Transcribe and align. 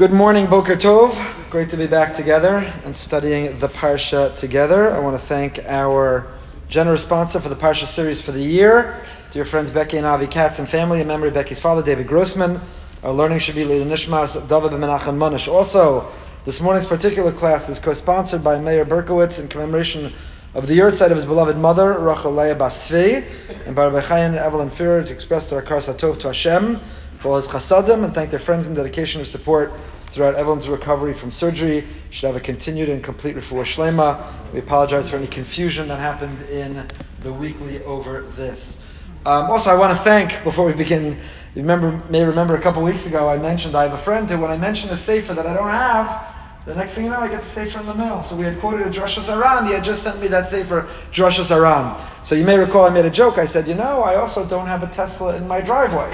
Good 0.00 0.12
morning, 0.12 0.46
Boker 0.46 0.76
Tov. 0.76 1.12
Great 1.50 1.68
to 1.68 1.76
be 1.76 1.86
back 1.86 2.14
together 2.14 2.72
and 2.86 2.96
studying 2.96 3.54
the 3.58 3.68
Parsha 3.68 4.34
together. 4.34 4.94
I 4.94 4.98
want 4.98 5.20
to 5.20 5.22
thank 5.22 5.58
our 5.66 6.26
generous 6.70 7.02
sponsor 7.02 7.38
for 7.38 7.50
the 7.50 7.54
Parsha 7.54 7.84
series 7.84 8.22
for 8.22 8.32
the 8.32 8.42
year, 8.42 9.04
dear 9.30 9.44
friends 9.44 9.70
Becky 9.70 9.98
and 9.98 10.06
Avi 10.06 10.26
Katz 10.26 10.58
and 10.58 10.66
family, 10.66 11.02
in 11.02 11.06
memory 11.06 11.28
of 11.28 11.34
Becky's 11.34 11.60
father, 11.60 11.82
David 11.82 12.06
Grossman. 12.06 12.58
Our 13.02 13.12
learning 13.12 13.40
should 13.40 13.56
be 13.56 13.66
L'ilui 13.66 13.84
Nishmas 13.84 14.48
David 14.48 14.70
Ben 14.70 14.80
Menachem 14.80 15.18
Manish. 15.18 15.52
Also, 15.52 16.10
this 16.46 16.62
morning's 16.62 16.86
particular 16.86 17.30
class 17.30 17.68
is 17.68 17.78
co-sponsored 17.78 18.42
by 18.42 18.58
Meir 18.58 18.86
Berkowitz 18.86 19.38
in 19.38 19.48
commemoration 19.48 20.14
of 20.54 20.66
the 20.66 20.78
yahrzeit 20.78 21.10
of 21.10 21.16
his 21.16 21.26
beloved 21.26 21.58
mother, 21.58 21.98
Rachel 21.98 22.32
Leah 22.32 22.54
Bas 22.54 22.88
Tzvi, 22.88 23.22
and 23.66 23.76
Rabbi 23.76 24.00
Chaim 24.00 24.34
Evelyn 24.34 24.70
Führer 24.70 25.06
to 25.06 25.12
express 25.12 25.50
their 25.50 25.60
satov 25.60 26.18
to 26.20 26.28
Hashem 26.28 26.80
for 27.20 27.28
all 27.28 27.36
his 27.36 27.46
chasadim 27.46 28.02
and 28.02 28.14
thank 28.14 28.30
their 28.30 28.40
friends 28.40 28.66
and 28.66 28.74
dedication 28.74 29.20
and 29.20 29.28
support 29.28 29.72
throughout 30.06 30.34
Evelyn's 30.34 30.68
recovery 30.68 31.12
from 31.12 31.30
surgery. 31.30 31.86
Should 32.08 32.26
have 32.26 32.36
a 32.36 32.40
continued 32.40 32.88
and 32.88 33.04
complete 33.04 33.36
refuah 33.36 33.62
shlema. 33.62 34.52
We 34.52 34.58
apologize 34.58 35.10
for 35.10 35.16
any 35.16 35.26
confusion 35.26 35.86
that 35.88 36.00
happened 36.00 36.40
in 36.50 36.86
the 37.20 37.32
weekly 37.32 37.82
over 37.84 38.22
this. 38.22 38.82
Um, 39.26 39.50
also, 39.50 39.70
I 39.70 39.76
want 39.76 39.92
to 39.92 40.02
thank 40.02 40.42
before 40.44 40.64
we 40.64 40.72
begin. 40.72 41.18
You 41.54 41.62
remember, 41.62 42.02
may 42.08 42.24
remember 42.24 42.54
a 42.54 42.60
couple 42.60 42.82
weeks 42.82 43.06
ago 43.06 43.28
I 43.28 43.36
mentioned 43.36 43.74
I 43.74 43.82
have 43.82 43.92
a 43.92 43.98
friend 43.98 44.28
who, 44.30 44.38
when 44.38 44.50
I 44.50 44.56
mentioned 44.56 44.92
a 44.92 44.96
sefer 44.96 45.34
that 45.34 45.46
I 45.46 45.52
don't 45.52 45.68
have, 45.68 46.29
the 46.70 46.76
next 46.76 46.94
thing 46.94 47.06
you 47.06 47.10
know, 47.10 47.18
I 47.18 47.26
get 47.26 47.40
the 47.40 47.46
sefer 47.48 47.80
in 47.80 47.86
the 47.86 47.94
mail. 47.94 48.22
So 48.22 48.36
we 48.36 48.44
had 48.44 48.58
quoted 48.60 48.86
a 48.86 48.90
Drashas 48.90 49.26
HaRan. 49.26 49.66
He 49.66 49.72
had 49.72 49.82
just 49.82 50.04
sent 50.04 50.20
me 50.20 50.28
that 50.28 50.48
sefer, 50.48 50.82
Drashas 51.10 51.50
HaRan. 51.50 52.00
So 52.24 52.36
you 52.36 52.44
may 52.44 52.56
recall 52.56 52.84
I 52.84 52.90
made 52.90 53.04
a 53.04 53.10
joke. 53.10 53.38
I 53.38 53.44
said, 53.44 53.66
you 53.66 53.74
know, 53.74 54.02
I 54.02 54.14
also 54.14 54.46
don't 54.46 54.68
have 54.68 54.84
a 54.84 54.86
Tesla 54.86 55.34
in 55.36 55.48
my 55.48 55.60
driveway. 55.60 56.10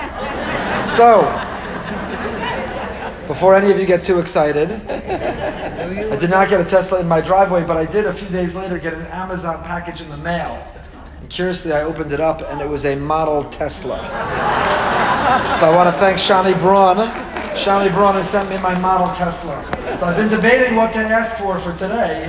so 0.84 1.20
before 3.27 3.55
any 3.55 3.70
of 3.70 3.78
you 3.78 3.84
get 3.84 4.02
too 4.02 4.19
excited, 4.19 4.70
I 4.88 6.16
did 6.16 6.30
not 6.30 6.48
get 6.48 6.59
a 6.59 6.64
Tesla 6.64 7.00
in 7.00 7.09
my 7.09 7.20
driveway, 7.20 7.66
but 7.66 7.77
I 7.77 7.84
did 7.84 8.06
a 8.06 8.12
few 8.14 8.28
days 8.28 8.55
later 8.55 8.78
get 8.78 8.94
an 8.94 9.06
Amazon 9.09 9.62
package 9.62 10.00
in 10.00 10.09
the 10.09 10.16
mail. 10.16 10.66
And 11.20 11.28
curiously, 11.28 11.72
I 11.72 11.83
opened 11.83 12.12
it 12.12 12.20
up 12.20 12.41
and 12.50 12.62
it 12.62 12.69
was 12.69 12.86
a 12.86 12.97
model 12.97 13.44
Tesla. 13.50 13.98
so 15.59 15.66
I 15.69 15.72
want 15.75 15.88
to 15.88 16.00
thank 16.00 16.16
Shani 16.16 16.59
Braun. 16.61 16.97
Shani 17.56 17.92
Braun 17.92 18.14
has 18.14 18.31
sent 18.31 18.48
me 18.48 18.56
my 18.59 18.78
model 18.78 19.14
Tesla. 19.14 19.86
So 19.97 20.05
I've 20.05 20.16
been 20.19 20.28
debating 20.28 20.77
what 20.77 20.92
to 20.92 20.98
ask 20.98 21.36
for 21.36 21.58
for 21.58 21.72
today. 21.72 22.28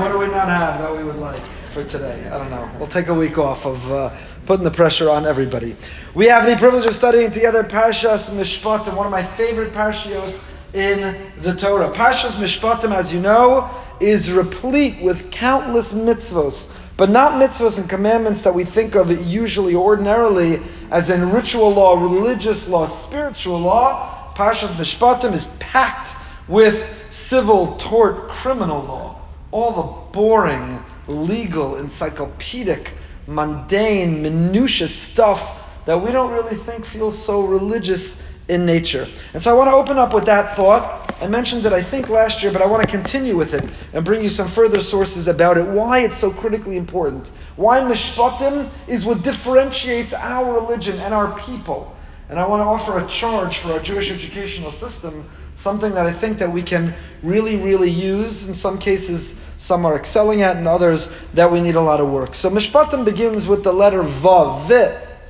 what 0.00 0.10
do 0.10 0.18
we 0.18 0.26
not 0.26 0.48
have 0.48 0.80
that 0.80 0.92
we 0.92 1.04
would 1.04 1.18
like 1.18 1.40
for 1.70 1.84
today? 1.84 2.28
I 2.28 2.36
don't 2.36 2.50
know. 2.50 2.68
We'll 2.76 2.88
take 2.88 3.06
a 3.06 3.14
week 3.14 3.38
off 3.38 3.64
of 3.64 3.92
uh, 3.92 4.10
putting 4.44 4.64
the 4.64 4.70
pressure 4.72 5.08
on 5.08 5.26
everybody. 5.26 5.76
We 6.14 6.26
have 6.26 6.44
the 6.44 6.56
privilege 6.56 6.86
of 6.86 6.96
studying 6.96 7.30
together 7.30 7.62
Parshas 7.62 8.30
Mishpatim, 8.30 8.96
one 8.96 9.06
of 9.06 9.12
my 9.12 9.22
favorite 9.22 9.72
parshios 9.72 10.42
in 10.74 11.16
the 11.40 11.54
Torah. 11.54 11.88
Parshas 11.92 12.34
Mishpatim, 12.34 12.92
as 12.92 13.14
you 13.14 13.20
know, 13.20 13.70
is 14.00 14.32
replete 14.32 15.00
with 15.00 15.30
countless 15.30 15.92
mitzvos, 15.92 16.68
but 16.96 17.10
not 17.10 17.40
mitzvos 17.40 17.78
and 17.78 17.88
commandments 17.88 18.42
that 18.42 18.52
we 18.52 18.64
think 18.64 18.96
of 18.96 19.24
usually 19.24 19.76
ordinarily 19.76 20.60
as 20.90 21.10
in 21.10 21.30
ritual 21.30 21.70
law, 21.70 21.94
religious 21.94 22.68
law, 22.68 22.86
spiritual 22.86 23.60
law. 23.60 24.17
Parshas 24.38 24.68
Mishpatim 24.68 25.32
is 25.32 25.46
packed 25.58 26.14
with 26.46 27.08
civil, 27.10 27.74
tort, 27.76 28.28
criminal 28.28 28.84
law. 28.84 29.20
All 29.50 29.72
the 29.72 30.12
boring, 30.12 30.80
legal, 31.08 31.74
encyclopedic 31.78 32.92
mundane, 33.26 34.22
minutiae 34.22 34.86
stuff 34.86 35.84
that 35.86 36.00
we 36.00 36.12
don't 36.12 36.30
really 36.30 36.54
think 36.54 36.84
feels 36.84 37.20
so 37.20 37.46
religious 37.46 38.22
in 38.46 38.64
nature. 38.64 39.08
And 39.34 39.42
so 39.42 39.50
I 39.50 39.54
want 39.54 39.70
to 39.70 39.74
open 39.74 39.98
up 39.98 40.14
with 40.14 40.26
that 40.26 40.54
thought. 40.54 41.12
I 41.20 41.26
mentioned 41.26 41.66
it, 41.66 41.72
I 41.72 41.82
think, 41.82 42.08
last 42.08 42.40
year, 42.40 42.52
but 42.52 42.62
I 42.62 42.66
want 42.66 42.84
to 42.84 42.88
continue 42.88 43.36
with 43.36 43.54
it 43.54 43.68
and 43.92 44.04
bring 44.04 44.22
you 44.22 44.28
some 44.28 44.46
further 44.46 44.78
sources 44.78 45.26
about 45.26 45.58
it, 45.58 45.66
why 45.66 46.04
it's 46.04 46.16
so 46.16 46.30
critically 46.30 46.76
important. 46.76 47.32
Why 47.56 47.80
Mishpatim 47.80 48.70
is 48.86 49.04
what 49.04 49.24
differentiates 49.24 50.14
our 50.14 50.60
religion 50.60 51.00
and 51.00 51.12
our 51.12 51.36
people. 51.40 51.92
And 52.28 52.38
I 52.38 52.46
want 52.46 52.60
to 52.60 52.64
offer 52.64 52.98
a 53.02 53.06
charge 53.08 53.56
for 53.58 53.72
our 53.72 53.80
Jewish 53.80 54.10
educational 54.10 54.70
system, 54.70 55.24
something 55.54 55.94
that 55.94 56.06
I 56.06 56.12
think 56.12 56.38
that 56.38 56.52
we 56.52 56.62
can 56.62 56.94
really, 57.22 57.56
really 57.56 57.90
use, 57.90 58.46
in 58.46 58.54
some 58.54 58.78
cases, 58.78 59.34
some 59.56 59.86
are 59.86 59.96
excelling 59.96 60.42
at, 60.42 60.56
and 60.56 60.68
others 60.68 61.10
that 61.34 61.50
we 61.50 61.60
need 61.60 61.74
a 61.74 61.80
lot 61.80 62.00
of 62.00 62.10
work. 62.10 62.34
So 62.34 62.50
Mishpatim 62.50 63.04
begins 63.04 63.48
with 63.48 63.64
the 63.64 63.72
letter 63.72 64.02
Vav, 64.02 64.68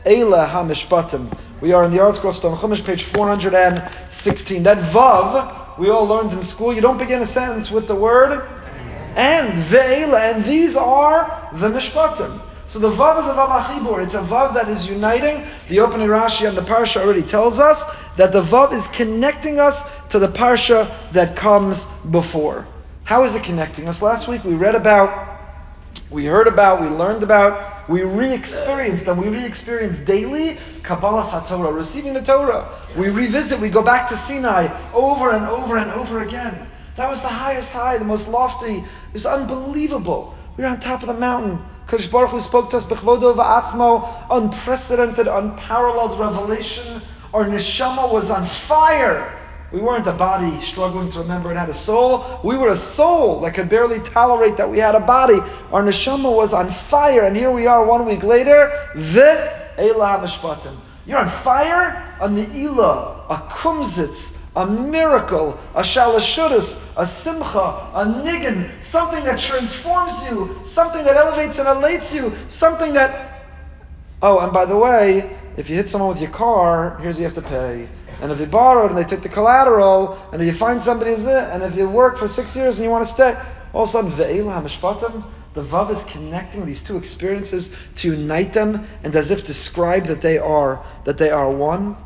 Eila 0.04 0.48
HaMishpatim. 0.48 1.32
We 1.60 1.72
are 1.72 1.84
in 1.84 1.90
the 1.90 1.98
ArtScroll 1.98 2.32
Stone 2.32 2.56
Chumash, 2.56 2.84
page 2.84 3.04
416. 3.04 4.62
That 4.64 4.78
Vav, 4.78 5.78
we 5.78 5.90
all 5.90 6.04
learned 6.04 6.32
in 6.32 6.42
school, 6.42 6.72
you 6.72 6.80
don't 6.80 6.98
begin 6.98 7.20
a 7.20 7.26
sentence 7.26 7.70
with 7.70 7.86
the 7.86 7.94
word 7.94 8.48
and, 9.18 9.52
Ve'ela, 9.64 10.32
and 10.32 10.44
these 10.44 10.76
are 10.76 11.48
the 11.54 11.68
Mishpatim. 11.68 12.40
So 12.68 12.78
the 12.78 12.90
Vav 12.90 13.18
is 13.18 13.24
a 13.24 13.30
Vav 13.30 13.48
HaChibur. 13.62 14.04
It's 14.04 14.12
a 14.12 14.20
Vav 14.20 14.52
that 14.52 14.68
is 14.68 14.86
uniting. 14.86 15.42
The 15.68 15.80
opening 15.80 16.08
Rashi 16.08 16.46
and 16.46 16.54
the 16.56 16.62
Parsha 16.62 17.00
already 17.00 17.22
tells 17.22 17.58
us 17.58 17.84
that 18.16 18.30
the 18.30 18.42
Vav 18.42 18.72
is 18.74 18.88
connecting 18.88 19.58
us 19.58 20.06
to 20.08 20.18
the 20.18 20.28
Parsha 20.28 20.94
that 21.12 21.34
comes 21.34 21.86
before. 22.10 22.68
How 23.04 23.24
is 23.24 23.34
it 23.34 23.42
connecting 23.42 23.88
us? 23.88 24.02
Last 24.02 24.28
week 24.28 24.44
we 24.44 24.54
read 24.54 24.74
about, 24.74 25.40
we 26.10 26.26
heard 26.26 26.46
about, 26.46 26.82
we 26.82 26.88
learned 26.88 27.22
about, 27.22 27.88
we 27.88 28.02
re-experienced, 28.02 29.08
and 29.08 29.18
we 29.18 29.30
re-experience 29.30 29.98
daily 30.00 30.58
Kabbalas 30.82 31.30
HaTorah, 31.30 31.74
receiving 31.74 32.12
the 32.12 32.20
Torah. 32.20 32.70
We 32.98 33.08
revisit, 33.08 33.60
we 33.60 33.70
go 33.70 33.82
back 33.82 34.06
to 34.08 34.14
Sinai 34.14 34.68
over 34.92 35.30
and 35.30 35.46
over 35.46 35.78
and 35.78 35.90
over 35.92 36.20
again. 36.20 36.68
That 36.96 37.08
was 37.08 37.22
the 37.22 37.28
highest 37.28 37.72
high, 37.72 37.96
the 37.96 38.04
most 38.04 38.28
lofty. 38.28 38.74
It 38.74 39.14
was 39.14 39.24
unbelievable. 39.24 40.34
We 40.58 40.64
were 40.64 40.68
on 40.68 40.80
top 40.80 41.00
of 41.00 41.08
the 41.08 41.14
mountain. 41.14 41.64
Kodesh 41.88 42.10
Baruch 42.10 42.32
Hu 42.32 42.40
spoke 42.40 42.68
to 42.68 42.76
us, 42.76 42.84
Bechvodo 42.84 43.34
va'atzmo, 43.34 44.26
unprecedented, 44.30 45.26
unparalleled 45.26 46.18
revelation. 46.20 47.00
Our 47.32 47.46
neshama 47.46 48.12
was 48.12 48.30
on 48.30 48.44
fire. 48.44 49.34
We 49.72 49.80
weren't 49.80 50.06
a 50.06 50.12
body 50.12 50.60
struggling 50.60 51.08
to 51.08 51.20
remember 51.20 51.50
it 51.50 51.56
had 51.56 51.70
a 51.70 51.74
soul. 51.74 52.40
We 52.44 52.58
were 52.58 52.68
a 52.68 52.76
soul 52.76 53.40
that 53.40 53.54
could 53.54 53.70
barely 53.70 54.00
tolerate 54.00 54.58
that 54.58 54.68
we 54.68 54.78
had 54.78 54.96
a 54.96 55.00
body. 55.00 55.38
Our 55.72 55.82
neshama 55.82 56.30
was 56.30 56.52
on 56.52 56.68
fire, 56.68 57.24
and 57.24 57.34
here 57.34 57.50
we 57.50 57.66
are 57.66 57.86
one 57.86 58.04
week 58.04 58.22
later. 58.22 58.70
The 58.94 59.50
Elah 59.78 60.20
Mishpatim. 60.22 60.76
You're 61.08 61.18
on 61.18 61.28
fire? 61.28 62.04
A 62.20 62.28
Ne'ilah, 62.28 63.24
a 63.30 63.36
Kumzitz, 63.48 64.36
a 64.54 64.66
miracle, 64.66 65.58
a 65.74 65.80
Shalashudis, 65.80 66.92
a 66.98 67.06
Simcha, 67.06 67.88
a 67.94 68.04
Niggin, 68.04 68.70
something 68.82 69.24
that 69.24 69.38
transforms 69.38 70.22
you, 70.28 70.58
something 70.62 71.02
that 71.04 71.16
elevates 71.16 71.58
and 71.58 71.66
elates 71.66 72.14
you, 72.14 72.34
something 72.48 72.92
that. 72.92 73.46
Oh, 74.20 74.40
and 74.40 74.52
by 74.52 74.66
the 74.66 74.76
way, 74.76 75.34
if 75.56 75.70
you 75.70 75.76
hit 75.76 75.88
someone 75.88 76.10
with 76.10 76.20
your 76.20 76.30
car, 76.30 76.98
here's 77.00 77.16
what 77.16 77.20
you 77.20 77.24
have 77.24 77.42
to 77.42 77.50
pay. 77.50 77.88
And 78.20 78.30
if 78.30 78.38
they 78.38 78.46
borrowed 78.46 78.90
and 78.90 78.98
they 78.98 79.04
took 79.04 79.22
the 79.22 79.30
collateral, 79.30 80.18
and 80.32 80.42
if 80.42 80.46
you 80.46 80.52
find 80.52 80.82
somebody 80.82 81.12
who's 81.12 81.24
there, 81.24 81.50
and 81.52 81.62
if 81.62 81.74
you 81.74 81.88
work 81.88 82.18
for 82.18 82.28
six 82.28 82.54
years 82.54 82.78
and 82.78 82.84
you 82.84 82.90
want 82.90 83.06
to 83.06 83.10
stay, 83.10 83.40
all 83.72 83.84
of 83.84 83.88
a 83.88 83.92
sudden, 83.92 84.10
ve'ela 84.10 84.60
hamishpatim, 84.60 85.24
the 85.54 85.62
Vav 85.62 85.90
is 85.90 86.04
connecting 86.04 86.66
these 86.66 86.82
two 86.82 86.96
experiences 86.96 87.70
to 87.96 88.12
unite 88.12 88.52
them 88.52 88.86
and 89.02 89.14
as 89.16 89.30
if 89.30 89.44
describe 89.44 90.04
that 90.04 90.20
they 90.20 90.38
are 90.38 90.84
that 91.04 91.18
they 91.18 91.30
are 91.30 91.50
one. 91.50 91.96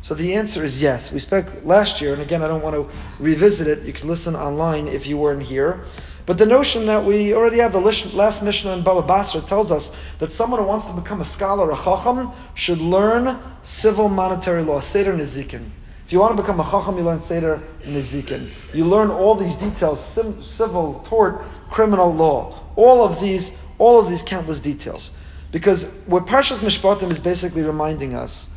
So 0.00 0.14
the 0.14 0.34
answer 0.34 0.64
is 0.64 0.82
yes. 0.82 1.12
We 1.12 1.20
spoke 1.20 1.46
last 1.64 2.00
year, 2.00 2.12
and 2.12 2.22
again, 2.22 2.42
I 2.42 2.48
don't 2.48 2.62
want 2.62 2.74
to 2.74 2.90
revisit 3.22 3.68
it. 3.68 3.84
You 3.84 3.92
can 3.92 4.08
listen 4.08 4.34
online 4.34 4.88
if 4.88 5.06
you 5.06 5.16
weren't 5.16 5.42
here. 5.42 5.84
But 6.24 6.38
the 6.38 6.46
notion 6.46 6.86
that 6.86 7.04
we 7.04 7.34
already 7.34 7.58
have 7.58 7.72
the 7.72 7.80
last 7.80 8.42
Mishnah 8.42 8.72
in 8.72 8.82
Baba 8.82 9.02
Basra 9.02 9.40
tells 9.40 9.72
us 9.72 9.90
that 10.18 10.30
someone 10.30 10.60
who 10.60 10.66
wants 10.66 10.86
to 10.86 10.92
become 10.92 11.20
a 11.20 11.24
scholar, 11.24 11.70
a 11.70 11.76
chacham, 11.76 12.30
should 12.54 12.78
learn 12.78 13.38
civil 13.62 14.08
monetary 14.08 14.62
law, 14.62 14.80
Seder 14.80 15.12
Nizikin. 15.12 15.68
If 16.12 16.14
you 16.14 16.20
want 16.20 16.36
to 16.36 16.42
become 16.42 16.60
a 16.60 16.62
chacham, 16.62 16.98
you 16.98 17.04
learn 17.04 17.22
Seder 17.22 17.62
Nizikin. 17.84 18.50
You 18.74 18.84
learn 18.84 19.08
all 19.08 19.34
these 19.34 19.56
details, 19.56 19.98
civil, 20.44 21.00
tort, 21.04 21.40
criminal 21.70 22.12
law. 22.14 22.60
All 22.76 23.02
of 23.02 23.18
these, 23.18 23.50
all 23.78 23.98
of 23.98 24.10
these 24.10 24.22
countless 24.22 24.60
details. 24.60 25.10
Because 25.52 25.86
what 26.04 26.26
Parshas 26.26 26.58
Mishpatim 26.58 27.10
is 27.10 27.18
basically 27.18 27.62
reminding 27.62 28.12
us 28.12 28.50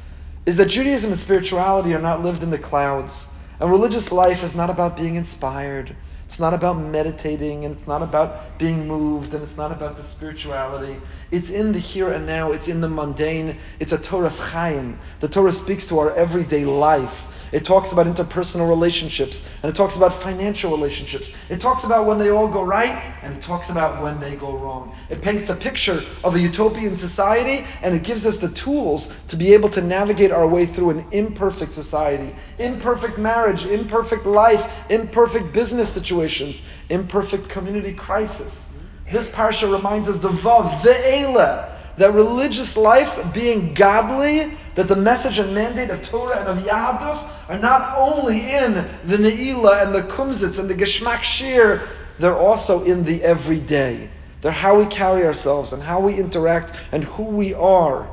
is 0.46 0.58
that 0.58 0.66
Judaism 0.66 1.12
and 1.12 1.18
spirituality 1.18 1.96
are 1.96 2.02
not 2.02 2.22
lived 2.22 2.44
in 2.44 2.50
the 2.50 2.58
clouds. 2.58 3.30
And 3.62 3.72
religious 3.72 4.12
life 4.12 4.44
is 4.44 4.54
not 4.54 4.70
about 4.70 4.98
being 4.98 5.16
inspired. 5.16 5.96
It's 6.26 6.42
not 6.42 6.54
about 6.54 6.74
meditating 6.74 7.64
and 7.64 7.74
it's 7.74 7.88
not 7.88 8.02
about 8.02 8.58
being 8.60 8.86
moved 8.86 9.34
and 9.34 9.42
it's 9.42 9.56
not 9.56 9.72
about 9.72 9.96
the 9.96 10.04
spirituality. 10.04 10.98
It's 11.32 11.50
in 11.50 11.72
the 11.72 11.80
here 11.80 12.10
and 12.10 12.26
now, 12.26 12.52
it's 12.52 12.68
in 12.68 12.82
the 12.82 12.90
mundane. 12.90 13.56
It's 13.80 13.94
a 13.94 13.98
Toras 13.98 14.42
chaim. 14.52 15.00
The 15.22 15.30
Torah 15.30 15.54
speaks 15.54 15.88
to 15.88 16.00
our 16.00 16.14
everyday 16.16 16.66
life. 16.66 17.32
It 17.52 17.66
talks 17.66 17.92
about 17.92 18.06
interpersonal 18.06 18.68
relationships, 18.68 19.44
and 19.62 19.72
it 19.72 19.76
talks 19.76 19.96
about 19.96 20.14
financial 20.14 20.72
relationships. 20.72 21.32
It 21.50 21.60
talks 21.60 21.84
about 21.84 22.06
when 22.06 22.18
they 22.18 22.30
all 22.30 22.48
go 22.48 22.64
right, 22.64 23.02
and 23.22 23.34
it 23.34 23.42
talks 23.42 23.70
about 23.70 24.02
when 24.02 24.20
they 24.20 24.36
go 24.36 24.58
wrong. 24.58 24.96
It 25.10 25.22
paints 25.22 25.50
a 25.50 25.56
picture 25.56 26.02
of 26.24 26.36
a 26.36 26.40
utopian 26.40 26.96
society, 26.96 27.66
and 27.82 27.96
it 27.96 28.04
gives 28.04 28.26
us 28.26 28.38
the 28.38 28.50
tools 28.50 29.08
to 29.28 29.36
be 29.36 29.54
able 29.54 29.70
to 29.70 29.82
navigate 29.82 30.32
our 30.32 30.48
way 30.48 30.66
through 30.66 30.92
an 30.92 31.06
imperfect 31.12 31.74
society, 31.74 32.34
imperfect 32.60 33.18
marriage, 33.18 33.66
imperfect 33.66 34.26
life, 34.26 34.90
imperfect 34.90 35.54
business 35.54 35.90
situations, 35.90 36.62
imperfect 36.90 37.50
community 37.50 37.94
crisis. 37.94 38.70
This 39.12 39.30
parsha 39.30 39.72
reminds 39.72 40.10
us 40.10 40.18
the 40.18 40.30
vav, 40.30 40.82
the 40.82 41.22
elah, 41.22 41.72
that 41.98 42.14
religious 42.14 42.76
life, 42.76 43.20
being 43.34 43.74
godly, 43.74 44.52
that 44.76 44.88
the 44.88 44.96
message 44.96 45.40
and 45.40 45.56
mandate 45.56 45.90
of 45.90 46.02
Torah 46.02 46.40
and 46.40 46.48
of 46.48 46.66
Yahadus 46.66 47.50
are 47.50 47.58
not 47.58 47.98
only 47.98 48.40
in 48.40 48.74
the 49.06 49.18
Ne'ilah 49.18 49.84
and 49.84 49.96
the 49.96 50.02
Kumzitz 50.02 50.60
and 50.60 50.70
the 50.70 50.74
Geshmak 50.74 51.24
Shir, 51.24 51.82
they're 52.20 52.38
also 52.38 52.84
in 52.84 53.04
the 53.04 53.24
everyday. 53.24 54.10
They're 54.42 54.52
how 54.52 54.78
we 54.78 54.86
carry 54.86 55.26
ourselves 55.26 55.74
and 55.74 55.82
how 55.82 56.00
we 56.00 56.16
interact 56.16 56.74
and 56.92 57.04
who 57.04 57.24
we 57.24 57.54
are 57.54 58.08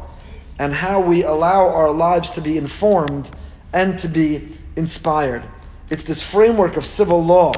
and 0.59 0.73
how 0.73 1.01
we 1.01 1.25
allow 1.25 1.69
our 1.69 1.91
lives 1.91 2.31
to 2.33 2.41
be 2.41 2.57
informed 2.57 3.31
and 3.73 3.99
to 3.99 4.09
be 4.09 4.49
inspired. 4.77 5.43
It's 5.91 6.05
this 6.05 6.23
framework 6.23 6.77
of 6.77 6.85
civil 6.85 7.23
law. 7.23 7.53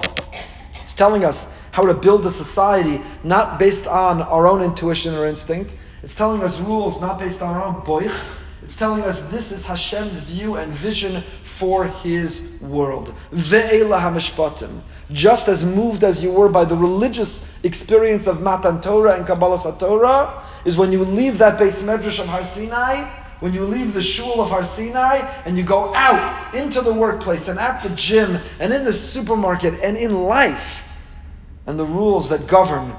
It's 0.83 0.95
telling 0.95 1.25
us 1.25 1.55
how 1.73 1.87
to 1.87 1.95
build 1.95 2.25
a 2.27 2.31
society 2.31 3.01
not 3.23 3.59
based 3.59 3.87
on 3.87 4.23
our 4.23 4.47
own 4.47 4.63
intuition 4.63 5.15
or 5.15 5.27
instinct, 5.27 5.75
it's 6.03 6.15
telling 6.15 6.43
us 6.43 6.59
rules 6.61 7.01
not 7.01 7.19
based 7.19 7.43
on 7.43 7.57
our 7.57 7.65
own 7.65 7.83
boich. 7.83 8.13
It's 8.65 8.77
telling 8.77 9.03
us 9.03 9.21
this 9.31 9.53
is 9.53 9.67
Hashem's 9.67 10.21
view 10.21 10.57
and 10.57 10.73
vision 10.73 11.21
for 11.43 11.87
His 11.87 12.59
world. 12.63 13.13
Ve'ela 13.31 14.01
hamishpatim. 14.01 14.81
Just 15.13 15.49
as 15.49 15.63
moved 15.63 16.03
as 16.03 16.23
you 16.23 16.33
were 16.33 16.49
by 16.49 16.65
the 16.65 16.75
religious 16.75 17.47
experience 17.63 18.27
of 18.27 18.41
Matan 18.41 18.81
Torah 18.81 19.17
and 19.17 19.27
Kabbalah 19.27 19.77
Torah, 19.79 20.43
is 20.65 20.79
when 20.79 20.93
you 20.93 21.05
leave 21.05 21.37
that 21.39 21.61
beis 21.61 21.83
medrash 21.83 22.19
of 22.19 22.27
Har 22.27 22.43
Sinai, 22.43 23.05
when 23.41 23.53
you 23.53 23.65
leave 23.65 23.93
the 23.93 24.01
shul 24.01 24.41
of 24.41 24.49
Har 24.49 24.65
Sinai 24.65 25.19
and 25.45 25.59
you 25.59 25.63
go 25.63 25.95
out 25.95 26.55
into 26.55 26.81
the 26.81 26.93
workplace 26.93 27.49
and 27.49 27.59
at 27.59 27.83
the 27.83 27.91
gym 27.91 28.39
and 28.59 28.73
in 28.73 28.83
the 28.83 28.95
supermarket 28.95 29.75
and 29.83 29.99
in 29.99 30.23
life, 30.23 30.91
and 31.67 31.79
the 31.79 31.85
rules 31.85 32.31
that 32.31 32.47
govern 32.47 32.97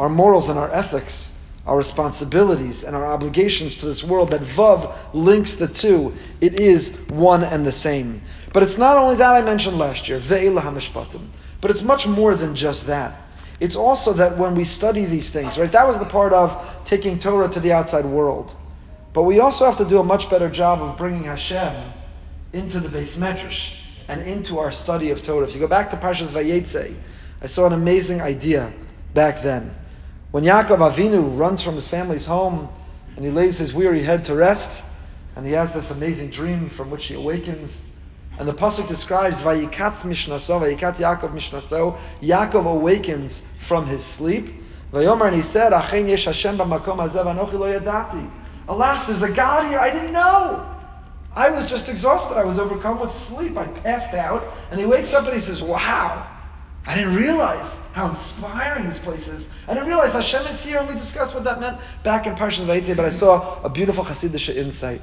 our 0.00 0.08
morals 0.08 0.48
and 0.48 0.58
our 0.58 0.72
ethics 0.72 1.33
our 1.66 1.76
responsibilities 1.76 2.84
and 2.84 2.94
our 2.94 3.06
obligations 3.06 3.76
to 3.76 3.86
this 3.86 4.04
world, 4.04 4.30
that 4.30 4.40
Vav 4.40 4.96
links 5.14 5.54
the 5.54 5.68
two. 5.68 6.12
It 6.40 6.60
is 6.60 7.06
one 7.08 7.42
and 7.42 7.64
the 7.64 7.72
same. 7.72 8.20
But 8.52 8.62
it's 8.62 8.78
not 8.78 8.96
only 8.96 9.16
that 9.16 9.34
I 9.34 9.40
mentioned 9.42 9.78
last 9.78 10.08
year, 10.08 10.18
Ve'ila 10.18 10.60
HaMishpatim, 10.60 11.26
but 11.60 11.70
it's 11.70 11.82
much 11.82 12.06
more 12.06 12.34
than 12.34 12.54
just 12.54 12.86
that. 12.86 13.20
It's 13.60 13.76
also 13.76 14.12
that 14.14 14.36
when 14.36 14.54
we 14.54 14.64
study 14.64 15.04
these 15.04 15.30
things, 15.30 15.58
right, 15.58 15.72
that 15.72 15.86
was 15.86 15.98
the 15.98 16.04
part 16.04 16.32
of 16.32 16.80
taking 16.84 17.18
Torah 17.18 17.48
to 17.48 17.60
the 17.60 17.72
outside 17.72 18.04
world. 18.04 18.54
But 19.12 19.22
we 19.22 19.40
also 19.40 19.64
have 19.64 19.76
to 19.78 19.84
do 19.84 19.98
a 20.00 20.04
much 20.04 20.28
better 20.28 20.50
job 20.50 20.82
of 20.82 20.98
bringing 20.98 21.24
Hashem 21.24 21.92
into 22.52 22.80
the 22.80 22.88
beis 22.88 23.16
medrash 23.16 23.76
and 24.08 24.20
into 24.22 24.58
our 24.58 24.70
study 24.70 25.10
of 25.10 25.22
Torah. 25.22 25.46
If 25.46 25.54
you 25.54 25.60
go 25.60 25.68
back 25.68 25.88
to 25.90 25.96
Parshas 25.96 26.32
Vayetze, 26.32 26.94
I 27.40 27.46
saw 27.46 27.66
an 27.66 27.72
amazing 27.72 28.20
idea 28.20 28.72
back 29.14 29.40
then. 29.42 29.74
When 30.34 30.42
Yaakov 30.42 30.78
Avinu 30.78 31.38
runs 31.38 31.62
from 31.62 31.76
his 31.76 31.86
family's 31.86 32.26
home 32.26 32.68
and 33.14 33.24
he 33.24 33.30
lays 33.30 33.56
his 33.56 33.72
weary 33.72 34.02
head 34.02 34.24
to 34.24 34.34
rest, 34.34 34.82
and 35.36 35.46
he 35.46 35.52
has 35.52 35.72
this 35.72 35.92
amazing 35.92 36.30
dream 36.30 36.68
from 36.68 36.90
which 36.90 37.06
he 37.06 37.14
awakens. 37.14 37.86
And 38.40 38.48
the 38.48 38.52
pasuk 38.52 38.88
describes 38.88 39.42
Vayikatz 39.42 40.04
Mishnaso, 40.04 40.60
Vayikatz 40.60 40.98
Yaakov 40.98 41.32
Mishnaso. 41.32 41.96
Yaakov 42.20 42.66
awakens 42.66 43.42
from 43.60 43.86
his 43.86 44.04
sleep. 44.04 44.46
Vayomer, 44.92 45.28
and 45.28 45.36
he 45.36 45.40
said, 45.40 45.72
Achen 45.72 46.08
yesh 46.08 46.24
Hashem 46.24 46.58
b'makom 46.58 46.96
hazeh 46.96 47.24
v'anochi 47.24 47.52
lo 47.52 47.78
yadati. 47.78 48.28
Alas, 48.66 49.04
there's 49.04 49.22
a 49.22 49.30
God 49.30 49.68
here. 49.68 49.78
I 49.78 49.90
didn't 49.90 50.12
know. 50.12 50.68
I 51.36 51.48
was 51.50 51.64
just 51.64 51.88
exhausted. 51.88 52.36
I 52.36 52.44
was 52.44 52.58
overcome 52.58 52.98
with 52.98 53.12
sleep. 53.12 53.56
I 53.56 53.68
passed 53.68 54.14
out. 54.14 54.42
And 54.72 54.80
he 54.80 54.86
wakes 54.86 55.14
up 55.14 55.26
and 55.26 55.32
he 55.32 55.38
says, 55.38 55.62
Wow, 55.62 56.26
I 56.86 56.94
didn't 56.94 57.16
realize 57.16 57.80
how 57.92 58.08
inspiring 58.08 58.84
this 58.84 58.98
place 58.98 59.28
is. 59.28 59.48
I 59.66 59.74
didn't 59.74 59.88
realize 59.88 60.12
Hashem 60.12 60.46
is 60.46 60.62
here, 60.62 60.78
and 60.78 60.88
we 60.88 60.94
discussed 60.94 61.34
what 61.34 61.44
that 61.44 61.58
meant 61.58 61.78
back 62.02 62.26
in 62.26 62.34
Parshas 62.34 62.66
Vayetze, 62.66 62.94
but 62.94 63.06
I 63.06 63.10
saw 63.10 63.62
a 63.62 63.70
beautiful 63.70 64.04
Hasidic 64.04 64.54
insight. 64.54 65.00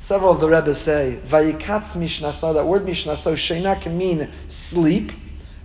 Several 0.00 0.32
of 0.32 0.40
the 0.40 0.48
Rebbe 0.48 0.74
say, 0.74 1.20
Vayikatz 1.26 1.94
Mishnasa, 1.94 2.54
that 2.54 2.66
word 2.66 2.86
Mishnasa, 2.86 3.32
Shena 3.34 3.80
can 3.80 3.96
mean 3.96 4.28
sleep, 4.48 5.12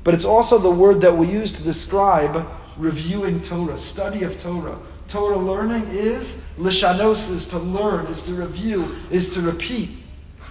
but 0.04 0.14
it's 0.14 0.26
also 0.26 0.60
the 0.60 0.70
word 0.70 1.02
that 1.02 1.18
we 1.18 1.28
use 1.28 1.52
to 1.54 1.64
describe 1.64 2.46
reviewing 2.78 3.42
Torah, 3.42 3.78
study 3.78 4.24
of 4.24 4.40
Torah. 4.40 4.78
Torah 5.08 5.38
learning 5.38 5.88
is, 5.90 6.54
Lishanos 6.58 7.32
is 7.32 7.46
to 7.48 7.58
learn, 7.58 8.08
is 8.08 8.22
to 8.24 8.34
review, 8.34 8.96
is 9.10 9.34
to 9.34 9.42
repeat. 9.42 9.90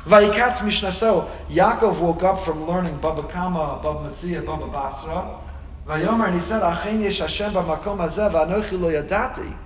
Vaikatz 0.06 0.58
Mishnaso. 0.58 1.28
Yaakov 1.48 2.00
woke 2.00 2.22
up 2.22 2.40
from 2.40 2.66
learning 2.66 2.98
Baba 2.98 3.22
Kama, 3.22 3.80
Baba 3.82 4.08
Metzia, 4.08 4.44
Baba 4.44 4.66
Basra. 4.66 5.40
Vayomer, 5.86 6.26
and 6.26 6.34
he 6.34 6.40
said, 6.40 6.62
Achen 6.62 7.00
yesh 7.00 7.18
Hashem 7.18 7.52
b'makom 7.52 7.98
hazeh 7.98 8.30
v'anochi 8.30 8.80
lo 8.80 8.90
yadati. 8.90 9.56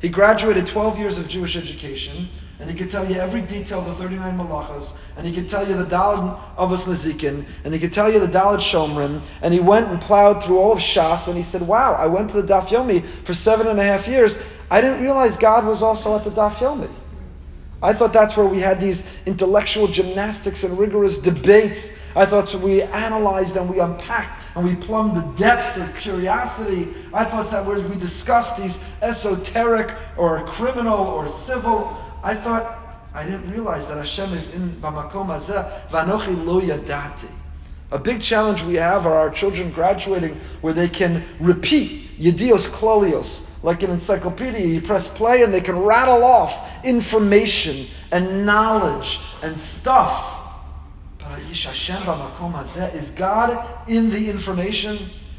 He 0.00 0.10
graduated 0.10 0.66
12 0.66 0.98
years 0.98 1.18
of 1.18 1.26
Jewish 1.26 1.56
education, 1.56 2.28
and 2.60 2.68
he 2.68 2.76
could 2.76 2.90
tell 2.90 3.10
you 3.10 3.16
every 3.16 3.40
detail 3.40 3.78
of 3.78 3.86
the 3.86 3.94
39 3.94 4.36
malachas, 4.36 4.94
and 5.16 5.26
he 5.26 5.32
could 5.32 5.48
tell 5.48 5.66
you 5.66 5.74
the 5.74 5.84
Daled 5.84 6.38
Avos 6.56 6.84
Nezikin, 6.84 7.46
and 7.64 7.72
he 7.72 7.80
could 7.80 7.92
tell 7.92 8.12
you 8.12 8.20
the 8.20 8.26
Daled 8.26 8.58
Shomrim, 8.58 9.22
and 9.40 9.54
he 9.54 9.60
went 9.60 9.88
and 9.88 9.98
plowed 10.00 10.42
through 10.42 10.58
all 10.58 10.72
of 10.72 10.78
Shas, 10.78 11.28
and 11.28 11.36
he 11.38 11.42
said, 11.42 11.62
wow, 11.62 11.94
I 11.94 12.06
went 12.06 12.28
to 12.30 12.42
the 12.42 12.46
Daf 12.46 12.68
Yomi 12.68 13.02
for 13.02 13.32
seven 13.32 13.66
and 13.66 13.80
a 13.80 13.84
half 13.84 14.06
years. 14.06 14.38
I 14.70 14.82
didn't 14.82 15.02
realize 15.02 15.38
God 15.38 15.64
was 15.64 15.82
also 15.82 16.14
at 16.16 16.24
the 16.24 16.30
Daf 16.30 16.56
Yomi. 16.56 16.90
I 17.84 17.92
thought 17.92 18.14
that's 18.14 18.34
where 18.34 18.46
we 18.46 18.60
had 18.60 18.80
these 18.80 19.04
intellectual 19.26 19.86
gymnastics 19.86 20.64
and 20.64 20.78
rigorous 20.78 21.18
debates. 21.18 21.92
I 22.16 22.24
thought 22.24 22.48
where 22.54 22.62
we 22.62 22.80
analyzed 22.82 23.58
and 23.58 23.68
we 23.68 23.78
unpacked 23.78 24.40
and 24.56 24.64
we 24.64 24.74
plumbed 24.74 25.18
the 25.18 25.36
depths 25.36 25.76
of 25.76 25.94
curiosity. 25.98 26.88
I 27.12 27.24
thought 27.24 27.50
that 27.50 27.66
where 27.66 27.78
we 27.78 27.96
discussed 27.96 28.56
these 28.56 28.78
esoteric 29.02 29.94
or 30.16 30.42
criminal 30.46 30.98
or 30.98 31.28
civil. 31.28 31.94
I 32.22 32.34
thought 32.34 33.04
I 33.12 33.22
didn't 33.22 33.50
realize 33.50 33.86
that 33.88 33.98
Hashem 33.98 34.32
is 34.32 34.54
in 34.54 34.70
bamakom 34.80 35.28
vanochi 35.90 36.42
lo 36.42 36.62
yadati. 36.62 37.28
A 37.90 37.98
big 37.98 38.22
challenge 38.22 38.62
we 38.62 38.76
have 38.76 39.04
are 39.04 39.14
our 39.14 39.28
children 39.28 39.70
graduating 39.70 40.40
where 40.62 40.72
they 40.72 40.88
can 40.88 41.22
repeat 41.38 42.18
yedios 42.18 42.66
klolios 42.66 43.53
like 43.64 43.82
an 43.82 43.90
encyclopedia. 43.90 44.60
You 44.60 44.82
press 44.82 45.08
play 45.08 45.42
and 45.42 45.52
they 45.52 45.62
can 45.62 45.76
rattle 45.78 46.22
off 46.22 46.84
information 46.84 47.86
and 48.12 48.44
knowledge 48.44 49.18
and 49.42 49.58
stuff. 49.58 50.32
Is 52.94 53.10
God 53.10 53.58
in 53.88 54.10
the 54.10 54.28
information? 54.30 54.98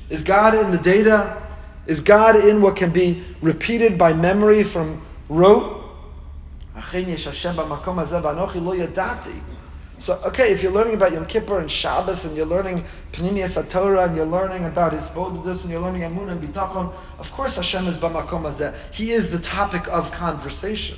Is 0.09 0.23
God 0.23 0.55
in 0.55 0.71
the 0.71 0.79
data? 0.79 1.37
Is 1.85 2.01
God 2.01 2.35
in 2.35 2.61
what 2.63 2.75
can 2.75 2.89
be 2.89 3.23
repeated 3.41 3.95
by 3.95 4.13
memory 4.13 4.63
from 4.63 5.01
rote? 5.29 5.83
So, 9.97 10.19
okay, 10.25 10.51
if 10.51 10.61
you're 10.61 10.73
learning 10.73 10.95
about 10.95 11.13
Yom 11.13 11.25
Kippur 11.25 11.59
and 11.59 11.71
Shabbos, 11.71 12.25
and 12.25 12.35
you're 12.35 12.45
learning 12.45 12.83
Pnimius 13.13 13.69
Torah, 13.69 14.05
and 14.05 14.15
you're 14.15 14.25
learning 14.25 14.65
about 14.65 14.91
Hisbodedus, 14.91 15.63
and 15.63 15.71
you're 15.71 15.79
learning 15.79 16.03
Amun 16.03 16.29
and 16.29 16.41
Bitachon, 16.41 16.93
of 17.17 17.31
course 17.31 17.55
Hashem 17.55 17.87
is 17.87 17.97
Bamakom 17.97 18.41
Hazeh. 18.41 18.75
He 18.93 19.11
is 19.11 19.31
the 19.31 19.39
topic 19.39 19.87
of 19.87 20.11
conversation. 20.11 20.97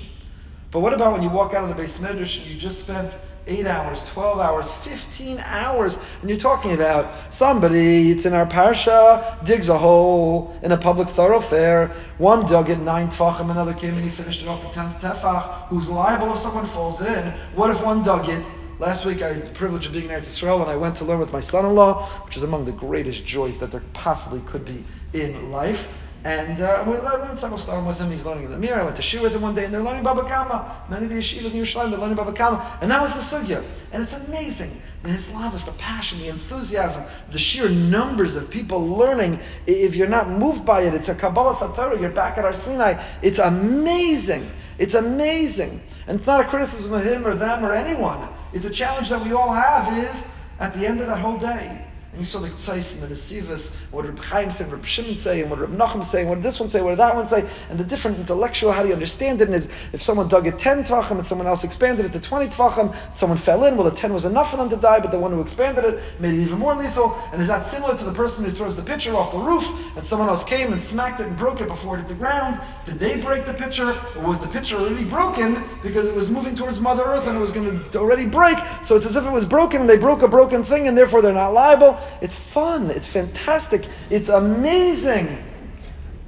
But 0.72 0.80
what 0.80 0.94
about 0.94 1.14
when 1.14 1.22
you 1.22 1.30
walk 1.30 1.54
out 1.54 1.70
of 1.70 1.78
the 1.78 1.82
beis 1.82 2.00
medrash 2.00 2.40
and 2.40 2.48
you 2.48 2.60
just 2.60 2.80
spent 2.80 3.16
8 3.46 3.66
hours, 3.68 4.04
12 4.10 4.40
hours, 4.40 4.70
15 4.70 5.40
hours, 5.40 6.00
and 6.20 6.30
you're 6.30 6.38
talking 6.38 6.74
about 6.74 7.34
somebody, 7.34 8.12
it's 8.12 8.26
in 8.26 8.34
our 8.34 8.46
parsha, 8.46 9.44
digs 9.46 9.70
a 9.70 9.78
hole 9.78 10.60
in 10.64 10.72
a 10.72 10.78
public 10.78 11.08
thoroughfare. 11.08 11.88
One 12.18 12.46
dug 12.46 12.70
it 12.70 12.80
nine 12.80 13.08
tefachim, 13.08 13.50
another 13.50 13.74
came 13.74 13.94
and 13.94 14.04
he 14.04 14.10
finished 14.10 14.42
it 14.42 14.50
off 14.50 14.62
the 14.62 14.68
10th 14.68 15.00
tefach. 15.00 15.68
Who's 15.68 15.90
liable 15.90 16.34
if 16.34 16.40
someone 16.40 16.66
falls 16.66 17.00
in? 17.00 17.32
What 17.56 17.70
if 17.70 17.82
one 17.82 18.04
dug 18.04 18.28
it 18.28 18.44
Last 18.80 19.06
week 19.06 19.24
I 19.24 19.30
had 19.34 19.48
the 19.48 19.54
privilege 19.54 19.88
of 19.88 19.94
being 19.94 20.06
in 20.06 20.12
Eretz 20.12 20.28
Israel 20.28 20.62
and 20.62 20.70
I 20.70 20.76
went 20.76 20.96
to 20.98 21.06
learn 21.06 21.20
with 21.20 21.34
my 21.34 21.40
son-in-law, 21.40 22.04
which 22.26 22.38
is 22.38 22.44
among 22.44 22.66
the 22.66 22.72
greatest 22.72 23.26
joys 23.26 23.58
that 23.58 23.72
there 23.72 23.82
possibly 23.94 24.40
could 24.42 24.66
be 24.66 24.84
in 25.14 25.52
life. 25.52 26.04
And 26.24 26.62
uh, 26.62 26.84
we 26.86 26.94
learned 26.94 27.40
several 27.40 27.58
stories 27.58 27.88
with 27.88 27.98
him. 27.98 28.12
He's 28.12 28.24
learning 28.24 28.44
in 28.44 28.52
the 28.52 28.58
Mir. 28.60 28.76
I 28.76 28.84
went 28.84 28.96
to 28.98 29.02
shiur 29.02 29.22
with 29.24 29.36
him 29.36 29.42
one 29.42 29.56
day, 29.56 29.66
and 29.66 29.74
they're 29.74 29.82
learning 29.82 30.04
Baba 30.04 30.24
Kama. 30.24 30.84
Many 30.90 31.06
of 31.06 31.12
the 31.12 31.18
yeshivas 31.18 31.54
in 31.54 31.62
Yerushalayim, 31.62 31.90
they're 31.90 32.00
learning 32.00 32.18
Baba 32.18 32.34
Kama. 32.34 32.78
And 32.82 32.92
that 32.92 33.02
was 33.02 33.14
the 33.14 33.38
sugya. 33.38 33.64
And 33.94 34.04
it's 34.04 34.14
amazing. 34.14 34.80
The 35.04 35.10
Islam 35.10 35.52
the 35.52 35.74
passion, 35.78 36.20
the 36.20 36.28
enthusiasm, 36.28 37.04
the 37.30 37.38
sheer 37.38 37.70
numbers 37.70 38.36
of 38.36 38.52
people 38.52 38.86
learning. 38.86 39.40
If 39.66 39.96
you're 39.96 40.08
not 40.08 40.30
moved 40.30 40.66
by 40.66 40.82
it, 40.82 40.94
it's 40.94 41.10
a 41.10 41.16
Kabbalas 41.16 41.66
HaTorah. 41.66 42.00
You're 42.00 42.10
back 42.10 42.38
at 42.38 42.44
Har 42.44 42.54
Sinai. 42.54 43.02
It's 43.22 43.40
amazing. 43.40 44.52
It's 44.78 44.96
amazing. 44.96 45.82
And 46.08 46.20
it's 46.20 46.28
not 46.28 46.42
a 46.42 46.44
criticism 46.44 46.94
of 46.94 47.04
him 47.04 47.26
or 47.26 47.36
them 47.36 47.64
or 47.64 47.72
anyone. 47.72 48.28
It's 48.58 48.66
a 48.66 48.72
challenge 48.72 49.10
that 49.10 49.24
we 49.24 49.34
all 49.34 49.54
have 49.54 49.96
is 50.00 50.26
at 50.60 50.74
the 50.74 50.88
end 50.88 51.00
of 51.00 51.06
that 51.06 51.20
whole 51.20 51.38
day, 51.38 51.86
the 52.18 52.24
Tzais 52.24 52.94
and 52.94 53.04
the 53.04 53.08
Nesivas, 53.14 53.74
what 53.92 54.06
Reb 54.06 54.20
Chaim 54.20 54.50
say, 54.50 54.66
Reb 54.66 54.84
Shimon 54.84 55.16
say, 55.16 55.42
and 55.42 55.50
what 55.50 55.60
Reb 55.60 55.72
Nachum 55.72 56.04
say, 56.04 56.22
and 56.22 56.30
what 56.30 56.42
this 56.42 56.60
one 56.60 56.68
say, 56.70 56.82
what 56.82 56.98
that 56.98 57.16
one 57.16 57.28
say, 57.28 57.48
and 57.70 57.80
the 57.80 57.84
different 57.84 58.18
intellectual, 58.18 58.72
how 58.72 58.82
do 58.82 58.88
you 58.88 58.94
understand 58.94 59.42
it, 59.42 59.48
and 59.48 59.56
is, 59.56 59.68
if 59.94 60.02
someone 60.02 60.28
dug 60.28 60.48
it 60.48 60.58
10 60.58 60.84
tefachim 60.84 61.12
and 61.12 61.26
someone 61.26 61.48
else 61.48 61.64
expanded 61.64 62.06
it 62.06 62.14
to 62.14 62.20
20 62.20 62.48
tefachim, 62.48 62.96
someone 63.16 63.38
fell 63.38 63.66
in, 63.66 63.78
well 63.78 63.90
the 63.90 63.96
10 63.96 64.14
was 64.14 64.26
enough 64.26 64.52
for 64.52 64.58
them 64.58 64.70
to 64.70 64.76
die, 64.76 65.00
but 65.00 65.12
the 65.12 65.20
one 65.20 65.32
who 65.32 65.42
expanded 65.42 65.84
it 65.86 66.02
made 66.20 66.34
it 66.34 66.42
even 66.42 66.58
more 66.60 66.76
lethal, 66.76 67.16
and 67.32 67.42
is 67.42 67.48
that 67.48 67.66
similar 67.66 67.96
to 67.96 68.04
the 68.04 68.14
person 68.14 68.44
who 68.44 68.52
throws 68.52 68.76
the 68.76 68.82
pitcher 68.82 69.16
off 69.16 69.32
the 69.32 69.38
roof, 69.38 69.66
and 69.96 70.04
someone 70.04 70.28
else 70.28 70.44
came 70.44 70.72
and 70.72 70.82
smacked 70.82 71.20
it 71.20 71.28
and 71.28 71.38
broke 71.38 71.62
it 71.62 71.68
before 71.68 71.96
it 71.96 72.00
hit 72.00 72.08
the 72.08 72.16
ground, 72.16 72.60
did 72.86 73.00
they 73.00 73.20
break 73.22 73.46
the 73.46 73.54
pitcher, 73.54 73.96
or 74.16 74.24
was 74.24 74.40
the 74.40 74.48
pitcher 74.48 74.78
already 74.78 75.06
broken 75.06 75.64
because 75.82 76.08
it 76.08 76.16
was 76.16 76.30
moving 76.30 76.56
towards 76.56 76.80
Mother 76.80 77.04
Earth 77.04 77.28
and 77.28 77.38
it 77.38 77.40
was 77.40 77.52
going 77.52 77.80
to 77.92 78.00
already 78.00 78.26
break, 78.26 78.58
so 78.84 78.96
it's 78.96 79.06
as 79.06 79.16
if 79.16 79.26
it 79.26 79.32
was 79.32 79.46
broken, 79.46 79.82
and 79.82 79.90
they 79.90 79.98
broke 79.98 80.22
a 80.22 80.28
broken 80.28 80.64
thing, 80.64 80.88
and 80.88 80.98
therefore 80.98 81.22
they're 81.22 81.34
not 81.34 81.54
liable, 81.54 81.98
it's 82.22 82.36
fun, 82.36 82.90
it's 82.92 83.08
fantastic, 83.08 83.88
it's 84.10 84.30
amazing. 84.30 85.44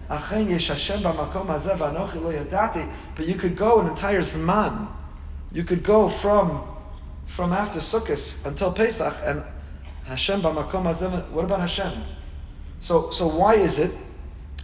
But 0.10 0.48
you 3.28 3.36
could 3.36 3.56
go 3.56 3.80
an 3.80 3.88
entire 3.88 4.22
Zman. 4.22 4.88
You 5.52 5.64
could 5.64 5.84
go 5.84 6.10
from 6.10 6.66
from 7.26 7.54
after 7.54 7.80
Sukkot 7.80 8.46
until 8.46 8.72
Pesach 8.72 9.14
and 9.24 9.44
Hashem 10.06 10.42
b'makom 10.42 10.84
hazeh. 10.86 11.30
What 11.30 11.46
about 11.46 11.60
Hashem? 11.60 12.04
So 12.80 13.12
so 13.12 13.28
why 13.28 13.54
is 13.54 13.78
it? 13.78 13.92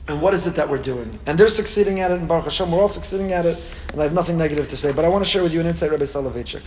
And 0.07 0.21
what 0.21 0.33
is 0.33 0.45
it 0.45 0.55
that 0.55 0.69
we're 0.69 0.77
doing? 0.77 1.19
And 1.25 1.37
they're 1.37 1.47
succeeding 1.47 1.99
at 1.99 2.11
it, 2.11 2.19
and 2.19 2.27
Baruch 2.27 2.43
Hashem, 2.45 2.71
we're 2.71 2.79
all 2.79 2.87
succeeding 2.87 3.33
at 3.33 3.45
it, 3.47 3.57
and 3.91 3.99
I 3.99 4.03
have 4.03 4.13
nothing 4.13 4.37
negative 4.37 4.67
to 4.67 4.77
say, 4.77 4.91
but 4.91 5.03
I 5.03 5.07
want 5.07 5.23
to 5.23 5.29
share 5.29 5.41
with 5.41 5.51
you 5.51 5.59
an 5.59 5.65
insight 5.65 5.89
Rabbi 5.89 6.03
Soloveitchik. 6.03 6.61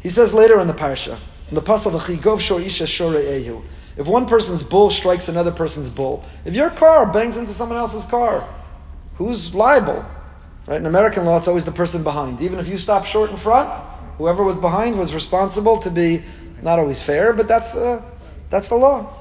He 0.00 0.10
says 0.10 0.34
later 0.34 0.60
in 0.60 0.66
the 0.66 0.74
parsha, 0.74 1.16
the 1.54 1.62
pasuk, 1.62 1.92
"V'chigov 1.92 2.40
shor 2.40 2.60
isha 2.60 2.86
shore 2.86 3.12
ehu." 3.12 3.62
If 3.96 4.06
one 4.06 4.26
person's 4.26 4.62
bull 4.62 4.90
strikes 4.90 5.28
another 5.28 5.52
person's 5.52 5.88
bull, 5.88 6.24
if 6.44 6.54
your 6.54 6.70
car 6.70 7.06
bangs 7.06 7.36
into 7.36 7.52
someone 7.52 7.78
else's 7.78 8.04
car, 8.04 8.44
who's 9.16 9.54
liable? 9.54 10.04
Right? 10.66 10.80
In 10.80 10.86
American 10.86 11.24
law, 11.24 11.36
it's 11.36 11.46
always 11.46 11.64
the 11.64 11.72
person 11.72 12.02
behind. 12.02 12.40
Even 12.40 12.58
if 12.58 12.68
you 12.68 12.76
stop 12.76 13.04
short 13.04 13.30
in 13.30 13.36
front, 13.36 13.68
whoever 14.18 14.42
was 14.42 14.56
behind 14.56 14.98
was 14.98 15.14
responsible 15.14 15.78
to 15.78 15.90
be 15.90 16.22
not 16.62 16.78
always 16.78 17.02
fair, 17.02 17.32
but 17.32 17.46
that's 17.46 17.72
the, 17.72 18.02
that's 18.50 18.68
the 18.68 18.74
law. 18.74 19.12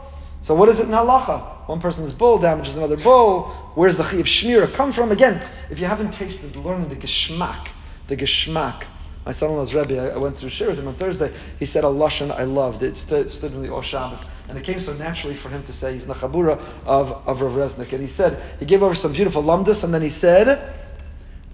So 0.42 0.56
what 0.56 0.70
is 0.70 0.80
it 0.80 0.88
in 0.88 0.92
halacha? 0.92 1.68
One 1.68 1.80
person's 1.80 2.14
bull 2.14 2.38
damages 2.38 2.76
another 2.76 2.98
bull. 2.98 3.44
Where's 3.76 3.98
the 3.98 4.04
chiyuv 4.04 4.24
shmira 4.24 4.74
come 4.74 4.92
from? 4.92 5.12
Again, 5.12 5.42
if 5.70 5.80
you 5.80 5.88
haven't 5.88 6.12
tasted 6.12 6.56
learning 6.56 6.90
the 6.90 6.96
geschmack, 6.96 7.70
the 8.08 8.18
geschmack. 8.18 8.84
My 9.26 9.32
son-in-law's 9.32 9.74
Rebbe, 9.74 10.14
I, 10.14 10.18
went 10.18 10.38
through 10.38 10.50
shiur 10.50 10.68
with 10.68 10.80
him 10.80 10.88
on 10.88 10.96
Thursday. 10.96 11.32
He 11.58 11.66
said 11.66 11.84
a 11.84 11.88
lashon 11.88 12.32
I 12.32 12.44
loved. 12.44 12.84
It 12.84 12.98
stood, 12.98 13.32
stood 13.32 13.54
in 13.54 13.62
the 13.62 13.70
Or 13.70 13.82
Shabbos, 13.82 14.26
and 14.50 14.58
it 14.58 14.64
came 14.66 14.80
so 14.80 14.94
naturally 14.94 15.36
for 15.36 15.50
him 15.50 15.64
to 15.64 15.72
say 15.72 15.94
he's 15.94 16.06
nachabura 16.06 16.60
of 16.86 17.28
of 17.28 17.42
Rav 17.42 17.54
Resnick. 17.54 17.94
And 17.94 18.02
he 18.02 18.08
said 18.08 18.42
he 18.60 18.66
gave 18.66 18.84
over 18.84 18.96
some 18.96 19.14
beautiful 19.14 19.42
lumdus, 19.42 19.84
and 19.84 19.94
then 19.94 20.02
he 20.02 20.10
said. 20.10 20.74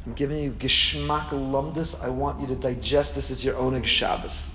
I'm 0.05 0.15
giving 0.15 0.41
you 0.41 0.51
geschmack 0.51 1.29
lumdus. 1.29 2.01
I 2.03 2.09
want 2.09 2.39
you 2.39 2.47
to 2.47 2.55
digest 2.55 3.13
this 3.13 3.29
as 3.29 3.45
your 3.45 3.55
own 3.57 3.79
Shabbos. 3.83 4.51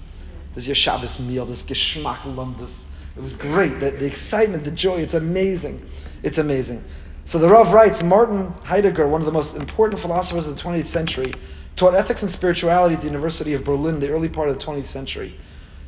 This 0.54 0.64
is 0.64 0.68
your 0.68 0.74
Shabbos 0.74 1.20
meal, 1.20 1.46
this 1.46 1.62
geschmack 1.62 2.18
lumdus. 2.22 2.82
It 3.16 3.22
was 3.22 3.36
great. 3.36 3.78
The, 3.78 3.90
the 3.90 4.06
excitement, 4.06 4.64
the 4.64 4.72
joy, 4.72 4.96
it's 4.96 5.14
amazing. 5.14 5.84
It's 6.24 6.38
amazing. 6.38 6.82
So 7.24 7.38
the 7.38 7.48
Rav 7.48 7.72
writes, 7.72 8.02
Martin 8.02 8.52
Heidegger, 8.64 9.06
one 9.06 9.20
of 9.20 9.26
the 9.26 9.32
most 9.32 9.56
important 9.56 10.00
philosophers 10.00 10.46
of 10.48 10.56
the 10.56 10.62
20th 10.62 10.86
century, 10.86 11.32
taught 11.76 11.94
ethics 11.94 12.22
and 12.22 12.30
spirituality 12.30 12.94
at 12.94 13.00
the 13.00 13.06
University 13.06 13.52
of 13.54 13.64
Berlin 13.64 13.94
in 13.94 14.00
the 14.00 14.10
early 14.10 14.28
part 14.28 14.48
of 14.48 14.58
the 14.58 14.64
20th 14.64 14.84
century. 14.84 15.36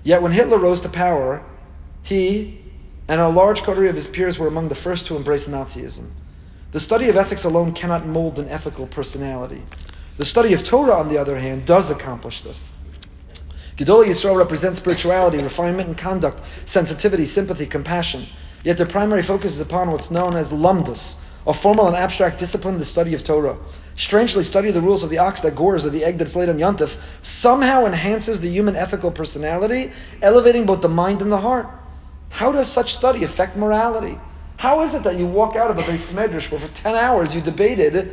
Yet 0.03 0.23
when 0.23 0.33
Hitler 0.33 0.59
rose 0.59 0.81
to 0.83 0.89
power, 0.89 1.45
he 2.03 2.61
and 3.09 3.21
a 3.21 3.29
large 3.29 3.63
coterie 3.63 3.89
of 3.89 3.95
his 3.95 4.07
peers 4.07 4.39
were 4.39 4.49
among 4.49 4.69
the 4.69 4.75
first 4.75 5.07
to 5.07 5.17
embrace 5.17 5.47
Nazism. 5.47 6.11
The 6.73 6.81
study 6.81 7.09
of 7.09 7.17
ethics 7.17 7.45
alone 7.45 7.73
cannot 7.73 8.07
mold 8.07 8.39
an 8.39 8.49
ethical 8.49 8.87
personality. 8.87 9.63
The 10.17 10.25
study 10.25 10.53
of 10.53 10.65
Torah, 10.65 10.95
on 10.95 11.09
the 11.09 11.19
other 11.19 11.39
hand, 11.39 11.67
does 11.67 11.91
accomplish 11.91 12.41
this. 12.41 12.73
Gedolei 13.77 14.07
Yisrael 14.07 14.37
represents 14.37 14.79
spirituality, 14.79 15.39
refinement 15.39 15.89
and 15.89 15.99
conduct, 15.99 16.43
sensitivity, 16.65 17.27
sympathy, 17.27 17.67
compassion. 17.67 18.25
Yet 18.65 18.79
their 18.79 18.87
primary 18.87 19.23
focus 19.23 19.53
is 19.53 19.61
upon 19.61 19.91
what's 19.91 20.11
known 20.11 20.35
as 20.35 20.51
lumdus, 20.51 21.17
a 21.47 21.53
formal 21.53 21.87
and 21.87 21.95
abstract 21.95 22.39
discipline, 22.39 22.79
the 22.79 22.85
study 22.85 23.15
of 23.15 23.23
Torah. 23.23 23.57
Strangely, 23.97 24.43
study 24.43 24.71
the 24.71 24.83
rules 24.83 25.03
of 25.03 25.09
the 25.09 25.19
ox 25.19 25.41
that 25.41 25.57
gores 25.57 25.87
or 25.87 25.91
the 25.91 26.05
egg 26.05 26.19
that's 26.19 26.37
laid 26.37 26.51
on 26.51 26.59
Yontif 26.59 27.01
somehow 27.23 27.87
enhances 27.87 28.41
the 28.41 28.49
human 28.49 28.77
ethical 28.77 29.11
personality, 29.11 29.91
elevating 30.21 30.67
both 30.67 30.83
the 30.83 30.89
mind 30.89 31.23
and 31.23 31.33
the 31.33 31.39
heart. 31.39 31.67
How 32.29 32.53
does 32.53 32.71
such 32.71 32.95
study 32.95 33.25
affect 33.25 33.57
morality? 33.57 34.19
How 34.59 34.83
is 34.83 34.95
it 34.95 35.03
that 35.05 35.17
you 35.17 35.27
walk 35.27 35.57
out 35.57 35.71
of 35.71 35.79
a 35.79 35.83
beis 35.83 36.13
medrash 36.13 36.51
where 36.51 36.61
for 36.61 36.69
10 36.69 36.95
hours 36.95 37.35
you 37.35 37.41
debated 37.41 38.13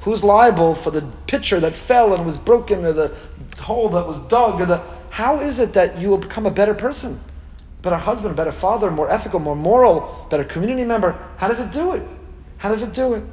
who's 0.00 0.24
liable 0.24 0.74
for 0.74 0.90
the 0.90 1.02
pitcher 1.26 1.60
that 1.60 1.74
fell 1.74 2.14
and 2.14 2.24
was 2.24 2.38
broken 2.38 2.84
or 2.86 2.92
the 2.94 3.14
hole 3.60 3.90
that 3.90 4.06
was 4.06 4.18
dug 4.20 4.60
or 4.60 4.66
the 4.66 4.82
how 5.10 5.40
is 5.40 5.58
it 5.58 5.74
that 5.74 5.98
you 5.98 6.08
will 6.08 6.18
become 6.18 6.46
a 6.46 6.50
better 6.50 6.74
person? 6.74 7.20
Better 7.82 7.96
husband, 7.96 8.34
better 8.36 8.52
father, 8.52 8.90
more 8.90 9.10
ethical, 9.10 9.40
more 9.40 9.56
moral, 9.56 10.26
better 10.30 10.44
community 10.44 10.84
member? 10.84 11.18
How 11.36 11.48
does 11.48 11.60
it 11.60 11.70
do 11.72 11.92
it? 11.92 12.02
How 12.58 12.68
does 12.68 12.82
it 12.82 12.94
do 12.94 13.14
it? 13.14 13.24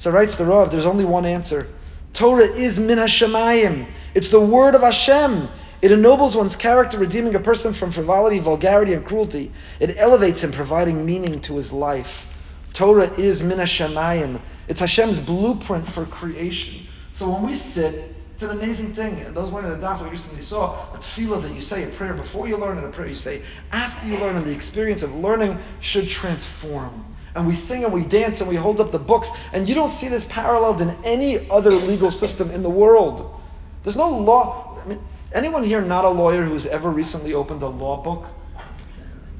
So 0.00 0.10
writes 0.10 0.34
the 0.34 0.46
Rav, 0.46 0.70
there's 0.70 0.86
only 0.86 1.04
one 1.04 1.26
answer. 1.26 1.66
Torah 2.14 2.46
is 2.46 2.80
min 2.80 2.96
Hashemayim. 2.96 3.84
It's 4.14 4.30
the 4.30 4.40
word 4.40 4.74
of 4.74 4.80
Hashem. 4.80 5.46
It 5.82 5.92
ennobles 5.92 6.34
one's 6.34 6.56
character, 6.56 6.96
redeeming 6.96 7.34
a 7.34 7.38
person 7.38 7.74
from 7.74 7.90
frivolity, 7.90 8.38
vulgarity, 8.38 8.94
and 8.94 9.04
cruelty. 9.04 9.52
It 9.78 9.98
elevates 9.98 10.42
him, 10.42 10.52
providing 10.52 11.04
meaning 11.04 11.38
to 11.42 11.56
his 11.56 11.70
life. 11.70 12.26
Torah 12.72 13.10
is 13.18 13.42
min 13.42 13.58
Hashemayim. 13.58 14.40
It's 14.68 14.80
Hashem's 14.80 15.20
blueprint 15.20 15.86
for 15.86 16.06
creation. 16.06 16.86
So 17.12 17.28
when 17.28 17.42
we 17.42 17.54
sit, 17.54 18.14
it's 18.32 18.42
an 18.42 18.52
amazing 18.52 18.94
thing. 18.94 19.20
And 19.20 19.36
those 19.36 19.52
learning 19.52 19.78
the 19.78 19.86
daf 19.86 20.02
we 20.02 20.08
recently 20.08 20.40
saw, 20.40 20.94
a 20.94 20.96
tefillah 20.96 21.42
that 21.42 21.52
you 21.52 21.60
say 21.60 21.84
a 21.84 21.88
prayer 21.88 22.14
before 22.14 22.48
you 22.48 22.56
learn 22.56 22.78
and 22.78 22.86
a 22.86 22.90
prayer 22.90 23.08
you 23.08 23.12
say 23.12 23.42
after 23.70 24.06
you 24.06 24.16
learn, 24.16 24.36
and 24.36 24.46
the 24.46 24.54
experience 24.54 25.02
of 25.02 25.14
learning 25.14 25.58
should 25.80 26.08
transform. 26.08 27.04
And 27.34 27.46
we 27.46 27.54
sing 27.54 27.84
and 27.84 27.92
we 27.92 28.04
dance 28.04 28.40
and 28.40 28.48
we 28.48 28.56
hold 28.56 28.80
up 28.80 28.90
the 28.90 28.98
books, 28.98 29.30
and 29.52 29.68
you 29.68 29.74
don't 29.74 29.90
see 29.90 30.08
this 30.08 30.24
paralleled 30.24 30.80
in 30.80 30.94
any 31.04 31.48
other 31.48 31.70
legal 31.70 32.10
system 32.10 32.50
in 32.50 32.62
the 32.62 32.70
world. 32.70 33.40
There's 33.82 33.96
no 33.96 34.08
law. 34.08 34.78
I 34.84 34.88
mean, 34.88 34.98
anyone 35.32 35.64
here 35.64 35.80
not 35.80 36.04
a 36.04 36.10
lawyer 36.10 36.42
who's 36.42 36.66
ever 36.66 36.90
recently 36.90 37.34
opened 37.34 37.62
a 37.62 37.68
law 37.68 38.02
book, 38.02 38.26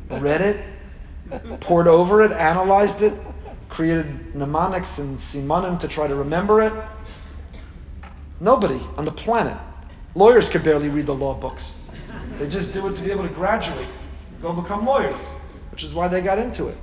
read 0.08 0.40
it, 0.40 0.64
poured 1.60 1.88
over 1.88 2.22
it, 2.22 2.32
analyzed 2.32 3.02
it, 3.02 3.12
created 3.68 4.34
mnemonics 4.34 4.98
and 4.98 5.16
simanim 5.16 5.78
to 5.80 5.88
try 5.88 6.06
to 6.06 6.14
remember 6.14 6.62
it? 6.62 6.72
Nobody 8.40 8.80
on 8.96 9.04
the 9.04 9.12
planet. 9.12 9.56
Lawyers 10.14 10.48
could 10.48 10.64
barely 10.64 10.88
read 10.88 11.06
the 11.06 11.14
law 11.14 11.34
books. 11.34 11.90
They 12.38 12.48
just 12.48 12.72
do 12.72 12.86
it 12.88 12.94
to 12.94 13.02
be 13.02 13.10
able 13.10 13.28
to 13.28 13.34
graduate, 13.34 13.86
go 14.40 14.52
become 14.52 14.86
lawyers, 14.86 15.34
which 15.70 15.84
is 15.84 15.92
why 15.92 16.08
they 16.08 16.20
got 16.20 16.38
into 16.38 16.68
it. 16.68 16.76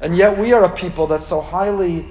And 0.00 0.16
yet 0.16 0.38
we 0.38 0.52
are 0.52 0.64
a 0.64 0.68
people 0.68 1.06
that 1.08 1.22
so 1.22 1.40
highly 1.40 2.06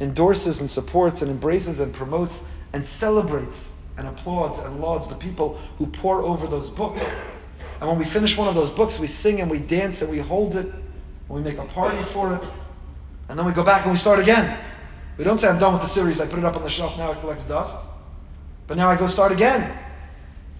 endorses 0.00 0.60
and 0.60 0.70
supports 0.70 1.22
and 1.22 1.30
embraces 1.30 1.80
and 1.80 1.92
promotes 1.92 2.42
and 2.72 2.84
celebrates 2.84 3.82
and 3.98 4.06
applauds 4.06 4.58
and 4.58 4.80
lauds 4.80 5.08
the 5.08 5.14
people 5.14 5.58
who 5.78 5.86
pour 5.86 6.22
over 6.22 6.46
those 6.46 6.68
books. 6.68 7.02
And 7.80 7.88
when 7.88 7.98
we 7.98 8.04
finish 8.04 8.36
one 8.36 8.48
of 8.48 8.54
those 8.54 8.70
books, 8.70 8.98
we 8.98 9.06
sing 9.06 9.40
and 9.40 9.50
we 9.50 9.58
dance 9.58 10.02
and 10.02 10.10
we 10.10 10.18
hold 10.18 10.56
it 10.56 10.66
and 10.66 11.28
we 11.28 11.40
make 11.40 11.58
a 11.58 11.64
party 11.64 12.02
for 12.04 12.34
it. 12.34 12.42
And 13.28 13.38
then 13.38 13.46
we 13.46 13.52
go 13.52 13.64
back 13.64 13.82
and 13.82 13.92
we 13.92 13.98
start 13.98 14.18
again. 14.18 14.58
We 15.18 15.24
don't 15.24 15.38
say, 15.38 15.48
I'm 15.48 15.58
done 15.58 15.72
with 15.72 15.82
the 15.82 15.88
series, 15.88 16.20
I 16.20 16.26
put 16.26 16.38
it 16.38 16.44
up 16.44 16.56
on 16.56 16.62
the 16.62 16.68
shelf, 16.68 16.96
now 16.98 17.12
it 17.12 17.20
collects 17.20 17.44
dust. 17.44 17.88
But 18.66 18.76
now 18.76 18.88
I 18.88 18.96
go 18.96 19.06
start 19.06 19.32
again. 19.32 19.78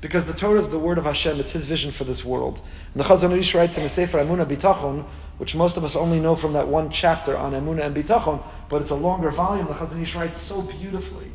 Because 0.07 0.25
the 0.25 0.33
Torah 0.33 0.61
is 0.61 0.69
the 0.69 0.79
word 0.79 0.99
of 0.99 1.05
Hashem, 1.05 1.41
it's 1.41 1.51
his 1.51 1.65
vision 1.65 1.91
for 1.91 2.05
this 2.05 2.25
world. 2.25 2.61
And 2.95 3.03
the 3.03 3.09
Chazon 3.09 3.37
Ish 3.37 3.57
writes 3.57 3.77
in 3.77 3.83
the 3.83 3.89
Sefer 3.89 4.19
Emunah 4.19 4.47
Bitachon, 4.47 5.03
which 5.39 5.57
most 5.57 5.77
of 5.77 5.83
us 5.83 5.97
only 5.97 6.21
know 6.21 6.37
from 6.37 6.53
that 6.53 6.69
one 6.69 6.91
chapter 6.91 7.37
on 7.37 7.55
Emunah 7.55 7.87
and 7.87 7.97
Bitachon, 7.97 8.41
but 8.69 8.81
it's 8.81 8.91
a 8.91 8.95
longer 8.95 9.33
volume. 9.33 9.67
The 9.67 9.73
Chazon 9.73 10.01
Ish 10.01 10.15
writes 10.15 10.37
so 10.37 10.63
beautifully 10.63 11.33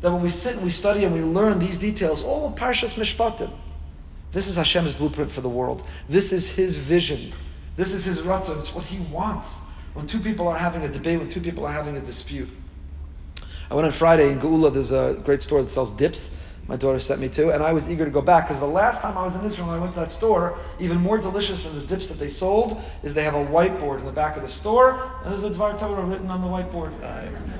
that 0.00 0.12
when 0.12 0.22
we 0.22 0.28
sit 0.28 0.54
and 0.54 0.62
we 0.62 0.70
study 0.70 1.02
and 1.02 1.12
we 1.12 1.22
learn 1.22 1.58
these 1.58 1.76
details, 1.76 2.22
all 2.22 2.46
of 2.46 2.54
Parshas 2.54 2.94
Mishpatim, 2.94 3.50
this 4.30 4.46
is 4.46 4.54
Hashem's 4.54 4.92
blueprint 4.92 5.32
for 5.32 5.40
the 5.40 5.48
world. 5.48 5.82
This 6.08 6.32
is 6.32 6.48
his 6.48 6.78
vision. 6.78 7.32
This 7.74 7.92
is 7.94 8.04
his 8.04 8.20
ratzon. 8.20 8.60
It's 8.60 8.72
what 8.72 8.84
he 8.84 9.00
wants. 9.12 9.58
When 9.94 10.06
two 10.06 10.20
people 10.20 10.46
are 10.46 10.56
having 10.56 10.84
a 10.84 10.88
debate, 10.88 11.18
when 11.18 11.26
two 11.26 11.40
people 11.40 11.66
are 11.66 11.72
having 11.72 11.96
a 11.96 12.00
dispute. 12.00 12.48
I 13.68 13.74
went 13.74 13.86
on 13.86 13.92
Friday 13.92 14.30
in 14.30 14.38
Geula, 14.38 14.72
there's 14.72 14.92
a 14.92 15.20
great 15.24 15.42
store 15.42 15.60
that 15.62 15.68
sells 15.68 15.90
dips. 15.90 16.30
My 16.66 16.76
daughter 16.76 16.98
sent 16.98 17.20
me 17.20 17.28
to, 17.30 17.50
and 17.50 17.62
I 17.62 17.72
was 17.72 17.90
eager 17.90 18.04
to 18.04 18.10
go 18.10 18.22
back 18.22 18.44
because 18.44 18.58
the 18.58 18.66
last 18.66 19.02
time 19.02 19.18
I 19.18 19.22
was 19.22 19.34
in 19.34 19.44
Israel, 19.44 19.70
I 19.70 19.78
went 19.78 19.94
to 19.94 20.00
that 20.00 20.12
store. 20.12 20.58
Even 20.80 20.98
more 20.98 21.18
delicious 21.18 21.62
than 21.62 21.74
the 21.74 21.86
dips 21.86 22.06
that 22.06 22.18
they 22.18 22.28
sold 22.28 22.80
is 23.02 23.12
they 23.12 23.24
have 23.24 23.34
a 23.34 23.44
whiteboard 23.44 23.98
in 24.00 24.06
the 24.06 24.12
back 24.12 24.36
of 24.36 24.42
the 24.42 24.48
store, 24.48 25.10
and 25.22 25.32
there's 25.32 25.44
a 25.44 25.50
Dvar 25.50 25.78
Torah 25.78 26.02
written 26.02 26.30
on 26.30 26.40
the 26.40 26.48
whiteboard. 26.48 26.92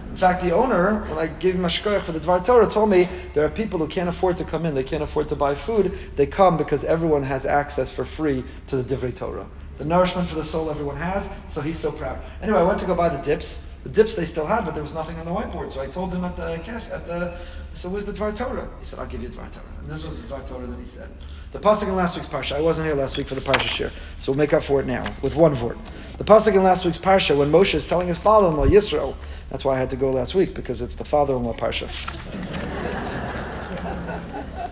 In 0.09 0.17
fact, 0.17 0.43
the 0.43 0.53
owner, 0.53 1.01
when 1.05 1.19
I 1.19 1.27
gave 1.27 1.55
him 1.55 1.65
a 1.65 1.69
shkoyach 1.69 2.03
for 2.03 2.13
the 2.13 2.21
Dvar 2.21 2.45
Torah, 2.45 2.67
told 2.67 2.89
me 2.89 3.09
there 3.35 3.45
are 3.45 3.51
people 3.51 3.79
who 3.79 3.89
can't 3.89 4.09
afford 4.09 4.37
to 4.39 4.45
come 4.45 4.65
in, 4.65 4.75
they 4.75 4.85
can't 4.85 5.03
afford 5.03 5.29
to 5.29 5.37
buy 5.37 5.55
food. 5.55 5.99
They 6.17 6.27
come 6.27 6.57
because 6.57 6.85
everyone 6.85 7.25
has 7.25 7.45
access 7.45 7.91
for 7.91 8.05
free 8.05 8.45
to 8.69 8.77
the 8.77 8.95
Divrei 8.95 9.15
Torah. 9.15 9.47
The 9.77 9.85
nourishment 9.85 10.29
for 10.29 10.37
the 10.37 10.45
soul 10.45 10.71
everyone 10.71 10.97
has, 10.97 11.29
so 11.49 11.61
he's 11.61 11.79
so 11.79 11.91
proud. 11.91 12.21
Anyway, 12.41 12.59
I 12.59 12.63
went 12.63 12.79
to 12.79 12.87
go 12.87 12.95
buy 12.95 13.09
the 13.09 13.19
dips. 13.19 13.71
The 13.83 13.89
dips 13.89 14.15
they 14.15 14.25
still 14.25 14.47
had, 14.47 14.65
but 14.65 14.73
there 14.73 14.83
was 14.83 14.95
nothing 14.95 15.19
on 15.19 15.25
the 15.27 15.33
whiteboard. 15.33 15.73
So 15.73 15.81
I 15.81 15.89
told 15.89 16.15
him 16.15 16.25
at 16.25 16.37
the 16.37 16.61
cash, 16.65 16.85
at 16.93 17.05
the, 17.05 17.37
so 17.75 17.89
where's 17.89 18.05
the 18.05 18.13
Dvar 18.13 18.35
Torah? 18.35 18.69
He 18.79 18.85
said, 18.85 18.99
I'll 18.99 19.07
give 19.07 19.23
you 19.23 19.29
the 19.29 19.37
Dvar 19.37 19.51
Torah. 19.51 19.65
And 19.81 19.91
this 19.91 20.05
was 20.05 20.21
the 20.21 20.29
Dvar 20.29 20.49
Torah 20.49 20.67
that 20.67 20.79
he 20.79 20.85
said. 20.85 21.09
The 21.53 21.59
pasuk 21.59 21.85
in 21.85 21.95
last 21.95 22.17
week's 22.17 22.29
parsha. 22.29 22.57
I 22.57 22.61
wasn't 22.61 22.87
here 22.87 22.97
last 22.97 23.17
week 23.17 23.29
for 23.29 23.35
the 23.35 23.41
parsha 23.41 23.69
share, 23.69 23.91
so 24.19 24.33
we'll 24.33 24.39
make 24.39 24.53
up 24.53 24.63
for 24.63 24.81
it 24.81 24.87
now 24.87 25.05
with 25.23 25.37
one 25.37 25.61
word. 25.61 25.79
The 26.19 26.25
pasuk 26.25 26.55
in 26.55 26.63
last 26.63 26.85
week's 26.85 26.99
parsha 26.99 27.37
when 27.37 27.51
Moshe 27.51 27.75
is 27.75 27.87
telling 27.87 28.09
his 28.09 28.19
father-in-law 28.19 28.67
Yisro. 28.67 29.15
That's 29.51 29.65
why 29.65 29.75
I 29.75 29.79
had 29.79 29.91
to 29.91 29.97
go 29.97 30.11
last 30.11 30.35
week 30.35 30.55
because 30.55 30.83
it's 30.83 30.97
the 30.97 31.05
father-in-law 31.05 31.55
parsha. 31.55 31.89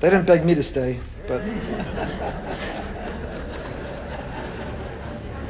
they 0.01 0.11
didn't 0.11 0.27
beg 0.27 0.45
me 0.45 0.55
to 0.55 0.63
stay, 0.63 0.99
but 1.29 1.41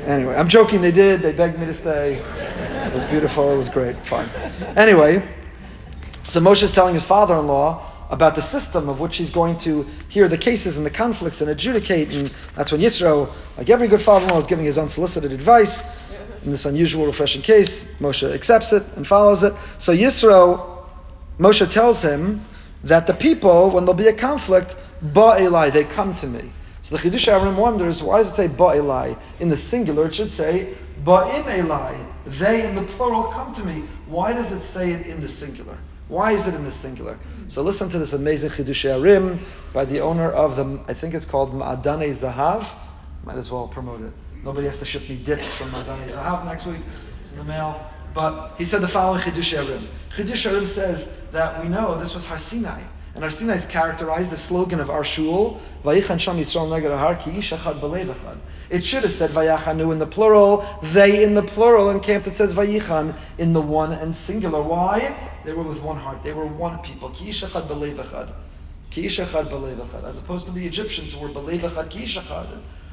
anyway, 0.07 0.35
I'm 0.35 0.49
joking. 0.49 0.81
They 0.81 0.93
did. 0.93 1.21
They 1.21 1.33
begged 1.33 1.59
me 1.59 1.67
to 1.67 1.73
stay. 1.73 2.15
It 2.87 2.93
was 2.93 3.05
beautiful. 3.07 3.53
It 3.53 3.57
was 3.57 3.69
great. 3.69 3.97
Fine. 4.07 4.29
Anyway, 4.77 5.23
so 6.25 6.41
Moshe 6.41 6.62
is 6.62 6.71
telling 6.71 6.95
his 6.95 7.05
father-in-law 7.05 7.91
about 8.11 8.35
the 8.35 8.43
system 8.43 8.88
of 8.88 9.00
which 9.00 9.17
he's 9.17 9.31
going 9.31 9.57
to 9.57 9.87
hear 10.09 10.29
the 10.29 10.37
cases 10.37 10.76
and 10.76 10.85
the 10.85 10.91
conflicts 10.91 11.41
and 11.41 11.50
adjudicate. 11.50 12.14
And 12.14 12.29
that's 12.55 12.71
when 12.71 12.81
Yisro, 12.81 13.33
like 13.57 13.71
every 13.71 13.88
good 13.88 14.02
father-in-law, 14.02 14.38
is 14.38 14.47
giving 14.47 14.67
his 14.67 14.76
unsolicited 14.76 15.33
advice 15.33 15.83
in 16.45 16.50
this 16.50 16.67
unusual, 16.67 17.07
refreshing 17.07 17.41
case. 17.41 17.85
Moshe 18.00 18.31
accepts 18.31 18.73
it 18.73 18.83
and 18.97 19.07
follows 19.07 19.43
it. 19.43 19.55
So 19.79 19.95
Yisro, 19.95 20.85
Moshe 21.38 21.69
tells 21.71 22.02
him 22.02 22.45
that 22.85 23.07
the 23.07 23.14
people, 23.14 23.71
when 23.71 23.85
there'll 23.85 23.95
be 23.95 24.09
a 24.09 24.12
conflict, 24.12 24.76
ba'elai, 25.02 25.73
they 25.73 25.85
come 25.85 26.14
to 26.17 26.26
me. 26.26 26.52
So 26.83 26.97
the 26.97 27.02
Chiddush 27.02 27.33
HaRim 27.33 27.57
wonders, 27.57 28.02
why 28.02 28.19
does 28.19 28.33
it 28.33 28.35
say 28.35 28.49
ba'elai? 28.49 29.19
In 29.41 29.49
the 29.49 29.57
singular, 29.57 30.07
it 30.07 30.14
should 30.14 30.31
say 30.31 30.75
ba'im 31.02 31.45
elai. 31.45 31.97
They 32.26 32.67
in 32.69 32.75
the 32.75 32.83
plural 32.83 33.25
come 33.25 33.55
to 33.55 33.64
me. 33.64 33.85
Why 34.07 34.33
does 34.33 34.52
it 34.52 34.61
say 34.61 34.93
it 34.93 35.07
in 35.07 35.21
the 35.21 35.29
singular? 35.29 35.79
Why 36.12 36.33
is 36.33 36.47
it 36.47 36.54
in 36.54 36.62
the 36.64 36.71
singular? 36.71 37.19
So 37.49 37.62
listen 37.62 37.88
to 37.88 37.99
this 37.99 38.12
amazing 38.12 38.50
Chiddush 38.50 38.85
HaRim 38.85 39.38
by 39.73 39.87
the 39.87 40.00
owner 40.00 40.31
of 40.31 40.57
the, 40.57 40.85
I 40.87 40.92
think 40.92 41.14
it's 41.14 41.25
called 41.25 41.54
Ma'adane 41.54 42.07
Zahav. 42.11 42.76
Might 43.25 43.38
as 43.38 43.50
well 43.50 43.66
promote 43.66 44.02
it. 44.02 44.12
Nobody 44.45 44.66
has 44.66 44.78
to 44.81 44.85
ship 44.85 45.09
me 45.09 45.16
dips 45.16 45.54
from 45.54 45.71
Ma'adane 45.71 46.11
Zahav 46.11 46.45
next 46.45 46.66
week 46.66 46.83
in 47.31 47.38
the 47.38 47.45
mail. 47.45 47.83
But 48.12 48.57
he 48.59 48.64
said 48.64 48.83
the 48.83 48.88
following 48.88 49.23
Chiddush 49.23 49.57
HaRim. 49.57 49.87
Chiddush 50.11 50.50
HaRim 50.50 50.66
says 50.66 51.25
that 51.31 51.62
we 51.62 51.71
know 51.71 51.99
this 51.99 52.12
was 52.12 52.26
Har 52.26 52.37
Sinai. 52.37 52.83
And 53.14 53.23
Har 53.23 53.31
Sinai 53.31 53.54
is 53.54 53.66
characterized 53.66 54.31
the 54.31 54.37
slogan 54.38 54.81
of 54.81 54.88
our 54.88 55.04
shul, 55.04 55.61
Vayichan 55.85 56.19
Sham 56.19 56.38
Yisrael 56.38 56.69
Neged 56.69 56.99
Har 56.99 57.14
Ki. 57.16 57.31
It 58.71 58.83
should 58.83 59.02
have 59.02 59.11
said 59.11 59.31
Vayachanu 59.31 59.92
in 59.92 59.99
the 59.99 60.07
plural, 60.07 60.64
they 60.83 61.23
in 61.23 61.35
the 61.35 61.42
plural, 61.42 61.90
and 61.90 62.02
camped 62.02 62.26
it 62.26 62.35
says 62.35 62.54
Vayichan 62.54 63.14
in 63.37 63.52
the 63.52 63.61
one 63.61 63.92
and 63.92 64.14
singular. 64.14 64.62
Why? 64.62 65.14
They 65.45 65.52
were 65.52 65.62
with 65.62 65.83
one 65.83 65.99
heart. 65.99 66.23
They 66.23 66.33
were 66.33 66.47
one 66.47 66.78
people. 66.78 67.11
Ki. 67.11 67.31
Ki. 68.90 69.07
As 69.07 70.19
opposed 70.19 70.47
to 70.47 70.52
the 70.52 70.66
Egyptians 70.66 71.12
who 71.12 71.21
were 71.21 71.28
Belev 71.28 71.61
Echad 71.61 71.90
Ki 71.90 72.07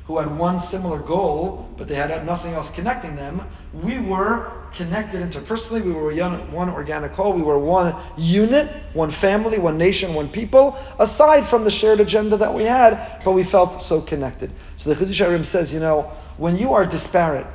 who 0.10 0.18
had 0.18 0.40
one 0.40 0.58
similar 0.58 0.98
goal, 0.98 1.70
but 1.78 1.88
they 1.88 1.94
had, 1.94 2.10
had 2.10 2.26
nothing 2.26 2.52
else 2.56 2.68
connecting 2.72 3.16
them. 3.16 3.40
We 3.72 4.00
were 4.00 4.52
connected 4.74 5.22
interpersonally. 5.22 5.86
We 5.86 5.92
were 5.92 6.12
one 6.50 6.68
organic 6.68 7.12
whole. 7.12 7.32
We 7.32 7.44
were 7.44 7.60
one 7.60 7.96
unit, 8.18 8.70
one 8.94 9.12
family, 9.12 9.60
one 9.60 9.78
nation, 9.78 10.16
one 10.16 10.28
people, 10.28 10.80
aside 10.98 11.46
from 11.46 11.64
the 11.64 11.70
shared 11.70 12.00
agenda 12.00 12.38
that 12.38 12.52
we 12.52 12.64
had, 12.64 13.22
but 13.24 13.34
we 13.34 13.44
felt 13.44 13.84
so 13.84 14.02
connected. 14.02 14.52
So 14.78 14.92
the 14.92 14.96
Chiddush 15.06 15.24
HaRim 15.24 15.46
says, 15.46 15.72
you 15.72 15.80
know, 15.80 16.12
when 16.38 16.58
you 16.58 16.74
are 16.74 16.88
disparate, 16.88 17.46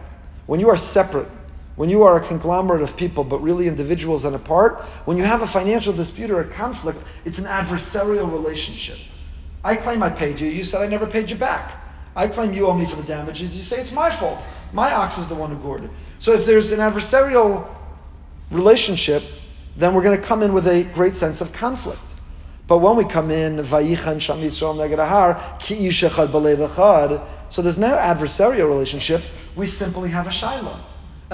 when 0.46 0.60
you 0.60 0.68
are 0.68 0.76
separate, 0.76 1.26
when 1.74 1.90
you 1.90 2.04
are 2.04 2.22
a 2.22 2.24
conglomerate 2.24 2.82
of 2.82 2.96
people, 2.96 3.24
but 3.24 3.38
really 3.38 3.66
individuals 3.66 4.24
and 4.24 4.36
apart, 4.36 4.80
when 5.06 5.16
you 5.16 5.24
have 5.24 5.42
a 5.42 5.46
financial 5.48 5.92
dispute 5.92 6.30
or 6.30 6.40
a 6.40 6.48
conflict, 6.48 7.00
it's 7.24 7.40
an 7.40 7.46
adversarial 7.46 8.30
relationship. 8.30 8.98
I 9.64 9.74
claim 9.74 10.04
I 10.04 10.10
paid 10.10 10.38
you, 10.38 10.48
you 10.48 10.62
said 10.62 10.82
I 10.82 10.86
never 10.86 11.08
paid 11.08 11.30
you 11.30 11.36
back. 11.36 11.80
I 12.16 12.28
claim 12.28 12.52
you 12.52 12.66
owe 12.66 12.74
me 12.74 12.86
for 12.86 12.96
the 12.96 13.02
damages. 13.02 13.56
You 13.56 13.62
say 13.62 13.78
it's 13.78 13.92
my 13.92 14.10
fault. 14.10 14.46
My 14.72 14.92
ox 14.92 15.18
is 15.18 15.26
the 15.26 15.34
one 15.34 15.50
who 15.50 15.56
gored. 15.56 15.90
So 16.18 16.32
if 16.32 16.46
there's 16.46 16.70
an 16.72 16.78
adversarial 16.78 17.66
relationship, 18.50 19.22
then 19.76 19.94
we're 19.94 20.02
going 20.02 20.16
to 20.16 20.22
come 20.22 20.42
in 20.42 20.52
with 20.52 20.68
a 20.68 20.84
great 20.94 21.16
sense 21.16 21.40
of 21.40 21.52
conflict. 21.52 22.14
But 22.66 22.78
when 22.78 22.96
we 22.96 23.04
come 23.04 23.30
in, 23.30 23.62
so 23.64 23.82
there's 23.82 23.98
no 27.78 27.96
adversarial 27.96 28.68
relationship. 28.68 29.22
We 29.56 29.66
simply 29.66 30.08
have 30.10 30.26
a 30.26 30.30
shaila. 30.30 30.80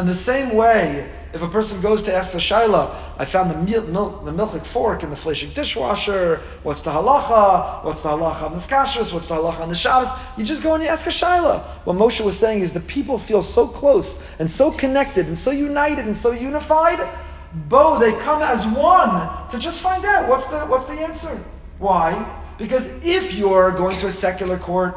And 0.00 0.08
the 0.08 0.14
same 0.14 0.56
way, 0.56 1.12
if 1.34 1.42
a 1.42 1.46
person 1.46 1.78
goes 1.82 2.00
to 2.04 2.14
ask 2.14 2.32
the 2.32 2.38
shaila, 2.38 2.96
I 3.18 3.26
found 3.26 3.50
the, 3.50 3.58
mil, 3.58 3.82
mil, 3.82 4.08
the 4.20 4.30
milchik 4.30 4.64
fork 4.64 5.02
in 5.02 5.10
the 5.10 5.14
fleshik 5.14 5.52
dishwasher, 5.52 6.40
what's 6.62 6.80
the 6.80 6.90
halacha, 6.90 7.84
what's 7.84 8.02
the 8.02 8.08
halacha 8.08 8.44
on 8.44 8.54
the 8.54 8.60
skashers, 8.60 9.12
what's 9.12 9.28
the 9.28 9.34
halacha 9.34 9.60
on 9.60 9.68
the 9.68 9.74
Shabbos, 9.74 10.08
you 10.38 10.44
just 10.44 10.62
go 10.62 10.72
and 10.72 10.82
you 10.82 10.88
ask 10.88 11.06
a 11.06 11.10
shaila. 11.10 11.62
What 11.84 11.96
Moshe 11.96 12.24
was 12.24 12.38
saying 12.38 12.62
is 12.62 12.72
the 12.72 12.80
people 12.80 13.18
feel 13.18 13.42
so 13.42 13.66
close 13.66 14.26
and 14.38 14.50
so 14.50 14.70
connected 14.70 15.26
and 15.26 15.36
so 15.36 15.50
united 15.50 16.06
and 16.06 16.16
so 16.16 16.30
unified, 16.30 17.06
Bo, 17.52 17.98
they 17.98 18.12
come 18.12 18.40
as 18.40 18.66
one 18.66 19.50
to 19.50 19.58
just 19.58 19.82
find 19.82 20.02
out 20.06 20.30
what's 20.30 20.46
the, 20.46 20.60
what's 20.60 20.86
the 20.86 20.94
answer. 20.94 21.38
Why? 21.78 22.40
Because 22.56 22.88
if 23.06 23.34
you're 23.34 23.70
going 23.72 23.98
to 23.98 24.06
a 24.06 24.10
secular 24.10 24.56
court, 24.56 24.96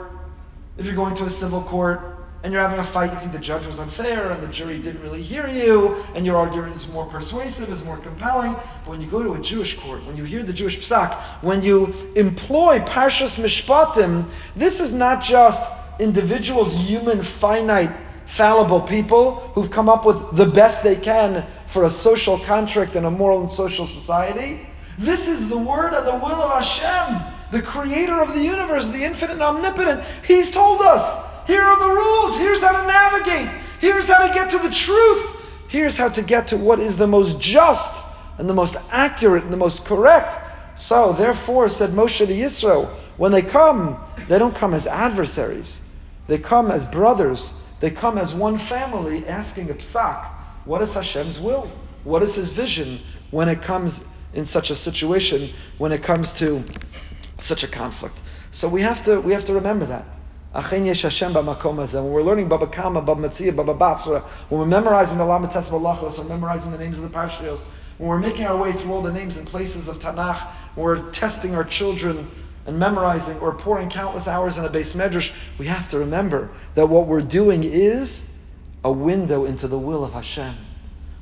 if 0.77 0.85
you're 0.85 0.95
going 0.95 1.15
to 1.15 1.25
a 1.25 1.29
civil 1.29 1.61
court, 1.61 2.12
and 2.43 2.51
you're 2.51 2.61
having 2.61 2.79
a 2.79 2.83
fight, 2.83 3.11
you 3.13 3.17
think 3.19 3.31
the 3.31 3.39
judge 3.39 3.65
was 3.65 3.79
unfair 3.79 4.31
and 4.31 4.43
the 4.43 4.49
jury 4.49 4.77
didn't 4.77 5.01
really 5.01 5.21
hear 5.21 5.47
you, 5.47 6.03
and 6.13 6.25
your 6.25 6.35
argument 6.35 6.75
is 6.75 6.87
more 6.89 7.05
persuasive, 7.05 7.69
is 7.69 7.85
more 7.85 7.97
compelling. 7.97 8.53
But 8.53 8.87
when 8.89 9.01
you 9.01 9.07
go 9.07 9.23
to 9.23 9.33
a 9.33 9.39
Jewish 9.39 9.79
court, 9.79 10.05
when 10.05 10.17
you 10.17 10.25
hear 10.25 10.43
the 10.43 10.51
Jewish 10.51 10.77
psak, 10.77 11.15
when 11.41 11.61
you 11.61 11.93
employ 12.17 12.79
Parshas 12.79 13.39
Mishpatim, 13.39 14.27
this 14.57 14.81
is 14.81 14.91
not 14.91 15.23
just 15.23 15.71
individuals, 16.01 16.75
human, 16.75 17.21
finite, 17.21 17.95
fallible 18.25 18.81
people 18.81 19.35
who've 19.53 19.71
come 19.71 19.87
up 19.87 20.05
with 20.05 20.35
the 20.35 20.45
best 20.45 20.83
they 20.83 20.97
can 20.97 21.45
for 21.67 21.85
a 21.85 21.89
social 21.89 22.37
contract 22.39 22.97
and 22.97 23.05
a 23.05 23.11
moral 23.11 23.39
and 23.39 23.49
social 23.49 23.87
society. 23.87 24.67
This 24.97 25.29
is 25.29 25.47
the 25.47 25.57
word 25.57 25.93
and 25.93 26.05
the 26.05 26.15
will 26.15 26.41
of 26.41 26.61
Hashem, 26.61 27.21
the 27.51 27.61
creator 27.61 28.21
of 28.21 28.33
the 28.33 28.43
universe, 28.43 28.89
the 28.89 29.03
infinite 29.03 29.33
and 29.33 29.41
omnipotent. 29.41 30.03
He's 30.25 30.51
told 30.51 30.81
us. 30.81 31.32
Here 31.47 31.61
are 31.61 31.79
the 31.79 31.95
rules. 31.95 32.37
Here's 32.37 32.63
how 32.63 32.79
to 32.79 32.87
navigate. 32.87 33.49
Here's 33.79 34.07
how 34.07 34.25
to 34.25 34.33
get 34.33 34.49
to 34.51 34.57
the 34.59 34.69
truth. 34.69 35.41
Here's 35.67 35.97
how 35.97 36.09
to 36.09 36.21
get 36.21 36.47
to 36.47 36.57
what 36.57 36.79
is 36.79 36.97
the 36.97 37.07
most 37.07 37.39
just 37.39 38.03
and 38.37 38.49
the 38.49 38.53
most 38.53 38.75
accurate 38.91 39.43
and 39.43 39.51
the 39.51 39.57
most 39.57 39.85
correct. 39.85 40.37
So, 40.79 41.13
therefore, 41.13 41.69
said 41.69 41.91
Moshe 41.91 42.17
to 42.17 42.25
Yisro, 42.25 42.87
when 43.17 43.31
they 43.31 43.41
come, 43.41 43.99
they 44.27 44.39
don't 44.39 44.55
come 44.55 44.73
as 44.73 44.87
adversaries. 44.87 45.81
They 46.27 46.37
come 46.37 46.71
as 46.71 46.85
brothers. 46.85 47.53
They 47.79 47.91
come 47.91 48.17
as 48.17 48.33
one 48.33 48.57
family 48.57 49.25
asking 49.27 49.69
a 49.69 49.73
psak, 49.73 50.25
what 50.65 50.81
is 50.81 50.93
Hashem's 50.93 51.39
will? 51.39 51.69
What 52.03 52.23
is 52.23 52.35
his 52.35 52.49
vision 52.49 52.99
when 53.31 53.49
it 53.49 53.61
comes 53.61 54.03
in 54.33 54.45
such 54.45 54.69
a 54.69 54.75
situation, 54.75 55.49
when 55.77 55.91
it 55.91 56.01
comes 56.01 56.33
to 56.33 56.63
such 57.37 57.63
a 57.63 57.67
conflict? 57.67 58.21
So 58.51 58.67
we 58.67 58.81
have 58.81 59.03
to, 59.03 59.19
we 59.19 59.33
have 59.33 59.43
to 59.45 59.53
remember 59.53 59.85
that. 59.87 60.05
When 60.53 62.11
we're 62.11 62.21
learning 62.21 62.47
Baba 62.47 62.67
Kama, 62.67 63.01
Baba 63.01 63.19
Matzia, 63.19 63.55
Baba 63.55 63.73
Basra, 63.73 64.19
when 64.49 64.59
we're 64.59 64.67
memorizing 64.67 65.17
the 65.17 65.25
Lamed 65.25 65.49
Tes 65.49 65.69
Malachos, 65.69 66.19
or 66.19 66.25
memorizing 66.25 66.71
the 66.71 66.77
names 66.77 66.99
of 66.99 67.11
the 67.11 67.17
Parshios, 67.17 67.65
when 67.97 68.07
we're 68.07 68.19
making 68.19 68.45
our 68.45 68.55
way 68.55 68.71
through 68.71 68.93
all 68.93 69.01
the 69.01 69.11
names 69.11 69.37
and 69.37 69.47
places 69.47 69.87
of 69.87 69.97
Tanakh, 69.97 70.47
when 70.75 70.83
we're 70.83 71.09
testing 71.09 71.55
our 71.55 71.63
children 71.63 72.29
and 72.67 72.77
memorizing 72.77 73.35
or 73.39 73.55
pouring 73.55 73.89
countless 73.89 74.27
hours 74.27 74.59
in 74.59 74.63
a 74.63 74.69
beis 74.69 74.95
medrash, 74.95 75.33
we 75.57 75.65
have 75.65 75.87
to 75.89 75.97
remember 75.97 76.51
that 76.75 76.85
what 76.85 77.07
we're 77.07 77.21
doing 77.21 77.63
is 77.63 78.37
a 78.83 78.91
window 78.91 79.45
into 79.45 79.67
the 79.67 79.79
will 79.79 80.05
of 80.05 80.13
Hashem. 80.13 80.53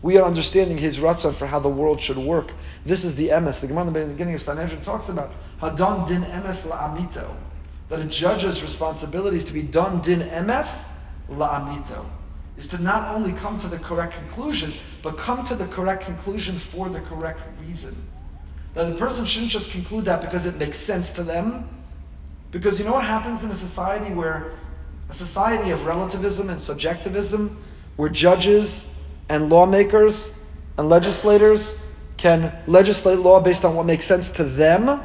We 0.01 0.17
are 0.17 0.27
understanding 0.27 0.77
His 0.77 0.97
ratzon 0.97 1.33
for 1.33 1.47
how 1.47 1.59
the 1.59 1.69
world 1.69 2.01
should 2.01 2.17
work. 2.17 2.51
This 2.85 3.05
is 3.05 3.15
the 3.15 3.29
emes. 3.29 3.61
The 3.61 3.67
Gemara 3.67 3.87
in 3.87 3.93
the 3.93 4.13
beginning 4.13 4.33
of 4.33 4.41
Sanhedrin 4.41 4.81
talks 4.81 5.07
about 5.07 5.31
Hadon 5.61 6.05
din 6.05 6.23
emes 6.23 6.67
la'amito 6.67 7.33
that 7.91 7.99
a 7.99 8.05
judge's 8.05 8.61
responsibility 8.61 9.35
is 9.35 9.43
to 9.43 9.51
be 9.51 9.61
done 9.61 9.99
din 9.99 10.21
emes 10.21 10.89
la'amito, 11.29 12.05
is 12.55 12.65
to 12.65 12.81
not 12.81 13.13
only 13.13 13.33
come 13.33 13.57
to 13.57 13.67
the 13.67 13.77
correct 13.79 14.13
conclusion, 14.13 14.71
but 15.03 15.17
come 15.17 15.43
to 15.43 15.55
the 15.55 15.65
correct 15.67 16.05
conclusion 16.05 16.55
for 16.55 16.87
the 16.87 17.01
correct 17.01 17.41
reason. 17.67 17.93
That 18.75 18.85
the 18.85 18.95
person 18.95 19.25
shouldn't 19.25 19.51
just 19.51 19.71
conclude 19.71 20.05
that 20.05 20.21
because 20.21 20.45
it 20.45 20.55
makes 20.55 20.77
sense 20.77 21.11
to 21.11 21.23
them. 21.23 21.67
Because 22.51 22.79
you 22.79 22.85
know 22.85 22.93
what 22.93 23.03
happens 23.03 23.43
in 23.43 23.51
a 23.51 23.55
society 23.55 24.13
where 24.13 24.53
a 25.09 25.13
society 25.13 25.71
of 25.71 25.85
relativism 25.85 26.49
and 26.49 26.61
subjectivism, 26.61 27.61
where 27.97 28.07
judges 28.07 28.87
and 29.27 29.49
lawmakers 29.49 30.45
and 30.77 30.87
legislators 30.87 31.77
can 32.15 32.55
legislate 32.67 33.19
law 33.19 33.41
based 33.41 33.65
on 33.65 33.75
what 33.75 33.85
makes 33.85 34.05
sense 34.05 34.29
to 34.29 34.45
them. 34.45 35.01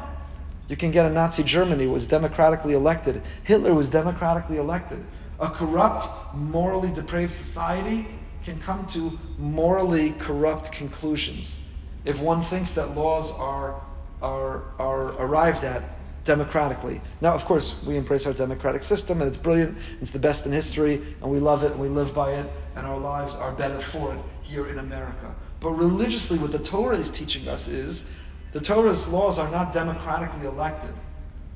You 0.67 0.75
can 0.75 0.91
get 0.91 1.05
a 1.05 1.09
Nazi 1.09 1.43
Germany 1.43 1.87
was 1.87 2.05
democratically 2.05 2.73
elected. 2.73 3.21
Hitler 3.43 3.73
was 3.73 3.87
democratically 3.87 4.57
elected. 4.57 5.03
A 5.39 5.49
corrupt, 5.49 6.07
morally 6.35 6.91
depraved 6.91 7.33
society 7.33 8.07
can 8.43 8.59
come 8.59 8.85
to 8.87 9.17
morally 9.37 10.11
corrupt 10.11 10.71
conclusions 10.71 11.59
if 12.05 12.21
one 12.21 12.41
thinks 12.41 12.73
that 12.73 12.95
laws 12.95 13.31
are, 13.33 13.81
are, 14.21 14.63
are 14.79 15.07
arrived 15.21 15.63
at 15.63 15.83
democratically. 16.23 17.01
Now, 17.21 17.33
of 17.33 17.45
course, 17.45 17.85
we 17.85 17.97
embrace 17.97 18.25
our 18.25 18.33
democratic 18.33 18.83
system 18.83 19.21
and 19.21 19.27
it's 19.27 19.37
brilliant, 19.37 19.77
it's 20.01 20.11
the 20.11 20.19
best 20.19 20.45
in 20.45 20.51
history, 20.51 21.01
and 21.21 21.31
we 21.31 21.39
love 21.39 21.63
it 21.63 21.71
and 21.71 21.79
we 21.79 21.87
live 21.87 22.13
by 22.13 22.33
it, 22.33 22.45
and 22.75 22.85
our 22.85 22.97
lives 22.97 23.35
are 23.35 23.53
better 23.53 23.79
for 23.79 24.13
it 24.13 24.19
here 24.41 24.67
in 24.67 24.79
America. 24.79 25.33
But 25.59 25.71
religiously, 25.71 26.37
what 26.37 26.51
the 26.51 26.59
Torah 26.59 26.97
is 26.97 27.09
teaching 27.09 27.47
us 27.47 27.67
is 27.67 28.05
the 28.51 28.59
Torah's 28.59 29.07
laws 29.07 29.39
are 29.39 29.49
not 29.51 29.73
democratically 29.73 30.47
elected. 30.47 30.93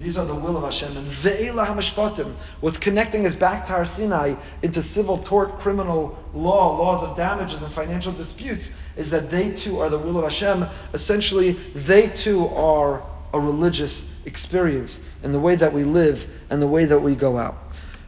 These 0.01 0.17
are 0.17 0.25
the 0.25 0.35
will 0.35 0.57
of 0.57 0.63
Hashem. 0.63 0.97
And 0.97 1.05
ve'ela 1.05 1.65
hamishpatim, 1.67 2.33
what's 2.59 2.79
connecting 2.79 3.27
us 3.27 3.35
back 3.35 3.65
to 3.65 3.73
Har 3.73 3.85
Sinai 3.85 4.33
into 4.63 4.81
civil 4.81 5.17
tort, 5.17 5.57
criminal 5.57 6.17
law, 6.33 6.75
laws 6.75 7.03
of 7.03 7.15
damages 7.15 7.61
and 7.61 7.71
financial 7.71 8.11
disputes, 8.11 8.71
is 8.97 9.11
that 9.11 9.29
they 9.29 9.51
too 9.51 9.79
are 9.79 9.89
the 9.89 9.99
will 9.99 10.17
of 10.17 10.23
Hashem. 10.23 10.65
Essentially, 10.93 11.51
they 11.75 12.07
too 12.07 12.47
are 12.47 13.03
a 13.31 13.39
religious 13.39 14.19
experience 14.25 15.17
in 15.23 15.31
the 15.33 15.39
way 15.39 15.53
that 15.55 15.71
we 15.71 15.83
live 15.83 16.27
and 16.49 16.59
the 16.59 16.67
way 16.67 16.85
that 16.85 16.99
we 16.99 17.15
go 17.15 17.37
out. 17.37 17.57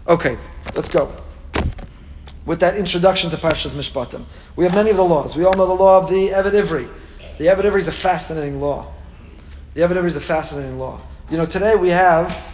Okay, 0.08 0.38
let's 0.76 0.90
go. 0.90 1.12
With 2.46 2.60
that 2.60 2.76
introduction 2.76 3.30
to 3.30 3.38
Parshas 3.38 3.74
Mishpatim, 3.74 4.26
we 4.56 4.66
have 4.66 4.74
many 4.74 4.90
of 4.90 4.98
the 4.98 5.04
laws. 5.04 5.36
We 5.36 5.46
all 5.46 5.54
know 5.54 5.68
the 5.68 5.74
law 5.74 6.00
of 6.00 6.10
the 6.10 6.30
Eved 6.30 6.52
Ivri. 6.52 6.90
The 7.38 7.46
Eved 7.46 7.64
Ivri 7.64 7.80
is 7.80 7.88
a 7.88 7.92
fascinating 7.92 8.62
law. 8.62 8.94
The 9.74 9.82
Eved 9.82 9.94
Ivri 9.96 10.06
is 10.06 10.16
a 10.16 10.22
fascinating 10.22 10.78
law. 10.78 11.02
You 11.32 11.38
know, 11.38 11.46
today 11.46 11.76
we 11.76 11.90
have, 11.90 12.48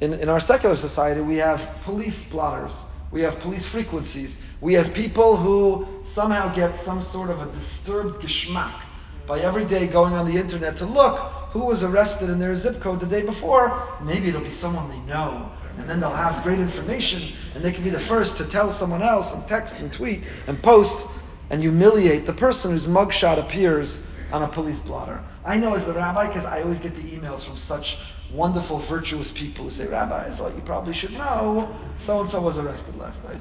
in, 0.00 0.14
in 0.14 0.30
our 0.30 0.40
secular 0.40 0.76
society, 0.76 1.20
we 1.20 1.36
have 1.36 1.68
police 1.84 2.30
blotters. 2.30 2.86
We 3.10 3.20
have 3.22 3.38
police 3.38 3.66
frequencies. 3.66 4.38
We 4.62 4.72
have 4.74 4.94
people 4.94 5.36
who 5.36 5.86
somehow 6.02 6.54
get 6.54 6.76
some 6.76 7.02
sort 7.02 7.28
of 7.28 7.42
a 7.42 7.52
disturbed 7.52 8.22
geschmack 8.22 8.80
by 9.26 9.40
every 9.40 9.66
day 9.66 9.86
going 9.86 10.14
on 10.14 10.24
the 10.24 10.38
internet 10.38 10.76
to 10.76 10.86
look 10.86 11.18
who 11.50 11.66
was 11.66 11.82
arrested 11.82 12.30
in 12.30 12.38
their 12.38 12.54
zip 12.54 12.80
code 12.80 13.00
the 13.00 13.06
day 13.06 13.22
before. 13.22 13.82
Maybe 14.02 14.28
it'll 14.28 14.40
be 14.40 14.50
someone 14.50 14.88
they 14.88 15.00
know. 15.00 15.50
And 15.78 15.88
then 15.88 16.00
they'll 16.00 16.10
have 16.10 16.42
great 16.42 16.58
information 16.58 17.36
and 17.54 17.62
they 17.62 17.72
can 17.72 17.84
be 17.84 17.90
the 17.90 18.00
first 18.00 18.38
to 18.38 18.44
tell 18.44 18.70
someone 18.70 19.02
else 19.02 19.32
and 19.34 19.46
text 19.46 19.78
and 19.78 19.92
tweet 19.92 20.24
and 20.46 20.60
post 20.62 21.06
and 21.50 21.60
humiliate 21.60 22.26
the 22.26 22.32
person 22.32 22.70
whose 22.70 22.86
mugshot 22.86 23.38
appears 23.38 24.06
on 24.32 24.42
a 24.42 24.48
police 24.48 24.80
blotter. 24.80 25.22
I 25.44 25.58
know 25.58 25.74
as 25.74 25.86
the 25.86 25.94
rabbi 25.94 26.26
because 26.26 26.44
I 26.44 26.62
always 26.62 26.78
get 26.78 26.94
the 26.94 27.02
emails 27.02 27.44
from 27.44 27.56
such 27.56 27.98
wonderful, 28.32 28.78
virtuous 28.78 29.30
people 29.30 29.64
who 29.64 29.70
say, 29.70 29.86
Rabbi, 29.86 30.26
I 30.26 30.30
thought 30.30 30.54
you 30.54 30.60
probably 30.60 30.92
should 30.92 31.12
know 31.12 31.74
so 31.96 32.20
and 32.20 32.28
so 32.28 32.40
was 32.40 32.58
arrested 32.58 32.96
last 32.98 33.24
night. 33.24 33.38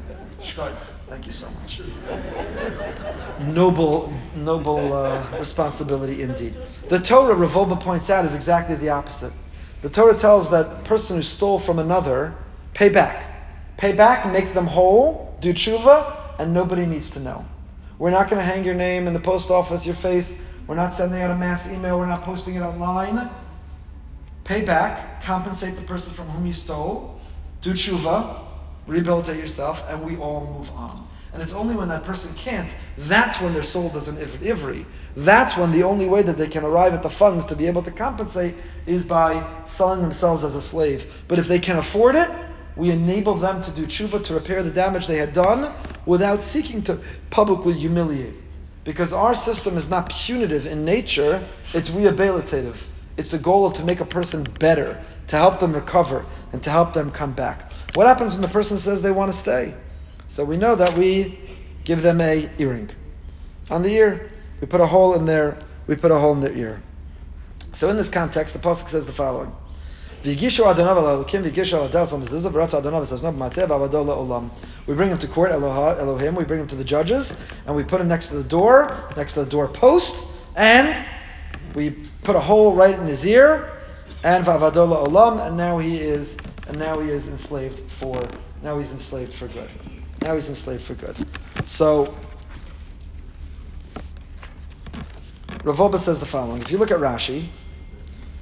Thank 1.08 1.26
you 1.26 1.32
so 1.32 1.50
much. 1.50 1.82
Noble, 3.42 4.14
noble 4.36 4.94
uh, 4.94 5.24
responsibility 5.38 6.22
indeed. 6.22 6.56
The 6.90 7.00
Torah, 7.00 7.36
Rav 7.36 7.52
Wolbe 7.52 7.80
points 7.80 8.10
out, 8.10 8.26
is 8.26 8.36
exactly 8.36 8.76
the 8.76 8.90
opposite. 8.90 9.34
The 9.82 9.90
Torah 9.90 10.16
tells 10.16 10.50
that 10.52 10.84
person 10.84 11.18
who 11.18 11.24
stole 11.24 11.60
from 11.60 11.80
another, 11.80 12.36
pay 12.74 12.90
back. 12.90 13.26
Pay 13.78 13.94
back, 13.94 14.32
make 14.32 14.54
them 14.54 14.68
whole, 14.68 15.38
do 15.40 15.54
tshuva, 15.54 16.14
and 16.40 16.54
nobody 16.54 16.86
needs 16.86 17.10
to 17.12 17.20
know. 17.20 17.46
We're 18.00 18.12
not 18.12 18.30
going 18.30 18.40
to 18.40 18.46
hang 18.46 18.64
your 18.64 18.76
name 18.76 19.08
in 19.08 19.14
the 19.14 19.20
post 19.20 19.50
office, 19.50 19.86
your 19.86 19.96
face. 19.96 20.46
We're 20.68 20.76
not 20.76 20.94
sending 20.94 21.22
out 21.22 21.32
a 21.32 21.36
mass 21.36 21.72
email. 21.72 21.98
We're 21.98 22.06
not 22.06 22.22
posting 22.22 22.56
it 22.56 22.62
online. 22.62 23.30
Pay 24.44 24.62
back, 24.64 25.24
compensate 25.24 25.76
the 25.76 25.82
person 25.82 26.14
from 26.14 26.28
whom 26.30 26.46
you 26.46 26.54
stole, 26.54 27.20
do 27.62 27.74
tshuva, 27.74 28.40
rehabilitate 28.86 29.38
yourself, 29.38 29.84
and 29.90 30.04
we 30.04 30.16
all 30.16 30.46
move 30.58 30.72
on. 30.72 31.06
And 31.34 31.42
it's 31.42 31.54
only 31.54 31.76
when 31.76 31.90
that 31.90 32.04
person 32.04 32.34
can't, 32.36 32.74
that's 32.98 33.42
when 33.42 33.52
they're 33.52 33.62
sold 33.62 33.96
as 33.98 34.08
an 34.08 34.16
ivri. 34.16 34.86
That's 35.18 35.58
when 35.58 35.72
the 35.72 35.84
only 35.84 36.08
way 36.08 36.22
that 36.22 36.38
they 36.38 36.48
can 36.48 36.64
arrive 36.64 36.94
at 36.94 37.04
the 37.04 37.10
funds 37.10 37.46
to 37.48 37.56
be 37.56 37.68
able 37.68 37.82
to 37.82 37.92
compensate 37.92 38.56
is 38.86 39.04
by 39.04 39.46
selling 39.66 40.02
themselves 40.02 40.44
as 40.46 40.56
a 40.56 40.62
slave. 40.62 41.26
But 41.28 41.40
if 41.40 41.48
they 41.48 41.60
can 41.60 41.76
afford 41.78 42.16
it, 42.16 42.30
we 42.78 42.92
enable 42.92 43.34
them 43.34 43.62
to 43.64 43.72
do 43.72 43.86
tshuva 43.86 44.24
to 44.24 44.34
repair 44.34 44.64
the 44.64 44.72
damage 44.72 45.08
they 45.08 45.18
had 45.18 45.34
done 45.34 45.74
without 46.08 46.42
seeking 46.42 46.82
to 46.84 47.00
publicly 47.30 47.74
humiliate. 47.74 48.34
Because 48.84 49.12
our 49.14 49.36
system 49.36 49.76
is 49.76 49.90
not 49.90 50.10
punitive 50.10 50.66
in 50.66 50.86
nature, 50.86 51.46
it's 51.74 51.90
rehabilitative. 51.90 52.88
It's 53.18 53.32
the 53.32 53.38
goal 53.38 53.66
of 53.66 53.74
to 53.74 53.84
make 53.84 54.00
a 54.00 54.06
person 54.06 54.44
better, 54.60 55.00
to 55.28 55.36
help 55.36 55.60
them 55.60 55.74
recover, 55.74 56.26
and 56.54 56.64
to 56.64 56.70
help 56.70 56.94
them 56.94 57.12
come 57.12 57.34
back. 57.34 57.72
What 57.96 58.08
happens 58.08 58.34
when 58.34 58.42
the 58.42 58.48
person 58.48 58.78
says 58.78 59.02
they 59.02 59.12
want 59.12 59.32
to 59.32 59.38
stay? 59.38 59.74
So 60.28 60.46
we 60.46 60.56
know 60.56 60.76
that 60.76 60.98
we 60.98 61.38
give 61.84 62.02
them 62.02 62.22
a 62.22 62.50
earring. 62.58 62.90
On 63.70 63.82
the 63.82 63.90
ear, 63.90 64.30
we 64.62 64.68
put 64.68 64.82
a 64.82 64.88
hole 64.88 65.14
in 65.16 65.26
their 65.26 65.58
we 65.88 65.96
put 65.96 66.12
a 66.12 66.20
hole 66.20 66.34
in 66.34 66.42
their 66.42 66.54
ear. 66.54 66.82
So 67.74 67.90
in 67.90 67.98
this 67.98 68.10
context, 68.10 68.54
the 68.54 68.60
pasuk 68.60 68.90
says 68.90 69.06
the 69.06 69.14
following: 69.14 69.54
We 70.28 70.36
bring 74.96 75.10
him 75.10 75.18
to 75.18 75.28
court, 75.28 75.52
Elohim. 75.52 76.36
We 76.36 76.44
bring 76.44 76.60
him 76.60 76.68
to 76.68 76.76
the 76.76 76.84
judges, 76.84 77.34
and 77.66 77.74
we 77.74 77.84
put 77.86 78.02
him 78.02 78.10
next 78.10 78.28
to 78.28 78.36
the 78.36 78.44
door, 78.44 79.10
next 79.16 79.34
to 79.34 79.46
the 79.46 79.50
door 79.50 79.70
post, 79.70 80.26
and 80.58 81.06
we 81.76 81.92
put 82.24 82.36
a 82.36 82.42
hole 82.42 82.74
right 82.74 83.00
in 83.00 83.06
his 83.06 83.26
ear, 83.26 83.72
and 84.26 84.44
vavadola 84.44 85.08
olam, 85.08 85.48
and 85.48 85.56
now 85.56 85.78
he 85.78 85.98
is, 86.02 86.36
and 86.68 86.78
now 86.78 87.00
he 87.00 87.10
is 87.10 87.30
enslaved 87.30 87.80
for, 87.90 88.22
now 88.62 88.78
he's 88.78 88.92
enslaved 88.92 89.32
for 89.32 89.48
good. 89.48 89.70
Now 90.22 90.34
he's 90.34 90.50
enslaved 90.50 90.82
for 90.82 90.96
good. 90.96 91.16
So, 91.66 92.14
Rav 95.64 95.78
Wolbe 95.78 95.98
says 95.98 96.20
the 96.20 96.26
following. 96.26 96.62
If 96.62 96.70
you 96.72 96.78
look 96.80 96.92
at 96.92 96.98
Rashi, 96.98 97.48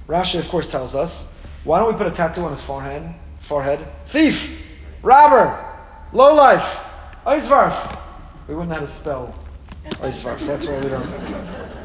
Rashi 0.08 0.40
of 0.40 0.48
course 0.50 0.66
tells 0.66 0.96
us, 0.96 1.35
why 1.66 1.80
don't 1.80 1.92
we 1.92 1.98
put 1.98 2.08
a 2.08 2.12
tattoo 2.12 2.44
on 2.46 2.52
his 2.52 2.62
forehead? 2.62 3.14
Forehead. 3.40 3.86
Thief, 4.06 4.66
robber, 5.02 5.60
lowlife, 6.14 6.88
Eisvarf. 7.26 8.00
We 8.48 8.54
wouldn't 8.54 8.70
know 8.70 8.76
how 8.76 8.82
to 8.82 8.88
spell 8.88 9.36
Eisvarf. 9.86 10.46
That's 10.46 10.68
why 10.68 10.80
we 10.80 10.88
don't. 10.90 11.10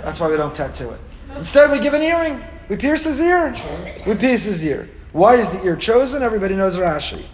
That's 0.04 0.20
why 0.20 0.28
we 0.30 0.36
don't 0.36 0.54
tattoo 0.54 0.90
it. 0.90 1.00
Instead, 1.36 1.70
we 1.70 1.78
give 1.78 1.94
an 1.94 2.02
earring. 2.02 2.44
We 2.68 2.76
pierce 2.76 3.04
his 3.04 3.20
ear. 3.20 3.54
We 4.06 4.14
pierce 4.14 4.44
his 4.44 4.64
ear. 4.64 4.88
Why 5.12 5.34
is 5.34 5.48
the 5.48 5.64
ear 5.64 5.76
chosen? 5.76 6.22
Everybody 6.22 6.54
knows 6.54 6.76
Rashi. 6.76 7.24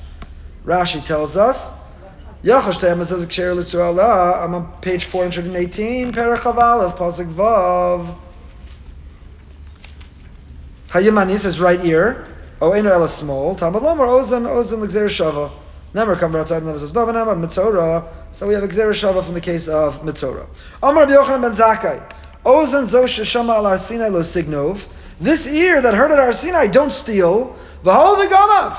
Rashi 0.65 1.05
tells 1.05 1.37
us, 1.37 1.75
I'm 2.43 2.55
on 4.55 4.73
page 4.81 5.05
418, 5.05 6.13
Perach 6.13 6.47
Aleph, 6.47 6.97
Vav. 6.97 8.17
Hayimani 10.89 11.37
says 11.37 11.61
right 11.61 11.85
ear. 11.85 12.27
O 12.61 12.73
Ela 12.73 13.09
small. 13.09 13.55
Talmud 13.55 13.83
Lomar 13.83 14.09
Ozan 14.09 14.47
Ozan 14.47 14.81
L'Gzer 14.81 15.07
Shava. 15.07 15.51
Never 15.93 16.17
come 16.17 16.37
outside 16.37 16.63
and 16.63 16.79
says 16.81 16.93
Nova 16.93 17.13
Nama 17.13 17.35
Mitzora. 17.35 18.07
So 18.33 18.47
we 18.47 18.55
have 18.55 18.65
Gzer 18.65 18.91
Shava 18.91 19.23
from 19.23 19.35
the 19.35 19.41
case 19.41 19.69
of 19.69 20.03
Mitzora. 20.03 20.47
Omar 20.83 21.07
Yochanan 21.07 21.43
Ben 21.43 21.53
Zakkai. 21.53 22.13
Ozan 22.45 22.85
Zosh 22.85 23.25
Shama 23.25 23.55
Al 23.55 23.65
Har 23.65 23.79
Sinai 23.79 24.09
Lo 24.09 24.21
Signov. 24.21 24.89
This 25.21 25.47
ear 25.47 25.81
that 25.83 25.95
heard 25.95 26.11
at 26.11 26.19
Har 26.19 26.33
Sinai, 26.33 26.67
don't 26.67 26.93
steal. 26.93 27.57
V'hol 27.83 28.27
V'ganav. 28.27 28.79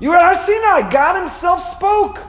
You 0.00 0.10
were 0.10 0.16
at 0.16 0.24
Har 0.24 0.34
Sinai. 0.34 0.90
God 0.90 1.18
Himself 1.18 1.60
spoke. 1.60 2.20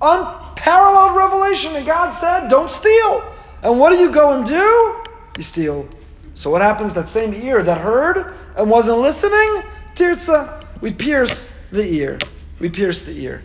Unparalleled 0.00 1.16
revelation. 1.16 1.74
And 1.74 1.86
God 1.86 2.12
said, 2.12 2.48
don't 2.48 2.70
steal. 2.70 3.24
And 3.62 3.78
what 3.78 3.90
do 3.90 3.98
you 3.98 4.12
go 4.12 4.36
and 4.36 4.46
do? 4.46 5.02
You 5.36 5.42
steal. 5.42 5.88
So 6.34 6.50
what 6.50 6.62
happens? 6.62 6.92
That 6.92 7.08
same 7.08 7.34
ear 7.34 7.62
that 7.62 7.78
heard 7.78 8.34
and 8.56 8.70
wasn't 8.70 8.98
listening, 8.98 9.62
tirza, 9.98 10.64
we 10.80 10.92
pierce 10.92 11.44
the 11.70 11.84
ear. 11.84 12.18
We 12.60 12.68
pierce 12.68 13.02
the 13.02 13.12
ear. 13.12 13.42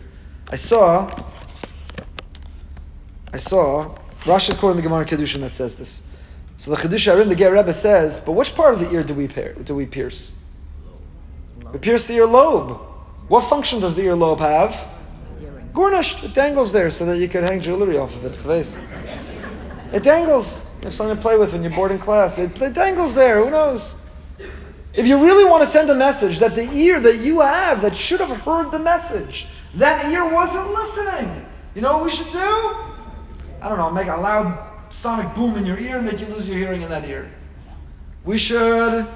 I 0.50 0.56
saw, 0.56 1.10
I 3.32 3.36
saw, 3.36 3.96
Rashi 4.20 4.56
quoting 4.58 4.76
the 4.76 4.82
Gemara 4.82 5.04
Kiddushin 5.04 5.40
that 5.40 5.52
says 5.52 5.74
this. 5.74 6.02
So 6.56 6.70
the 6.70 6.76
Chiddush 6.76 7.12
HaRim, 7.12 7.28
the 7.28 7.34
Ger 7.34 7.52
Rebbe 7.52 7.72
says, 7.72 8.20
but 8.20 8.32
which 8.32 8.54
part 8.54 8.74
of 8.74 8.80
the 8.80 8.90
ear 8.90 9.02
do 9.02 9.14
we, 9.14 9.26
do 9.26 9.74
we 9.74 9.86
pierce? 9.86 10.32
We 11.72 11.78
pierce 11.78 12.06
the 12.06 12.14
ear 12.14 12.26
lobe. 12.26 12.80
What 13.28 13.42
function 13.42 13.80
does 13.80 13.96
the 13.96 14.02
ear 14.02 14.14
lobe 14.14 14.40
have? 14.40 14.88
Garnished. 15.72 16.22
It 16.22 16.34
dangles 16.34 16.72
there 16.72 16.88
so 16.88 17.04
that 17.06 17.18
you 17.18 17.28
could 17.28 17.42
hang 17.42 17.60
jewelry 17.60 17.98
off 17.98 18.14
of 18.14 18.24
it. 18.24 18.76
It 19.92 20.02
dangles. 20.02 20.66
You 20.78 20.84
have 20.84 20.94
something 20.94 21.16
to 21.16 21.22
play 21.22 21.36
with 21.36 21.52
when 21.52 21.62
you're 21.62 21.72
bored 21.72 21.90
in 21.90 21.98
class. 21.98 22.38
It, 22.38 22.60
it 22.62 22.74
dangles 22.74 23.14
there. 23.14 23.44
Who 23.44 23.50
knows? 23.50 23.96
If 24.96 25.08
you 25.08 25.20
really 25.20 25.44
want 25.44 25.62
to 25.62 25.68
send 25.68 25.90
a 25.90 25.94
message 25.94 26.38
that 26.38 26.54
the 26.54 26.70
ear 26.72 27.00
that 27.00 27.18
you 27.18 27.40
have 27.40 27.82
that 27.82 27.96
should 27.96 28.20
have 28.20 28.30
heard 28.42 28.70
the 28.70 28.78
message, 28.78 29.48
that 29.74 30.10
ear 30.12 30.32
wasn't 30.32 30.70
listening. 30.70 31.46
You 31.74 31.82
know 31.82 31.94
what 31.94 32.04
we 32.04 32.10
should 32.10 32.30
do? 32.30 32.38
I 33.60 33.68
don't 33.68 33.78
know, 33.78 33.90
make 33.90 34.06
a 34.06 34.16
loud 34.16 34.92
sonic 34.92 35.34
boom 35.34 35.56
in 35.56 35.66
your 35.66 35.78
ear 35.78 35.96
and 35.96 36.06
make 36.06 36.20
you 36.20 36.26
lose 36.26 36.48
your 36.48 36.56
hearing 36.56 36.82
in 36.82 36.90
that 36.90 37.04
ear. 37.08 37.28
We 38.24 38.38
should 38.38 39.08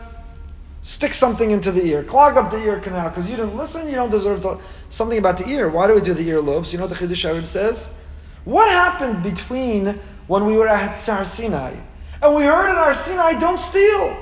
stick 0.82 1.14
something 1.14 1.52
into 1.52 1.70
the 1.70 1.84
ear, 1.84 2.02
clog 2.02 2.36
up 2.36 2.50
the 2.50 2.58
ear 2.58 2.80
canal, 2.80 3.08
because 3.10 3.28
you 3.28 3.36
didn't 3.36 3.56
listen, 3.56 3.86
you 3.88 3.94
don't 3.94 4.10
deserve 4.10 4.40
to, 4.42 4.58
something 4.88 5.18
about 5.18 5.38
the 5.38 5.48
ear. 5.48 5.68
Why 5.68 5.86
do 5.86 5.94
we 5.94 6.00
do 6.00 6.12
the 6.12 6.28
earlobes? 6.28 6.72
You 6.72 6.78
know 6.78 6.86
what 6.86 6.98
the 6.98 7.06
Chiddush 7.06 7.24
HaRim 7.24 7.46
says? 7.46 7.96
What 8.44 8.68
happened 8.68 9.22
between 9.22 10.00
when 10.26 10.44
we 10.44 10.56
were 10.56 10.66
at 10.66 10.98
Har 11.06 11.24
Sinai 11.24 11.74
and 12.20 12.34
we 12.34 12.42
heard 12.44 12.70
in 12.70 12.76
Har 12.76 12.94
Sinai, 12.94 13.38
don't 13.38 13.58
steal? 13.58 14.16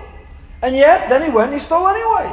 And 0.63 0.75
yet, 0.75 1.09
then 1.09 1.23
he 1.23 1.31
went 1.31 1.53
and 1.53 1.55
he 1.55 1.61
stole 1.61 1.89
anyway. 1.89 2.29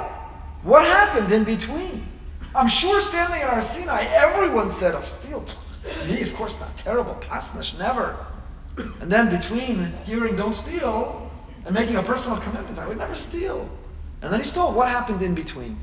What 0.64 0.86
happened 0.86 1.32
in 1.32 1.44
between? 1.44 2.08
I'm 2.56 2.68
sure 2.68 3.02
standing 3.02 3.42
at 3.42 3.50
Har 3.50 3.62
Sinai, 3.62 4.04
everyone 4.16 4.70
said, 4.70 4.94
"Of 4.96 5.02
oh, 5.02 5.06
steal." 5.06 5.46
Me, 6.08 6.22
of 6.22 6.34
course, 6.36 6.60
not 6.60 6.76
terrible. 6.78 7.16
Pasnish, 7.16 7.78
never. 7.78 8.16
And 9.02 9.12
then 9.12 9.30
between 9.30 9.92
hearing 10.06 10.36
"Don't 10.36 10.54
steal" 10.54 11.32
and 11.66 11.74
making 11.74 11.96
a 11.96 12.04
personal 12.04 12.38
commitment, 12.38 12.78
I 12.78 12.88
would 12.88 12.98
never 12.98 13.16
steal. 13.16 13.70
And 14.22 14.32
then 14.32 14.40
he 14.40 14.46
stole. 14.46 14.74
What 14.74 14.88
happened 14.90 15.22
in 15.22 15.36
between? 15.36 15.78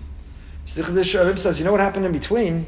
Chiddush 0.66 1.38
says, 1.38 1.58
you 1.58 1.64
know 1.64 1.72
what 1.72 1.80
happened 1.80 2.06
in 2.06 2.12
between? 2.12 2.66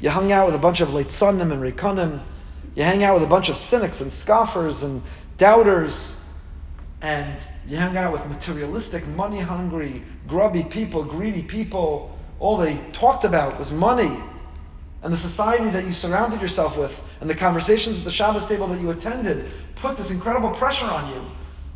You 0.00 0.10
hung 0.10 0.32
out 0.32 0.46
with 0.46 0.54
a 0.54 0.58
bunch 0.58 0.80
of 0.80 0.90
Leitzanim 0.90 1.52
and 1.52 1.62
Rekanim. 1.62 2.20
You 2.74 2.82
hang 2.82 3.04
out 3.04 3.14
with 3.14 3.22
a 3.22 3.28
bunch 3.28 3.48
of 3.48 3.56
cynics 3.56 4.00
and 4.00 4.10
scoffers 4.10 4.82
and 4.82 5.02
doubters. 5.36 6.20
And 7.00 7.40
you 7.66 7.78
hung 7.78 7.96
out 7.96 8.12
with 8.12 8.26
materialistic, 8.26 9.06
money 9.08 9.40
hungry, 9.40 10.02
grubby 10.26 10.62
people, 10.62 11.02
greedy 11.02 11.42
people. 11.42 12.16
All 12.38 12.56
they 12.56 12.76
talked 12.92 13.24
about 13.24 13.58
was 13.58 13.72
money. 13.72 14.18
And 15.02 15.12
the 15.12 15.16
society 15.18 15.70
that 15.70 15.84
you 15.84 15.92
surrounded 15.92 16.40
yourself 16.40 16.78
with 16.78 17.02
and 17.20 17.28
the 17.28 17.34
conversations 17.34 17.98
at 17.98 18.04
the 18.04 18.10
Shabbos 18.10 18.46
table 18.46 18.66
that 18.68 18.80
you 18.80 18.90
attended 18.90 19.50
put 19.74 19.96
this 19.96 20.10
incredible 20.10 20.50
pressure 20.50 20.86
on 20.86 21.08
you 21.10 21.22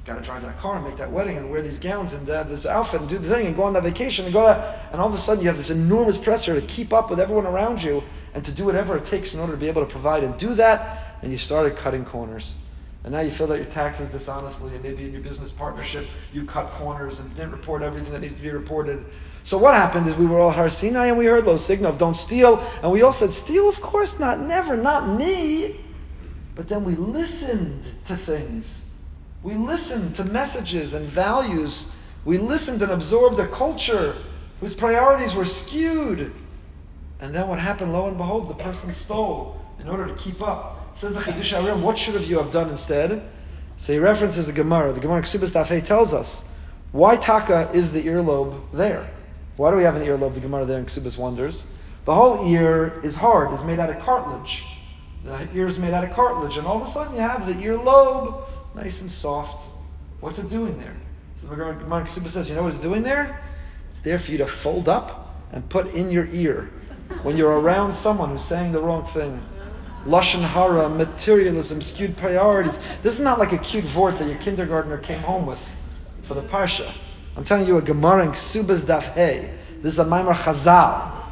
got 0.08 0.16
to 0.16 0.22
drive 0.22 0.40
that 0.40 0.56
car 0.56 0.76
and 0.76 0.84
make 0.86 0.96
that 0.96 1.10
wedding 1.10 1.36
and 1.36 1.50
wear 1.50 1.60
these 1.60 1.78
gowns 1.78 2.14
and 2.14 2.26
have 2.28 2.48
this 2.48 2.64
outfit 2.64 3.00
and 3.00 3.08
do 3.10 3.18
the 3.18 3.28
thing 3.28 3.46
and 3.46 3.54
go 3.54 3.62
on 3.64 3.74
that 3.74 3.82
vacation 3.82 4.24
and 4.24 4.32
go 4.32 4.46
to, 4.46 4.88
and 4.90 5.00
all 5.00 5.08
of 5.08 5.12
a 5.12 5.18
sudden 5.18 5.42
you 5.42 5.48
have 5.48 5.56
this 5.58 5.68
enormous 5.68 6.16
pressure 6.16 6.58
to 6.58 6.66
keep 6.66 6.94
up 6.94 7.10
with 7.10 7.20
everyone 7.20 7.46
around 7.46 7.82
you 7.82 8.02
and 8.32 8.42
to 8.42 8.50
do 8.50 8.64
whatever 8.64 8.96
it 8.96 9.04
takes 9.04 9.34
in 9.34 9.40
order 9.40 9.52
to 9.52 9.58
be 9.58 9.68
able 9.68 9.84
to 9.84 9.90
provide 9.90 10.24
and 10.24 10.38
do 10.38 10.54
that 10.54 11.14
and 11.20 11.30
you 11.30 11.36
started 11.36 11.76
cutting 11.76 12.06
corners 12.06 12.56
and 13.08 13.14
now 13.14 13.20
you 13.20 13.30
filled 13.30 13.50
out 13.50 13.56
your 13.56 13.64
taxes 13.64 14.10
dishonestly 14.10 14.74
and 14.74 14.84
maybe 14.84 15.04
in 15.06 15.12
your 15.12 15.22
business 15.22 15.50
partnership 15.50 16.04
you 16.30 16.44
cut 16.44 16.70
corners 16.72 17.20
and 17.20 17.34
didn't 17.34 17.52
report 17.52 17.82
everything 17.82 18.12
that 18.12 18.20
needed 18.20 18.36
to 18.36 18.42
be 18.42 18.50
reported 18.50 19.02
so 19.42 19.56
what 19.56 19.72
happened 19.72 20.06
is 20.06 20.14
we 20.16 20.26
were 20.26 20.38
all 20.38 20.50
Har 20.50 20.68
Sinai 20.68 21.06
and 21.06 21.16
we 21.16 21.24
heard 21.24 21.46
Lo 21.46 21.56
Signa 21.56 21.88
of 21.88 21.96
don't 21.96 22.14
steal 22.14 22.58
and 22.82 22.92
we 22.92 23.00
all 23.00 23.12
said 23.12 23.32
steal 23.32 23.66
of 23.66 23.80
course 23.80 24.20
not 24.20 24.40
never 24.40 24.76
not 24.76 25.08
me 25.08 25.76
but 26.54 26.68
then 26.68 26.84
we 26.84 26.94
listened 26.96 27.84
to 28.04 28.14
things 28.14 28.88
we 29.42 29.54
listened 29.54 30.14
to 30.16 30.24
messages 30.24 30.94
and 30.94 31.06
values. 31.06 31.86
We 32.24 32.38
listened 32.38 32.82
and 32.82 32.90
absorbed 32.90 33.38
a 33.38 33.46
culture 33.46 34.16
whose 34.60 34.74
priorities 34.74 35.34
were 35.34 35.44
skewed. 35.44 36.32
And 37.20 37.34
then 37.34 37.48
what 37.48 37.58
happened? 37.58 37.92
Lo 37.92 38.08
and 38.08 38.16
behold, 38.16 38.48
the 38.48 38.54
person 38.54 38.90
stole 38.90 39.60
in 39.80 39.88
order 39.88 40.06
to 40.06 40.14
keep 40.14 40.42
up. 40.42 40.77
Says 40.98 41.14
the 41.14 41.20
Chiddush 41.20 41.56
HaRim, 41.56 41.80
what 41.82 41.96
should 41.96 42.14
have 42.14 42.24
you 42.24 42.38
have 42.38 42.50
done 42.50 42.70
instead? 42.70 43.22
So 43.76 43.92
he 43.92 44.00
references 44.00 44.48
the 44.48 44.52
Gemara. 44.52 44.92
The 44.92 44.98
Gemara 44.98 45.22
Ksubas 45.22 45.52
Daf 45.52 45.68
Hey 45.68 45.80
tells 45.80 46.12
us 46.12 46.42
why 46.90 47.14
taka 47.14 47.70
is 47.72 47.92
the 47.92 48.02
earlobe 48.02 48.60
there. 48.72 49.08
Why 49.56 49.70
do 49.70 49.76
we 49.76 49.84
have 49.84 49.94
an 49.94 50.02
earlobe? 50.02 50.34
The 50.34 50.40
Gemara 50.40 50.64
there 50.64 50.80
in 50.80 50.86
Ksubas 50.86 51.16
wonders. 51.16 51.68
The 52.04 52.12
whole 52.12 52.50
ear 52.50 53.00
is 53.04 53.14
hard, 53.14 53.54
is 53.54 53.62
made 53.62 53.78
out 53.78 53.90
of 53.90 54.00
cartilage. 54.00 54.64
The 55.22 55.48
ear 55.54 55.66
is 55.66 55.78
made 55.78 55.94
out 55.94 56.02
of 56.02 56.10
cartilage, 56.10 56.56
and 56.56 56.66
all 56.66 56.82
of 56.82 56.82
a 56.82 56.90
sudden 56.90 57.14
you 57.14 57.20
have 57.20 57.46
the 57.46 57.54
earlobe 57.64 58.42
nice 58.74 59.00
and 59.00 59.08
soft. 59.08 59.68
What's 60.18 60.40
it 60.40 60.50
doing 60.50 60.80
there? 60.80 60.96
So 61.40 61.74
Mark 61.86 62.08
Suba 62.08 62.28
says, 62.28 62.50
you 62.50 62.56
know 62.56 62.64
what 62.64 62.74
it's 62.74 62.82
doing 62.82 63.04
there? 63.04 63.40
It's 63.90 64.00
there 64.00 64.18
for 64.18 64.32
you 64.32 64.38
to 64.38 64.48
fold 64.48 64.88
up 64.88 65.32
and 65.52 65.68
put 65.68 65.94
in 65.94 66.10
your 66.10 66.26
ear 66.32 66.72
when 67.22 67.36
you're 67.36 67.56
around 67.56 67.92
someone 67.92 68.30
who's 68.30 68.42
saying 68.42 68.72
the 68.72 68.80
wrong 68.80 69.04
thing. 69.04 69.40
Lashon 70.04 70.42
hara, 70.42 70.88
materialism, 70.88 71.82
skewed 71.82 72.16
priorities. 72.16 72.78
This 73.02 73.14
is 73.14 73.20
not 73.20 73.38
like 73.38 73.52
a 73.52 73.58
cute 73.58 73.84
vort 73.84 74.18
that 74.18 74.28
your 74.28 74.38
kindergartner 74.38 74.98
came 74.98 75.20
home 75.20 75.46
with 75.46 75.76
for 76.22 76.34
the 76.34 76.42
parsha. 76.42 76.90
I'm 77.36 77.44
telling 77.44 77.66
you 77.66 77.76
a 77.78 77.82
Gemara 77.82 78.24
in 78.24 78.32
Ksubas 78.32 78.84
Daf 78.84 79.12
Hey. 79.12 79.52
This 79.80 79.92
is 79.92 79.98
a 79.98 80.04
Maimar 80.04 80.34
Chazal. 80.34 81.24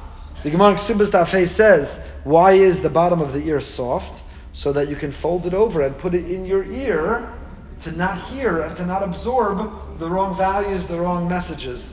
The 0.43 0.51
Gemara 0.51 0.71
in 0.71 0.77
Ksubas 0.77 1.11
Daf 1.11 1.29
Hey 1.29 1.47
says, 1.47 1.99
why 2.25 2.53
is 2.53 2.81
the 2.81 2.91
bottom 2.91 3.21
of 3.21 3.33
the 3.33 3.47
ear 3.47 3.61
soft? 3.61 4.23
so 4.57 4.73
that 4.73 4.89
you 4.89 4.97
can 4.97 5.13
fold 5.13 5.45
it 5.45 5.53
over 5.53 5.83
and 5.83 5.99
put 5.99 6.15
it 6.15 6.31
in 6.31 6.47
your 6.47 6.65
ear 6.65 7.31
to 7.79 7.93
not 7.93 8.19
hear 8.19 8.63
and 8.63 8.75
to 8.75 8.87
not 8.87 9.03
absorb 9.03 9.99
the 9.99 10.09
wrong 10.09 10.35
values, 10.35 10.87
the 10.87 10.99
wrong 10.99 11.29
messages. 11.29 11.93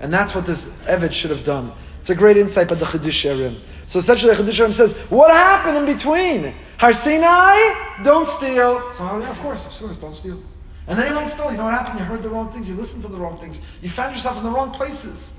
And 0.00 0.12
that's 0.12 0.34
what 0.34 0.44
this 0.44 0.66
Eved 0.86 1.12
should 1.12 1.30
have 1.30 1.44
done. 1.44 1.70
It's 2.00 2.10
a 2.10 2.16
great 2.16 2.36
insight 2.36 2.68
by 2.68 2.74
the 2.74 2.86
Chiddush 2.86 3.30
HaRim. 3.30 3.56
So 3.92 3.98
essentially, 3.98 4.34
the 4.34 4.42
Chiddush 4.44 4.72
says, 4.72 4.96
what 5.10 5.30
happened 5.30 5.76
in 5.76 5.84
between? 5.84 6.54
Har 6.78 6.94
Sinai, 6.94 8.00
don't 8.02 8.26
steal. 8.26 8.90
So, 8.94 9.18
yeah, 9.18 9.30
of 9.30 9.38
course, 9.40 9.66
of 9.66 9.72
course, 9.78 9.98
don't 9.98 10.14
steal. 10.14 10.42
And 10.86 10.98
then 10.98 11.08
he 11.08 11.14
went 11.14 11.28
still. 11.28 11.50
You 11.50 11.58
know 11.58 11.64
what 11.64 11.74
happened? 11.74 11.98
You 11.98 12.06
heard 12.06 12.22
the 12.22 12.30
wrong 12.30 12.50
things. 12.50 12.70
You 12.70 12.74
listened 12.74 13.02
to 13.04 13.12
the 13.12 13.18
wrong 13.18 13.36
things. 13.38 13.60
You 13.82 13.90
found 13.90 14.16
yourself 14.16 14.38
in 14.38 14.44
the 14.44 14.50
wrong 14.50 14.70
places. 14.70 15.34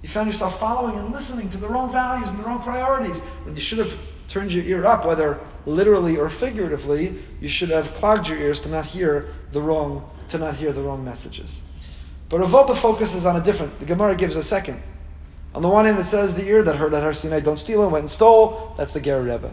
You 0.00 0.08
found 0.08 0.26
yourself 0.26 0.58
following 0.58 0.98
and 0.98 1.12
listening 1.12 1.50
to 1.50 1.58
the 1.58 1.68
wrong 1.68 1.92
values 1.92 2.30
and 2.30 2.38
the 2.38 2.44
wrong 2.44 2.62
priorities 2.62 3.20
when 3.44 3.54
you 3.54 3.60
should 3.60 3.76
have 3.76 3.98
turned 4.26 4.54
your 4.54 4.64
ear 4.64 4.86
up, 4.86 5.04
whether 5.04 5.38
literally 5.66 6.16
or 6.16 6.30
figuratively, 6.30 7.16
you 7.42 7.48
should 7.48 7.68
have 7.68 7.92
clogged 7.92 8.26
your 8.26 8.38
ears 8.38 8.58
to 8.60 8.70
not 8.70 8.86
hear 8.86 9.26
the 9.52 9.60
wrong, 9.60 10.08
to 10.28 10.38
not 10.38 10.56
hear 10.56 10.72
the 10.72 10.80
wrong 10.80 11.04
messages. 11.04 11.60
But 12.30 12.40
Rav 12.40 12.52
Wolbe 12.52 12.74
focuses 12.74 13.26
on 13.26 13.36
a 13.36 13.40
different. 13.42 13.80
The 13.80 13.84
Gemara 13.84 14.16
gives 14.16 14.36
a 14.36 14.42
second. 14.42 14.82
On 15.54 15.62
the 15.62 15.68
one 15.68 15.84
hand, 15.84 15.98
it 15.98 16.04
says 16.04 16.34
the 16.34 16.46
ear 16.46 16.62
that 16.62 16.76
heard 16.76 16.94
at 16.94 17.02
Har 17.02 17.12
Sinai, 17.12 17.40
don't 17.40 17.58
steal 17.58 17.82
and 17.82 17.92
went 17.92 18.02
and 18.02 18.10
stole. 18.10 18.74
That's 18.76 18.92
the 18.92 19.00
Ger 19.00 19.22
Rebbe. 19.22 19.52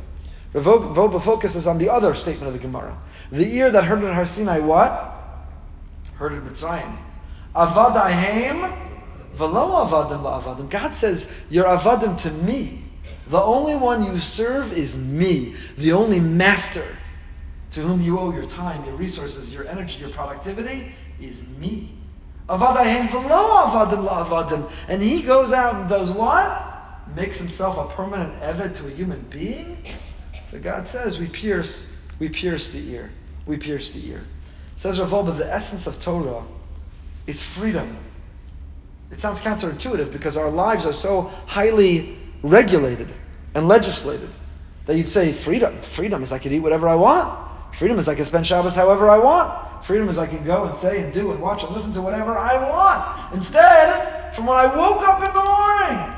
Wolbe 0.53 1.21
focuses 1.21 1.67
on 1.67 1.77
the 1.77 1.89
other 1.89 2.15
statement 2.15 2.47
of 2.47 2.53
the 2.53 2.59
Gemara. 2.59 2.97
The 3.31 3.45
ear 3.55 3.69
that 3.71 3.83
heard 3.83 4.03
at 4.03 4.13
Har 4.13 4.25
Sinai, 4.25 4.59
what? 4.59 5.15
Heard 6.15 6.33
at 6.33 6.43
Mitzrayim. 6.43 6.97
Avad 7.55 7.95
ahem, 7.95 8.73
velo 9.33 9.85
avadim 9.85 10.23
la 10.23 10.41
avadim. 10.41 10.69
God 10.69 10.93
says, 10.93 11.45
you're 11.49 11.65
avadim 11.65 12.17
to 12.19 12.31
me. 12.31 12.83
The 13.27 13.41
only 13.41 13.75
one 13.75 14.03
you 14.03 14.17
serve 14.17 14.73
is 14.73 14.97
me, 14.97 15.53
the 15.77 15.91
only 15.91 16.19
master 16.19 16.85
to 17.71 17.81
whom 17.81 18.01
you 18.01 18.17
owe 18.19 18.31
your 18.31 18.45
time, 18.45 18.83
your 18.85 18.95
resources, 18.95 19.53
your 19.53 19.67
energy, 19.67 19.99
your 19.99 20.09
productivity 20.09 20.91
is 21.21 21.47
me. 21.59 21.89
And 24.89 25.01
he 25.01 25.21
goes 25.21 25.53
out 25.53 25.75
and 25.75 25.87
does 25.87 26.11
what? 26.11 26.65
Makes 27.15 27.37
himself 27.37 27.77
a 27.77 27.93
permanent 27.93 28.41
eved 28.41 28.75
to 28.75 28.87
a 28.87 28.89
human 28.89 29.21
being. 29.29 29.77
So 30.45 30.59
God 30.59 30.87
says 30.87 31.19
we 31.19 31.27
pierce, 31.27 31.97
we 32.17 32.27
pierce 32.29 32.69
the 32.69 32.91
ear. 32.91 33.11
We 33.45 33.57
pierce 33.57 33.91
the 33.91 34.07
ear. 34.09 34.23
Says 34.75 34.99
Rav 34.99 35.37
the 35.37 35.53
essence 35.53 35.85
of 35.85 35.99
Torah 35.99 36.43
is 37.27 37.43
freedom. 37.43 37.97
It 39.11 39.19
sounds 39.19 39.39
counterintuitive 39.41 40.11
because 40.11 40.37
our 40.37 40.49
lives 40.49 40.85
are 40.85 40.93
so 40.93 41.23
highly 41.47 42.17
regulated 42.41 43.09
and 43.53 43.67
legislated. 43.67 44.29
That 44.85 44.97
you'd 44.97 45.07
say, 45.07 45.33
freedom. 45.33 45.79
Freedom 45.81 46.23
is 46.23 46.31
I 46.31 46.39
can 46.39 46.51
eat 46.51 46.61
whatever 46.61 46.87
I 46.87 46.95
want. 46.95 47.48
Freedom 47.71 47.97
is 47.97 48.07
I 48.07 48.15
can 48.15 48.25
spend 48.25 48.45
Shabbos 48.45 48.75
however 48.75 49.09
I 49.09 49.17
want. 49.17 49.83
Freedom 49.85 50.09
is 50.09 50.17
I 50.17 50.27
can 50.27 50.43
go 50.43 50.65
and 50.65 50.75
say 50.75 51.03
and 51.03 51.13
do 51.13 51.31
and 51.31 51.41
watch 51.41 51.63
and 51.63 51.71
listen 51.71 51.93
to 51.93 52.01
whatever 52.01 52.37
I 52.37 52.55
want. 52.69 53.33
Instead, 53.33 54.35
from 54.35 54.45
when 54.45 54.57
I 54.57 54.65
woke 54.75 55.07
up 55.07 55.19
in 55.19 55.33
the 55.33 55.43
morning, 55.43 56.15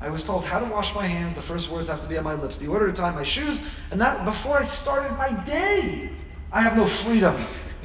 I 0.00 0.08
was 0.08 0.22
told 0.22 0.44
how 0.44 0.58
to 0.58 0.66
wash 0.66 0.94
my 0.94 1.06
hands. 1.06 1.34
The 1.34 1.42
first 1.42 1.70
words 1.70 1.88
have 1.88 2.00
to 2.00 2.08
be 2.08 2.16
on 2.18 2.24
my 2.24 2.34
lips. 2.34 2.58
The 2.58 2.68
order 2.68 2.86
to 2.86 2.92
tie 2.92 3.10
my 3.12 3.22
shoes, 3.22 3.62
and 3.90 4.00
that 4.00 4.24
before 4.24 4.58
I 4.58 4.64
started 4.64 5.16
my 5.16 5.32
day. 5.44 6.10
I 6.52 6.62
have 6.62 6.76
no 6.76 6.86
freedom. 6.86 7.36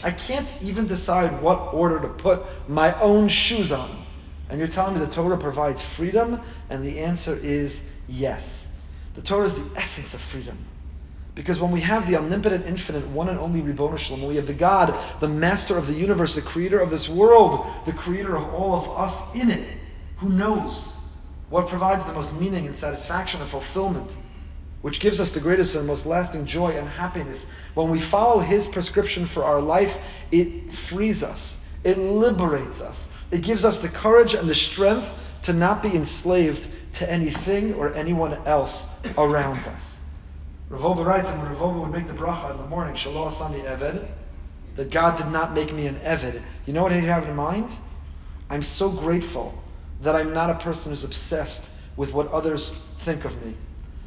I 0.03 0.11
can't 0.11 0.51
even 0.61 0.87
decide 0.87 1.41
what 1.41 1.73
order 1.73 1.99
to 1.99 2.07
put 2.07 2.43
my 2.67 2.99
own 2.99 3.27
shoes 3.27 3.71
on. 3.71 4.05
And 4.49 4.59
you're 4.59 4.67
telling 4.67 4.93
me 4.93 4.99
the 4.99 5.07
Torah 5.07 5.37
provides 5.37 5.83
freedom? 5.83 6.39
And 6.69 6.83
the 6.83 6.99
answer 6.99 7.35
is 7.35 7.97
yes. 8.07 8.75
The 9.13 9.21
Torah 9.21 9.45
is 9.45 9.55
the 9.55 9.79
essence 9.79 10.13
of 10.13 10.21
freedom. 10.21 10.57
Because 11.35 11.59
when 11.59 11.71
we 11.71 11.81
have 11.81 12.07
the 12.07 12.15
omnipotent, 12.15 12.65
infinite, 12.65 13.05
one 13.09 13.27
and 13.27 13.37
only 13.37 13.61
Ribbon 13.61 13.97
Shalom, 13.97 14.21
when 14.21 14.29
we 14.29 14.35
have 14.37 14.47
the 14.47 14.53
God, 14.53 14.95
the 15.19 15.27
master 15.27 15.77
of 15.77 15.87
the 15.87 15.93
universe, 15.93 16.33
the 16.33 16.41
creator 16.41 16.79
of 16.79 16.89
this 16.89 17.09
world, 17.09 17.67
the 17.85 17.91
creator 17.91 18.37
of 18.37 18.53
all 18.53 18.73
of 18.73 18.89
us 18.97 19.35
in 19.35 19.51
it, 19.51 19.67
who 20.17 20.29
knows 20.29 20.95
what 21.49 21.67
provides 21.67 22.05
the 22.05 22.13
most 22.13 22.39
meaning 22.39 22.65
and 22.65 22.75
satisfaction 22.75 23.41
and 23.41 23.49
fulfillment, 23.49 24.15
which 24.81 25.01
gives 25.01 25.19
us 25.19 25.31
the 25.31 25.39
greatest 25.41 25.75
and 25.75 25.85
most 25.85 26.05
lasting 26.05 26.45
joy 26.45 26.69
and 26.69 26.87
happiness. 26.87 27.45
When 27.73 27.89
we 27.89 27.99
follow 27.99 28.39
his 28.39 28.65
prescription 28.65 29.25
for 29.25 29.43
our 29.43 29.61
life, 29.61 30.23
it 30.31 30.71
frees 30.71 31.21
us, 31.21 31.67
it 31.83 31.97
liberates 31.97 32.81
us, 32.81 33.11
It 33.31 33.41
gives 33.41 33.65
us 33.65 33.77
the 33.79 33.89
courage 33.89 34.33
and 34.33 34.49
the 34.49 34.55
strength 34.55 35.11
to 35.41 35.53
not 35.53 35.83
be 35.83 35.95
enslaved 35.95 36.69
to 36.93 37.11
anything 37.11 37.73
or 37.73 37.93
anyone 37.93 38.33
else 38.45 39.01
around 39.17 39.67
us. 39.67 39.94
Rav 40.69 40.81
Wolbe 40.81 41.05
writes, 41.05 41.29
and 41.29 41.43
Rav 41.43 41.57
Wolbe 41.59 41.81
would 41.81 41.91
make 41.91 42.07
the 42.07 42.13
bracha 42.13 42.51
in 42.51 42.57
the 42.57 42.65
morning, 42.65 42.95
Shelo 42.95 43.27
Asani 43.27 43.63
Eved, 43.65 44.07
that 44.75 44.89
God 44.89 45.15
did 45.15 45.27
not 45.27 45.53
make 45.53 45.71
me 45.71 45.85
an 45.85 45.95
Eved. 45.97 46.41
You 46.65 46.73
know 46.73 46.81
what 46.81 46.91
he'd 46.91 47.01
have 47.01 47.27
in 47.27 47.35
mind? 47.35 47.77
I'm 48.49 48.63
so 48.63 48.89
grateful 48.89 49.61
that 50.01 50.15
I'm 50.15 50.33
not 50.33 50.49
a 50.49 50.55
person 50.55 50.91
who's 50.91 51.03
obsessed 51.03 51.71
with 51.97 52.13
what 52.13 52.27
others 52.31 52.71
think 52.97 53.25
of 53.25 53.45
me, 53.45 53.53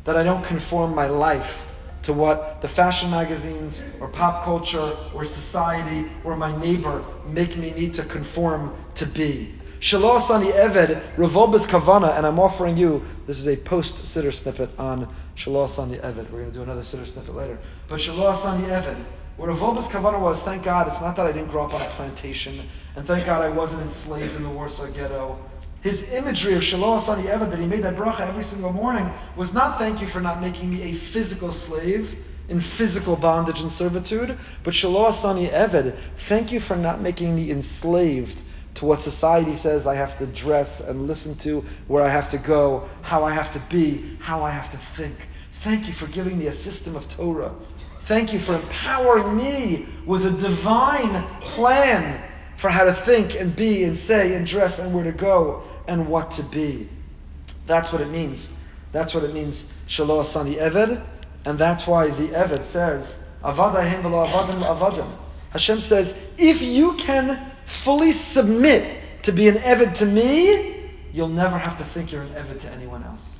that 0.04 0.16
I 0.16 0.22
don't 0.22 0.44
conform 0.44 0.94
my 0.94 1.06
life 1.06 1.64
to 2.02 2.12
what 2.12 2.60
the 2.60 2.68
fashion 2.68 3.10
magazines 3.10 3.82
or 4.00 4.08
pop 4.08 4.44
culture 4.44 4.96
or 5.14 5.24
society 5.24 6.10
or 6.24 6.36
my 6.36 6.56
neighbor 6.60 7.04
make 7.26 7.56
me 7.56 7.70
need 7.70 7.92
to 7.94 8.02
conform 8.02 8.74
to 8.94 9.06
be. 9.06 9.54
Shelo 9.80 10.16
Asani 10.16 10.50
Eved, 10.50 11.00
Rav 11.16 11.32
Wolbe's 11.32 11.66
Kavana, 11.66 12.16
and 12.16 12.26
I'm 12.26 12.40
offering 12.40 12.76
you, 12.76 13.02
this 13.26 13.38
is 13.38 13.46
a 13.46 13.56
post-sitter 13.56 14.32
snippet 14.32 14.70
on 14.76 15.08
Shelo 15.38 15.64
Asani 15.64 16.00
Eved. 16.00 16.28
We're 16.30 16.40
going 16.40 16.50
to 16.50 16.52
do 16.52 16.62
another 16.62 16.80
siddur 16.80 17.06
snippet 17.06 17.32
later. 17.32 17.58
But 17.86 18.00
Shelo 18.00 18.34
Asani 18.34 18.66
Eved, 18.66 18.96
what 19.36 19.48
Rav 19.48 19.60
Wolbe's 19.60 19.86
Kavana 19.86 20.20
was, 20.20 20.42
thank 20.42 20.64
God, 20.64 20.88
it's 20.88 21.00
not 21.00 21.14
that 21.14 21.26
I 21.26 21.30
didn't 21.30 21.48
grow 21.48 21.64
up 21.64 21.72
on 21.72 21.80
a 21.80 21.88
plantation, 21.90 22.60
and 22.96 23.06
thank 23.06 23.24
God 23.24 23.40
I 23.40 23.48
wasn't 23.48 23.82
enslaved 23.82 24.34
in 24.34 24.42
the 24.42 24.48
Warsaw 24.48 24.88
Ghetto. 24.88 25.38
His 25.80 26.12
imagery 26.12 26.54
of 26.54 26.62
Shelo 26.62 26.98
Asani 26.98 27.22
Eved, 27.22 27.52
that 27.52 27.60
he 27.60 27.66
made 27.66 27.84
that 27.84 27.94
bracha 27.94 28.26
every 28.28 28.42
single 28.42 28.72
morning, 28.72 29.08
was 29.36 29.54
not 29.54 29.78
thank 29.78 30.00
you 30.00 30.08
for 30.08 30.20
not 30.20 30.40
making 30.40 30.70
me 30.70 30.82
a 30.82 30.92
physical 30.92 31.52
slave 31.52 32.16
in 32.48 32.58
physical 32.58 33.14
bondage 33.14 33.60
and 33.60 33.70
servitude, 33.70 34.36
but 34.64 34.74
Shelo 34.74 35.06
Asani 35.06 35.50
Eved, 35.50 35.96
thank 36.16 36.50
you 36.50 36.58
for 36.58 36.74
not 36.74 37.00
making 37.00 37.36
me 37.36 37.52
enslaved 37.52 38.42
to 38.74 38.84
what 38.84 39.00
society 39.00 39.56
says 39.56 39.86
I 39.86 39.94
have 39.94 40.18
to 40.18 40.26
dress 40.26 40.80
and 40.80 41.06
listen 41.06 41.34
to, 41.36 41.64
where 41.88 42.04
I 42.04 42.08
have 42.08 42.28
to 42.30 42.38
go, 42.38 42.88
how 43.02 43.24
I 43.24 43.32
have 43.32 43.50
to 43.52 43.58
be, 43.68 44.16
how 44.20 44.42
I 44.42 44.50
have 44.50 44.70
to 44.70 44.76
think. 44.76 45.16
Thank 45.52 45.86
you 45.86 45.92
for 45.92 46.06
giving 46.06 46.38
me 46.38 46.46
a 46.46 46.52
system 46.52 46.94
of 46.94 47.08
Torah. 47.08 47.52
Thank 48.00 48.32
you 48.32 48.38
for 48.38 48.54
empowering 48.54 49.36
me 49.36 49.86
with 50.06 50.24
a 50.24 50.30
divine 50.30 51.24
plan 51.40 52.22
for 52.56 52.70
how 52.70 52.84
to 52.84 52.92
think 52.92 53.34
and 53.34 53.54
be 53.54 53.84
and 53.84 53.96
say 53.96 54.34
and 54.34 54.46
dress 54.46 54.78
and 54.78 54.94
where 54.94 55.04
to 55.04 55.12
go 55.12 55.62
and 55.86 56.08
what 56.08 56.30
to 56.32 56.42
be. 56.44 56.88
That's 57.66 57.92
what 57.92 58.00
it 58.00 58.08
means. 58.08 58.50
That's 58.92 59.14
what 59.14 59.24
it 59.24 59.34
means, 59.34 59.64
Shelo 59.86 60.20
Asani 60.20 60.54
Eved. 60.54 61.04
And 61.44 61.58
that's 61.58 61.86
why 61.86 62.08
the 62.08 62.28
Eved 62.28 62.64
says, 62.64 63.28
Avadahim 63.42 64.02
v'lo 64.02 64.26
avadim 64.26 64.76
avadim. 64.76 65.08
Hashem 65.50 65.80
says, 65.80 66.14
if 66.36 66.62
you 66.62 66.94
can 66.94 67.40
fully 67.68 68.12
submit 68.12 69.22
to 69.22 69.30
be 69.30 69.46
an 69.46 69.56
Eved 69.56 69.92
to 69.94 70.06
me, 70.06 70.90
you'll 71.12 71.28
never 71.28 71.58
have 71.58 71.76
to 71.76 71.84
think 71.84 72.10
you're 72.10 72.22
an 72.22 72.30
Eved 72.30 72.60
to 72.60 72.70
anyone 72.70 73.04
else. 73.04 73.38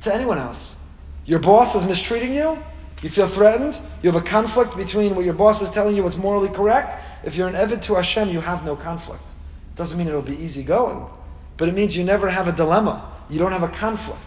To 0.00 0.12
anyone 0.12 0.38
else. 0.38 0.76
Your 1.24 1.38
boss 1.38 1.76
is 1.76 1.86
mistreating 1.86 2.34
you, 2.34 2.58
you 3.00 3.08
feel 3.08 3.28
threatened, 3.28 3.80
you 4.02 4.10
have 4.10 4.20
a 4.20 4.24
conflict 4.24 4.76
between 4.76 5.14
what 5.14 5.24
your 5.24 5.34
boss 5.34 5.62
is 5.62 5.70
telling 5.70 5.94
you 5.94 6.02
what's 6.02 6.16
morally 6.16 6.48
correct. 6.48 7.00
If 7.22 7.36
you're 7.36 7.46
an 7.46 7.54
Evid 7.54 7.80
to 7.82 7.94
Hashem, 7.94 8.28
you 8.28 8.40
have 8.40 8.64
no 8.64 8.74
conflict. 8.74 9.22
It 9.22 9.76
doesn't 9.76 9.96
mean 9.96 10.08
it'll 10.08 10.20
be 10.20 10.36
easy 10.36 10.64
going, 10.64 11.08
but 11.56 11.68
it 11.68 11.74
means 11.74 11.96
you 11.96 12.02
never 12.02 12.28
have 12.28 12.48
a 12.48 12.52
dilemma. 12.52 13.08
You 13.30 13.38
don't 13.38 13.52
have 13.52 13.62
a 13.62 13.68
conflict. 13.68 14.20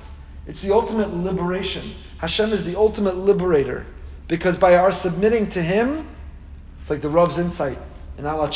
It's 0.48 0.62
the 0.62 0.74
ultimate 0.74 1.14
liberation. 1.14 1.84
Hashem 2.20 2.54
is 2.54 2.64
the 2.64 2.78
ultimate 2.78 3.18
liberator 3.18 3.86
because 4.30 4.58
by 4.58 4.78
our 4.78 4.94
submitting 4.94 5.50
to 5.50 5.62
Him, 5.62 6.08
it's 6.80 6.90
like 6.90 7.02
the 7.02 7.10
Rav's 7.10 7.40
insight 7.40 7.78
in 8.22 8.28
Ala 8.28 8.52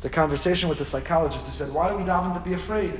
the 0.00 0.10
conversation 0.10 0.68
with 0.68 0.78
the 0.78 0.84
psychologist 0.84 1.46
who 1.46 1.52
said, 1.52 1.72
Why 1.72 1.88
do 1.90 1.96
we 1.96 2.02
daven 2.02 2.34
to 2.34 2.40
be 2.40 2.54
afraid? 2.54 2.98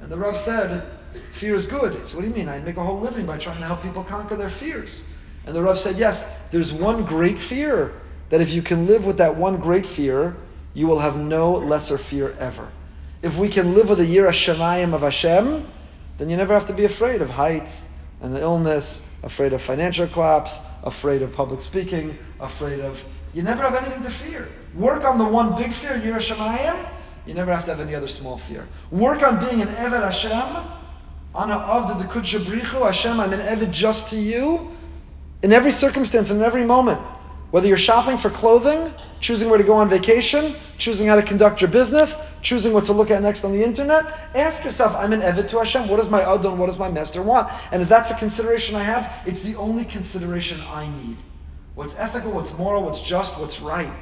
And 0.00 0.10
the 0.10 0.16
Rav 0.16 0.36
said, 0.36 0.84
Fear 1.30 1.54
is 1.54 1.64
good. 1.64 2.04
So 2.04 2.16
what 2.16 2.22
do 2.22 2.28
you 2.28 2.34
mean? 2.34 2.48
I 2.48 2.58
make 2.58 2.76
a 2.76 2.82
whole 2.82 2.98
living 2.98 3.24
by 3.24 3.38
trying 3.38 3.60
to 3.60 3.66
help 3.66 3.82
people 3.82 4.02
conquer 4.02 4.34
their 4.34 4.48
fears. 4.48 5.04
And 5.46 5.54
the 5.54 5.62
Rav 5.62 5.78
said, 5.78 5.96
Yes, 5.96 6.26
there's 6.50 6.72
one 6.72 7.04
great 7.04 7.38
fear 7.38 7.94
that 8.30 8.40
if 8.40 8.52
you 8.52 8.62
can 8.62 8.86
live 8.86 9.04
with 9.04 9.18
that 9.18 9.36
one 9.36 9.58
great 9.58 9.86
fear, 9.86 10.36
you 10.74 10.88
will 10.88 10.98
have 10.98 11.16
no 11.16 11.52
lesser 11.52 11.98
fear 11.98 12.36
ever. 12.40 12.68
If 13.22 13.38
we 13.38 13.48
can 13.48 13.74
live 13.74 13.88
with 13.88 13.98
the 13.98 14.16
Yira 14.16 14.30
Shemayim 14.30 14.92
of 14.92 15.02
Hashem, 15.02 15.66
then 16.18 16.30
you 16.30 16.36
never 16.36 16.52
have 16.52 16.66
to 16.66 16.74
be 16.74 16.84
afraid 16.84 17.22
of 17.22 17.30
heights 17.30 18.02
and 18.20 18.36
illness, 18.36 19.02
afraid 19.22 19.52
of 19.52 19.62
financial 19.62 20.08
collapse, 20.08 20.60
afraid 20.82 21.22
of 21.22 21.32
public 21.32 21.60
speaking, 21.60 22.18
afraid 22.40 22.80
of 22.80 23.04
you 23.34 23.42
never 23.42 23.62
have 23.62 23.74
anything 23.74 24.02
to 24.02 24.10
fear. 24.10 24.48
Work 24.74 25.04
on 25.04 25.18
the 25.18 25.26
one 25.26 25.54
big 25.56 25.72
fear, 25.72 25.92
Yiras 25.92 26.32
Shamayim. 26.32 26.88
You 27.26 27.34
never 27.34 27.52
have 27.52 27.64
to 27.64 27.70
have 27.70 27.80
any 27.80 27.94
other 27.94 28.08
small 28.08 28.38
fear. 28.38 28.66
Work 28.90 29.22
on 29.22 29.38
being 29.38 29.60
an 29.60 29.68
Eved 29.68 30.02
Hashem. 30.02 30.66
Ana 31.34 31.54
avda 31.56 31.98
de 31.98 32.04
kudshabrichu 32.04 32.84
Hashem, 32.84 33.20
I'm 33.20 33.32
an 33.32 33.40
Eved 33.40 33.70
just 33.70 34.06
to 34.08 34.16
you. 34.16 34.70
In 35.42 35.52
every 35.52 35.70
circumstance, 35.70 36.30
in 36.30 36.40
every 36.40 36.64
moment. 36.64 37.00
Whether 37.50 37.68
you're 37.68 37.76
shopping 37.76 38.16
for 38.16 38.30
clothing, 38.30 38.92
choosing 39.20 39.48
where 39.48 39.58
to 39.58 39.64
go 39.64 39.74
on 39.74 39.88
vacation, 39.88 40.54
choosing 40.78 41.06
how 41.06 41.16
to 41.16 41.22
conduct 41.22 41.60
your 41.60 41.70
business, 41.70 42.16
choosing 42.42 42.72
what 42.72 42.84
to 42.86 42.92
look 42.92 43.10
at 43.10 43.22
next 43.22 43.44
on 43.44 43.52
the 43.52 43.62
internet, 43.62 44.30
ask 44.34 44.64
yourself, 44.64 44.94
I'm 44.96 45.12
an 45.12 45.20
Eved 45.20 45.48
to 45.48 45.58
Hashem. 45.58 45.88
What 45.88 45.98
does 45.98 46.08
my 46.08 46.22
Adon, 46.22 46.56
what 46.56 46.66
does 46.66 46.78
my 46.78 46.90
master 46.90 47.22
want? 47.22 47.50
And 47.72 47.82
if 47.82 47.88
that's 47.88 48.10
a 48.10 48.14
consideration 48.14 48.74
I 48.74 48.84
have, 48.84 49.12
it's 49.26 49.42
the 49.42 49.54
only 49.56 49.84
consideration 49.84 50.60
I 50.70 50.88
need 50.88 51.18
what's 51.78 51.94
ethical, 51.94 52.32
what's 52.32 52.52
moral, 52.58 52.82
what's 52.82 53.00
just, 53.00 53.38
what's 53.38 53.60
right. 53.60 53.92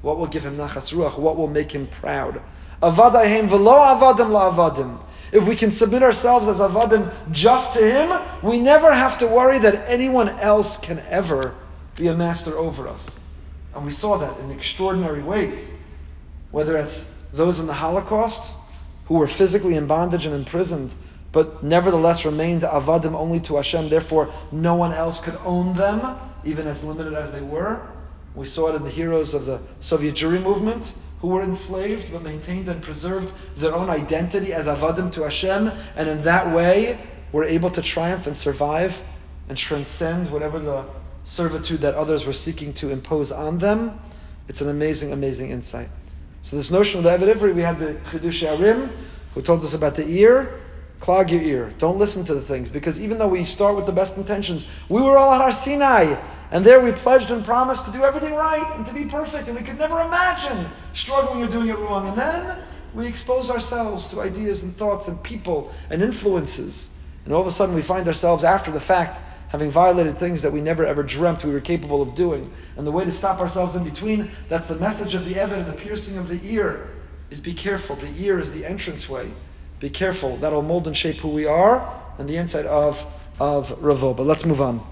What 0.00 0.16
will 0.16 0.28
give 0.28 0.46
him 0.46 0.56
nachas 0.56 0.94
ruach? 0.94 1.18
What 1.18 1.36
will 1.36 1.46
make 1.46 1.70
him 1.72 1.86
proud? 1.86 2.40
Avadahem 2.82 3.48
velo 3.48 3.72
avadim 3.72 4.30
la 4.30 4.50
avadim. 4.50 4.98
If 5.30 5.46
we 5.46 5.54
can 5.54 5.70
submit 5.70 6.02
ourselves 6.02 6.48
as 6.48 6.60
avadim 6.60 7.12
just 7.30 7.74
to 7.74 7.80
him, 7.80 8.18
we 8.42 8.58
never 8.58 8.94
have 8.94 9.18
to 9.18 9.26
worry 9.26 9.58
that 9.58 9.86
anyone 9.90 10.30
else 10.38 10.78
can 10.78 11.00
ever 11.10 11.54
be 11.96 12.06
a 12.06 12.14
master 12.14 12.56
over 12.56 12.88
us. 12.88 13.20
And 13.74 13.84
we 13.84 13.90
saw 13.90 14.16
that 14.16 14.40
in 14.40 14.50
extraordinary 14.50 15.22
ways. 15.22 15.70
Whether 16.50 16.78
it's 16.78 17.20
those 17.34 17.60
in 17.60 17.66
the 17.66 17.74
Holocaust 17.74 18.54
who 19.04 19.18
were 19.18 19.28
physically 19.28 19.74
in 19.74 19.86
bondage 19.86 20.24
and 20.24 20.34
imprisoned, 20.34 20.94
but 21.32 21.62
nevertheless 21.62 22.24
remained 22.24 22.62
avadim 22.62 23.14
only 23.14 23.40
to 23.40 23.56
Hashem, 23.56 23.88
therefore 23.88 24.32
no 24.50 24.74
one 24.74 24.92
else 24.92 25.20
could 25.20 25.36
own 25.44 25.74
them 25.74 26.16
even 26.44 26.66
as 26.66 26.82
limited 26.82 27.14
as 27.14 27.32
they 27.32 27.40
were. 27.40 27.80
We 28.34 28.46
saw 28.46 28.72
it 28.72 28.76
in 28.76 28.84
the 28.84 28.90
heroes 28.90 29.34
of 29.34 29.46
the 29.46 29.60
Soviet 29.80 30.14
Jewry 30.14 30.42
movement 30.42 30.92
who 31.20 31.28
were 31.28 31.42
enslaved 31.42 32.12
but 32.12 32.22
maintained 32.22 32.68
and 32.68 32.80
preserved 32.80 33.32
their 33.56 33.74
own 33.74 33.90
identity 33.90 34.52
as 34.52 34.66
avadim 34.66 35.10
to 35.12 35.22
Hashem, 35.22 35.72
and 35.96 36.08
in 36.08 36.22
that 36.22 36.54
way 36.54 36.98
were 37.32 37.44
able 37.44 37.70
to 37.70 37.82
triumph 37.82 38.26
and 38.26 38.36
survive 38.36 39.02
and 39.48 39.58
transcend 39.58 40.30
whatever 40.30 40.58
the 40.58 40.84
servitude 41.24 41.80
that 41.80 41.94
others 41.94 42.24
were 42.24 42.32
seeking 42.32 42.72
to 42.74 42.90
impose 42.90 43.32
on 43.32 43.58
them. 43.58 43.98
It's 44.48 44.60
an 44.60 44.68
amazing, 44.68 45.12
amazing 45.12 45.50
insight. 45.50 45.88
So 46.42 46.56
this 46.56 46.70
notion 46.70 46.98
of 46.98 47.04
the 47.04 47.10
Eved 47.10 47.34
Ivri, 47.34 47.54
we 47.54 47.62
had 47.62 47.78
the 47.78 47.94
Chiddush 48.10 48.46
HaRim, 48.46 48.90
who 49.34 49.42
told 49.42 49.62
us 49.62 49.74
about 49.74 49.96
the 49.96 50.08
ear, 50.08 50.60
Clog 51.00 51.30
your 51.30 51.42
ear. 51.42 51.72
Don't 51.78 51.98
listen 51.98 52.24
to 52.24 52.34
the 52.34 52.40
things. 52.40 52.68
Because 52.68 53.00
even 53.00 53.18
though 53.18 53.28
we 53.28 53.44
start 53.44 53.76
with 53.76 53.86
the 53.86 53.92
best 53.92 54.16
intentions, 54.16 54.66
we 54.88 55.00
were 55.00 55.16
all 55.16 55.32
at 55.32 55.40
Har 55.40 55.52
Sinai. 55.52 56.16
And 56.50 56.64
there 56.64 56.80
we 56.80 56.92
pledged 56.92 57.30
and 57.30 57.44
promised 57.44 57.84
to 57.84 57.92
do 57.92 58.02
everything 58.02 58.34
right 58.34 58.74
and 58.76 58.84
to 58.86 58.94
be 58.94 59.04
perfect. 59.04 59.48
And 59.48 59.56
we 59.56 59.62
could 59.62 59.78
never 59.78 60.00
imagine 60.00 60.66
struggling 60.92 61.42
or 61.42 61.46
doing 61.46 61.68
it 61.68 61.78
wrong. 61.78 62.08
And 62.08 62.16
then 62.16 62.58
we 62.94 63.06
expose 63.06 63.50
ourselves 63.50 64.08
to 64.08 64.20
ideas 64.20 64.62
and 64.62 64.72
thoughts 64.72 65.08
and 65.08 65.22
people 65.22 65.72
and 65.90 66.02
influences. 66.02 66.90
And 67.24 67.34
all 67.34 67.40
of 67.40 67.46
a 67.46 67.50
sudden 67.50 67.74
we 67.74 67.82
find 67.82 68.06
ourselves 68.06 68.44
after 68.44 68.70
the 68.70 68.80
fact 68.80 69.20
having 69.48 69.70
violated 69.70 70.16
things 70.16 70.42
that 70.42 70.52
we 70.52 70.60
never 70.60 70.84
ever 70.84 71.02
dreamt 71.02 71.44
we 71.44 71.52
were 71.52 71.60
capable 71.60 72.02
of 72.02 72.14
doing. 72.14 72.50
And 72.76 72.86
the 72.86 72.92
way 72.92 73.04
to 73.04 73.12
stop 73.12 73.40
ourselves 73.40 73.74
in 73.76 73.84
between, 73.84 74.30
that's 74.48 74.68
the 74.68 74.76
message 74.76 75.14
of 75.14 75.24
the 75.26 75.34
Eved 75.34 75.52
and 75.52 75.66
the 75.66 75.72
piercing 75.72 76.18
of 76.18 76.28
the 76.28 76.40
ear, 76.42 76.88
is 77.30 77.40
be 77.40 77.54
careful. 77.54 77.96
The 77.96 78.12
ear 78.16 78.38
is 78.38 78.52
the 78.52 78.64
entranceway. 78.64 79.30
Be 79.80 79.90
careful. 79.90 80.36
That'll 80.36 80.62
mold 80.62 80.86
and 80.86 80.96
shape 80.96 81.16
who 81.16 81.28
we 81.28 81.46
are 81.46 81.88
and 82.18 82.28
the 82.28 82.36
inside 82.36 82.66
of, 82.66 83.04
of 83.38 83.76
Ravo. 83.82 84.14
But 84.14 84.24
let's 84.24 84.44
move 84.44 84.60
on. 84.60 84.84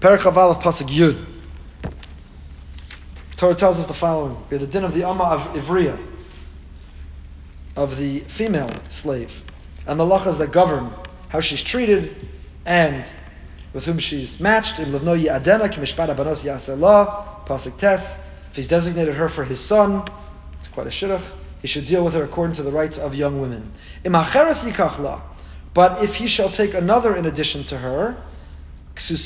Perek 0.00 0.26
of 0.26 0.62
Pasuk 0.62 0.88
Yud. 0.88 1.24
Torah 3.36 3.54
tells 3.54 3.78
us 3.78 3.86
the 3.86 3.94
following. 3.94 4.36
We 4.50 4.58
have 4.58 4.60
the 4.60 4.66
din 4.66 4.84
of 4.84 4.94
the 4.94 5.04
Amma 5.04 5.24
of 5.24 5.40
Ivriya, 5.54 5.98
of 7.74 7.98
the 7.98 8.20
female 8.20 8.70
slave, 8.88 9.42
and 9.86 9.98
the 9.98 10.04
lachas 10.04 10.38
that 10.38 10.52
govern 10.52 10.92
how 11.30 11.40
she's 11.40 11.62
treated 11.62 12.28
and 12.64 13.10
with 13.72 13.86
whom 13.86 13.98
she's 13.98 14.38
matched. 14.38 14.78
In 14.78 14.90
Levno 14.90 15.18
Adena, 15.18 15.68
Kimishpat 15.68 16.14
Abanos 16.14 16.44
Yaselah, 16.44 17.44
Pasuk 17.46 17.76
Tes. 17.76 18.16
If 18.50 18.56
he's 18.56 18.68
designated 18.68 19.14
her 19.14 19.28
for 19.28 19.42
his 19.44 19.58
son, 19.58 20.06
it's 20.58 20.68
quite 20.68 20.86
a 20.86 20.90
shidduch 20.90 21.32
he 21.64 21.66
should 21.66 21.86
deal 21.86 22.04
with 22.04 22.12
her 22.12 22.22
according 22.22 22.52
to 22.52 22.62
the 22.62 22.70
rights 22.70 22.98
of 22.98 23.14
young 23.14 23.40
women. 23.40 23.70
But 25.72 26.04
if 26.04 26.16
he 26.16 26.26
shall 26.26 26.50
take 26.50 26.74
another 26.74 27.16
in 27.16 27.24
addition 27.24 27.64
to 27.64 27.78
her, 27.78 28.18
he 28.94 29.16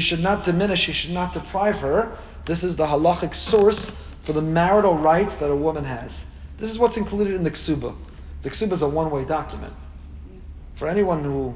should 0.00 0.22
not 0.22 0.44
diminish, 0.44 0.86
he 0.86 0.92
should 0.92 1.10
not 1.10 1.34
deprive 1.34 1.80
her. 1.80 2.16
This 2.46 2.64
is 2.64 2.76
the 2.76 2.86
halachic 2.86 3.34
source 3.34 3.90
for 4.22 4.32
the 4.32 4.40
marital 4.40 4.94
rights 4.94 5.36
that 5.36 5.50
a 5.50 5.56
woman 5.56 5.84
has. 5.84 6.24
This 6.56 6.70
is 6.70 6.78
what's 6.78 6.96
included 6.96 7.34
in 7.34 7.42
the 7.42 7.50
ksuba. 7.50 7.94
The 8.40 8.48
ksuba 8.48 8.72
is 8.72 8.80
a 8.80 8.88
one-way 8.88 9.26
document. 9.26 9.74
For 10.72 10.88
anyone 10.88 11.22
who 11.22 11.54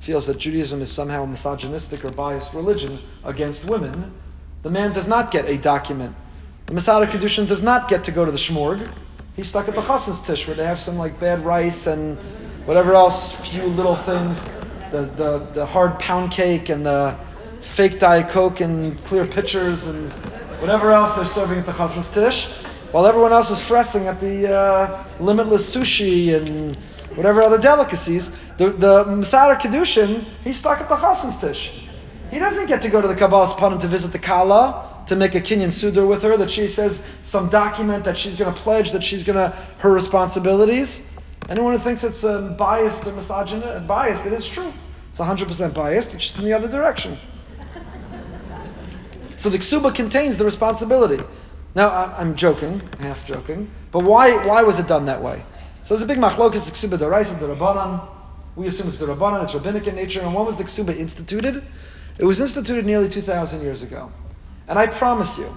feels 0.00 0.26
that 0.26 0.36
Judaism 0.36 0.82
is 0.82 0.92
somehow 0.92 1.24
misogynistic 1.24 2.04
or 2.04 2.10
biased 2.10 2.52
religion 2.52 2.98
against 3.24 3.64
women, 3.64 4.12
the 4.62 4.70
man 4.70 4.92
does 4.92 5.08
not 5.08 5.30
get 5.30 5.48
a 5.48 5.56
document. 5.56 6.14
The 6.66 6.74
Mesader 6.74 7.06
Kiddushin 7.06 7.46
does 7.46 7.62
not 7.62 7.88
get 7.88 8.02
to 8.04 8.10
go 8.10 8.24
to 8.24 8.32
the 8.32 8.36
shmorg. 8.36 8.92
He's 9.36 9.46
stuck 9.46 9.68
at 9.68 9.76
the 9.76 9.82
chassan's 9.82 10.18
tish 10.18 10.48
where 10.48 10.56
they 10.56 10.64
have 10.64 10.80
some 10.80 10.98
like 10.98 11.20
bad 11.20 11.44
rice 11.44 11.86
and 11.86 12.18
whatever 12.64 12.94
else, 12.94 13.36
few 13.48 13.62
little 13.66 13.94
things, 13.94 14.44
the, 14.90 15.02
the, 15.14 15.38
the 15.52 15.64
hard 15.64 15.96
pound 16.00 16.32
cake 16.32 16.68
and 16.68 16.84
the 16.84 17.16
fake 17.60 18.00
Diet 18.00 18.28
Coke 18.28 18.60
and 18.60 19.00
clear 19.04 19.24
pitchers 19.24 19.86
and 19.86 20.12
whatever 20.58 20.90
else 20.90 21.14
they're 21.14 21.24
serving 21.24 21.56
at 21.56 21.66
the 21.66 21.72
chassan's 21.72 22.12
tish, 22.12 22.46
while 22.90 23.06
everyone 23.06 23.32
else 23.32 23.48
is 23.52 23.60
fressing 23.60 24.06
at 24.06 24.18
the 24.18 24.52
uh, 24.52 25.04
limitless 25.20 25.72
sushi 25.72 26.34
and 26.34 26.74
whatever 27.14 27.42
other 27.42 27.58
delicacies. 27.58 28.30
The, 28.56 28.70
the 28.70 29.04
Mesader 29.04 29.60
Kiddushin, 29.60 30.24
he's 30.42 30.56
stuck 30.56 30.80
at 30.80 30.88
the 30.88 30.96
chassan's 30.96 31.40
tish. 31.40 31.86
He 32.32 32.40
doesn't 32.40 32.66
get 32.66 32.80
to 32.80 32.88
go 32.88 33.00
to 33.00 33.06
the 33.06 33.14
Kabbalas 33.14 33.52
Panim 33.52 33.78
to 33.78 33.86
visit 33.86 34.10
the 34.10 34.18
Kala, 34.18 34.85
to 35.06 35.16
make 35.16 35.34
a 35.34 35.40
Kinyan 35.40 35.68
Sudar 35.68 36.08
with 36.08 36.22
her, 36.22 36.36
that 36.36 36.50
she 36.50 36.66
says 36.66 37.02
some 37.22 37.48
document 37.48 38.04
that 38.04 38.16
she's 38.16 38.36
going 38.36 38.52
to 38.52 38.60
pledge 38.60 38.90
that 38.90 39.02
she's 39.02 39.24
going 39.24 39.36
to, 39.36 39.56
her 39.78 39.92
responsibilities. 39.92 41.08
Anyone 41.48 41.72
who 41.72 41.78
thinks 41.78 42.02
it's 42.02 42.24
um, 42.24 42.56
biased 42.56 43.06
or 43.06 43.12
misogynist, 43.12 43.86
biased, 43.86 44.26
it 44.26 44.32
is 44.32 44.48
true. 44.48 44.72
It's 45.10 45.20
100% 45.20 45.74
biased, 45.74 46.14
it's 46.14 46.24
just 46.24 46.38
in 46.38 46.44
the 46.44 46.52
other 46.52 46.68
direction. 46.68 47.16
So 49.36 49.50
the 49.50 49.58
ksuba 49.58 49.94
contains 49.94 50.38
the 50.38 50.44
responsibility. 50.44 51.22
Now, 51.74 51.90
I'm 52.16 52.34
joking, 52.36 52.80
half 53.00 53.26
joking, 53.26 53.70
but 53.92 54.02
why, 54.02 54.44
why 54.46 54.62
was 54.62 54.78
it 54.78 54.88
done 54.88 55.04
that 55.06 55.22
way? 55.22 55.44
So 55.82 55.94
there's 55.94 56.02
a 56.02 56.06
big 56.06 56.18
machlokas, 56.18 56.66
the 56.66 56.72
ksuba 56.72 56.98
daraisa, 56.98 57.38
the 57.38 57.54
rabbanan. 57.54 58.08
We 58.56 58.66
assume 58.66 58.88
it's 58.88 58.98
the 58.98 59.06
rabbanan, 59.06 59.42
it's 59.42 59.54
rabbinic 59.54 59.86
in 59.86 59.94
nature. 59.94 60.22
And 60.22 60.34
when 60.34 60.46
was 60.46 60.56
the 60.56 60.64
ksuba 60.64 60.96
instituted? 60.96 61.62
It 62.18 62.24
was 62.24 62.40
instituted 62.40 62.86
nearly 62.86 63.08
2,000 63.08 63.60
years 63.60 63.82
ago. 63.82 64.10
And 64.68 64.78
I 64.78 64.86
promise 64.86 65.38
you 65.38 65.56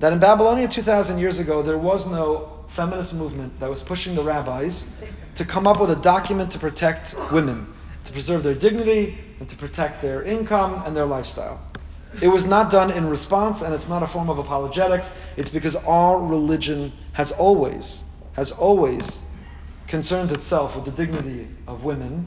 that 0.00 0.12
in 0.12 0.18
Babylonia 0.18 0.66
2,000 0.66 1.18
years 1.18 1.38
ago, 1.38 1.62
there 1.62 1.78
was 1.78 2.06
no 2.06 2.64
feminist 2.68 3.14
movement 3.14 3.58
that 3.60 3.68
was 3.68 3.82
pushing 3.82 4.14
the 4.14 4.22
rabbis 4.22 5.00
to 5.34 5.44
come 5.44 5.66
up 5.66 5.80
with 5.80 5.90
a 5.90 5.96
document 5.96 6.50
to 6.52 6.58
protect 6.58 7.14
women, 7.32 7.66
to 8.04 8.12
preserve 8.12 8.42
their 8.42 8.54
dignity, 8.54 9.18
and 9.38 9.48
to 9.48 9.56
protect 9.56 10.00
their 10.00 10.22
income 10.22 10.82
and 10.84 10.96
their 10.96 11.06
lifestyle. 11.06 11.60
It 12.20 12.28
was 12.28 12.44
not 12.44 12.70
done 12.70 12.90
in 12.90 13.08
response, 13.08 13.62
and 13.62 13.72
it's 13.72 13.88
not 13.88 14.02
a 14.02 14.06
form 14.06 14.28
of 14.28 14.38
apologetics. 14.38 15.12
It's 15.36 15.50
because 15.50 15.76
our 15.76 16.20
religion 16.20 16.92
has 17.12 17.30
always, 17.32 18.04
has 18.32 18.50
always 18.52 19.22
concerned 19.86 20.32
itself 20.32 20.74
with 20.74 20.84
the 20.84 20.90
dignity 20.90 21.48
of 21.66 21.84
women, 21.84 22.26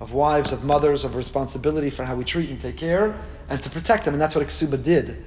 of 0.00 0.12
wives, 0.12 0.52
of 0.52 0.64
mothers, 0.64 1.04
of 1.04 1.16
responsibility 1.16 1.88
for 1.88 2.04
how 2.04 2.14
we 2.14 2.24
treat 2.24 2.50
and 2.50 2.60
take 2.60 2.76
care, 2.76 3.18
and 3.48 3.62
to 3.62 3.70
protect 3.70 4.04
them. 4.04 4.14
And 4.14 4.20
that's 4.20 4.34
what 4.34 4.46
Ksuba 4.46 4.82
did. 4.82 5.22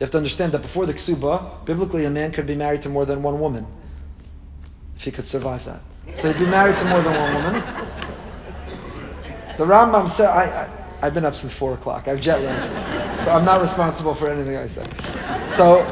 You 0.00 0.04
have 0.04 0.12
to 0.12 0.16
understand 0.16 0.52
that 0.52 0.62
before 0.62 0.86
the 0.86 0.94
Ksuba, 0.94 1.66
biblically, 1.66 2.06
a 2.06 2.10
man 2.10 2.32
could 2.32 2.46
be 2.46 2.54
married 2.54 2.80
to 2.82 2.88
more 2.88 3.04
than 3.04 3.22
one 3.22 3.38
woman, 3.38 3.66
if 4.96 5.04
he 5.04 5.10
could 5.10 5.26
survive 5.26 5.62
that. 5.66 5.82
So 6.14 6.32
he'd 6.32 6.38
be 6.42 6.50
married 6.50 6.78
to 6.78 6.86
more 6.86 7.02
than 7.02 7.20
one 7.20 7.34
woman. 7.34 7.62
The 9.58 9.66
Rambam 9.66 10.08
said, 10.08 10.30
I, 10.30 10.70
I, 11.02 11.04
have 11.04 11.12
been 11.12 11.26
up 11.26 11.34
since 11.34 11.52
4 11.52 11.74
o'clock. 11.74 12.08
I've 12.08 12.18
jet 12.18 12.40
lagged. 12.40 13.20
So 13.20 13.30
I'm 13.30 13.44
not 13.44 13.60
responsible 13.60 14.14
for 14.14 14.30
anything 14.30 14.56
I 14.56 14.64
say. 14.64 14.84
So, 15.48 15.84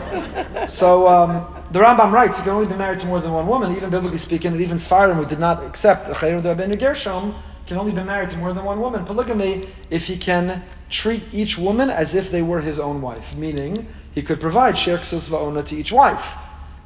so 0.67 1.07
um, 1.07 1.47
the 1.71 1.81
Rambam 1.81 2.11
writes, 2.11 2.39
you 2.39 2.45
can 2.45 2.55
only 2.55 2.67
be 2.67 2.77
married 2.77 3.01
to 3.01 3.07
more 3.07 3.21
than 3.21 3.33
one 3.35 3.47
woman, 3.47 3.77
even 3.77 3.91
biblically 3.91 4.17
speaking, 4.17 4.53
and 4.53 4.61
even 4.63 4.79
Sfardim, 4.79 5.17
who 5.17 5.27
did 5.27 5.39
not 5.39 5.63
accept 5.63 6.07
the 6.07 6.15
Cherem 6.15 6.41
Rabbeinu 6.41 6.79
Gershom, 6.79 7.35
can 7.67 7.77
only 7.77 7.93
be 7.93 8.03
married 8.03 8.31
to 8.31 8.39
more 8.39 8.55
than 8.55 8.65
one 8.65 8.81
woman. 8.81 9.05
Polygamy, 9.05 9.65
if 9.91 10.07
he 10.07 10.17
can 10.17 10.65
treat 10.89 11.23
each 11.33 11.59
woman 11.59 11.91
as 11.91 12.15
if 12.15 12.31
they 12.31 12.43
were 12.43 12.61
his 12.61 12.79
own 12.79 13.03
wife, 13.03 13.37
meaning 13.37 13.87
he 14.13 14.23
could 14.23 14.41
provide 14.41 14.75
shirksus 14.75 15.29
va'ona 15.31 15.65
to 15.65 15.77
each 15.77 15.93
wife. 15.93 16.33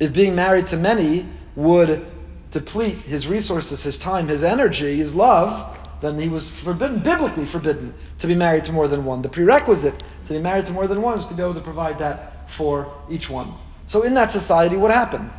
If 0.00 0.12
being 0.12 0.34
married 0.34 0.66
to 0.68 0.76
many 0.76 1.26
would 1.54 2.04
deplete 2.50 2.96
his 2.96 3.28
resources, 3.28 3.82
his 3.82 3.96
time, 3.96 4.28
his 4.28 4.42
energy, 4.42 4.96
his 4.96 5.14
love, 5.14 5.78
then 6.00 6.18
he 6.18 6.28
was 6.28 6.50
forbidden, 6.50 6.98
biblically 6.98 7.44
forbidden, 7.44 7.94
to 8.18 8.26
be 8.26 8.34
married 8.34 8.64
to 8.64 8.72
more 8.72 8.88
than 8.88 9.04
one. 9.04 9.22
The 9.22 9.28
prerequisite 9.28 10.02
to 10.26 10.32
be 10.32 10.40
married 10.40 10.64
to 10.66 10.72
more 10.72 10.86
than 10.86 11.00
one 11.00 11.18
is 11.18 11.26
to 11.26 11.34
be 11.34 11.42
able 11.42 11.54
to 11.54 11.60
provide 11.60 11.98
that 11.98 12.50
for 12.50 12.92
each 13.08 13.30
one. 13.30 13.52
So 13.86 14.02
in 14.02 14.14
that 14.14 14.30
society, 14.30 14.76
what 14.76 14.90
happened? 14.90 15.30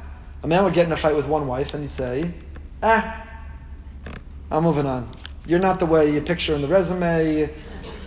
A 0.41 0.47
man 0.47 0.63
would 0.63 0.73
get 0.73 0.85
in 0.85 0.91
a 0.91 0.97
fight 0.97 1.15
with 1.15 1.27
one 1.27 1.47
wife 1.47 1.73
and 1.73 1.83
he'd 1.83 1.91
say, 1.91 2.31
Ah, 2.81 3.25
I'm 4.51 4.63
moving 4.63 4.85
on. 4.85 5.09
You're 5.45 5.59
not 5.59 5.79
the 5.79 5.85
way 5.85 6.11
you 6.11 6.21
picture 6.21 6.55
in 6.55 6.61
the 6.61 6.67
resume. 6.67 7.49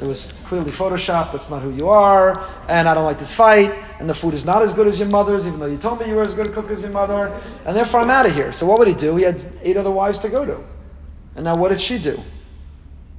It 0.00 0.04
was 0.04 0.32
clearly 0.44 0.70
photoshopped. 0.70 1.32
That's 1.32 1.48
not 1.48 1.62
who 1.62 1.70
you 1.70 1.88
are. 1.88 2.44
And 2.68 2.86
I 2.86 2.94
don't 2.94 3.04
like 3.04 3.18
this 3.18 3.32
fight. 3.32 3.72
And 3.98 4.08
the 4.08 4.14
food 4.14 4.34
is 4.34 4.44
not 4.44 4.62
as 4.62 4.72
good 4.72 4.86
as 4.86 4.98
your 4.98 5.08
mother's, 5.08 5.46
even 5.46 5.58
though 5.58 5.66
you 5.66 5.78
told 5.78 6.00
me 6.00 6.08
you 6.08 6.14
were 6.14 6.22
as 6.22 6.34
good 6.34 6.48
a 6.48 6.52
cook 6.52 6.70
as 6.70 6.82
your 6.82 6.90
mother. 6.90 7.28
And 7.64 7.74
therefore, 7.74 8.00
I'm 8.00 8.10
out 8.10 8.26
of 8.26 8.34
here. 8.34 8.52
So 8.52 8.66
what 8.66 8.78
would 8.78 8.88
he 8.88 8.94
do? 8.94 9.16
He 9.16 9.24
had 9.24 9.44
eight 9.62 9.76
other 9.76 9.90
wives 9.90 10.18
to 10.20 10.28
go 10.28 10.44
to. 10.44 10.62
And 11.34 11.44
now, 11.44 11.56
what 11.56 11.70
did 11.70 11.80
she 11.80 11.98
do? 11.98 12.20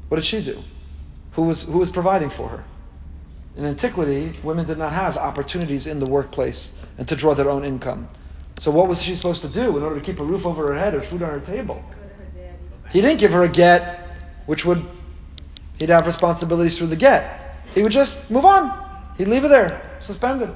What 0.09 0.17
did 0.17 0.25
she 0.25 0.41
do? 0.41 0.63
Who 1.31 1.43
was, 1.43 1.63
who 1.63 1.79
was 1.79 1.89
providing 1.89 2.29
for 2.29 2.49
her? 2.49 2.63
In 3.57 3.65
antiquity, 3.65 4.33
women 4.43 4.65
did 4.65 4.77
not 4.77 4.93
have 4.93 5.17
opportunities 5.17 5.87
in 5.87 5.99
the 5.99 6.05
workplace 6.05 6.71
and 6.99 7.07
to 7.07 7.15
draw 7.15 7.33
their 7.33 7.49
own 7.49 7.63
income. 7.63 8.07
So, 8.59 8.71
what 8.71 8.87
was 8.87 9.01
she 9.01 9.15
supposed 9.15 9.41
to 9.43 9.47
do 9.47 9.77
in 9.77 9.83
order 9.83 9.95
to 9.95 10.01
keep 10.01 10.19
a 10.19 10.23
roof 10.23 10.45
over 10.45 10.67
her 10.67 10.73
head 10.73 10.93
or 10.93 11.01
food 11.01 11.23
on 11.23 11.29
her 11.31 11.39
table? 11.39 11.83
He 12.91 13.01
didn't 13.01 13.19
give 13.19 13.31
her 13.33 13.43
a 13.43 13.49
get, 13.49 13.99
which 14.45 14.65
would 14.65 14.83
he'd 15.79 15.89
have 15.89 16.05
responsibilities 16.05 16.77
through 16.77 16.87
the 16.87 16.95
get. 16.95 17.55
He 17.73 17.81
would 17.81 17.91
just 17.91 18.29
move 18.31 18.45
on. 18.45 18.85
He'd 19.17 19.27
leave 19.27 19.45
it 19.45 19.49
there, 19.49 19.97
suspended. 19.99 20.51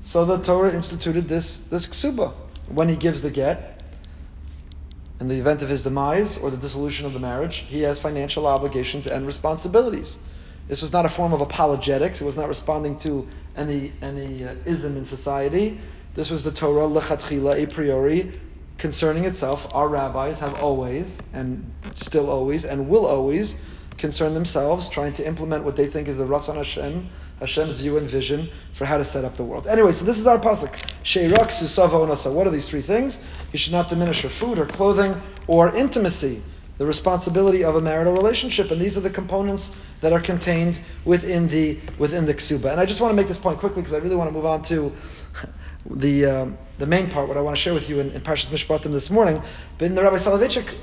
So 0.00 0.24
the 0.24 0.38
Torah 0.38 0.72
instituted 0.72 1.28
this, 1.28 1.58
this 1.58 1.86
ksuba. 1.86 2.32
When 2.68 2.88
he 2.88 2.96
gives 2.96 3.22
the 3.22 3.30
get, 3.30 3.82
in 5.20 5.28
the 5.28 5.36
event 5.36 5.62
of 5.62 5.68
his 5.68 5.82
demise 5.82 6.36
or 6.36 6.50
the 6.50 6.56
dissolution 6.56 7.06
of 7.06 7.12
the 7.12 7.20
marriage, 7.20 7.58
he 7.58 7.82
has 7.82 7.98
financial 8.00 8.46
obligations 8.46 9.06
and 9.06 9.24
responsibilities. 9.24 10.18
This 10.66 10.82
was 10.82 10.92
not 10.92 11.06
a 11.06 11.08
form 11.08 11.32
of 11.32 11.40
apologetics. 11.40 12.20
It 12.20 12.24
was 12.24 12.36
not 12.36 12.48
responding 12.48 12.98
to 12.98 13.28
any, 13.56 13.92
any 14.02 14.44
uh, 14.44 14.54
ism 14.64 14.96
in 14.96 15.04
society. 15.04 15.78
This 16.14 16.30
was 16.30 16.42
the 16.42 16.50
Torah, 16.50 16.88
lechatchila, 16.88 17.62
a 17.62 17.66
priori, 17.66 18.32
concerning 18.78 19.24
itself. 19.24 19.72
Our 19.74 19.86
rabbis 19.86 20.40
have 20.40 20.60
always, 20.60 21.20
and 21.32 21.72
still 21.94 22.28
always, 22.28 22.64
and 22.64 22.88
will 22.88 23.06
always, 23.06 23.64
concern 23.98 24.34
themselves 24.34 24.88
trying 24.88 25.12
to 25.14 25.26
implement 25.26 25.64
what 25.64 25.76
they 25.76 25.86
think 25.86 26.08
is 26.08 26.18
the 26.18 26.24
Ratzon 26.24 26.56
Hashem, 26.56 27.08
Hashem's 27.40 27.80
view 27.80 27.98
and 27.98 28.08
vision 28.08 28.48
for 28.72 28.84
how 28.84 28.96
to 28.96 29.04
set 29.04 29.24
up 29.24 29.36
the 29.36 29.44
world. 29.44 29.66
Anyway, 29.66 29.90
so 29.90 30.04
this 30.04 30.18
is 30.18 30.26
our 30.26 30.38
pasuk. 30.38 30.70
Sheirak 31.02 31.48
susava 31.48 31.90
onasa. 31.90 32.32
What 32.32 32.46
are 32.46 32.50
these 32.50 32.68
three 32.68 32.80
things? 32.80 33.20
You 33.52 33.58
should 33.58 33.72
not 33.72 33.88
diminish 33.88 34.22
her 34.22 34.28
food, 34.28 34.58
her 34.58 34.66
clothing, 34.66 35.20
or 35.46 35.74
intimacy, 35.74 36.42
the 36.78 36.86
responsibility 36.86 37.64
of 37.64 37.76
a 37.76 37.80
marital 37.80 38.14
relationship. 38.14 38.70
And 38.70 38.80
these 38.80 38.96
are 38.96 39.00
the 39.00 39.10
components 39.10 39.76
that 40.00 40.12
are 40.12 40.20
contained 40.20 40.80
within 41.04 41.48
the 41.48 41.78
within 41.98 42.26
the 42.26 42.34
ksuba. 42.34 42.70
And 42.70 42.80
I 42.80 42.86
just 42.86 43.00
want 43.00 43.10
to 43.10 43.16
make 43.16 43.26
this 43.26 43.38
point 43.38 43.58
quickly 43.58 43.82
because 43.82 43.94
I 43.94 43.98
really 43.98 44.16
want 44.16 44.28
to 44.28 44.34
move 44.34 44.46
on 44.46 44.62
to 44.62 44.92
the 45.90 46.26
um, 46.26 46.58
the 46.78 46.86
main 46.86 47.08
part. 47.08 47.28
What 47.28 47.36
I 47.36 47.40
want 47.40 47.56
to 47.56 47.60
share 47.60 47.74
with 47.74 47.90
you 47.90 48.00
in, 48.00 48.10
in 48.12 48.20
Parshas 48.20 48.50
Mishpatim 48.50 48.92
this 48.92 49.10
morning. 49.10 49.42
But 49.78 49.86
in 49.86 49.94
the 49.94 50.02
Rabbi 50.02 50.16
Soloveitchik 50.16 50.76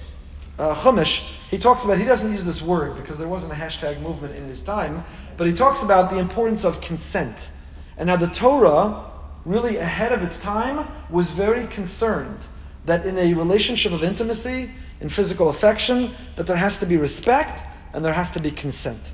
uh, 0.59 0.75
Chumash, 0.75 1.21
he 1.49 1.57
talks 1.57 1.85
about, 1.85 1.97
he 1.97 2.03
doesn't 2.03 2.31
use 2.31 2.43
this 2.43 2.61
word 2.61 2.95
because 2.95 3.17
there 3.17 3.27
wasn't 3.27 3.53
a 3.53 3.55
hashtag 3.55 4.01
movement 4.01 4.35
in 4.35 4.43
his 4.45 4.61
time, 4.61 5.03
but 5.37 5.47
he 5.47 5.53
talks 5.53 5.81
about 5.81 6.09
the 6.09 6.19
importance 6.19 6.65
of 6.65 6.81
consent. 6.81 7.49
And 7.97 8.09
how 8.09 8.17
the 8.17 8.27
Torah, 8.27 9.09
really 9.45 9.77
ahead 9.77 10.11
of 10.11 10.21
its 10.21 10.37
time, 10.37 10.87
was 11.09 11.31
very 11.31 11.65
concerned 11.67 12.47
that 12.85 13.05
in 13.05 13.17
a 13.17 13.33
relationship 13.33 13.93
of 13.93 14.03
intimacy, 14.03 14.69
in 14.99 15.07
physical 15.07 15.49
affection, 15.49 16.11
that 16.35 16.45
there 16.45 16.57
has 16.57 16.77
to 16.79 16.85
be 16.85 16.97
respect 16.97 17.65
and 17.93 18.03
there 18.03 18.13
has 18.13 18.29
to 18.31 18.41
be 18.41 18.51
consent. 18.51 19.13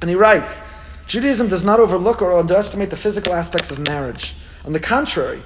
And 0.00 0.08
he 0.08 0.16
writes, 0.16 0.62
Judaism 1.06 1.48
does 1.48 1.64
not 1.64 1.80
overlook 1.80 2.22
or 2.22 2.38
underestimate 2.38 2.90
the 2.90 2.96
physical 2.96 3.34
aspects 3.34 3.70
of 3.70 3.78
marriage. 3.78 4.34
On 4.64 4.72
the 4.72 4.80
contrary, 4.80 5.42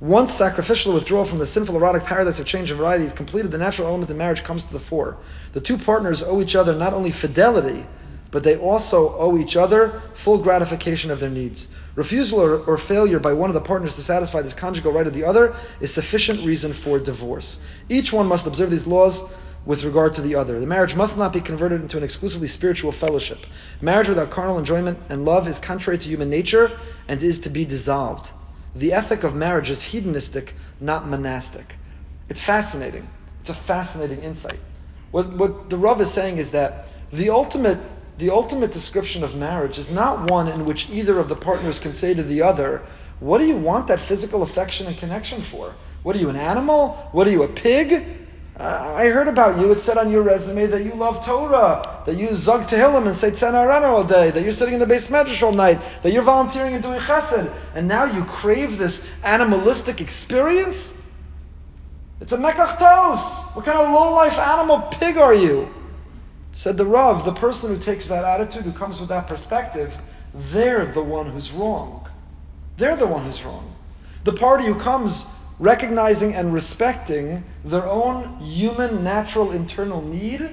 once 0.00 0.32
sacrificial 0.32 0.92
withdrawal 0.92 1.24
from 1.24 1.38
the 1.38 1.46
sinful 1.46 1.76
erotic 1.76 2.04
paradise 2.04 2.40
of 2.40 2.46
change 2.46 2.70
and 2.70 2.78
variety 2.78 3.04
is 3.04 3.12
completed, 3.12 3.50
the 3.50 3.58
natural 3.58 3.88
element 3.88 4.10
in 4.10 4.18
marriage 4.18 4.42
comes 4.42 4.64
to 4.64 4.72
the 4.72 4.80
fore. 4.80 5.16
The 5.52 5.60
two 5.60 5.78
partners 5.78 6.22
owe 6.22 6.40
each 6.40 6.56
other 6.56 6.74
not 6.74 6.92
only 6.92 7.10
fidelity, 7.10 7.86
but 8.34 8.42
they 8.42 8.56
also 8.56 9.16
owe 9.16 9.38
each 9.38 9.56
other 9.56 10.02
full 10.14 10.38
gratification 10.38 11.12
of 11.12 11.20
their 11.20 11.30
needs. 11.30 11.68
Refusal 11.94 12.40
or, 12.40 12.58
or, 12.64 12.76
failure 12.76 13.20
by 13.20 13.32
one 13.32 13.48
of 13.48 13.54
the 13.54 13.60
partners 13.60 13.94
to 13.94 14.02
satisfy 14.02 14.42
this 14.42 14.52
conjugal 14.52 14.90
right 14.90 15.06
of 15.06 15.14
the 15.14 15.22
other 15.22 15.54
is 15.80 15.94
sufficient 15.94 16.44
reason 16.44 16.72
for 16.72 16.98
divorce. 16.98 17.60
Each 17.88 18.12
one 18.12 18.26
must 18.26 18.48
observe 18.48 18.72
these 18.72 18.88
laws 18.88 19.22
with 19.64 19.84
regard 19.84 20.14
to 20.14 20.20
the 20.20 20.34
other. 20.34 20.58
The 20.58 20.66
marriage 20.66 20.96
must 20.96 21.16
not 21.16 21.32
be 21.32 21.40
converted 21.40 21.80
into 21.80 21.96
an 21.96 22.02
exclusively 22.02 22.48
spiritual 22.48 22.90
fellowship. 22.90 23.38
Marriage 23.80 24.08
without 24.08 24.30
carnal 24.30 24.58
enjoyment 24.58 24.98
and 25.08 25.24
love 25.24 25.46
is 25.46 25.60
contrary 25.60 25.98
to 25.98 26.08
human 26.08 26.28
nature 26.28 26.72
and 27.06 27.22
is 27.22 27.38
to 27.38 27.50
be 27.50 27.64
dissolved. 27.64 28.32
The 28.74 28.92
ethic 28.92 29.22
of 29.22 29.34
marriage 29.34 29.70
is 29.70 29.84
hedonistic, 29.84 30.54
not 30.80 31.06
monastic. 31.06 31.76
It's 32.28 32.40
fascinating. 32.40 33.08
It's 33.40 33.50
a 33.50 33.54
fascinating 33.54 34.20
insight. 34.20 34.58
What, 35.10 35.32
what 35.34 35.70
the 35.70 35.76
Rav 35.76 36.00
is 36.00 36.10
saying 36.10 36.38
is 36.38 36.50
that 36.52 36.92
the 37.12 37.30
ultimate, 37.30 37.78
the 38.18 38.30
ultimate 38.30 38.72
description 38.72 39.22
of 39.22 39.36
marriage 39.36 39.78
is 39.78 39.90
not 39.90 40.30
one 40.30 40.48
in 40.48 40.64
which 40.64 40.90
either 40.90 41.18
of 41.18 41.28
the 41.28 41.36
partners 41.36 41.78
can 41.78 41.92
say 41.92 42.14
to 42.14 42.22
the 42.22 42.42
other, 42.42 42.82
What 43.20 43.38
do 43.38 43.46
you 43.46 43.56
want 43.56 43.86
that 43.86 44.00
physical 44.00 44.42
affection 44.42 44.86
and 44.86 44.96
connection 44.96 45.40
for? 45.40 45.74
What 46.02 46.16
are 46.16 46.18
you, 46.18 46.30
an 46.30 46.36
animal? 46.36 46.94
What 47.12 47.28
are 47.28 47.30
you, 47.30 47.44
a 47.44 47.48
pig? 47.48 48.23
Uh, 48.56 48.94
I 48.96 49.08
heard 49.08 49.26
about 49.26 49.58
you. 49.58 49.72
It 49.72 49.80
said 49.80 49.98
on 49.98 50.12
your 50.12 50.22
resume 50.22 50.66
that 50.66 50.84
you 50.84 50.92
love 50.92 51.24
Torah, 51.24 52.02
that 52.06 52.14
you 52.16 52.32
zog 52.34 52.62
Tehillim 52.62 53.06
and 53.06 53.16
say 53.16 53.32
Tzana 53.32 53.82
all 53.82 54.04
day, 54.04 54.30
that 54.30 54.42
you're 54.42 54.52
sitting 54.52 54.74
in 54.74 54.80
the 54.80 54.86
beis 54.86 55.10
medrash 55.10 55.42
all 55.42 55.52
night, 55.52 55.82
that 56.02 56.12
you're 56.12 56.22
volunteering 56.22 56.72
and 56.72 56.82
doing 56.82 57.00
chesed, 57.00 57.52
and 57.74 57.88
now 57.88 58.04
you 58.04 58.24
crave 58.24 58.78
this 58.78 59.12
animalistic 59.24 60.00
experience? 60.00 61.04
It's 62.20 62.32
a 62.32 62.38
mekach 62.38 62.78
tos. 62.78 63.54
What 63.56 63.64
kind 63.64 63.76
of 63.76 63.92
low-life 63.92 64.38
animal 64.38 64.82
pig 64.82 65.16
are 65.16 65.34
you? 65.34 65.74
Said 66.52 66.76
the 66.76 66.86
Rav, 66.86 67.24
the 67.24 67.32
person 67.32 67.74
who 67.74 67.78
takes 67.78 68.06
that 68.06 68.24
attitude, 68.24 68.62
who 68.62 68.72
comes 68.72 69.00
with 69.00 69.08
that 69.08 69.26
perspective, 69.26 69.98
they're 70.32 70.86
the 70.86 71.02
one 71.02 71.26
who's 71.26 71.50
wrong. 71.50 72.08
They're 72.76 72.96
the 72.96 73.06
one 73.08 73.24
who's 73.24 73.44
wrong. 73.44 73.74
The 74.22 74.32
party 74.32 74.66
who 74.66 74.76
comes 74.76 75.26
recognizing 75.58 76.34
and 76.34 76.52
respecting 76.52 77.44
their 77.64 77.86
own 77.86 78.38
human, 78.40 79.04
natural, 79.04 79.52
internal 79.52 80.02
need 80.02 80.50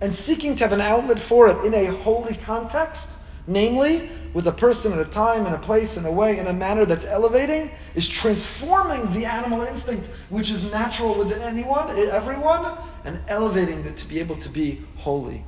and 0.00 0.12
seeking 0.12 0.54
to 0.56 0.64
have 0.64 0.72
an 0.72 0.80
outlet 0.80 1.18
for 1.18 1.48
it 1.48 1.64
in 1.64 1.74
a 1.74 1.86
holy 1.86 2.34
context, 2.36 3.18
namely 3.46 4.08
with 4.32 4.46
a 4.46 4.52
person 4.52 4.92
at 4.92 4.98
a 4.98 5.04
time, 5.08 5.46
in 5.46 5.52
a 5.52 5.58
place, 5.58 5.96
in 5.96 6.04
a 6.04 6.12
way, 6.12 6.38
in 6.38 6.46
a 6.46 6.52
manner 6.52 6.84
that's 6.84 7.04
elevating, 7.04 7.70
is 7.94 8.06
transforming 8.06 9.12
the 9.12 9.24
animal 9.24 9.62
instinct, 9.62 10.08
which 10.28 10.50
is 10.50 10.70
natural 10.72 11.14
within 11.14 11.40
anyone, 11.40 11.88
eh, 11.90 12.08
everyone, 12.10 12.76
and 13.04 13.18
elevating 13.28 13.80
it 13.84 13.96
to 13.96 14.06
be 14.06 14.18
able 14.18 14.36
to 14.36 14.48
be 14.48 14.80
holy. 14.96 15.44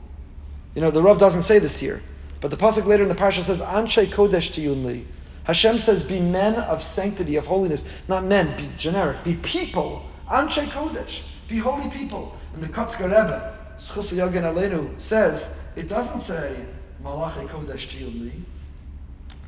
You 0.75 0.83
know, 0.83 0.91
the 0.91 1.03
Rav 1.03 1.19
doesn't 1.19 1.43
say 1.43 1.59
this 1.59 1.79
here, 1.79 2.01
but 2.41 2.51
the 2.51 2.57
pasuk 2.57 2.87
later 2.87 3.03
in 3.03 3.09
the 3.09 3.15
parsha 3.15 3.43
says, 3.43 3.61
"Anshe 3.61 4.07
kodesh 4.07 4.53
tiyunli." 4.53 5.05
Hashem 5.47 5.79
says, 5.79 6.03
"Be 6.03 6.21
men 6.21 6.55
of 6.55 6.83
sanctity, 6.83 7.37
of 7.37 7.47
holiness." 7.47 7.85
Not 8.07 8.25
men, 8.25 8.57
be 8.57 8.69
generic. 8.77 9.25
Be 9.25 9.35
people. 9.35 10.03
Anshe 10.31 10.67
kodesh. 10.67 11.23
Be 11.49 11.59
holy 11.59 11.89
people. 11.89 12.37
And 12.55 12.63
the 12.63 12.69
Kotzker 12.69 13.05
Rebbe, 13.05 13.57
Schus 13.77 14.13
Yogan 14.13 14.43
Aleinu, 14.43 15.01
says 15.01 15.61
it 15.77 15.89
doesn't 15.89 16.21
say 16.21 16.55
Malachi 17.03 17.47
kodesh 17.47 17.87
tiyunli 17.87 18.43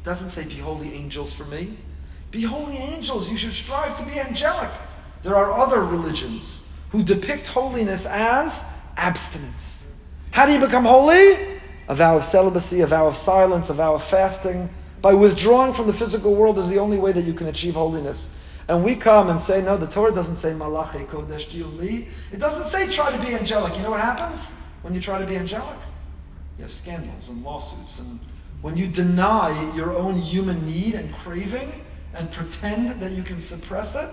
doesn't 0.09 0.31
say, 0.31 0.45
Be 0.45 0.55
holy 0.55 0.95
angels 0.95 1.35
for 1.35 1.45
me. 1.45 1.77
Be 2.31 2.43
holy 2.43 2.77
angels. 2.77 3.31
You 3.31 3.37
should 3.37 3.53
strive 3.53 3.95
to 3.99 4.05
be 4.05 4.19
angelic. 4.19 4.71
There 5.23 5.37
are 5.37 5.53
other 5.53 5.83
religions 5.83 6.63
who 6.91 7.03
depict 7.03 7.49
holiness 7.49 8.07
as 8.07 8.65
abstinence. 8.97 9.93
How 10.31 10.47
do 10.47 10.53
you 10.53 10.61
become 10.61 10.87
holy? 10.87 11.61
A 11.89 11.95
vow 11.95 12.17
of 12.17 12.25
celibacy, 12.25 12.81
a 12.81 12.87
vow 12.87 13.07
of 13.07 13.17
silence, 13.17 13.69
a 13.69 13.75
vow 13.75 13.95
of 13.95 14.03
fasting. 14.03 14.71
By 15.01 15.15
withdrawing 15.15 15.73
from 15.73 15.87
the 15.87 15.93
physical 15.93 16.35
world 16.35 16.59
is 16.59 16.69
the 16.69 16.79
only 16.79 16.99
way 16.99 17.13
that 17.13 17.25
you 17.25 17.35
can 17.35 17.47
achieve 17.47 17.75
holiness. 17.75 18.35
And 18.69 18.85
we 18.85 18.97
come 18.97 19.31
and 19.31 19.41
say, 19.41 19.63
no, 19.63 19.77
the 19.77 19.87
Torah 19.87 20.13
doesn't 20.13 20.37
say 20.37 20.53
Malachi 20.53 21.05
Kodesh 21.05 21.49
Jiuli. 21.49 22.09
It 22.33 22.39
doesn't 22.39 22.67
say 22.67 22.89
try 22.89 23.11
to 23.11 23.25
be 23.25 23.35
angelic. 23.35 23.77
You 23.77 23.83
know 23.83 23.91
what 23.91 24.01
happens 24.01 24.51
when 24.83 24.95
you 24.95 25.01
try 25.01 25.19
to 25.19 25.27
be 25.27 25.37
angelic? 25.37 25.79
You 26.59 26.63
have 26.63 26.73
scandals 26.73 27.29
and 27.29 27.43
lawsuits 27.45 27.99
and 27.99 28.19
when 28.61 28.77
you 28.77 28.89
deny 28.89 29.73
your 29.75 29.95
own 29.95 30.17
human 30.17 30.67
need 30.67 30.95
and 30.95 31.13
craving 31.15 31.73
and 32.13 32.31
pretend 32.31 33.01
that 33.01 33.13
you 33.13 33.23
can 33.23 33.39
suppress 33.39 33.95
it 33.95 34.11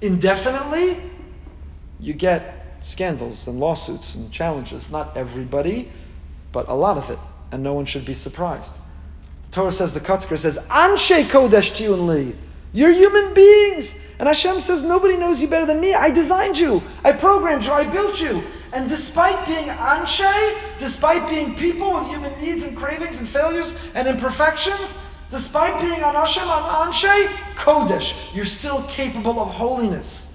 indefinitely, 0.00 0.98
you 2.00 2.14
get 2.14 2.78
scandals 2.80 3.46
and 3.46 3.60
lawsuits 3.60 4.14
and 4.14 4.32
challenges. 4.32 4.90
Not 4.90 5.16
everybody, 5.16 5.90
but 6.52 6.68
a 6.68 6.74
lot 6.74 6.96
of 6.96 7.10
it. 7.10 7.18
And 7.52 7.62
no 7.62 7.74
one 7.74 7.84
should 7.84 8.06
be 8.06 8.14
surprised. 8.14 8.72
Torah 9.52 9.70
says, 9.70 9.92
the 9.92 10.00
Kotzker 10.00 10.38
says, 10.38 10.58
Anshe 10.68 11.24
Kodesh 11.24 12.06
Li. 12.06 12.34
You're 12.72 12.90
human 12.90 13.34
beings. 13.34 13.94
And 14.18 14.26
Hashem 14.26 14.60
says, 14.60 14.82
Nobody 14.82 15.16
knows 15.18 15.42
you 15.42 15.48
better 15.48 15.66
than 15.66 15.78
me. 15.80 15.94
I 15.94 16.10
designed 16.10 16.58
you, 16.58 16.82
I 17.04 17.12
programmed 17.12 17.64
you, 17.64 17.72
I 17.72 17.84
built 17.88 18.20
you. 18.20 18.42
And 18.72 18.88
despite 18.88 19.46
being 19.46 19.66
anshe, 19.66 20.78
despite 20.78 21.28
being 21.28 21.54
people 21.54 21.92
with 21.92 22.08
human 22.08 22.32
needs 22.40 22.62
and 22.62 22.74
cravings 22.74 23.18
and 23.18 23.28
failures 23.28 23.74
and 23.94 24.08
imperfections, 24.08 24.96
despite 25.28 25.78
being 25.82 26.00
anashim 26.00 26.40
and 26.42 26.92
anshe, 26.92 27.26
kodesh, 27.54 28.34
you're 28.34 28.46
still 28.46 28.82
capable 28.84 29.38
of 29.38 29.48
holiness. 29.48 30.34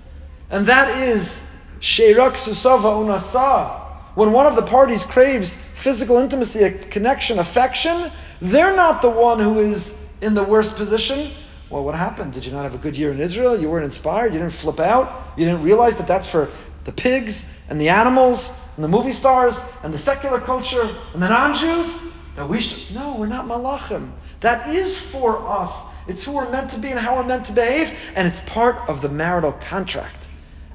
And 0.51 0.67
that 0.67 0.95
is 0.95 1.51
sherak 1.79 2.33
susava 2.33 2.93
unasa. 3.03 3.85
When 4.13 4.31
one 4.31 4.45
of 4.45 4.55
the 4.55 4.61
parties 4.61 5.03
craves 5.03 5.55
physical 5.55 6.17
intimacy, 6.17 6.63
a 6.63 6.71
connection, 6.71 7.39
affection, 7.39 8.11
they're 8.39 8.75
not 8.75 9.01
the 9.01 9.09
one 9.09 9.39
who 9.39 9.59
is 9.59 10.09
in 10.21 10.33
the 10.33 10.43
worst 10.43 10.75
position. 10.75 11.31
Well, 11.69 11.83
what 11.83 11.95
happened? 11.95 12.33
Did 12.33 12.45
you 12.45 12.51
not 12.51 12.63
have 12.63 12.75
a 12.75 12.77
good 12.77 12.97
year 12.97 13.11
in 13.11 13.19
Israel? 13.19 13.59
You 13.59 13.69
weren't 13.69 13.85
inspired? 13.85 14.33
You 14.33 14.39
didn't 14.39 14.53
flip 14.53 14.79
out? 14.79 15.33
You 15.37 15.45
didn't 15.45 15.63
realize 15.63 15.97
that 15.97 16.07
that's 16.07 16.29
for 16.29 16.49
the 16.85 16.91
pigs 16.91 17.59
and 17.69 17.79
the 17.79 17.89
animals 17.89 18.51
and 18.75 18.83
the 18.83 18.87
movie 18.87 19.11
stars 19.11 19.61
and 19.83 19.93
the 19.93 19.97
secular 19.97 20.39
culture 20.39 20.89
and 21.13 21.21
the 21.21 21.27
non-Jews 21.27 21.99
that 22.35 22.47
we 22.47 22.61
should. 22.61 22.95
No, 22.95 23.15
we're 23.15 23.27
not 23.27 23.45
malachim. 23.45 24.11
That 24.39 24.73
is 24.73 24.97
for 24.97 25.37
us. 25.45 25.93
It's 26.07 26.23
who 26.23 26.33
we're 26.33 26.49
meant 26.49 26.69
to 26.69 26.79
be 26.79 26.89
and 26.89 26.99
how 26.99 27.17
we're 27.17 27.25
meant 27.25 27.45
to 27.45 27.51
behave, 27.51 28.11
and 28.15 28.27
it's 28.27 28.39
part 28.41 28.87
of 28.87 29.01
the 29.01 29.09
marital 29.09 29.51
contract. 29.51 30.29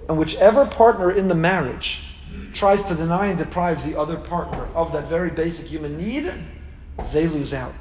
And 0.08 0.18
whichever 0.18 0.66
partner 0.66 1.10
in 1.10 1.28
the 1.28 1.34
marriage 1.34 2.02
tries 2.52 2.82
to 2.84 2.94
deny 2.94 3.26
and 3.26 3.38
deprive 3.38 3.84
the 3.84 3.98
other 3.98 4.16
partner 4.16 4.66
of 4.74 4.92
that 4.92 5.06
very 5.06 5.30
basic 5.30 5.66
human 5.66 5.96
need, 5.96 6.30
they 7.12 7.26
lose 7.26 7.52
out. 7.52 7.74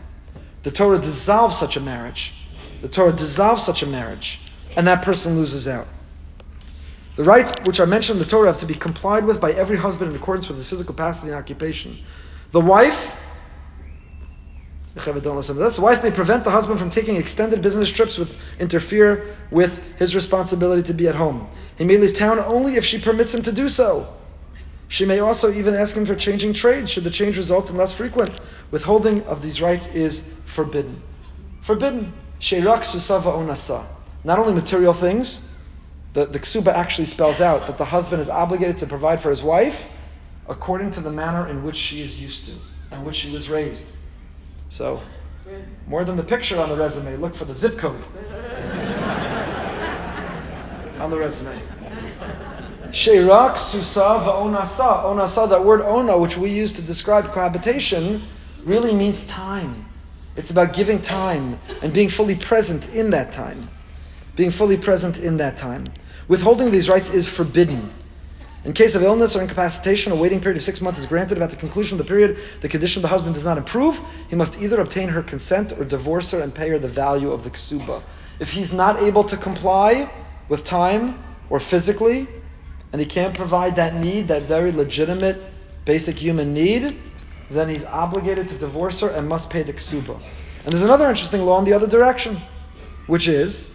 The 0.63 0.71
Torah 0.71 0.97
dissolves 0.97 1.57
such 1.57 1.75
a 1.75 1.79
marriage. 1.79 2.33
The 2.81 2.89
Torah 2.89 3.11
dissolves 3.11 3.63
such 3.63 3.83
a 3.83 3.87
marriage, 3.87 4.39
and 4.75 4.87
that 4.87 5.03
person 5.03 5.35
loses 5.35 5.67
out. 5.67 5.87
The 7.15 7.23
rights 7.23 7.51
which 7.65 7.79
are 7.79 7.85
mentioned 7.85 8.19
in 8.19 8.23
the 8.23 8.29
Torah 8.29 8.47
have 8.47 8.57
to 8.57 8.65
be 8.65 8.73
complied 8.73 9.25
with 9.25 9.41
by 9.41 9.51
every 9.51 9.77
husband 9.77 10.11
in 10.11 10.15
accordance 10.15 10.47
with 10.47 10.57
his 10.57 10.69
physical 10.69 10.93
capacity 10.93 11.27
and 11.27 11.37
occupation. 11.37 11.97
The 12.51 12.61
wife, 12.61 13.19
the 14.95 15.79
wife 15.81 16.03
may 16.03 16.11
prevent 16.11 16.43
the 16.43 16.51
husband 16.51 16.79
from 16.79 16.89
taking 16.89 17.15
extended 17.15 17.61
business 17.61 17.89
trips 17.91 18.17
with 18.17 18.37
interfere 18.59 19.35
with 19.49 19.81
his 19.97 20.15
responsibility 20.15 20.83
to 20.83 20.93
be 20.93 21.07
at 21.07 21.15
home. 21.15 21.47
He 21.77 21.83
may 21.83 21.97
leave 21.97 22.13
town 22.13 22.39
only 22.39 22.75
if 22.75 22.85
she 22.85 22.99
permits 22.99 23.33
him 23.33 23.41
to 23.43 23.51
do 23.51 23.69
so. 23.69 24.07
She 24.91 25.05
may 25.05 25.19
also 25.19 25.53
even 25.53 25.73
ask 25.73 25.95
him 25.95 26.05
for 26.05 26.15
changing 26.15 26.51
trades 26.51 26.91
should 26.91 27.05
the 27.05 27.09
change 27.09 27.37
result 27.37 27.69
in 27.69 27.77
less 27.77 27.95
frequent. 27.95 28.29
Withholding 28.71 29.23
of 29.23 29.41
these 29.41 29.61
rights 29.61 29.87
is 29.87 30.19
forbidden. 30.43 31.01
Forbidden. 31.61 32.11
Sheila 32.39 32.79
onasa. 32.79 33.85
Not 34.25 34.37
only 34.37 34.53
material 34.53 34.91
things, 34.91 35.55
the, 36.11 36.25
the 36.25 36.39
ksuba 36.39 36.73
actually 36.73 37.05
spells 37.05 37.39
out 37.39 37.67
that 37.67 37.77
the 37.77 37.85
husband 37.85 38.21
is 38.21 38.27
obligated 38.27 38.77
to 38.79 38.85
provide 38.85 39.21
for 39.21 39.29
his 39.29 39.41
wife 39.41 39.89
according 40.49 40.91
to 40.91 40.99
the 40.99 41.09
manner 41.09 41.47
in 41.47 41.63
which 41.63 41.77
she 41.77 42.01
is 42.01 42.19
used 42.19 42.43
to 42.47 42.51
and 42.91 43.05
which 43.05 43.15
she 43.15 43.31
was 43.31 43.49
raised. 43.49 43.93
So, 44.67 45.01
more 45.87 46.03
than 46.03 46.17
the 46.17 46.23
picture 46.23 46.59
on 46.59 46.67
the 46.67 46.75
resume, 46.75 47.15
look 47.15 47.33
for 47.33 47.45
the 47.45 47.55
zip 47.55 47.77
code 47.77 47.95
on 50.99 51.09
the 51.09 51.17
resume. 51.17 51.57
Sheirak 52.91 53.57
susa 53.57 54.19
va'onasa. 54.21 55.05
Onasa, 55.05 55.49
that 55.49 55.63
word 55.63 55.81
ona, 55.81 56.17
which 56.17 56.37
we 56.37 56.49
use 56.49 56.73
to 56.73 56.81
describe 56.81 57.31
cohabitation, 57.31 58.21
really 58.65 58.93
means 58.93 59.23
time. 59.23 59.85
It's 60.35 60.51
about 60.51 60.73
giving 60.73 61.01
time 61.01 61.57
and 61.81 61.93
being 61.93 62.09
fully 62.09 62.35
present 62.35 62.93
in 62.93 63.09
that 63.11 63.31
time. 63.31 63.69
Being 64.35 64.51
fully 64.51 64.77
present 64.77 65.17
in 65.19 65.37
that 65.37 65.55
time. 65.55 65.85
Withholding 66.27 66.71
these 66.71 66.89
rights 66.89 67.09
is 67.09 67.27
forbidden. 67.27 67.93
In 68.65 68.73
case 68.73 68.93
of 68.93 69.03
illness 69.03 69.35
or 69.35 69.41
incapacitation, 69.41 70.11
a 70.11 70.15
waiting 70.15 70.41
period 70.41 70.57
of 70.57 70.63
six 70.63 70.81
months 70.81 70.99
is 70.99 71.05
granted. 71.05 71.41
At 71.41 71.49
the 71.49 71.55
conclusion 71.55 71.99
of 71.99 72.05
the 72.05 72.07
period 72.07 72.37
the 72.59 72.69
condition 72.69 72.99
of 72.99 73.03
the 73.03 73.07
husband 73.07 73.35
does 73.35 73.45
not 73.45 73.57
improve, 73.57 74.01
he 74.29 74.35
must 74.35 74.61
either 74.61 74.81
obtain 74.81 75.09
her 75.09 75.23
consent 75.23 75.71
or 75.73 75.85
divorce 75.85 76.31
her 76.31 76.41
and 76.41 76.53
pay 76.53 76.69
her 76.69 76.77
the 76.77 76.89
value 76.89 77.31
of 77.31 77.45
the 77.45 77.49
ksuba. 77.49 78.01
If 78.39 78.51
he's 78.51 78.73
not 78.73 78.97
able 79.01 79.23
to 79.23 79.37
comply 79.37 80.11
with 80.49 80.63
time 80.63 81.23
or 81.49 81.59
physically, 81.59 82.27
and 82.91 83.01
he 83.01 83.07
can't 83.07 83.35
provide 83.35 83.75
that 83.75 83.95
need, 83.95 84.27
that 84.27 84.43
very 84.43 84.71
legitimate 84.71 85.41
basic 85.85 86.15
human 86.15 86.53
need, 86.53 86.95
then 87.49 87.69
he's 87.69 87.85
obligated 87.85 88.47
to 88.47 88.57
divorce 88.57 89.01
her 89.01 89.09
and 89.09 89.27
must 89.27 89.49
pay 89.49 89.63
the 89.63 89.73
ksuba. 89.73 90.15
And 90.63 90.71
there's 90.71 90.83
another 90.83 91.09
interesting 91.09 91.41
law 91.41 91.59
in 91.59 91.65
the 91.65 91.73
other 91.73 91.87
direction, 91.87 92.37
which 93.07 93.27
is 93.27 93.69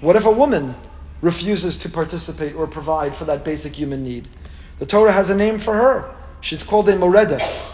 what 0.00 0.16
if 0.16 0.26
a 0.26 0.30
woman 0.30 0.74
refuses 1.22 1.76
to 1.78 1.88
participate 1.88 2.54
or 2.54 2.66
provide 2.66 3.14
for 3.14 3.24
that 3.24 3.44
basic 3.44 3.74
human 3.74 4.04
need. 4.04 4.28
The 4.78 4.86
Torah 4.86 5.12
has 5.12 5.30
a 5.30 5.34
name 5.34 5.58
for 5.58 5.74
her. 5.74 6.14
She's 6.42 6.62
called 6.62 6.88
a 6.88 6.96
moredes. 6.96 7.70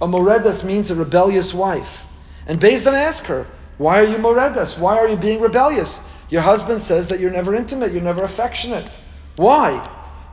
A 0.00 0.06
moredes 0.08 0.64
means 0.64 0.90
a 0.90 0.94
rebellious 0.94 1.52
wife. 1.52 2.06
And 2.46 2.58
Beis 2.58 2.84
Din 2.84 2.94
ask 2.94 3.24
her, 3.26 3.46
why 3.76 4.00
are 4.00 4.04
you 4.04 4.16
moredes? 4.16 4.78
Why 4.78 4.96
are 4.96 5.08
you 5.08 5.16
being 5.16 5.40
rebellious? 5.40 6.00
Your 6.30 6.42
husband 6.42 6.80
says 6.80 7.08
that 7.08 7.20
you're 7.20 7.30
never 7.30 7.54
intimate, 7.54 7.92
you're 7.92 8.02
never 8.02 8.24
affectionate. 8.24 8.88
Why? 9.36 9.86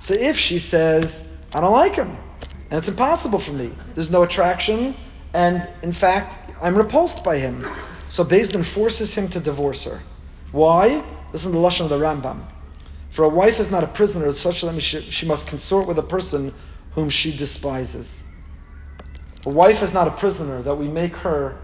So 0.04 0.14
if 0.16 0.38
she 0.38 0.60
says, 0.60 1.26
I 1.54 1.62
don't 1.62 1.72
like 1.72 1.96
him, 1.96 2.10
and 2.70 2.78
it's 2.78 2.90
impossible 2.90 3.40
for 3.40 3.54
me, 3.54 3.72
there's 3.96 4.12
no 4.12 4.24
attraction, 4.24 4.96
and 5.34 5.66
in 5.82 5.94
fact, 5.94 6.36
I'm 6.62 6.76
repulsed 6.76 7.24
by 7.24 7.38
him. 7.38 7.66
So 8.10 8.26
Din 8.26 8.64
forces 8.64 9.14
him 9.14 9.30
to 9.30 9.40
divorce 9.40 9.86
her. 9.86 10.02
Why? 10.52 11.02
Listen 11.32 11.54
to 11.54 11.58
the 11.58 11.64
Lashon 11.64 11.86
of 11.86 11.90
the 11.90 12.00
Rambam. 12.00 12.42
For 13.12 13.24
a 13.24 13.30
wife 13.30 13.62
is 13.62 13.72
not 13.72 13.82
a 13.82 13.88
prisoner, 13.88 14.30
such 14.34 14.60
that 14.60 14.82
she 14.82 15.26
must 15.26 15.48
consort 15.48 15.88
with 15.88 15.98
a 15.98 16.04
person 16.04 16.54
whom 16.92 17.10
she 17.10 17.32
despises. 17.32 18.26
A 19.46 19.52
wife 19.52 19.82
is 19.82 19.94
not 19.94 20.10
a 20.10 20.12
prisoner 20.12 20.62
that 20.64 20.76
we 20.76 20.90
make 20.90 21.16
her 21.16 21.58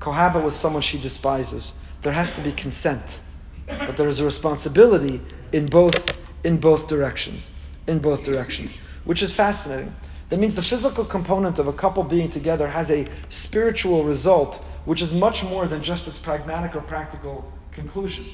cohabit 0.00 0.44
with 0.44 0.54
someone 0.54 0.82
she 0.82 0.98
despises. 0.98 1.82
There 2.02 2.12
has 2.12 2.30
to 2.32 2.42
be 2.42 2.52
consent. 2.52 3.20
But 3.66 3.96
there 3.96 4.08
is 4.08 4.20
a 4.20 4.24
responsibility 4.26 5.22
in 5.52 5.64
both 5.64 6.18
in 6.44 6.58
both 6.58 6.86
directions. 6.86 7.52
In 7.86 7.98
both 7.98 8.24
directions. 8.24 8.76
Which 9.04 9.22
is 9.22 9.32
fascinating. 9.32 9.94
That 10.28 10.38
means 10.38 10.54
the 10.54 10.62
physical 10.62 11.04
component 11.04 11.58
of 11.58 11.66
a 11.66 11.72
couple 11.72 12.04
being 12.04 12.28
together 12.28 12.68
has 12.68 12.90
a 12.90 13.06
spiritual 13.30 14.04
result, 14.04 14.62
which 14.84 15.02
is 15.02 15.12
much 15.12 15.42
more 15.42 15.66
than 15.66 15.82
just 15.82 16.06
its 16.06 16.18
pragmatic 16.18 16.76
or 16.76 16.80
practical 16.82 17.52
conclusion. 17.72 18.24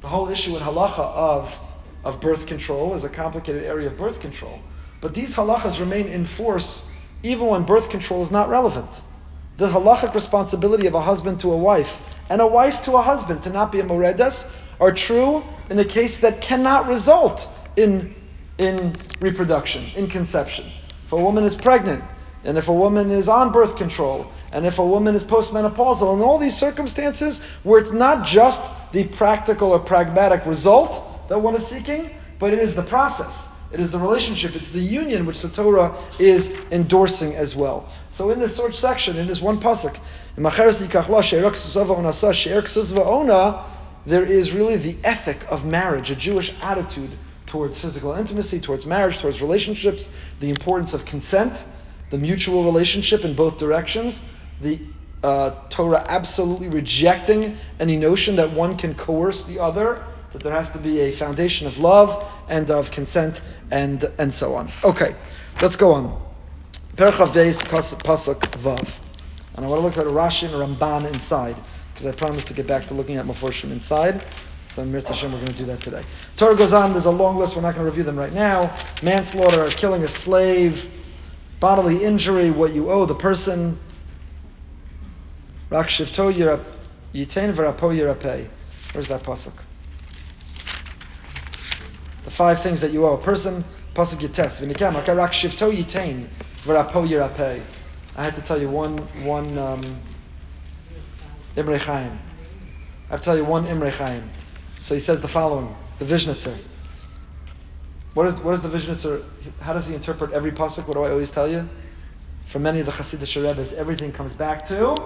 The 0.00 0.08
whole 0.08 0.28
issue 0.28 0.56
in 0.56 0.62
halacha 0.62 1.00
of, 1.00 1.58
of 2.04 2.20
birth 2.20 2.46
control 2.46 2.94
is 2.94 3.04
a 3.04 3.08
complicated 3.08 3.64
area 3.64 3.88
of 3.88 3.96
birth 3.96 4.20
control. 4.20 4.60
But 5.00 5.14
these 5.14 5.34
halachas 5.34 5.80
remain 5.80 6.06
in 6.06 6.24
force 6.24 6.92
even 7.22 7.48
when 7.48 7.64
birth 7.64 7.90
control 7.90 8.20
is 8.20 8.30
not 8.30 8.48
relevant. 8.48 9.02
The 9.56 9.68
halachic 9.68 10.14
responsibility 10.14 10.86
of 10.86 10.94
a 10.94 11.00
husband 11.00 11.40
to 11.40 11.52
a 11.52 11.56
wife 11.56 12.00
and 12.30 12.40
a 12.40 12.46
wife 12.46 12.80
to 12.82 12.92
a 12.92 13.02
husband 13.02 13.42
to 13.42 13.50
not 13.50 13.72
be 13.72 13.80
a 13.80 13.84
moredas 13.84 14.46
are 14.80 14.92
true 14.92 15.44
in 15.70 15.78
a 15.78 15.84
case 15.84 16.18
that 16.18 16.40
cannot 16.40 16.86
result 16.86 17.48
in, 17.76 18.14
in 18.58 18.94
reproduction, 19.20 19.84
in 19.96 20.08
conception. 20.08 20.66
If 20.66 21.12
a 21.12 21.16
woman 21.16 21.44
is 21.44 21.56
pregnant, 21.56 22.04
and 22.44 22.58
if 22.58 22.68
a 22.68 22.72
woman 22.72 23.10
is 23.10 23.28
on 23.28 23.52
birth 23.52 23.76
control, 23.76 24.30
and 24.52 24.66
if 24.66 24.78
a 24.78 24.86
woman 24.86 25.14
is 25.14 25.22
postmenopausal, 25.22 26.12
and 26.12 26.22
all 26.22 26.38
these 26.38 26.56
circumstances 26.56 27.40
where 27.62 27.80
it's 27.80 27.92
not 27.92 28.26
just 28.26 28.68
the 28.92 29.04
practical 29.04 29.70
or 29.70 29.78
pragmatic 29.78 30.44
result 30.46 31.28
that 31.28 31.38
one 31.38 31.54
is 31.54 31.66
seeking, 31.66 32.10
but 32.38 32.52
it 32.52 32.58
is 32.58 32.74
the 32.74 32.82
process. 32.82 33.48
It 33.72 33.80
is 33.80 33.90
the 33.90 33.98
relationship, 33.98 34.54
it's 34.54 34.68
the 34.68 34.80
union 34.80 35.24
which 35.24 35.40
the 35.40 35.48
Torah 35.48 35.96
is 36.18 36.54
endorsing 36.70 37.34
as 37.34 37.56
well. 37.56 37.88
So 38.10 38.28
in 38.30 38.38
this 38.38 38.56
short 38.56 38.74
section, 38.74 39.16
in 39.16 39.26
this 39.26 39.40
one 39.40 39.58
pasuk, 39.58 39.98
there 44.04 44.24
is 44.24 44.52
really 44.52 44.76
the 44.76 44.96
ethic 45.04 45.46
of 45.50 45.64
marriage, 45.64 46.10
a 46.10 46.16
Jewish 46.16 46.54
attitude 46.62 47.10
towards 47.52 47.78
physical 47.78 48.14
intimacy, 48.14 48.58
towards 48.58 48.86
marriage, 48.86 49.18
towards 49.18 49.42
relationships, 49.42 50.08
the 50.40 50.48
importance 50.48 50.94
of 50.94 51.04
consent, 51.04 51.66
the 52.08 52.16
mutual 52.16 52.64
relationship 52.64 53.26
in 53.26 53.34
both 53.34 53.58
directions, 53.58 54.22
the 54.62 54.80
uh, 55.22 55.50
Torah 55.68 56.02
absolutely 56.08 56.70
rejecting 56.70 57.54
any 57.78 57.94
notion 57.94 58.36
that 58.36 58.50
one 58.52 58.74
can 58.78 58.94
coerce 58.94 59.42
the 59.42 59.58
other, 59.58 60.02
that 60.32 60.42
there 60.42 60.54
has 60.54 60.70
to 60.70 60.78
be 60.78 61.00
a 61.00 61.10
foundation 61.10 61.66
of 61.66 61.78
love 61.78 62.26
and 62.48 62.70
of 62.70 62.90
consent 62.90 63.42
and, 63.70 64.10
and 64.18 64.32
so 64.32 64.54
on. 64.54 64.70
Okay, 64.82 65.14
let's 65.60 65.76
go 65.76 65.92
on. 65.92 66.04
Perchav 66.96 67.34
Pasuk 67.34 68.40
Vav. 68.62 68.98
And 69.56 69.66
I 69.66 69.68
want 69.68 69.82
to 69.82 69.86
look 69.86 69.98
at 69.98 70.06
Rashi 70.06 70.44
and 70.44 70.54
Ramban 70.54 71.12
inside, 71.12 71.56
because 71.92 72.06
I 72.06 72.12
promised 72.12 72.48
to 72.48 72.54
get 72.54 72.66
back 72.66 72.86
to 72.86 72.94
looking 72.94 73.16
at 73.16 73.26
Meforshim 73.26 73.72
inside. 73.72 74.22
So 74.72 74.82
Mirza 74.86 75.08
Hashem, 75.08 75.30
we're 75.30 75.36
going 75.36 75.48
to 75.48 75.52
do 75.52 75.66
that 75.66 75.82
today. 75.82 76.02
Torah 76.34 76.56
goes 76.56 76.72
on, 76.72 76.92
there's 76.92 77.04
a 77.04 77.10
long 77.10 77.36
list, 77.36 77.54
we're 77.56 77.60
not 77.60 77.74
going 77.74 77.84
to 77.84 77.90
review 77.90 78.04
them 78.04 78.18
right 78.18 78.32
now. 78.32 78.74
Manslaughter, 79.02 79.68
killing 79.68 80.02
a 80.02 80.08
slave, 80.08 80.90
bodily 81.60 82.02
injury, 82.02 82.50
what 82.50 82.72
you 82.72 82.90
owe 82.90 83.04
the 83.04 83.14
person. 83.14 83.78
Rak 85.68 85.88
shivto 85.88 86.32
yitain 87.12 87.52
v'rapo 87.52 87.94
yirapei. 87.94 88.48
Where's 88.94 89.08
that 89.08 89.22
pasuk? 89.22 89.52
The 92.24 92.30
five 92.30 92.58
things 92.62 92.80
that 92.80 92.92
you 92.92 93.04
owe 93.04 93.12
a 93.12 93.18
person. 93.18 93.66
Pasuk 93.94 94.26
yites. 94.26 94.64
V'nikam 94.64 94.94
rak 94.94 95.32
shivto 95.32 95.70
yitain 95.70 96.28
v'rapo 96.64 97.06
yirapei. 97.06 97.60
I 98.16 98.24
had 98.24 98.34
to 98.36 98.40
tell 98.40 98.58
you 98.58 98.70
one 98.70 98.96
one 99.22 99.58
um, 99.58 99.82
Imre 101.56 101.76
Chaim. 101.76 102.18
I 103.08 103.10
have 103.10 103.20
to 103.20 103.24
tell 103.26 103.36
you 103.36 103.44
one 103.44 103.66
Imre 103.66 103.90
Chaim. 103.90 104.22
So 104.82 104.94
he 104.94 105.00
says 105.00 105.22
the 105.22 105.28
following: 105.28 105.72
the 106.00 106.04
Vishnitzer. 106.04 106.58
What 108.14 108.26
is, 108.26 108.40
what 108.40 108.52
is 108.52 108.62
the 108.62 108.68
Vishnitzer? 108.68 109.24
How 109.60 109.72
does 109.72 109.86
he 109.86 109.94
interpret 109.94 110.32
every 110.32 110.50
pasuk? 110.50 110.88
What 110.88 110.94
do 110.94 111.04
I 111.04 111.10
always 111.10 111.30
tell 111.30 111.46
you? 111.46 111.68
For 112.46 112.58
many 112.58 112.80
of 112.80 112.86
the 112.86 112.92
Hasidic 112.92 113.40
Rebbe's, 113.40 113.72
everything 113.74 114.10
comes 114.10 114.34
back 114.34 114.64
to 114.66 114.96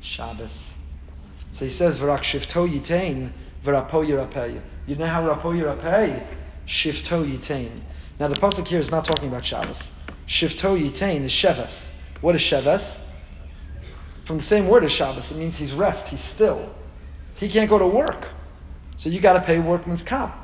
Shabbos. 0.00 0.78
So 1.50 1.64
he 1.64 1.70
says, 1.70 1.98
"V'rak 1.98 2.20
shifto 2.20 2.68
yitain, 2.68 3.32
v'rapo 3.64 4.06
yirapei." 4.06 4.60
You 4.86 4.94
know 4.94 5.06
how 5.06 5.26
rapo 5.26 5.52
yirapei? 5.52 6.24
Shifto 6.64 7.28
yitain. 7.28 7.72
Now 8.20 8.28
the 8.28 8.36
pasuk 8.36 8.68
here 8.68 8.78
is 8.78 8.92
not 8.92 9.04
talking 9.04 9.28
about 9.28 9.44
Shabbos. 9.44 9.90
Shifto 10.28 10.80
yitain 10.80 11.22
is 11.22 11.32
Sheves. 11.32 11.92
What 12.20 12.36
is 12.36 12.40
Sheves? 12.40 13.04
From 14.22 14.36
the 14.36 14.44
same 14.44 14.68
word 14.68 14.84
as 14.84 14.92
Shabbos, 14.92 15.32
it 15.32 15.38
means 15.38 15.56
he's 15.56 15.72
rest, 15.72 16.06
he's 16.10 16.20
still. 16.20 16.72
He 17.34 17.48
can't 17.48 17.68
go 17.68 17.76
to 17.76 17.86
work. 17.88 18.28
So 19.00 19.08
you 19.08 19.18
got 19.18 19.32
to 19.32 19.40
pay 19.40 19.58
workman's 19.58 20.02
comp. 20.02 20.34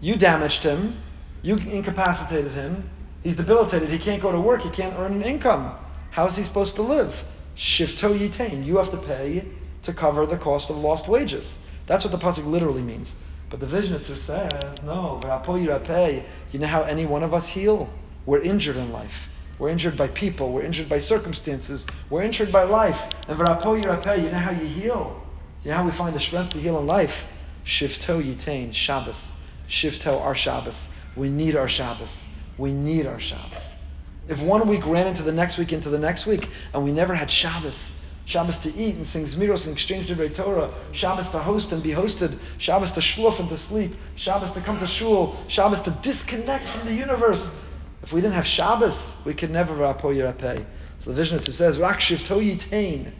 You 0.00 0.16
damaged 0.16 0.62
him. 0.62 0.96
You 1.42 1.58
incapacitated 1.58 2.52
him. 2.52 2.88
He's 3.22 3.36
debilitated. 3.36 3.90
He 3.90 3.98
can't 3.98 4.22
go 4.22 4.32
to 4.32 4.40
work. 4.40 4.62
He 4.62 4.70
can't 4.70 4.94
earn 4.96 5.12
an 5.12 5.20
income. 5.20 5.78
How 6.12 6.24
is 6.24 6.36
he 6.36 6.42
supposed 6.44 6.76
to 6.76 6.82
live? 6.82 7.24
Shifto 7.56 8.18
yitain. 8.18 8.64
You 8.64 8.78
have 8.78 8.88
to 8.88 8.96
pay 8.96 9.44
to 9.82 9.92
cover 9.92 10.24
the 10.24 10.38
cost 10.38 10.70
of 10.70 10.78
lost 10.78 11.08
wages. 11.08 11.58
That's 11.84 12.06
what 12.06 12.10
the 12.10 12.16
pasuk 12.16 12.46
literally 12.46 12.80
means. 12.80 13.16
But 13.50 13.60
the 13.60 13.66
Vishnitzer 13.66 14.16
says, 14.16 14.82
no, 14.82 15.20
you 16.50 16.58
know 16.58 16.66
how 16.66 16.82
any 16.84 17.04
one 17.04 17.22
of 17.22 17.34
us 17.34 17.48
heal? 17.48 17.90
We're 18.24 18.40
injured 18.40 18.76
in 18.76 18.92
life. 18.92 19.28
We're 19.58 19.68
injured 19.68 19.98
by 19.98 20.08
people. 20.08 20.52
We're 20.52 20.62
injured 20.62 20.88
by 20.88 21.00
circumstances. 21.00 21.86
We're 22.08 22.22
injured 22.22 22.50
by 22.50 22.62
life. 22.62 23.06
And 23.28 23.38
you 23.38 24.30
know 24.30 24.38
how 24.38 24.52
you 24.52 24.66
heal? 24.66 25.22
You 25.64 25.72
know 25.72 25.76
how 25.76 25.84
we 25.84 25.92
find 25.92 26.16
the 26.16 26.20
strength 26.20 26.52
to 26.52 26.60
heal 26.60 26.78
in 26.78 26.86
life? 26.86 27.34
Shifto 27.68 28.22
yitain, 28.22 28.72
Shabbos. 28.72 29.34
Shifto, 29.68 30.18
our 30.22 30.34
Shabbos. 30.34 30.88
We 31.14 31.28
need 31.28 31.54
our 31.54 31.68
Shabbos. 31.68 32.24
We 32.56 32.72
need 32.72 33.04
our 33.04 33.20
Shabbos. 33.20 33.74
If 34.26 34.40
one 34.40 34.66
week 34.66 34.86
ran 34.86 35.06
into 35.06 35.22
the 35.22 35.32
next 35.32 35.58
week, 35.58 35.70
into 35.74 35.90
the 35.90 35.98
next 35.98 36.24
week, 36.24 36.48
and 36.72 36.82
we 36.82 36.92
never 36.92 37.14
had 37.14 37.30
Shabbos, 37.30 37.92
Shabbos 38.24 38.56
to 38.60 38.74
eat 38.74 38.94
and 38.94 39.06
sing 39.06 39.24
Zmiros 39.24 39.66
and 39.66 39.74
exchange 39.74 40.06
the 40.06 40.28
Torah, 40.30 40.70
Shabbos 40.92 41.28
to 41.28 41.38
host 41.40 41.72
and 41.72 41.82
be 41.82 41.90
hosted, 41.90 42.38
Shabbos 42.56 42.92
to 42.92 43.00
shluf 43.00 43.38
and 43.38 43.50
to 43.50 43.56
sleep, 43.58 43.92
Shabbos 44.14 44.52
to 44.52 44.62
come 44.62 44.78
to 44.78 44.86
shul, 44.86 45.36
Shabbos 45.46 45.82
to 45.82 45.90
disconnect 45.90 46.64
from 46.64 46.86
the 46.86 46.94
universe. 46.94 47.50
If 48.02 48.14
we 48.14 48.22
didn't 48.22 48.34
have 48.34 48.46
Shabbos, 48.46 49.18
we 49.26 49.34
could 49.34 49.50
never 49.50 49.74
rapo 49.74 50.14
yirapeh. 50.14 50.64
So 51.00 51.12
the 51.12 51.20
Vishnitzer 51.20 51.52
says, 51.52 51.78
Rak 51.78 51.98
shivto 51.98 52.42
yitain. 52.42 53.10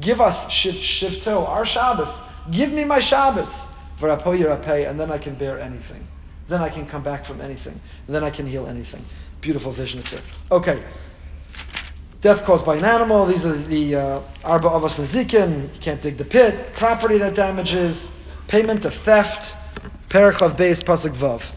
Give 0.00 0.20
us 0.20 0.50
shiv, 0.50 0.74
shivto, 0.74 1.48
our 1.48 1.64
Shabbos. 1.64 2.20
Give 2.50 2.72
me 2.72 2.84
my 2.84 2.98
Shabbos 2.98 3.66
and 4.02 5.00
then 5.00 5.10
I 5.10 5.18
can 5.18 5.34
bear 5.34 5.60
anything. 5.60 6.06
Then 6.48 6.60
I 6.60 6.68
can 6.68 6.86
come 6.86 7.02
back 7.02 7.24
from 7.24 7.40
anything. 7.40 7.80
Then 8.06 8.24
I 8.24 8.30
can 8.30 8.46
heal 8.46 8.66
anything. 8.66 9.04
Beautiful 9.40 9.72
vision 9.72 10.00
it's 10.00 10.14
Okay. 10.50 10.82
Death 12.20 12.44
caused 12.44 12.64
by 12.64 12.76
an 12.76 12.84
animal. 12.84 13.26
These 13.26 13.46
are 13.46 13.52
the 13.52 13.96
uh, 13.96 14.20
arba 14.44 14.68
avos 14.68 14.98
nezikin. 14.98 15.74
You 15.74 15.80
can't 15.80 16.00
dig 16.00 16.16
the 16.16 16.24
pit. 16.24 16.74
Property 16.74 17.18
that 17.18 17.34
damages. 17.34 18.06
Payment 18.46 18.84
of 18.84 18.94
theft. 18.94 19.56
Perichav 20.08 20.56
beis 20.56 20.82
pasuk 20.82 21.14
vav. 21.14 21.52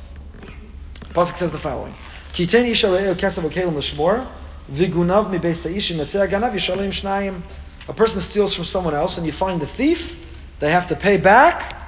Pasuk 1.13 1.35
says 1.35 1.51
the 1.51 1.59
following: 1.59 1.93
Kiten 2.33 2.65
isha 2.65 2.87
kesav 2.87 3.43
okelim 3.43 3.75
l'shmor 3.75 4.27
v'gunav 4.71 5.29
mi 5.29 5.37
beis 5.37 5.63
ha'ishim 5.63 5.97
ganav 5.99 6.53
shnayim. 6.53 7.41
A 7.87 7.93
person 7.93 8.19
steals 8.19 8.55
from 8.55 8.63
someone 8.63 8.95
else, 8.95 9.17
and 9.17 9.27
you 9.27 9.31
find 9.31 9.61
the 9.61 9.67
thief. 9.67 10.21
They 10.59 10.71
have 10.71 10.87
to 10.87 10.95
pay 10.95 11.17
back 11.17 11.84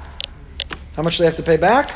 how 0.97 1.03
much 1.03 1.17
do 1.17 1.21
they 1.21 1.27
have 1.27 1.35
to 1.35 1.43
pay 1.43 1.57
back? 1.57 1.91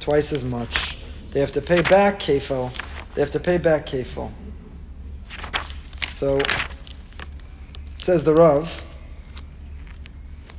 Twice 0.00 0.32
as 0.32 0.42
much. 0.42 0.96
They 1.30 1.40
have 1.40 1.52
to 1.52 1.60
pay 1.60 1.82
back 1.82 2.18
kefil. 2.18 2.72
They 3.14 3.20
have 3.20 3.30
to 3.32 3.38
pay 3.38 3.58
back 3.58 3.84
kefil. 3.84 4.32
So, 6.06 6.40
says 7.96 8.24
the 8.24 8.32
Rav, 8.32 8.82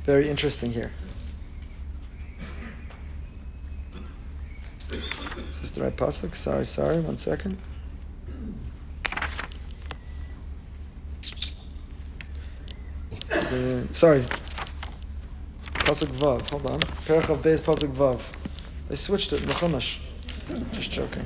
very 0.04 0.30
interesting 0.30 0.70
here. 0.70 0.92
Is 5.48 5.60
this 5.60 5.70
the 5.72 5.82
right 5.82 5.96
pasuk? 5.96 6.36
Sorry, 6.36 6.64
sorry, 6.64 7.00
one 7.00 7.16
second. 7.16 7.58
Uh, 13.32 13.92
sorry, 13.92 14.24
Pasuk 15.90 16.08
Vav. 16.20 16.48
Hold 16.50 16.66
on. 16.66 16.78
Perach 16.78 17.28
of 17.30 17.42
Beis 17.42 17.60
Pasuk 17.60 17.92
Vav. 17.92 18.32
They 18.88 18.94
switched 18.94 19.32
it 19.32 19.42
in 19.42 19.48
the. 19.48 19.98
Just 20.70 20.90
joking. 20.92 21.24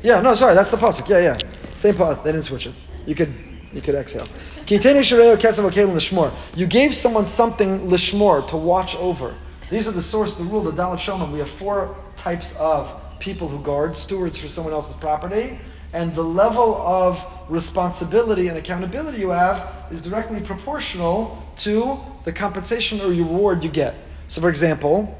Yeah, 0.00 0.20
no, 0.20 0.34
sorry, 0.36 0.54
that's 0.54 0.70
the 0.70 0.76
pasuk. 0.76 1.08
Yeah, 1.08 1.18
yeah, 1.18 1.36
same 1.72 1.94
pasuk. 1.94 2.22
They 2.22 2.30
didn't 2.30 2.44
switch 2.44 2.68
it. 2.68 2.74
You 3.04 3.16
could, 3.16 3.32
you 3.72 3.80
could 3.80 3.96
exhale. 3.96 4.28
You 4.68 6.66
gave 6.66 6.94
someone 6.94 7.26
something 7.26 7.88
lishmor 7.88 8.46
to 8.46 8.56
watch 8.56 8.94
over. 8.96 9.34
These 9.70 9.88
are 9.88 9.92
the 9.92 10.02
source, 10.02 10.36
the 10.36 10.44
rule, 10.44 10.62
the 10.62 10.70
Daled 10.70 10.98
Shomrim. 10.98 11.32
We 11.32 11.40
have 11.40 11.50
four 11.50 11.96
types 12.14 12.54
of 12.60 12.94
people 13.18 13.48
who 13.48 13.58
guard, 13.60 13.96
stewards 13.96 14.38
for 14.38 14.46
someone 14.46 14.72
else's 14.72 14.94
property, 14.94 15.58
and 15.92 16.14
the 16.14 16.22
level 16.22 16.76
of 16.76 17.24
responsibility 17.48 18.48
and 18.48 18.56
accountability 18.56 19.18
you 19.18 19.30
have 19.30 19.70
is 19.90 20.00
directly 20.00 20.40
proportional 20.40 21.42
to 21.56 22.00
the 22.24 22.32
compensation 22.32 23.00
or 23.00 23.08
reward 23.08 23.62
you 23.62 23.70
get. 23.70 23.94
So, 24.28 24.40
for 24.40 24.48
example, 24.48 25.18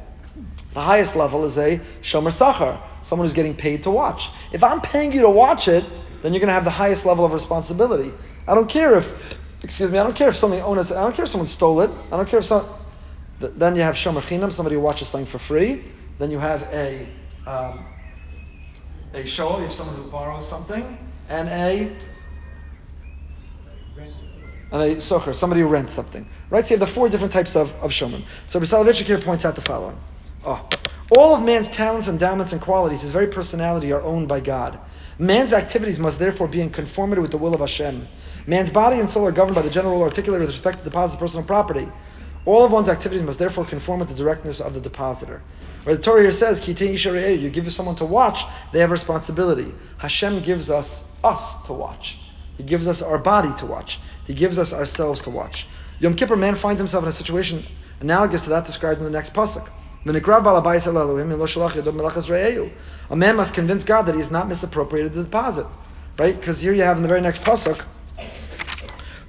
the 0.73 0.81
highest 0.81 1.15
level 1.15 1.45
is 1.45 1.59
a 1.59 1.79
shomer 2.01 2.33
sachar, 2.33 2.81
someone 3.03 3.27
who's 3.27 3.35
getting 3.35 3.55
paid 3.55 3.83
to 3.83 3.91
watch. 3.91 4.31
If 4.53 4.65
I'm 4.65 4.81
paying 4.81 5.13
you 5.13 5.21
to 5.23 5.31
watch 5.31 5.69
it, 5.69 5.85
then 6.23 6.33
you're 6.33 6.41
going 6.41 6.49
to 6.49 6.55
have 6.55 6.65
the 6.65 6.71
highest 6.71 7.05
level 7.05 7.25
of 7.25 7.33
responsibility. 7.33 8.13
I 8.49 8.55
don't 8.55 8.69
care 8.69 8.97
if, 8.97 9.39
excuse 9.63 9.91
me, 9.91 9.99
I 9.99 10.03
don't 10.03 10.17
care 10.17 10.29
if 10.29 10.37
something 10.37 10.61
owners, 10.63 10.91
I 10.91 11.03
don't 11.03 11.15
care 11.15 11.25
if 11.25 11.31
someone 11.31 11.47
stole 11.47 11.81
it. 11.83 11.91
I 12.11 12.17
don't 12.17 12.29
care 12.29 12.39
if 12.39 12.47
some. 12.47 12.65
Then 13.39 13.77
you 13.77 13.83
have 13.83 13.97
shomer 13.97 14.21
chinam, 14.21 14.53
somebody 14.53 14.77
who 14.77 14.81
watches 14.81 15.09
something 15.09 15.27
for 15.27 15.39
free. 15.39 15.85
Then 16.19 16.31
you 16.31 16.39
have 16.39 16.63
a 16.73 17.07
um, 17.47 17.85
a 19.15 19.27
show, 19.27 19.59
you 19.59 19.65
have 19.65 19.73
someone 19.73 19.97
who 19.97 20.05
borrows 20.05 20.47
something, 20.47 20.99
and 21.29 21.49
a 21.49 21.93
and 24.73 24.81
a 24.81 24.97
socher, 24.97 25.35
somebody 25.35 25.61
who 25.61 25.69
rents 25.69 25.93
something. 25.93 26.27
Right? 26.49 26.65
So 26.65 26.75
you 26.75 26.81
have 26.81 26.89
the 26.89 26.93
four 26.93 27.09
different 27.11 27.33
types 27.33 27.55
of, 27.57 27.75
of 27.83 27.93
showman. 27.93 28.25
So 28.47 28.59
Soloveitchik 28.59 29.05
here 29.05 29.19
points 29.19 29.45
out 29.45 29.55
the 29.55 29.61
following. 29.61 29.99
Oh. 30.47 30.67
All 31.17 31.35
of 31.35 31.45
man's 31.45 31.69
talents, 31.69 32.09
endowments, 32.09 32.55
and 32.55 32.61
qualities, 32.61 33.03
his 33.03 33.11
very 33.11 33.27
personality, 33.27 33.93
are 33.93 34.01
owned 34.01 34.29
by 34.29 34.41
God. 34.41 34.81
Man's 35.19 35.53
activities 35.53 35.99
must 35.99 36.19
therefore 36.19 36.49
be 36.49 36.63
in 36.63 36.71
conformity 36.71 37.21
with 37.21 37.31
the 37.31 37.37
will 37.37 37.53
of 37.53 37.61
Hashem. 37.61 38.09
Man's 38.47 38.71
body 38.71 38.99
and 38.99 39.09
soul 39.09 39.27
are 39.27 39.33
governed 39.33 39.55
by 39.55 39.63
the 39.63 39.71
general 39.71 39.95
rule 39.95 40.03
articulated 40.03 40.41
with 40.41 40.51
respect 40.51 40.79
to 40.79 40.85
deposit 40.85 41.15
of 41.15 41.21
personal 41.21 41.45
property. 41.45 41.87
All 42.45 42.65
of 42.65 42.73
one's 42.73 42.89
activities 42.89 43.23
must 43.23 43.39
therefore 43.39 43.65
conform 43.65 44.01
with 44.01 44.09
the 44.09 44.15
directness 44.15 44.61
of 44.61 44.75
the 44.75 44.81
depositor. 44.81 45.43
Where 45.85 45.95
the 45.97 46.03
Torah 46.03 46.23
here 46.23 46.33
says, 46.33 46.67
you 46.67 47.51
give 47.51 47.73
someone 47.73 47.97
to 47.97 48.05
watch, 48.05 48.45
they 48.73 48.81
have 48.81 48.91
responsibility. 48.91 49.75
Hashem 49.99 50.41
gives 50.43 50.71
us 50.71 51.05
us 51.25 51.63
to 51.67 51.73
watch. 51.73 52.19
He 52.57 52.63
gives 52.63 52.87
us 52.87 53.03
our 53.03 53.19
body 53.19 53.53
to 53.55 53.67
watch. 53.67 53.99
He 54.27 54.35
gives 54.35 54.59
us 54.59 54.73
ourselves 54.73 55.21
to 55.23 55.31
watch. 55.31 55.67
Yom 56.01 56.15
Kippur, 56.15 56.37
man 56.37 56.55
finds 56.55 56.81
himself 56.81 57.05
in 57.05 57.09
a 57.09 57.13
situation 57.13 57.65
analogous 58.01 58.43
to 58.43 58.51
that 58.51 58.65
described 58.65 58.99
in 58.99 59.05
the 59.05 59.11
next 59.11 59.33
pasuk. 59.33 59.69
A 63.11 63.17
man 63.17 63.37
must 63.37 63.55
convince 63.55 63.85
God 63.85 64.03
that 64.03 64.13
he 64.13 64.19
has 64.19 64.31
not 64.33 64.49
misappropriated 64.49 65.13
the 65.13 65.23
deposit. 65.23 65.67
Right? 66.19 66.35
Because 66.39 66.61
here 66.61 66.73
you 66.73 66.83
have 66.83 66.97
in 66.97 67.03
the 67.03 67.09
very 67.09 67.21
next 67.21 67.43
pasuk, 67.43 67.85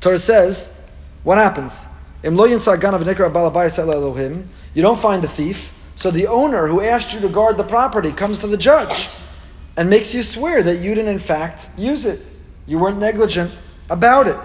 Torah 0.01 0.18
says, 0.18 0.72
what 1.24 1.38
happens? 1.38 1.88
You 2.24 2.32
don't 4.82 4.97
find 4.97 5.21
the 5.21 5.28
thief, 5.28 5.74
so 5.95 6.09
the 6.09 6.28
owner 6.28 6.67
who 6.67 6.82
asked 6.82 7.13
you 7.13 7.19
to 7.19 7.30
guard 7.30 7.57
the 7.57 7.63
property 7.63 8.11
comes 8.11 8.39
to 8.39 8.47
the 8.47 8.57
judge 8.57 9.09
and 9.76 9.89
makes 9.89 10.13
you 10.13 10.21
swear 10.21 10.63
that 10.63 10.78
you 10.78 10.95
didn't 10.95 11.11
in 11.11 11.19
fact 11.19 11.67
use 11.78 12.05
it. 12.05 12.26
You 12.65 12.80
weren't 12.80 12.97
negligent 12.97 13.51
about 13.89 14.28
it. 14.28 14.38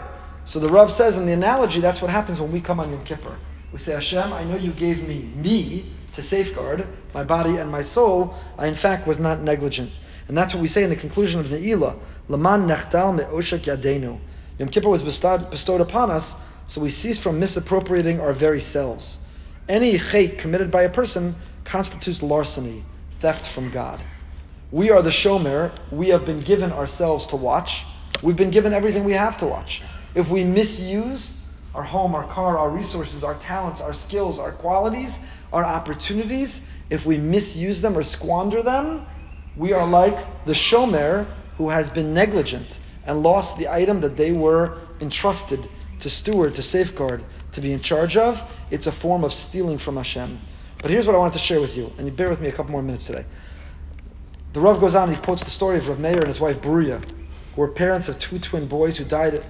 So 0.45 0.59
the 0.59 0.69
Rav 0.69 0.91
says 0.91 1.17
in 1.17 1.27
the 1.27 1.33
analogy, 1.33 1.81
that's 1.81 2.03
what 2.03 2.11
happens 2.11 2.41
when 2.41 2.51
we 2.51 2.61
come 2.61 2.81
on 2.81 2.91
Yom 2.91 3.05
Kippur. 3.05 3.37
We 3.73 3.79
say, 3.79 3.93
Hashem, 3.93 4.33
I 4.33 4.43
know 4.45 4.57
you 4.57 4.73
gave 4.73 5.07
me 5.07 5.31
me 5.35 5.93
to 6.13 6.23
safeguard 6.23 6.89
my 7.15 7.23
body 7.23 7.59
and 7.59 7.71
my 7.71 7.83
soul. 7.83 8.35
I 8.59 8.67
in 8.67 8.75
fact 8.75 9.07
was 9.07 9.19
not 9.19 9.41
negligent. 9.41 9.93
And 10.27 10.37
that's 10.37 10.55
what 10.55 10.61
we 10.61 10.69
say 10.69 10.83
in 10.83 10.91
the 10.91 10.97
conclusion 10.97 11.39
of 11.39 11.47
Ne'ilah. 11.47 11.97
Laman 12.29 12.67
nechtal 12.67 13.15
me'oshak 13.15 13.61
yadenu. 13.61 14.19
Yom 14.59 14.69
Kippur 14.69 14.89
was 14.89 15.03
bestowed 15.03 15.81
upon 15.81 16.11
us, 16.11 16.43
so 16.69 16.83
we 16.83 16.91
cease 16.91 17.19
from 17.19 17.41
misappropriating 17.41 18.21
our 18.21 18.35
very 18.35 18.61
selves. 18.61 19.27
Any 19.69 19.95
chait 19.95 20.39
committed 20.39 20.71
by 20.71 20.83
a 20.83 20.91
person 20.91 21.35
constitutes 21.65 22.23
larceny, 22.23 22.85
theft 23.11 23.47
from 23.47 23.71
God. 23.71 24.01
We 24.71 24.91
are 24.91 25.01
the 25.01 25.11
shomer. 25.11 25.73
We 25.91 26.09
have 26.09 26.27
been 26.27 26.37
given 26.37 26.71
ourselves 26.71 27.27
to 27.29 27.37
watch. 27.37 27.87
We've 28.23 28.37
been 28.37 28.51
given 28.51 28.75
everything 28.75 29.05
we 29.05 29.15
have 29.15 29.39
to 29.39 29.47
watch. 29.47 29.83
If 30.15 30.31
we 30.31 30.45
misuse 30.45 31.47
our 31.75 31.83
home, 31.83 32.15
our 32.15 32.27
car, 32.27 32.59
our 32.59 32.69
resources, 32.69 33.25
our 33.25 33.37
talents, 33.37 33.81
our 33.81 33.95
skills, 33.95 34.39
our 34.39 34.53
qualities, 34.53 35.21
our 35.55 35.65
opportunities, 35.65 36.71
if 36.91 37.07
we 37.07 37.17
misuse 37.17 37.81
them 37.81 37.97
or 37.97 38.03
squander 38.03 38.63
them, 38.63 39.07
we 39.57 39.73
are 39.73 39.87
like 39.87 40.45
the 40.45 40.53
shomer 40.53 41.27
who 41.57 41.71
has 41.71 41.89
been 41.89 42.13
negligent 42.13 42.79
and 43.07 43.23
lost 43.23 43.57
the 43.57 43.69
item 43.69 44.03
that 44.03 44.19
they 44.19 44.33
were 44.33 44.77
entrusted 45.01 45.67
to 46.01 46.11
steward, 46.11 46.55
to 46.55 46.63
safeguard, 46.63 47.23
to 47.53 47.61
be 47.61 47.73
in 47.73 47.81
charge 47.81 48.17
of. 48.17 48.43
It's 48.71 48.87
a 48.87 48.93
form 48.93 49.25
of 49.25 49.33
stealing 49.33 49.79
from 49.79 49.97
Hashem. 49.97 50.39
But 50.81 50.91
here's 50.91 51.07
what 51.07 51.15
I 51.15 51.19
wanted 51.19 51.35
to 51.35 51.39
share 51.41 51.61
with 51.61 51.77
you, 51.77 51.93
and 51.99 52.07
you 52.07 52.13
bear 52.13 52.31
with 52.31 52.41
me 52.41 52.49
a 52.49 52.53
couple 52.53 52.73
more 52.73 52.83
minutes 52.83 53.07
today. 53.07 53.25
The 54.53 54.61
Rav 54.61 54.81
goes 54.81 54.95
on, 54.95 55.11
he 55.11 55.17
quotes 55.17 55.43
the 55.43 55.51
story 55.51 55.77
of 55.79 55.89
Rav 55.89 55.99
Meir 55.99 56.19
and 56.19 56.27
his 56.27 56.41
wife 56.41 56.61
Bruria, 56.61 57.05
who 57.55 57.61
were 57.61 57.69
parents 57.69 58.09
of 58.09 58.19
two 58.19 58.39
twin 58.39 58.67
boys 58.67 58.97
who 58.97 59.05
died 59.05 59.45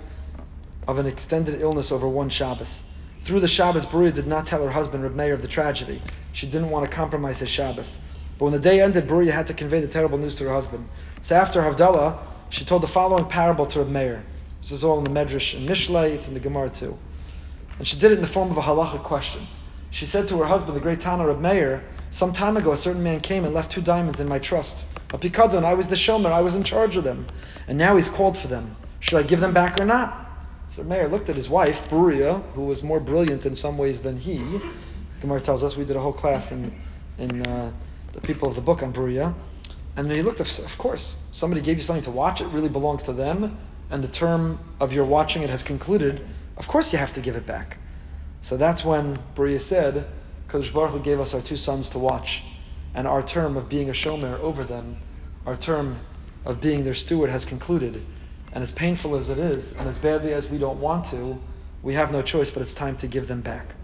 of 0.86 0.98
an 0.98 1.06
extended 1.06 1.60
illness 1.60 1.92
over 1.92 2.08
one 2.08 2.30
Shabbos. 2.30 2.82
Through 3.20 3.40
the 3.40 3.48
Shabbos, 3.48 3.84
Bruria 3.84 4.12
did 4.12 4.26
not 4.26 4.46
tell 4.46 4.64
her 4.64 4.70
husband, 4.70 5.02
Reb 5.02 5.14
Meir, 5.14 5.34
of 5.34 5.42
the 5.42 5.48
tragedy. 5.48 6.00
She 6.32 6.46
didn't 6.46 6.70
want 6.70 6.88
to 6.88 6.90
compromise 6.90 7.38
his 7.38 7.50
Shabbos. 7.50 7.98
But 8.38 8.46
when 8.46 8.52
the 8.54 8.58
day 8.58 8.80
ended, 8.80 9.06
Bruria 9.06 9.32
had 9.32 9.46
to 9.48 9.54
convey 9.54 9.80
the 9.80 9.88
terrible 9.88 10.16
news 10.16 10.34
to 10.36 10.44
her 10.44 10.52
husband. 10.52 10.88
So 11.20 11.34
after 11.34 11.60
Havdalah, 11.60 12.18
she 12.48 12.64
told 12.64 12.82
the 12.82 12.88
following 12.88 13.26
parable 13.26 13.66
to 13.66 13.80
Reb 13.80 13.88
Meir. 13.88 14.24
This 14.60 14.72
is 14.72 14.84
all 14.84 14.98
in 14.98 15.04
the 15.04 15.10
Medrash 15.10 15.56
and 15.56 15.68
Mishlei, 15.68 16.10
it's 16.10 16.28
in 16.28 16.34
the 16.34 16.40
Gemara 16.40 16.68
too. 16.68 16.96
And 17.78 17.86
she 17.86 17.98
did 17.98 18.10
it 18.10 18.16
in 18.16 18.20
the 18.20 18.26
form 18.26 18.50
of 18.50 18.56
a 18.56 18.62
halacha 18.62 19.02
question. 19.02 19.42
She 19.90 20.04
said 20.04 20.28
to 20.28 20.38
her 20.38 20.44
husband, 20.44 20.76
the 20.76 20.80
great 20.80 21.00
Tana 21.00 21.26
Reb 21.26 21.40
Meir, 21.40 21.84
some 22.10 22.32
time 22.32 22.56
ago 22.56 22.72
a 22.72 22.76
certain 22.76 23.02
man 23.02 23.20
came 23.20 23.44
and 23.44 23.54
left 23.54 23.70
two 23.70 23.80
diamonds 23.80 24.20
in 24.20 24.28
my 24.28 24.38
trust. 24.38 24.84
A 25.14 25.18
pikadon, 25.18 25.64
I 25.64 25.74
was 25.74 25.88
the 25.88 25.94
shomer, 25.94 26.30
I 26.30 26.40
was 26.40 26.54
in 26.54 26.62
charge 26.62 26.96
of 26.96 27.04
them. 27.04 27.26
And 27.66 27.78
now 27.78 27.96
he's 27.96 28.08
called 28.08 28.36
for 28.36 28.48
them. 28.48 28.76
Should 29.00 29.18
I 29.18 29.22
give 29.22 29.40
them 29.40 29.54
back 29.54 29.80
or 29.80 29.84
not? 29.84 30.26
So 30.66 30.82
Meir 30.82 31.08
looked 31.08 31.30
at 31.30 31.36
his 31.36 31.48
wife, 31.48 31.88
Bruria, 31.88 32.42
who 32.52 32.64
was 32.64 32.82
more 32.82 33.00
brilliant 33.00 33.46
in 33.46 33.54
some 33.54 33.78
ways 33.78 34.02
than 34.02 34.18
he. 34.18 34.60
Gemara 35.20 35.40
tells 35.40 35.64
us 35.64 35.76
we 35.76 35.84
did 35.84 35.96
a 35.96 36.00
whole 36.00 36.12
class 36.12 36.52
in, 36.52 36.74
in 37.16 37.46
uh, 37.46 37.72
the 38.12 38.20
people 38.20 38.48
of 38.48 38.54
the 38.54 38.60
book 38.60 38.82
on 38.82 38.92
Bruria. 38.92 39.34
And 39.96 40.12
he 40.12 40.22
looked, 40.22 40.40
of 40.40 40.78
course, 40.78 41.16
somebody 41.32 41.60
gave 41.62 41.76
you 41.76 41.82
something 41.82 42.04
to 42.04 42.10
watch, 42.10 42.40
it 42.40 42.46
really 42.48 42.68
belongs 42.68 43.02
to 43.04 43.12
them, 43.12 43.56
and 43.90 44.02
the 44.02 44.08
term 44.08 44.58
of 44.80 44.92
your 44.92 45.04
watching 45.04 45.42
it 45.42 45.50
has 45.50 45.62
concluded, 45.62 46.26
of 46.56 46.68
course 46.68 46.92
you 46.92 46.98
have 46.98 47.12
to 47.12 47.20
give 47.20 47.36
it 47.36 47.46
back. 47.46 47.78
So 48.40 48.56
that's 48.56 48.84
when 48.84 49.18
Bruria 49.34 49.60
said, 49.60 50.06
Kadosh 50.48 50.72
Baruch 50.72 50.92
Hu 50.92 51.00
gave 51.00 51.20
us 51.20 51.34
our 51.34 51.40
two 51.40 51.56
sons 51.56 51.88
to 51.90 51.98
watch, 51.98 52.44
and 52.94 53.06
our 53.06 53.22
term 53.22 53.56
of 53.56 53.68
being 53.68 53.88
a 53.88 53.92
shomer 53.92 54.38
over 54.40 54.64
them, 54.64 54.96
our 55.46 55.56
term 55.56 55.96
of 56.44 56.60
being 56.60 56.84
their 56.84 56.94
steward 56.94 57.30
has 57.30 57.44
concluded. 57.44 58.02
And 58.52 58.62
as 58.62 58.70
painful 58.70 59.14
as 59.14 59.28
it 59.28 59.38
is, 59.38 59.72
and 59.72 59.88
as 59.88 59.98
badly 59.98 60.32
as 60.32 60.48
we 60.48 60.58
don't 60.58 60.80
want 60.80 61.04
to, 61.06 61.38
we 61.82 61.94
have 61.94 62.10
no 62.10 62.22
choice, 62.22 62.50
but 62.50 62.62
it's 62.62 62.74
time 62.74 62.96
to 62.98 63.06
give 63.06 63.28
them 63.28 63.40
back. 63.40 63.74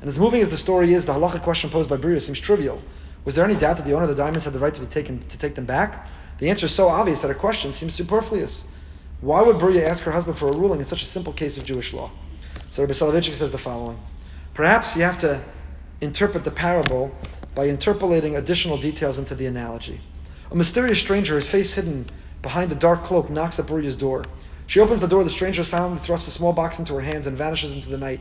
And 0.00 0.08
as 0.08 0.18
moving 0.18 0.40
as 0.40 0.50
the 0.50 0.56
story 0.56 0.92
is, 0.92 1.06
the 1.06 1.12
halacha 1.12 1.42
question 1.42 1.70
posed 1.70 1.88
by 1.88 1.96
Bruria 1.96 2.20
seems 2.20 2.40
trivial. 2.40 2.82
Was 3.24 3.34
there 3.34 3.44
any 3.44 3.56
doubt 3.56 3.76
that 3.78 3.86
the 3.86 3.92
owner 3.92 4.04
of 4.04 4.08
the 4.08 4.14
diamonds 4.14 4.44
had 4.44 4.52
the 4.52 4.58
right 4.58 4.74
to 4.74 4.80
be 4.80 4.86
taken 4.86 5.18
to 5.20 5.38
take 5.38 5.54
them 5.54 5.64
back? 5.64 6.06
The 6.38 6.50
answer 6.50 6.66
is 6.66 6.74
so 6.74 6.88
obvious 6.88 7.20
that 7.20 7.28
her 7.28 7.34
question 7.34 7.72
seems 7.72 7.94
superfluous. 7.94 8.73
Why 9.24 9.40
would 9.40 9.56
Bruria 9.56 9.88
ask 9.88 10.02
her 10.02 10.10
husband 10.10 10.36
for 10.36 10.48
a 10.48 10.52
ruling 10.52 10.80
in 10.80 10.84
such 10.84 11.02
a 11.02 11.06
simple 11.06 11.32
case 11.32 11.56
of 11.56 11.64
Jewish 11.64 11.94
law? 11.94 12.10
So 12.68 12.82
Rabbi 12.82 12.92
Soloveitchik 12.92 13.34
says 13.34 13.52
the 13.52 13.58
following. 13.58 13.98
Perhaps 14.52 14.96
you 14.96 15.02
have 15.02 15.16
to 15.18 15.42
interpret 16.02 16.44
the 16.44 16.50
parable 16.50 17.10
by 17.54 17.64
interpolating 17.64 18.36
additional 18.36 18.76
details 18.76 19.16
into 19.16 19.34
the 19.34 19.46
analogy. 19.46 20.02
A 20.50 20.54
mysterious 20.54 20.98
stranger, 20.98 21.36
his 21.36 21.48
face 21.48 21.72
hidden 21.72 22.04
behind 22.42 22.70
a 22.70 22.74
dark 22.74 23.02
cloak, 23.02 23.30
knocks 23.30 23.58
at 23.58 23.64
Bruria's 23.64 23.96
door. 23.96 24.26
She 24.66 24.78
opens 24.78 25.00
the 25.00 25.08
door, 25.08 25.24
the 25.24 25.30
stranger 25.30 25.64
silently 25.64 26.00
thrusts 26.00 26.28
a 26.28 26.30
small 26.30 26.52
box 26.52 26.78
into 26.78 26.92
her 26.92 27.00
hands 27.00 27.26
and 27.26 27.34
vanishes 27.34 27.72
into 27.72 27.88
the 27.88 27.96
night. 27.96 28.20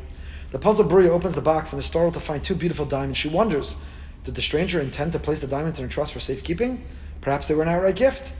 The 0.51 0.59
puzzled 0.59 0.89
Bruria 0.89 1.09
opens 1.09 1.35
the 1.35 1.41
box 1.41 1.73
and 1.73 1.79
is 1.81 1.85
startled 1.85 2.13
to 2.13 2.21
find 2.21 2.41
two 2.41 2.55
beautiful 2.55 2.85
diamonds. 2.85 3.17
She 3.17 3.27
wonders, 3.27 3.75
did 4.23 4.35
the 4.35 4.41
stranger 4.41 4.79
intend 4.79 5.11
to 5.11 5.19
place 5.19 5.41
the 5.41 5.47
diamonds 5.47 5.79
in 5.79 5.83
her 5.83 5.91
trust 5.91 6.13
for 6.13 6.21
safekeeping? 6.21 6.81
Perhaps 7.19 7.49
they 7.49 7.55
were 7.55 7.63
an 7.63 7.67
outright 7.67 7.97
gift. 7.97 8.31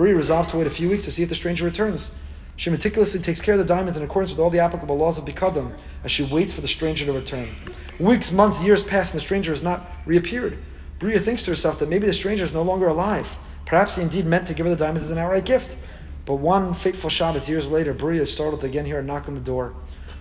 Bruria 0.00 0.16
resolves 0.16 0.50
to 0.50 0.56
wait 0.56 0.66
a 0.66 0.70
few 0.70 0.88
weeks 0.88 1.04
to 1.04 1.12
see 1.12 1.22
if 1.22 1.28
the 1.28 1.34
stranger 1.34 1.62
returns. 1.62 2.10
She 2.56 2.70
meticulously 2.70 3.20
takes 3.20 3.42
care 3.42 3.52
of 3.52 3.58
the 3.58 3.66
diamonds 3.66 3.98
in 3.98 4.02
accordance 4.02 4.30
with 4.30 4.40
all 4.40 4.48
the 4.48 4.58
applicable 4.58 4.96
laws 4.96 5.18
of 5.18 5.26
Pikadon 5.26 5.74
as 6.04 6.10
she 6.10 6.22
waits 6.22 6.54
for 6.54 6.62
the 6.62 6.68
stranger 6.68 7.04
to 7.04 7.12
return. 7.12 7.50
Weeks, 7.98 8.32
months, 8.32 8.62
years 8.62 8.82
pass 8.82 9.10
and 9.10 9.18
the 9.18 9.20
stranger 9.22 9.52
has 9.52 9.62
not 9.62 9.92
reappeared. 10.06 10.56
Bruria 10.98 11.20
thinks 11.20 11.42
to 11.42 11.50
herself 11.50 11.78
that 11.80 11.90
maybe 11.90 12.06
the 12.06 12.14
stranger 12.14 12.46
is 12.46 12.52
no 12.54 12.62
longer 12.62 12.88
alive. 12.88 13.36
Perhaps 13.66 13.96
he 13.96 14.02
indeed 14.02 14.24
meant 14.24 14.46
to 14.46 14.54
give 14.54 14.64
her 14.64 14.70
the 14.70 14.84
diamonds 14.84 15.02
as 15.02 15.10
an 15.10 15.18
outright 15.18 15.44
gift. 15.44 15.76
But 16.24 16.36
one 16.36 16.72
fateful 16.72 17.10
Shabbos 17.10 17.50
years 17.50 17.70
later, 17.70 17.92
Bruria 17.92 18.20
is 18.20 18.32
startled 18.32 18.62
to 18.62 18.68
again 18.68 18.86
hear 18.86 19.00
a 19.00 19.02
knock 19.02 19.28
on 19.28 19.34
the 19.34 19.40
door. 19.40 19.74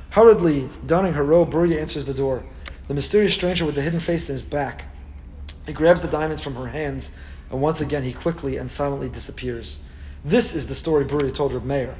Hurriedly 0.09 0.67
donning 0.85 1.13
her 1.13 1.23
robe, 1.23 1.53
Bruria 1.53 1.79
answers 1.79 2.03
the 2.03 2.13
door. 2.13 2.43
The 2.89 2.93
mysterious 2.93 3.33
stranger 3.33 3.65
with 3.65 3.75
the 3.75 3.81
hidden 3.81 4.01
face 4.01 4.29
in 4.29 4.33
his 4.33 4.43
back. 4.43 4.83
He 5.65 5.71
grabs 5.71 6.01
the 6.01 6.09
diamonds 6.09 6.41
from 6.41 6.55
her 6.55 6.67
hands, 6.67 7.11
and 7.51 7.61
once 7.61 7.81
again 7.81 8.03
he 8.03 8.13
quickly 8.13 8.57
and 8.57 8.69
silently 8.69 9.09
disappears. 9.09 9.79
This 10.23 10.53
is 10.53 10.67
the 10.67 10.75
story 10.75 11.05
Bruria 11.05 11.33
told 11.33 11.53
Reb 11.53 11.63
Meir. 11.63 11.97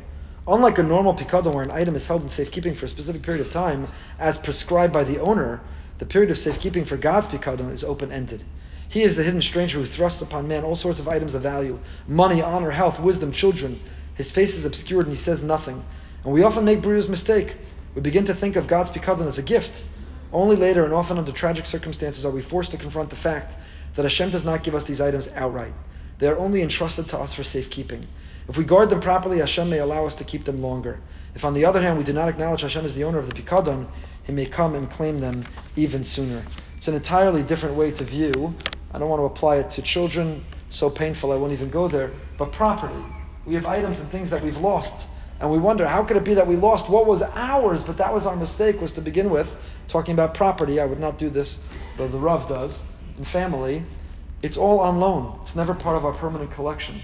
Unlike 0.48 0.80
a 0.80 0.84
normal 0.84 1.14
pikadon 1.14 1.54
where 1.54 1.64
an 1.64 1.72
item 1.72 1.96
is 1.96 2.08
held 2.08 2.22
in 2.22 2.30
safekeeping 2.30 2.74
for 2.74 2.86
a 2.86 2.90
specific 2.90 3.22
period 3.22 3.42
of 3.42 3.50
time, 3.50 3.88
as 4.18 4.38
prescribed 4.38 4.92
by 4.92 5.04
the 5.04 5.20
owner, 5.20 5.62
the 6.00 6.06
period 6.06 6.32
of 6.32 6.38
safekeeping 6.38 6.86
for 6.86 6.98
God's 6.98 7.28
pikadon 7.28 7.72
is 7.72 7.84
open-ended. 7.84 8.44
He 8.88 9.04
is 9.04 9.16
the 9.16 9.24
hidden 9.24 9.42
stranger 9.42 9.80
who 9.80 9.86
thrusts 9.86 10.22
upon 10.22 10.48
man 10.48 10.64
all 10.64 10.76
sorts 10.76 11.00
of 11.00 11.08
items 11.08 11.36
of 11.36 11.44
value 11.44 11.80
money, 12.08 12.42
honor, 12.42 12.72
health, 12.72 13.00
wisdom, 13.00 13.32
children. 13.32 13.80
His 14.16 14.32
face 14.32 14.58
is 14.58 14.66
obscured 14.66 15.06
and 15.06 15.16
he 15.16 15.22
says 15.22 15.44
nothing. 15.44 15.86
And 16.24 16.34
we 16.34 16.44
often 16.44 16.66
make 16.66 16.82
Bruria's 16.82 17.08
mistake. 17.08 17.56
We 17.94 18.02
begin 18.02 18.26
to 18.26 18.34
think 18.34 18.56
of 18.56 18.68
God's 18.68 18.90
pikadon 18.90 19.28
as 19.28 19.38
a 19.38 19.44
gift. 19.44 19.84
Only 20.34 20.56
later 20.56 20.84
and 20.84 20.94
often 20.94 21.18
under 21.18 21.32
tragic 21.32 21.66
circumstances 21.66 22.26
are 22.26 22.32
we 22.32 22.42
forced 22.42 22.72
to 22.72 22.78
confront 22.78 23.12
the 23.12 23.16
fact 23.16 23.56
that 24.00 24.06
Hashem 24.06 24.30
does 24.30 24.46
not 24.46 24.64
give 24.64 24.76
us 24.76 24.86
these 24.86 25.02
items 25.02 25.28
outright. 25.36 25.74
They 26.20 26.30
are 26.30 26.38
only 26.38 26.62
entrusted 26.62 27.10
to 27.10 27.20
us 27.20 27.34
for 27.34 27.44
safekeeping. 27.44 28.06
If 28.48 28.58
we 28.58 28.64
guard 28.64 28.90
them 28.90 29.02
properly, 29.02 29.40
Hashem 29.40 29.70
may 29.70 29.80
allow 29.80 30.06
us 30.06 30.16
to 30.16 30.24
keep 30.24 30.46
them 30.46 30.62
longer. 30.62 31.02
If, 31.36 31.44
on 31.44 31.54
the 31.54 31.66
other 31.66 31.82
hand, 31.82 31.98
we 31.98 32.06
do 32.06 32.14
not 32.14 32.30
acknowledge 32.30 32.62
Hashem 32.62 32.86
as 32.86 32.94
the 32.96 33.04
owner 33.04 33.20
of 33.20 33.30
the 33.30 33.36
Pikadon, 33.36 33.88
He 34.24 34.32
may 34.32 34.46
come 34.46 34.74
and 34.74 34.90
claim 34.90 35.20
them 35.20 35.44
even 35.76 36.06
sooner. 36.06 36.44
It's 36.78 36.88
an 36.88 36.96
entirely 36.96 37.44
different 37.44 37.76
way 37.76 37.92
to 37.92 38.06
view. 38.06 38.56
I 38.94 39.00
don't 39.00 39.10
want 39.10 39.20
to 39.20 39.26
apply 39.26 39.58
it 39.58 39.70
to 39.72 39.82
children, 39.82 40.46
so 40.70 40.90
painful 40.90 41.34
I 41.34 41.36
won't 41.36 41.52
even 41.52 41.70
go 41.70 41.90
there, 41.90 42.14
but 42.38 42.54
property. 42.54 43.04
We 43.46 43.56
have 43.56 43.66
items 43.66 44.00
and 44.00 44.08
things 44.08 44.30
that 44.30 44.42
we've 44.42 44.60
lost, 44.60 45.10
and 45.42 45.52
we 45.52 45.58
wonder 45.58 45.86
how 45.86 46.06
could 46.06 46.16
it 46.16 46.24
be 46.24 46.36
that 46.36 46.48
we 46.48 46.56
lost 46.56 46.90
what 46.90 47.06
was 47.06 47.22
ours, 47.22 47.84
but 47.84 47.98
that 47.98 48.14
was 48.14 48.26
our 48.26 48.38
mistake, 48.38 48.80
was 48.80 48.94
to 48.94 49.02
begin 49.02 49.30
with. 49.30 49.58
Talking 49.90 50.14
about 50.14 50.36
property, 50.36 50.80
I 50.80 50.86
would 50.86 51.02
not 51.02 51.18
do 51.18 51.30
this, 51.30 51.60
though 51.98 52.08
the 52.08 52.18
Rav 52.18 52.48
does, 52.48 52.82
in 53.20 53.26
family. 53.26 53.84
It's 54.42 54.58
all 54.58 54.80
on 54.80 55.00
loan, 55.00 55.38
it's 55.42 55.56
never 55.56 55.76
part 55.76 55.96
of 55.96 56.06
our 56.06 56.14
permanent 56.14 56.50
collection 56.50 57.02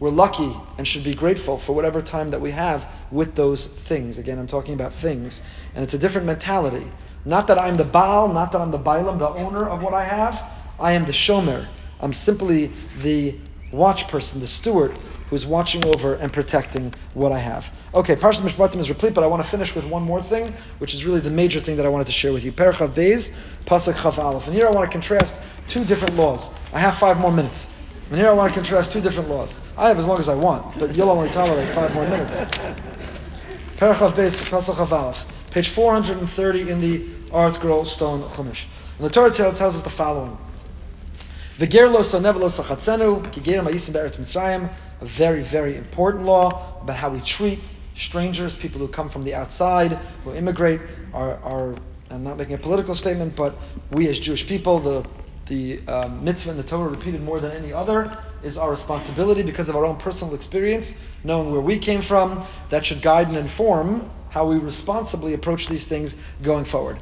we're 0.00 0.10
lucky 0.10 0.56
and 0.76 0.86
should 0.86 1.02
be 1.02 1.14
grateful 1.14 1.58
for 1.58 1.74
whatever 1.74 2.00
time 2.00 2.30
that 2.30 2.40
we 2.40 2.52
have 2.52 3.06
with 3.10 3.34
those 3.34 3.66
things. 3.66 4.18
Again, 4.18 4.38
I'm 4.38 4.46
talking 4.46 4.74
about 4.74 4.92
things. 4.92 5.42
And 5.74 5.82
it's 5.82 5.94
a 5.94 5.98
different 5.98 6.26
mentality. 6.26 6.86
Not 7.24 7.48
that 7.48 7.58
I'm 7.58 7.76
the 7.76 7.84
Baal, 7.84 8.28
not 8.28 8.52
that 8.52 8.60
I'm 8.60 8.70
the 8.70 8.78
Bailam, 8.78 9.18
the 9.18 9.28
owner 9.28 9.68
of 9.68 9.82
what 9.82 9.94
I 9.94 10.04
have. 10.04 10.44
I 10.78 10.92
am 10.92 11.04
the 11.04 11.12
Shomer. 11.12 11.66
I'm 12.00 12.12
simply 12.12 12.70
the 13.02 13.34
watch 13.72 14.06
person, 14.06 14.38
the 14.38 14.46
steward, 14.46 14.92
who's 15.30 15.44
watching 15.44 15.84
over 15.84 16.14
and 16.14 16.32
protecting 16.32 16.94
what 17.14 17.32
I 17.32 17.38
have. 17.38 17.68
Okay, 17.94 18.16
Parshat 18.16 18.42
Mishpatim 18.42 18.76
is 18.76 18.90
replete, 18.90 19.14
but 19.14 19.24
I 19.24 19.26
want 19.26 19.42
to 19.42 19.48
finish 19.48 19.74
with 19.74 19.86
one 19.86 20.02
more 20.02 20.20
thing, 20.20 20.52
which 20.78 20.92
is 20.92 21.06
really 21.06 21.20
the 21.20 21.30
major 21.30 21.58
thing 21.58 21.76
that 21.76 21.86
I 21.86 21.88
wanted 21.88 22.04
to 22.04 22.12
share 22.12 22.34
with 22.34 22.44
you. 22.44 22.52
Perichav 22.52 22.90
Beis, 22.90 23.32
Pasuk 23.64 23.94
Chav 23.94 24.22
Aleph. 24.22 24.46
And 24.46 24.54
here 24.54 24.66
I 24.66 24.70
want 24.70 24.90
to 24.90 24.92
contrast 24.92 25.40
two 25.66 25.84
different 25.86 26.14
laws. 26.16 26.50
I 26.74 26.80
have 26.80 26.98
five 26.98 27.18
more 27.18 27.32
minutes. 27.32 27.74
And 28.10 28.18
here 28.18 28.28
I 28.28 28.32
want 28.34 28.52
to 28.52 28.54
contrast 28.54 28.92
two 28.92 29.00
different 29.00 29.30
laws. 29.30 29.58
I 29.78 29.88
have 29.88 29.98
as 29.98 30.06
long 30.06 30.18
as 30.18 30.28
I 30.28 30.34
want, 30.34 30.78
but 30.78 30.94
you'll 30.94 31.10
only 31.10 31.30
tolerate 31.30 31.68
five 31.70 31.94
more 31.94 32.06
minutes. 32.06 32.42
Parachav 33.78 34.12
Beis 34.12 34.42
Pasach 34.42 34.92
Aleph, 34.92 35.50
page 35.50 35.68
430 35.68 36.70
in 36.70 36.80
the 36.80 36.98
ArtScroll 37.30 37.86
Stone 37.86 38.20
Chumash. 38.22 38.66
And 38.98 39.06
the 39.06 39.10
Torah 39.10 39.30
tells 39.32 39.60
us 39.60 39.80
the 39.80 39.88
following. 39.88 40.36
V'ger 41.56 41.90
lo 41.90 42.00
sonev 42.00 42.36
lo 42.36 42.48
sachatzenu, 42.48 43.22
be'eretz 43.22 44.18
Mitzrayim, 44.18 44.70
a 45.00 45.04
very, 45.04 45.42
very 45.42 45.76
important 45.76 46.24
law 46.24 46.80
about 46.82 46.96
how 46.96 47.08
we 47.08 47.20
treat 47.20 47.58
strangers, 47.98 48.56
people 48.56 48.80
who 48.80 48.88
come 48.88 49.08
from 49.08 49.24
the 49.24 49.34
outside, 49.34 49.92
who 50.24 50.34
immigrate, 50.34 50.80
are, 51.12 51.36
are 51.42 51.74
I'm 52.10 52.24
not 52.24 52.38
making 52.38 52.54
a 52.54 52.58
political 52.58 52.94
statement, 52.94 53.36
but 53.36 53.54
we 53.90 54.08
as 54.08 54.18
Jewish 54.18 54.46
people, 54.46 54.78
the 54.78 55.06
the 55.46 55.80
um, 55.88 56.22
mitzvah 56.22 56.50
and 56.50 56.58
the 56.58 56.62
Torah 56.62 56.90
repeated 56.90 57.22
more 57.22 57.40
than 57.40 57.52
any 57.52 57.72
other 57.72 58.14
is 58.42 58.58
our 58.58 58.70
responsibility 58.70 59.42
because 59.42 59.70
of 59.70 59.76
our 59.76 59.84
own 59.86 59.96
personal 59.96 60.34
experience, 60.34 60.94
knowing 61.24 61.50
where 61.50 61.60
we 61.60 61.78
came 61.78 62.02
from. 62.02 62.44
That 62.68 62.84
should 62.84 63.00
guide 63.00 63.28
and 63.28 63.36
inform 63.36 64.10
how 64.30 64.46
we 64.46 64.58
responsibly 64.58 65.32
approach 65.32 65.66
these 65.66 65.86
things 65.86 66.16
going 66.42 66.66
forward. 66.66 66.98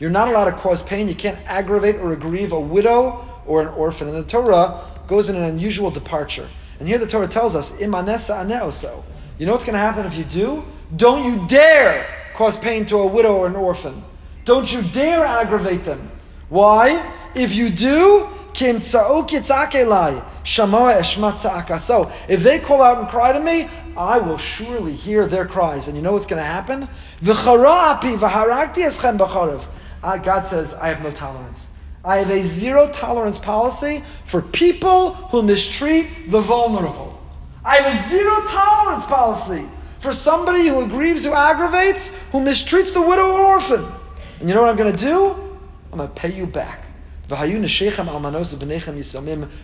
You're 0.00 0.10
not 0.10 0.28
allowed 0.28 0.44
to 0.46 0.52
cause 0.52 0.82
pain. 0.82 1.08
You 1.08 1.14
can't 1.14 1.38
aggravate 1.46 1.96
or 1.96 2.12
aggrieve 2.12 2.52
a 2.52 2.60
widow 2.60 3.42
or 3.44 3.60
an 3.62 3.68
orphan. 3.68 4.08
And 4.08 4.16
the 4.16 4.24
Torah 4.24 4.80
goes 5.06 5.28
in 5.28 5.36
an 5.36 5.42
unusual 5.42 5.90
departure. 5.90 6.48
And 6.82 6.88
here 6.88 6.98
the 6.98 7.06
Torah 7.06 7.28
tells 7.28 7.54
us, 7.54 7.70
imanesa 7.80 8.44
aneoso. 8.44 9.04
You 9.38 9.46
know 9.46 9.52
what's 9.52 9.62
going 9.62 9.74
to 9.74 9.78
happen 9.78 10.04
if 10.04 10.16
you 10.16 10.24
do? 10.24 10.64
Don't 10.96 11.24
you 11.24 11.46
dare 11.46 12.12
cause 12.34 12.56
pain 12.56 12.84
to 12.86 12.96
a 12.96 13.06
widow 13.06 13.36
or 13.36 13.46
an 13.46 13.54
orphan. 13.54 14.02
Don't 14.44 14.72
you 14.72 14.82
dare 14.82 15.24
aggravate 15.24 15.84
them. 15.84 16.10
Why? 16.48 17.14
If 17.36 17.54
you 17.54 17.70
do, 17.70 18.28
kim 18.52 18.80
So 18.80 19.28
if 22.28 22.42
they 22.42 22.58
call 22.58 22.82
out 22.82 22.98
and 22.98 23.06
cry 23.08 23.30
to 23.30 23.38
me, 23.38 23.68
I 23.96 24.18
will 24.18 24.38
surely 24.38 24.94
hear 24.94 25.28
their 25.28 25.46
cries. 25.46 25.86
And 25.86 25.96
you 25.96 26.02
know 26.02 26.10
what's 26.10 26.26
going 26.26 26.42
to 26.42 26.44
happen? 26.44 26.88
God 30.24 30.46
says, 30.46 30.74
I 30.74 30.88
have 30.88 31.00
no 31.00 31.12
tolerance. 31.12 31.68
I 32.04 32.16
have 32.16 32.30
a 32.30 32.42
zero 32.42 32.88
tolerance 32.88 33.38
policy 33.38 34.02
for 34.24 34.42
people 34.42 35.14
who 35.14 35.42
mistreat 35.42 36.30
the 36.30 36.40
vulnerable. 36.40 37.20
I 37.64 37.76
have 37.76 37.94
a 37.94 38.08
zero 38.08 38.44
tolerance 38.46 39.06
policy 39.06 39.64
for 40.00 40.12
somebody 40.12 40.66
who 40.66 40.84
aggrieves, 40.84 41.24
who 41.24 41.32
aggravates, 41.32 42.08
who 42.32 42.40
mistreats 42.40 42.92
the 42.92 43.00
widow 43.00 43.30
or 43.30 43.40
orphan. 43.40 43.84
And 44.40 44.48
you 44.48 44.54
know 44.54 44.62
what 44.62 44.70
I'm 44.70 44.76
going 44.76 44.94
to 44.94 45.04
do? 45.04 45.30
I'm 45.92 45.98
going 45.98 46.08
to 46.08 46.14
pay 46.14 46.32
you 46.32 46.46
back. 46.46 46.86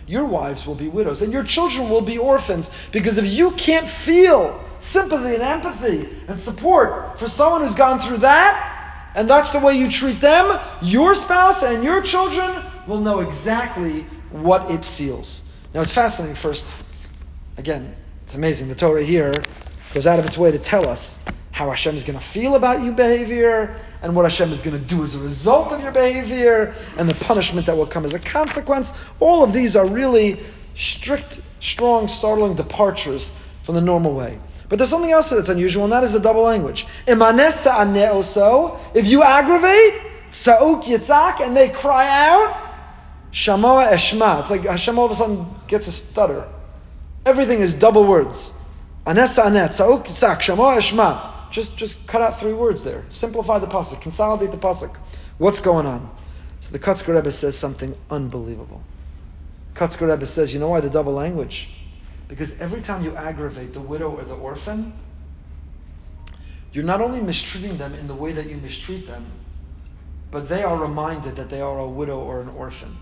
Your 0.07 0.25
wives 0.25 0.65
will 0.65 0.75
be 0.75 0.87
widows, 0.87 1.21
and 1.21 1.33
your 1.33 1.43
children 1.43 1.89
will 1.89 2.01
be 2.01 2.17
orphans. 2.17 2.71
Because 2.93 3.17
if 3.17 3.25
you 3.27 3.51
can't 3.51 3.85
feel 3.85 4.57
sympathy 4.79 5.33
and 5.35 5.43
empathy 5.43 6.07
and 6.29 6.39
support 6.39 7.19
for 7.19 7.27
someone 7.27 7.61
who's 7.61 7.75
gone 7.75 7.99
through 7.99 8.19
that, 8.19 8.78
and 9.15 9.29
that's 9.29 9.51
the 9.51 9.59
way 9.59 9.77
you 9.77 9.89
treat 9.89 10.21
them, 10.21 10.59
your 10.81 11.15
spouse 11.15 11.63
and 11.63 11.83
your 11.83 12.01
children 12.01 12.63
will 12.87 12.99
know 12.99 13.19
exactly 13.19 14.01
what 14.31 14.69
it 14.71 14.83
feels. 14.85 15.43
Now, 15.73 15.81
it's 15.81 15.91
fascinating, 15.91 16.35
first. 16.35 16.73
Again, 17.57 17.95
it's 18.23 18.35
amazing. 18.35 18.69
The 18.69 18.75
Torah 18.75 19.03
here 19.03 19.33
goes 19.93 20.07
out 20.07 20.19
of 20.19 20.25
its 20.25 20.37
way 20.37 20.51
to 20.51 20.59
tell 20.59 20.87
us 20.87 21.23
how 21.51 21.69
Hashem 21.69 21.93
is 21.93 22.03
going 22.03 22.17
to 22.17 22.23
feel 22.23 22.55
about 22.55 22.81
your 22.83 22.93
behavior, 22.93 23.75
and 24.01 24.15
what 24.15 24.23
Hashem 24.23 24.49
is 24.51 24.61
going 24.61 24.79
to 24.79 24.85
do 24.85 25.03
as 25.03 25.13
a 25.13 25.19
result 25.19 25.73
of 25.73 25.81
your 25.81 25.91
behavior, 25.91 26.73
and 26.97 27.09
the 27.09 27.25
punishment 27.25 27.65
that 27.67 27.75
will 27.75 27.85
come 27.85 28.05
as 28.05 28.13
a 28.13 28.19
consequence. 28.19 28.93
All 29.19 29.43
of 29.43 29.51
these 29.51 29.75
are 29.75 29.85
really 29.85 30.39
strict, 30.75 31.41
strong, 31.59 32.07
startling 32.07 32.55
departures 32.55 33.33
from 33.63 33.75
the 33.75 33.81
normal 33.81 34.13
way. 34.13 34.39
But 34.69 34.77
there's 34.77 34.91
something 34.91 35.11
else 35.11 35.31
that's 35.31 35.49
unusual, 35.49 35.83
and 35.83 35.91
that 35.91 36.03
is 36.03 36.13
the 36.13 36.19
double 36.19 36.43
language. 36.43 36.85
If 37.07 37.17
you 39.07 39.23
aggravate, 39.23 39.93
sa'uk 40.29 40.83
yitzak, 40.83 41.41
and 41.41 41.57
they 41.57 41.69
cry 41.69 42.07
out, 42.29 42.55
shamoa 43.31 43.89
eshma. 43.91 44.39
It's 44.39 44.51
like 44.51 44.63
Hashem 44.63 44.97
all 44.99 45.05
of 45.05 45.11
a 45.11 45.15
sudden 45.15 45.47
gets 45.67 45.87
a 45.87 45.91
stutter. 45.91 46.47
Everything 47.25 47.59
is 47.59 47.73
double 47.73 48.05
words. 48.05 48.53
Anesa 49.05 49.45
anet, 49.45 49.73
sa'uk 49.73 50.05
yitzak, 50.05 50.37
shamoa 50.37 50.77
eshma. 50.77 51.51
Just, 51.51 51.75
just 51.75 52.05
cut 52.05 52.21
out 52.21 52.39
three 52.39 52.53
words 52.53 52.83
there. 52.83 53.05
Simplify 53.09 53.57
the 53.57 53.65
pasuk. 53.65 53.99
Consolidate 54.01 54.51
the 54.51 54.57
pasuk. 54.57 54.95
What's 55.39 55.59
going 55.59 55.87
on? 55.87 56.15
So 56.59 56.69
the 56.71 56.77
Kotzker 56.77 57.15
Rebbe 57.15 57.31
says 57.31 57.57
something 57.57 57.95
unbelievable. 58.11 58.83
Kotzker 59.73 60.07
Rebbe 60.11 60.27
says, 60.27 60.53
you 60.53 60.59
know 60.59 60.69
why 60.69 60.81
the 60.81 60.91
double 60.91 61.13
language? 61.13 61.69
Because 62.29 62.57
every 62.61 62.79
time 62.79 63.03
you 63.03 63.15
aggravate 63.17 63.73
the 63.73 63.81
widow 63.81 64.11
or 64.11 64.23
the 64.23 64.35
orphan, 64.35 64.93
you're 66.71 66.85
not 66.85 67.01
only 67.01 67.19
mistreating 67.19 67.77
them 67.77 67.93
in 67.95 68.07
the 68.07 68.13
way 68.13 68.31
that 68.31 68.47
you 68.47 68.55
mistreat 68.57 69.07
them, 69.07 69.25
but 70.31 70.47
they 70.47 70.63
are 70.63 70.77
reminded 70.77 71.35
that 71.35 71.49
they 71.49 71.59
are 71.59 71.79
a 71.79 71.89
widow 71.89 72.19
or 72.19 72.39
an 72.39 72.49
orphan. 72.49 72.95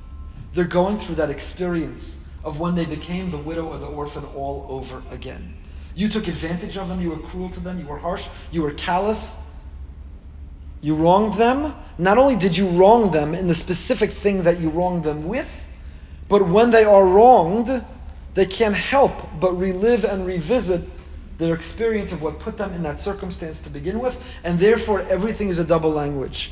They're 0.53 0.63
going 0.63 0.97
through 0.97 1.15
that 1.15 1.30
experience 1.30 2.32
of 2.43 2.59
when 2.59 2.75
they 2.75 2.86
became 2.86 3.30
the 3.30 3.38
widow 3.38 3.67
or 3.67 3.78
the 3.78 3.88
orphan 3.88 4.23
all 4.34 4.65
over 4.69 5.03
again. 5.11 5.55
You 5.93 6.07
took 6.07 6.30
advantage 6.30 6.78
of 6.78 6.88
them, 6.88 7.01
you 7.01 7.09
were 7.09 7.19
cruel 7.19 7.49
to 7.49 7.59
them, 7.59 7.80
you 7.80 7.86
were 7.86 7.97
harsh, 7.97 8.28
you 8.51 8.63
were 8.63 8.71
callous. 8.71 9.36
You 10.80 10.95
wronged 10.95 11.34
them. 11.34 11.75
Not 11.97 12.17
only 12.17 12.38
did 12.38 12.55
you 12.55 12.67
wrong 12.67 13.11
them 13.11 13.34
in 13.34 13.47
the 13.47 13.55
specific 13.55 14.11
thing 14.11 14.43
that 14.43 14.61
you 14.61 14.69
wronged 14.69 15.03
them 15.03 15.25
with, 15.25 15.67
but 16.30 16.47
when 16.47 16.69
they 16.69 16.86
are 16.86 17.05
wronged, 17.05 17.84
they 18.38 18.45
can't 18.45 18.75
help 18.75 19.27
but 19.39 19.57
relive 19.57 20.05
and 20.05 20.23
revisit 20.23 20.81
their 21.39 21.55
experience 21.55 22.11
of 22.11 22.21
what 22.21 22.38
put 22.38 22.55
them 22.55 22.71
in 22.71 22.83
that 22.83 22.99
circumstance 22.99 23.59
to 23.61 23.69
begin 23.71 23.99
with, 23.99 24.23
and 24.43 24.59
therefore 24.59 25.01
everything 25.09 25.49
is 25.49 25.57
a 25.57 25.63
double 25.63 25.89
language. 25.89 26.51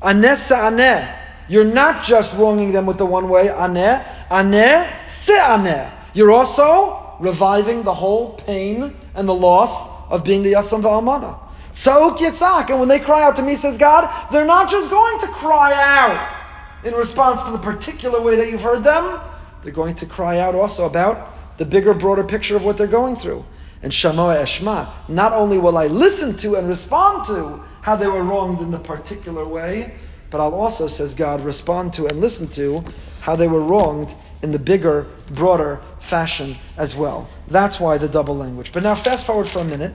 Aneh 0.00 0.32
aneh. 0.50 1.16
You're 1.46 1.66
not 1.66 2.02
just 2.02 2.34
wronging 2.38 2.72
them 2.72 2.86
with 2.86 2.96
the 2.96 3.04
one 3.04 3.28
way, 3.28 3.48
aneh, 3.48 4.02
aneh, 4.30 4.90
se 5.06 5.34
aneh. 5.34 5.92
You're 6.14 6.32
also 6.32 7.16
reviving 7.20 7.82
the 7.82 7.92
whole 7.92 8.32
pain 8.32 8.96
and 9.14 9.28
the 9.28 9.34
loss 9.34 9.86
of 10.10 10.24
being 10.24 10.42
the 10.42 10.54
Yasam 10.54 10.80
Va'almana. 10.80 11.38
Tza'uk 11.72 12.16
Yitzhak. 12.16 12.70
And 12.70 12.78
when 12.78 12.88
they 12.88 13.00
cry 13.00 13.22
out 13.22 13.36
to 13.36 13.42
me, 13.42 13.54
says 13.54 13.76
God, 13.76 14.08
they're 14.32 14.46
not 14.46 14.70
just 14.70 14.88
going 14.88 15.18
to 15.20 15.26
cry 15.26 15.74
out 15.74 16.86
in 16.86 16.94
response 16.94 17.42
to 17.42 17.50
the 17.50 17.58
particular 17.58 18.22
way 18.22 18.36
that 18.36 18.50
you've 18.50 18.62
heard 18.62 18.82
them, 18.82 19.20
they're 19.68 19.74
going 19.74 19.94
to 19.96 20.06
cry 20.06 20.38
out 20.38 20.54
also 20.54 20.86
about 20.86 21.58
the 21.58 21.66
bigger, 21.66 21.92
broader 21.92 22.24
picture 22.24 22.56
of 22.56 22.64
what 22.64 22.78
they're 22.78 22.86
going 22.86 23.14
through. 23.14 23.44
And 23.82 23.92
Shamoa 23.92 24.40
Eshma, 24.40 24.88
not 25.10 25.34
only 25.34 25.58
will 25.58 25.76
I 25.76 25.88
listen 25.88 26.34
to 26.38 26.54
and 26.54 26.66
respond 26.66 27.26
to 27.26 27.62
how 27.82 27.94
they 27.94 28.06
were 28.06 28.22
wronged 28.22 28.62
in 28.62 28.70
the 28.70 28.78
particular 28.78 29.46
way, 29.46 29.94
but 30.30 30.40
I'll 30.40 30.54
also, 30.54 30.86
says 30.86 31.14
God, 31.14 31.42
respond 31.42 31.92
to 31.94 32.06
and 32.06 32.18
listen 32.18 32.46
to 32.48 32.82
how 33.20 33.36
they 33.36 33.46
were 33.46 33.60
wronged 33.60 34.14
in 34.40 34.52
the 34.52 34.58
bigger, 34.58 35.06
broader 35.32 35.82
fashion 36.00 36.56
as 36.78 36.96
well. 36.96 37.28
That's 37.48 37.78
why 37.78 37.98
the 37.98 38.08
double 38.08 38.38
language. 38.38 38.72
But 38.72 38.84
now, 38.84 38.94
fast 38.94 39.26
forward 39.26 39.48
for 39.48 39.58
a 39.58 39.64
minute 39.64 39.92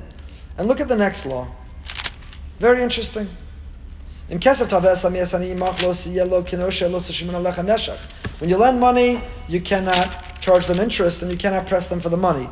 and 0.55 0.67
look 0.67 0.81
at 0.81 0.87
the 0.87 0.95
next 0.95 1.25
law. 1.25 1.47
Very 2.59 2.83
interesting. 2.83 3.27
When 8.39 8.49
you 8.49 8.57
lend 8.57 8.79
money, 8.79 9.21
you 9.49 9.59
cannot 9.59 10.39
charge 10.39 10.65
them 10.65 10.79
interest 10.79 11.21
and 11.21 11.31
you 11.31 11.37
cannot 11.37 11.67
press 11.67 11.87
them 11.87 11.99
for 11.99 12.09
the 12.09 12.17
money. 12.17 12.47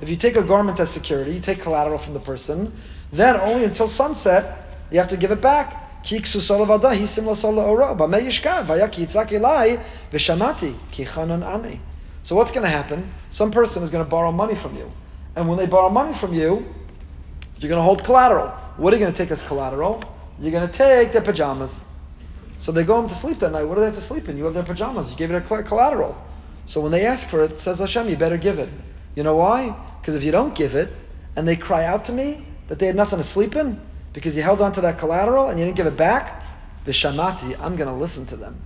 If 0.00 0.08
you 0.10 0.16
take 0.16 0.36
a 0.36 0.42
garment 0.42 0.80
as 0.80 0.90
security, 0.90 1.32
you 1.32 1.40
take 1.40 1.60
collateral 1.60 1.98
from 1.98 2.12
the 2.12 2.20
person, 2.20 2.72
then 3.10 3.36
only 3.40 3.64
until 3.64 3.86
sunset 3.86 4.44
you 4.90 4.98
have 4.98 5.08
to 5.08 5.16
give 5.16 5.30
it 5.30 5.40
back. 5.40 5.82
So 12.22 12.36
what's 12.36 12.52
going 12.52 12.64
to 12.64 12.68
happen? 12.68 13.10
Some 13.30 13.50
person 13.50 13.82
is 13.82 13.90
going 13.90 14.04
to 14.04 14.10
borrow 14.10 14.30
money 14.30 14.54
from 14.54 14.76
you. 14.76 14.90
And 15.34 15.48
when 15.48 15.56
they 15.56 15.66
borrow 15.66 15.88
money 15.88 16.12
from 16.12 16.34
you, 16.34 16.66
you're 17.58 17.68
going 17.68 17.78
to 17.78 17.84
hold 17.84 18.04
collateral. 18.04 18.48
What 18.76 18.92
are 18.92 18.96
you 18.96 19.00
going 19.00 19.12
to 19.12 19.16
take 19.16 19.30
as 19.30 19.42
collateral? 19.42 20.02
You're 20.38 20.52
going 20.52 20.68
to 20.68 20.72
take 20.72 21.12
their 21.12 21.22
pajamas. 21.22 21.84
So 22.58 22.72
they 22.72 22.84
go 22.84 22.96
home 22.96 23.08
to 23.08 23.14
sleep 23.14 23.38
that 23.38 23.52
night. 23.52 23.64
What 23.64 23.74
do 23.74 23.80
they 23.80 23.86
have 23.86 23.94
to 23.94 24.00
sleep 24.00 24.28
in? 24.28 24.36
You 24.36 24.44
have 24.44 24.54
their 24.54 24.62
pajamas. 24.62 25.10
You 25.10 25.16
gave 25.16 25.30
it 25.30 25.36
a 25.36 25.62
collateral. 25.62 26.16
So 26.64 26.80
when 26.80 26.92
they 26.92 27.06
ask 27.06 27.28
for 27.28 27.44
it, 27.44 27.60
says 27.60 27.78
Hashem, 27.78 28.08
you 28.08 28.16
better 28.16 28.36
give 28.36 28.58
it. 28.58 28.68
You 29.14 29.22
know 29.22 29.36
why? 29.36 29.76
Because 30.00 30.14
if 30.14 30.22
you 30.22 30.32
don't 30.32 30.54
give 30.54 30.74
it, 30.74 30.92
and 31.36 31.46
they 31.46 31.56
cry 31.56 31.84
out 31.84 32.04
to 32.06 32.12
me 32.12 32.44
that 32.68 32.78
they 32.78 32.86
had 32.86 32.96
nothing 32.96 33.18
to 33.18 33.22
sleep 33.22 33.56
in, 33.56 33.80
because 34.12 34.36
you 34.36 34.42
held 34.42 34.62
on 34.62 34.72
to 34.72 34.80
that 34.80 34.98
collateral 34.98 35.50
and 35.50 35.58
you 35.58 35.64
didn't 35.64 35.76
give 35.76 35.86
it 35.86 35.96
back, 35.96 36.42
the 36.84 36.92
shamati, 36.92 37.58
I'm 37.60 37.76
going 37.76 37.88
to 37.88 37.94
listen 37.94 38.24
to 38.26 38.36
them. 38.36 38.56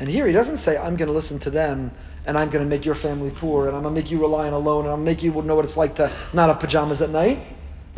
And 0.00 0.08
here 0.08 0.26
he 0.26 0.32
doesn't 0.32 0.56
say, 0.56 0.76
I'm 0.76 0.96
going 0.96 1.08
to 1.08 1.12
listen 1.12 1.38
to 1.40 1.50
them 1.50 1.90
and 2.26 2.36
I'm 2.36 2.50
going 2.50 2.64
to 2.64 2.68
make 2.68 2.84
your 2.84 2.94
family 2.94 3.30
poor 3.30 3.68
and 3.68 3.76
I'm 3.76 3.82
going 3.82 3.94
to 3.94 4.00
make 4.00 4.10
you 4.10 4.20
rely 4.20 4.46
on 4.46 4.52
a 4.52 4.58
loan 4.58 4.84
and 4.84 4.92
I'm 4.92 5.04
going 5.04 5.16
to 5.16 5.22
make 5.22 5.22
you 5.22 5.42
know 5.42 5.54
what 5.54 5.64
it's 5.64 5.76
like 5.76 5.94
to 5.96 6.12
not 6.32 6.48
have 6.48 6.60
pajamas 6.60 7.02
at 7.02 7.10
night. 7.10 7.38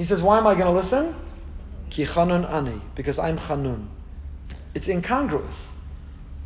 He 0.01 0.05
says, 0.05 0.23
Why 0.23 0.39
am 0.39 0.47
I 0.47 0.55
going 0.55 0.65
to 0.65 0.73
listen? 0.73 1.15
Ki 1.91 2.07
chanun 2.07 2.51
ani, 2.51 2.81
because 2.95 3.19
I'm 3.19 3.37
chanun. 3.37 3.87
It's 4.75 4.89
incongruous. 4.89 5.71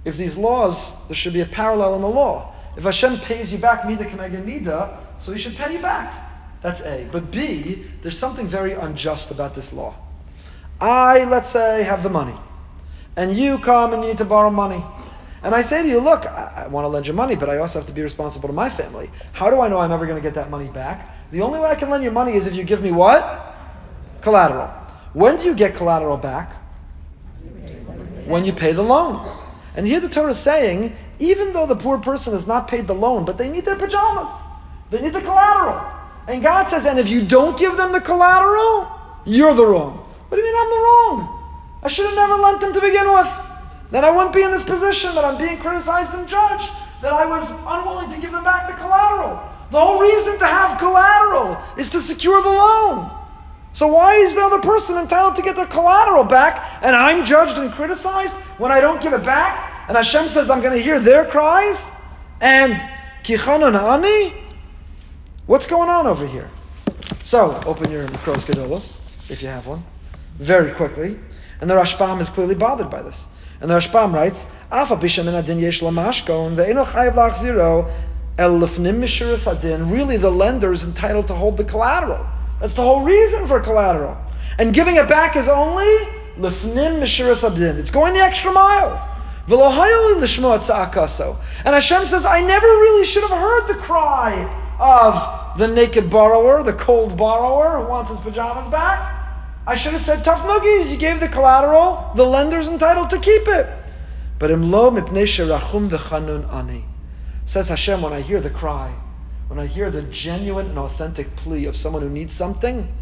If 0.04 0.16
these 0.16 0.36
laws, 0.36 1.06
there 1.06 1.14
should 1.14 1.34
be 1.34 1.40
a 1.40 1.46
parallel 1.46 1.94
in 1.94 2.00
the 2.00 2.08
law. 2.08 2.52
If 2.76 2.82
Hashem 2.82 3.18
pays 3.18 3.52
you 3.52 3.58
back 3.58 3.86
mida 3.86 4.06
kemeged 4.06 4.44
mida, 4.44 4.98
so 5.18 5.30
he 5.30 5.38
should 5.38 5.54
pay 5.54 5.72
you 5.72 5.78
back. 5.78 6.12
That's 6.62 6.80
A. 6.80 7.06
But 7.12 7.30
B, 7.30 7.84
there's 8.02 8.18
something 8.18 8.48
very 8.48 8.72
unjust 8.72 9.30
about 9.30 9.54
this 9.54 9.72
law. 9.72 9.94
I, 10.80 11.22
let's 11.22 11.50
say, 11.50 11.84
have 11.84 12.02
the 12.02 12.10
money, 12.10 12.34
and 13.14 13.36
you 13.36 13.58
come 13.58 13.92
and 13.92 14.02
you 14.02 14.08
need 14.08 14.18
to 14.18 14.24
borrow 14.24 14.50
money. 14.50 14.84
And 15.44 15.54
I 15.54 15.60
say 15.60 15.82
to 15.82 15.88
you, 15.88 16.00
look, 16.00 16.24
I, 16.24 16.64
I 16.64 16.68
want 16.68 16.84
to 16.84 16.88
lend 16.88 17.06
you 17.06 17.12
money, 17.12 17.36
but 17.36 17.50
I 17.50 17.58
also 17.58 17.78
have 17.78 17.86
to 17.86 17.92
be 17.92 18.00
responsible 18.00 18.48
to 18.48 18.54
my 18.54 18.70
family. 18.70 19.10
How 19.34 19.50
do 19.50 19.60
I 19.60 19.68
know 19.68 19.78
I'm 19.78 19.92
ever 19.92 20.06
going 20.06 20.16
to 20.16 20.22
get 20.22 20.34
that 20.34 20.50
money 20.50 20.68
back? 20.68 21.14
The 21.30 21.42
only 21.42 21.60
way 21.60 21.68
I 21.68 21.74
can 21.74 21.90
lend 21.90 22.02
you 22.02 22.10
money 22.10 22.32
is 22.32 22.46
if 22.46 22.54
you 22.56 22.64
give 22.64 22.82
me 22.82 22.92
what? 22.92 23.54
Collateral. 24.22 24.68
When 25.12 25.36
do 25.36 25.44
you 25.44 25.54
get 25.54 25.74
collateral 25.74 26.16
back? 26.16 26.54
When 28.24 28.46
you 28.46 28.54
pay 28.54 28.72
the 28.72 28.82
loan. 28.82 29.28
And 29.76 29.86
here 29.86 30.00
the 30.00 30.08
Torah 30.08 30.30
is 30.30 30.38
saying, 30.38 30.96
even 31.18 31.52
though 31.52 31.66
the 31.66 31.76
poor 31.76 31.98
person 31.98 32.32
has 32.32 32.46
not 32.46 32.66
paid 32.66 32.86
the 32.86 32.94
loan, 32.94 33.26
but 33.26 33.36
they 33.36 33.50
need 33.50 33.66
their 33.66 33.76
pajamas, 33.76 34.32
they 34.88 35.02
need 35.02 35.12
the 35.12 35.20
collateral. 35.20 35.84
And 36.26 36.42
God 36.42 36.68
says, 36.68 36.86
and 36.86 36.98
if 36.98 37.10
you 37.10 37.22
don't 37.22 37.58
give 37.58 37.76
them 37.76 37.92
the 37.92 38.00
collateral, 38.00 38.90
you're 39.26 39.54
the 39.54 39.66
wrong. 39.66 39.98
What 40.28 40.38
do 40.38 40.42
you 40.42 40.50
mean 40.50 40.62
I'm 40.62 40.70
the 40.70 40.76
wrong? 40.76 41.80
I 41.82 41.88
should 41.88 42.06
have 42.06 42.14
never 42.14 42.34
lent 42.34 42.62
them 42.62 42.72
to 42.72 42.80
begin 42.80 43.12
with 43.12 43.53
then 43.90 44.04
I 44.04 44.10
wouldn't 44.10 44.34
be 44.34 44.42
in 44.42 44.50
this 44.50 44.62
position 44.62 45.14
that 45.14 45.24
I'm 45.24 45.38
being 45.38 45.58
criticized 45.58 46.14
and 46.14 46.26
judged, 46.28 46.70
that 47.02 47.12
I 47.12 47.26
was 47.26 47.50
unwilling 47.66 48.10
to 48.10 48.20
give 48.20 48.32
them 48.32 48.44
back 48.44 48.66
the 48.66 48.74
collateral. 48.74 49.40
The 49.70 49.80
whole 49.80 50.00
reason 50.00 50.38
to 50.38 50.46
have 50.46 50.78
collateral 50.78 51.58
is 51.78 51.90
to 51.90 52.00
secure 52.00 52.42
the 52.42 52.48
loan. 52.48 53.10
So 53.72 53.88
why 53.88 54.14
is 54.14 54.36
the 54.36 54.40
other 54.40 54.60
person 54.60 54.96
entitled 54.96 55.34
to 55.36 55.42
get 55.42 55.56
their 55.56 55.66
collateral 55.66 56.22
back 56.22 56.82
and 56.82 56.94
I'm 56.94 57.24
judged 57.24 57.58
and 57.58 57.72
criticized 57.72 58.34
when 58.58 58.70
I 58.70 58.80
don't 58.80 59.02
give 59.02 59.12
it 59.12 59.24
back? 59.24 59.88
And 59.88 59.96
Hashem 59.96 60.28
says 60.28 60.48
I'm 60.48 60.60
going 60.60 60.76
to 60.76 60.82
hear 60.82 61.00
their 61.00 61.24
cries? 61.24 61.90
And 62.40 62.74
Kichanun 63.24 63.74
Ani? 63.74 64.32
What's 65.46 65.66
going 65.66 65.90
on 65.90 66.06
over 66.06 66.26
here? 66.26 66.48
So, 67.22 67.60
open 67.66 67.90
your 67.90 68.06
Mikros 68.06 68.46
Gedolos, 68.46 69.30
if 69.30 69.42
you 69.42 69.48
have 69.48 69.66
one, 69.66 69.82
very 70.38 70.70
quickly. 70.70 71.18
And 71.60 71.68
the 71.68 71.74
Rashbam 71.74 72.20
is 72.20 72.30
clearly 72.30 72.54
bothered 72.54 72.90
by 72.90 73.02
this. 73.02 73.28
And 73.64 73.70
the 73.70 73.76
Rashbam 73.76 74.12
writes, 74.12 74.44
Afa 74.70 74.94
bisham 74.94 75.26
in 75.26 75.34
adin 75.34 75.58
yesh 75.58 75.80
lamashkon 75.80 76.54
ve'eno 76.54 76.84
chayiv 76.84 77.12
lachziro 77.12 77.90
el 78.36 78.50
lefnim 78.60 79.00
mishuras 79.00 79.50
adin. 79.50 79.88
Really, 79.88 80.18
the 80.18 80.28
lender 80.28 80.70
is 80.70 80.84
entitled 80.84 81.28
to 81.28 81.34
hold 81.34 81.56
the 81.56 81.64
collateral. 81.64 82.26
That's 82.60 82.74
the 82.74 82.82
whole 82.82 83.00
reason 83.00 83.46
for 83.46 83.60
collateral. 83.60 84.18
And 84.58 84.74
giving 84.74 84.96
it 84.96 85.08
back 85.08 85.34
is 85.34 85.48
only 85.48 85.86
lefnim 86.36 87.00
mishuras 87.00 87.42
adin. 87.42 87.78
It's 87.78 87.90
going 87.90 88.12
the 88.12 88.20
extra 88.20 88.52
mile. 88.52 89.02
And 89.48 89.60
Hashem 91.64 92.04
says, 92.04 92.26
I 92.26 92.40
never 92.40 92.66
really 92.66 93.06
should 93.06 93.22
have 93.22 93.30
heard 93.30 93.66
the 93.66 93.76
cry 93.76 94.44
of 94.78 95.58
the 95.58 95.68
naked 95.68 96.10
borrower, 96.10 96.62
the 96.62 96.74
cold 96.74 97.16
borrower 97.16 97.82
who 97.82 97.88
wants 97.88 98.10
his 98.10 98.20
pajamas 98.20 98.68
back. 98.68 99.23
I 99.66 99.74
should 99.74 99.92
have 99.92 100.00
said, 100.00 100.24
tough 100.24 100.42
noogies, 100.42 100.92
you 100.92 100.98
gave 100.98 101.20
the 101.20 101.28
collateral, 101.28 102.10
the 102.14 102.24
lender's 102.24 102.68
entitled 102.68 103.08
to 103.10 103.18
keep 103.18 103.48
it. 103.48 103.66
But 104.38 104.50
imlo 104.50 104.90
mipnei 104.94 105.24
rachum 105.24 105.88
v'chanun 105.88 106.52
ani. 106.52 106.84
Says 107.46 107.70
Hashem, 107.70 108.02
when 108.02 108.12
I 108.12 108.20
hear 108.20 108.40
the 108.40 108.50
cry, 108.50 108.94
when 109.48 109.58
I 109.58 109.66
hear 109.66 109.90
the 109.90 110.02
genuine 110.02 110.68
and 110.70 110.78
authentic 110.78 111.34
plea 111.36 111.64
of 111.66 111.76
someone 111.76 112.02
who 112.02 112.10
needs 112.10 112.32
something, 112.32 112.92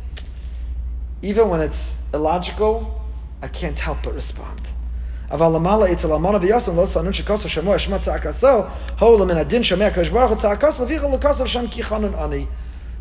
even 1.21 1.49
when 1.49 1.61
it's 1.61 1.99
illogical, 2.15 3.01
I 3.41 3.49
can't 3.49 3.79
help 3.79 3.99
but 4.05 4.15
respond. 4.15 4.73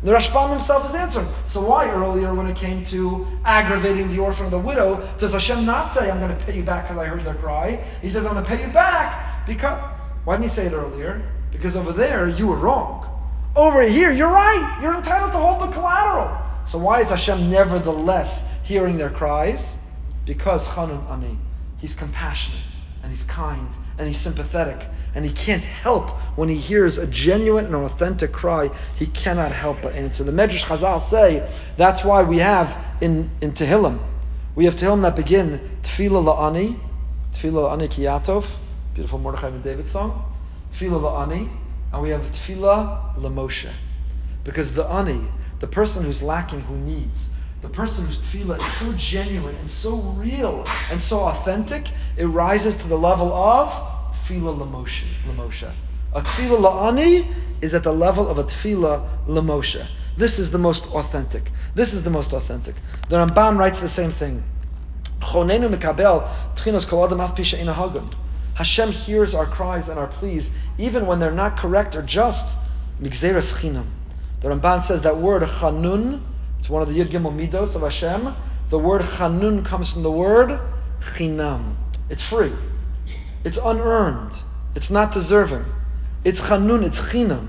The 0.02 0.10
Rashbam 0.10 0.50
himself 0.50 0.84
is 0.88 0.94
answering. 0.94 1.28
So 1.46 1.60
why 1.60 1.88
earlier 1.88 2.34
when 2.34 2.46
it 2.46 2.56
came 2.56 2.82
to 2.84 3.26
aggravating 3.44 4.08
the 4.08 4.18
orphan 4.18 4.46
or 4.46 4.50
the 4.50 4.58
widow, 4.58 5.08
does 5.16 5.32
Hashem 5.32 5.64
not 5.64 5.92
say, 5.92 6.10
I'm 6.10 6.18
going 6.18 6.36
to 6.36 6.44
pay 6.44 6.56
you 6.56 6.64
back 6.64 6.84
because 6.84 6.98
I 6.98 7.06
heard 7.06 7.24
their 7.24 7.34
cry? 7.34 7.82
He 8.00 8.08
says, 8.08 8.26
I'm 8.26 8.32
going 8.32 8.44
to 8.44 8.50
pay 8.50 8.66
you 8.66 8.72
back 8.72 9.46
because... 9.46 9.80
Why 10.24 10.34
didn't 10.34 10.44
he 10.44 10.48
say 10.50 10.66
it 10.66 10.72
earlier? 10.72 11.22
Because 11.50 11.76
over 11.76 11.92
there, 11.92 12.28
you 12.28 12.46
were 12.46 12.56
wrong. 12.56 13.08
Over 13.56 13.82
here, 13.82 14.12
you're 14.12 14.30
right. 14.30 14.78
You're 14.80 14.94
entitled 14.94 15.32
to 15.32 15.38
hold 15.38 15.68
the 15.68 15.72
collateral. 15.72 16.38
So 16.64 16.78
why 16.78 17.00
is 17.00 17.10
Hashem 17.10 17.50
nevertheless 17.50 18.64
hearing 18.64 18.96
their 18.96 19.10
cries? 19.10 19.78
Because 20.24 20.68
Chanun 20.68 21.10
Ani, 21.10 21.38
he's 21.78 21.94
compassionate 21.94 22.62
and 23.02 23.10
he's 23.10 23.24
kind 23.24 23.68
and 23.98 24.06
he's 24.06 24.18
sympathetic 24.18 24.88
and 25.14 25.24
he 25.24 25.32
can't 25.32 25.64
help 25.64 26.10
when 26.36 26.48
he 26.48 26.56
hears 26.56 26.98
a 26.98 27.06
genuine 27.06 27.66
and 27.66 27.74
authentic 27.74 28.32
cry, 28.32 28.70
he 28.96 29.06
cannot 29.06 29.52
help 29.52 29.82
but 29.82 29.94
answer. 29.94 30.24
The 30.24 30.32
Medrash 30.32 30.64
Chazal 30.64 30.98
say 31.00 31.48
that's 31.76 32.04
why 32.04 32.22
we 32.22 32.38
have 32.38 32.76
in, 33.00 33.30
in 33.40 33.52
Tehillim, 33.52 33.98
we 34.54 34.64
have 34.64 34.76
Tehillim 34.76 35.02
that 35.02 35.16
begin 35.16 35.60
Tefillah 35.82 36.36
La'ani, 36.36 36.78
Tefillah 37.32 37.76
La'ani 37.76 37.88
Kiyatov, 37.88 38.56
beautiful 38.94 39.18
Mordechai 39.18 39.50
Ben 39.50 39.62
David 39.62 39.86
song, 39.86 40.32
Tefillah 40.70 41.02
La'ani, 41.02 41.50
and 41.92 42.02
we 42.02 42.10
have 42.10 42.22
Tefillah 42.30 43.16
LaMoshe. 43.16 43.70
Because 44.44 44.72
the 44.72 44.84
Ani, 44.84 45.20
the 45.60 45.66
person 45.66 46.04
who's 46.04 46.22
lacking, 46.22 46.62
who 46.62 46.76
needs, 46.76 47.30
the 47.62 47.68
person 47.68 48.04
whose 48.04 48.18
tefillah 48.18 48.58
is 48.58 48.72
so 48.72 48.92
genuine 48.94 49.54
and 49.54 49.68
so 49.68 49.94
real 50.16 50.66
and 50.90 50.98
so 50.98 51.20
authentic, 51.20 51.86
it 52.16 52.26
rises 52.26 52.74
to 52.76 52.88
the 52.88 52.98
level 52.98 53.32
of 53.32 53.70
tefillah 54.32 54.56
lamoshe. 54.58 55.70
A 56.14 56.20
tefillah 56.20 56.58
la'ani 56.58 57.26
is 57.60 57.74
at 57.74 57.84
the 57.84 57.92
level 57.92 58.28
of 58.28 58.38
a 58.38 58.44
tefillah 58.44 59.06
lamoshe. 59.26 59.86
This 60.16 60.38
is 60.38 60.50
the 60.50 60.58
most 60.58 60.86
authentic. 60.88 61.50
This 61.74 61.94
is 61.94 62.02
the 62.02 62.10
most 62.10 62.32
authentic. 62.32 62.74
The 63.08 63.16
Ramban 63.16 63.58
writes 63.58 63.80
the 63.80 63.88
same 63.88 64.10
thing. 64.10 64.44
Hashem 68.54 68.92
hears 68.92 69.34
our 69.34 69.46
cries 69.46 69.88
and 69.88 69.98
our 69.98 70.06
pleas, 70.08 70.50
even 70.76 71.06
when 71.06 71.18
they're 71.18 71.30
not 71.30 71.56
correct 71.56 71.94
or 71.94 72.02
just. 72.02 72.56
The 73.00 73.08
Ramban 74.42 74.82
says 74.82 75.02
that 75.02 75.16
word 75.16 75.42
chanun, 75.42 76.20
it's 76.58 76.68
one 76.68 76.82
of 76.82 76.92
the 76.92 76.98
Yud 76.98 77.08
Gimel 77.08 77.32
Midos 77.32 77.74
of 77.74 77.82
Hashem. 77.82 78.34
The 78.68 78.78
word 78.78 79.02
chanun 79.02 79.64
comes 79.64 79.94
from 79.94 80.02
the 80.02 80.10
word 80.10 80.60
chinam. 81.00 81.76
It's 82.10 82.22
free. 82.22 82.52
It's 83.44 83.58
unearned. 83.58 84.42
It's 84.74 84.90
not 84.90 85.12
deserving. 85.12 85.64
It's 86.24 86.40
chanun, 86.40 86.84
it's 86.84 87.00
chinam. 87.00 87.48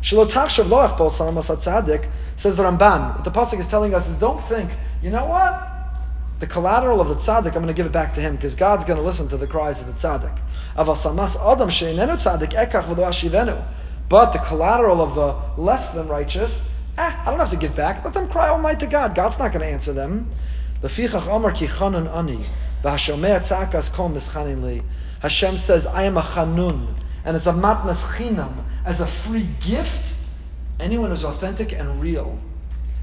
Shalotach 0.00 0.68
loach 0.68 0.98
bol 0.98 1.10
tzadik 1.10 2.10
says 2.36 2.56
the 2.56 2.62
Ramban. 2.62 3.14
What 3.14 3.24
the 3.24 3.30
pasuk 3.30 3.58
is 3.58 3.66
telling 3.66 3.94
us 3.94 4.08
is 4.08 4.16
don't 4.16 4.40
think, 4.42 4.70
you 5.02 5.10
know 5.10 5.26
what? 5.26 5.70
The 6.40 6.46
collateral 6.46 7.00
of 7.00 7.08
the 7.08 7.14
tzaddik, 7.14 7.46
I'm 7.46 7.62
going 7.62 7.68
to 7.68 7.72
give 7.72 7.86
it 7.86 7.92
back 7.92 8.12
to 8.14 8.20
him 8.20 8.36
because 8.36 8.54
God's 8.54 8.84
going 8.84 8.98
to 8.98 9.02
listen 9.02 9.28
to 9.28 9.36
the 9.36 9.46
cries 9.46 9.80
of 9.80 9.86
the 9.86 9.92
tzaddik. 9.92 10.36
adam 10.76 10.88
tzaddik 11.68 12.52
ekach 12.52 13.64
But 14.08 14.32
the 14.32 14.38
collateral 14.40 15.00
of 15.00 15.14
the 15.14 15.36
less 15.56 15.88
than 15.94 16.08
righteous, 16.08 16.70
eh, 16.98 17.22
I 17.24 17.30
don't 17.30 17.38
have 17.38 17.50
to 17.50 17.56
give 17.56 17.74
back. 17.74 18.04
Let 18.04 18.14
them 18.14 18.28
cry 18.28 18.48
all 18.48 18.58
night 18.58 18.80
to 18.80 18.86
God. 18.86 19.14
God's 19.14 19.38
not 19.38 19.52
going 19.52 19.64
to 19.64 19.72
answer 19.72 19.92
them. 19.92 20.28
Lefichach 20.82 21.34
amar 21.34 21.52
ki 21.52 21.68
ani. 21.78 22.44
Hashem 25.24 25.56
says, 25.56 25.86
I 25.86 26.02
am 26.02 26.18
a 26.18 26.20
chanun, 26.20 26.86
and 27.24 27.34
as 27.34 27.46
a 27.46 27.52
matnas 27.52 28.04
chinam, 28.14 28.62
as 28.84 29.00
a 29.00 29.06
free 29.06 29.48
gift. 29.66 30.14
Anyone 30.78 31.08
who's 31.08 31.24
authentic 31.24 31.72
and 31.72 31.98
real. 31.98 32.38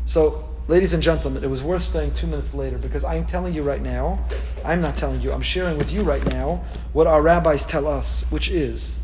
So, 0.06 0.44
ladies 0.68 0.94
and 0.94 1.02
gentlemen, 1.02 1.44
it 1.44 1.50
was 1.50 1.64
worth 1.64 1.82
staying 1.82 2.14
two 2.14 2.28
minutes 2.28 2.54
later 2.54 2.78
because 2.78 3.04
I'm 3.04 3.26
telling 3.26 3.56
you 3.56 3.64
right 3.64 3.82
now, 3.82 4.24
I'm 4.64 4.82
not 4.82 4.96
telling 4.96 5.20
you, 5.22 5.32
I'm 5.32 5.42
sharing 5.42 5.80
with 5.80 5.92
you 5.92 6.04
right 6.04 6.24
now 6.28 6.64
what 6.94 7.08
our 7.08 7.24
rabbis 7.24 7.66
tell 7.66 7.88
us, 7.88 8.22
which 8.30 8.52
is 8.52 9.00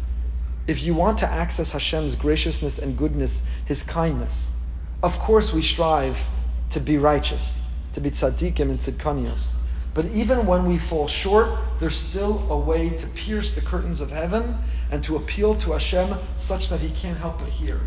if 0.68 0.84
you 0.84 0.93
want 0.93 1.18
to 1.18 1.28
access 1.28 1.72
Hashem's 1.72 2.13
graciousness 2.13 2.78
and 2.78 2.95
goodness, 2.95 3.41
His 3.65 3.82
kindness, 3.82 4.61
of 5.01 5.18
course 5.18 5.51
we 5.51 5.63
strive 5.63 6.24
to 6.70 6.80
be 6.80 6.99
righteous, 6.99 7.57
to 7.93 7.99
be 7.99 8.11
tzaddikim 8.11 8.70
and 8.70 8.78
tzidkanios. 8.78 9.55
But 9.97 10.05
even 10.13 10.45
when 10.45 10.67
we 10.67 10.77
fall 10.77 11.07
short, 11.07 11.49
there's 11.79 11.95
still 11.95 12.45
a 12.51 12.55
way 12.55 12.91
to 12.91 13.07
pierce 13.07 13.53
the 13.53 13.61
curtains 13.61 13.99
of 13.99 14.11
heaven 14.11 14.59
and 14.91 15.03
to 15.03 15.15
appeal 15.15 15.55
to 15.55 15.71
Hashem 15.71 16.19
such 16.35 16.69
that 16.69 16.81
He 16.81 16.91
can't 16.91 17.17
help 17.17 17.39
but 17.39 17.49
hear. 17.49 17.81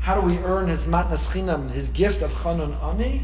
How 0.00 0.20
do 0.20 0.26
we 0.26 0.38
earn 0.38 0.66
His 0.66 0.84
matnas 0.84 1.28
chinam, 1.32 1.70
His 1.70 1.90
gift 1.90 2.22
of 2.22 2.32
chanun 2.32 2.76
ani? 2.82 3.22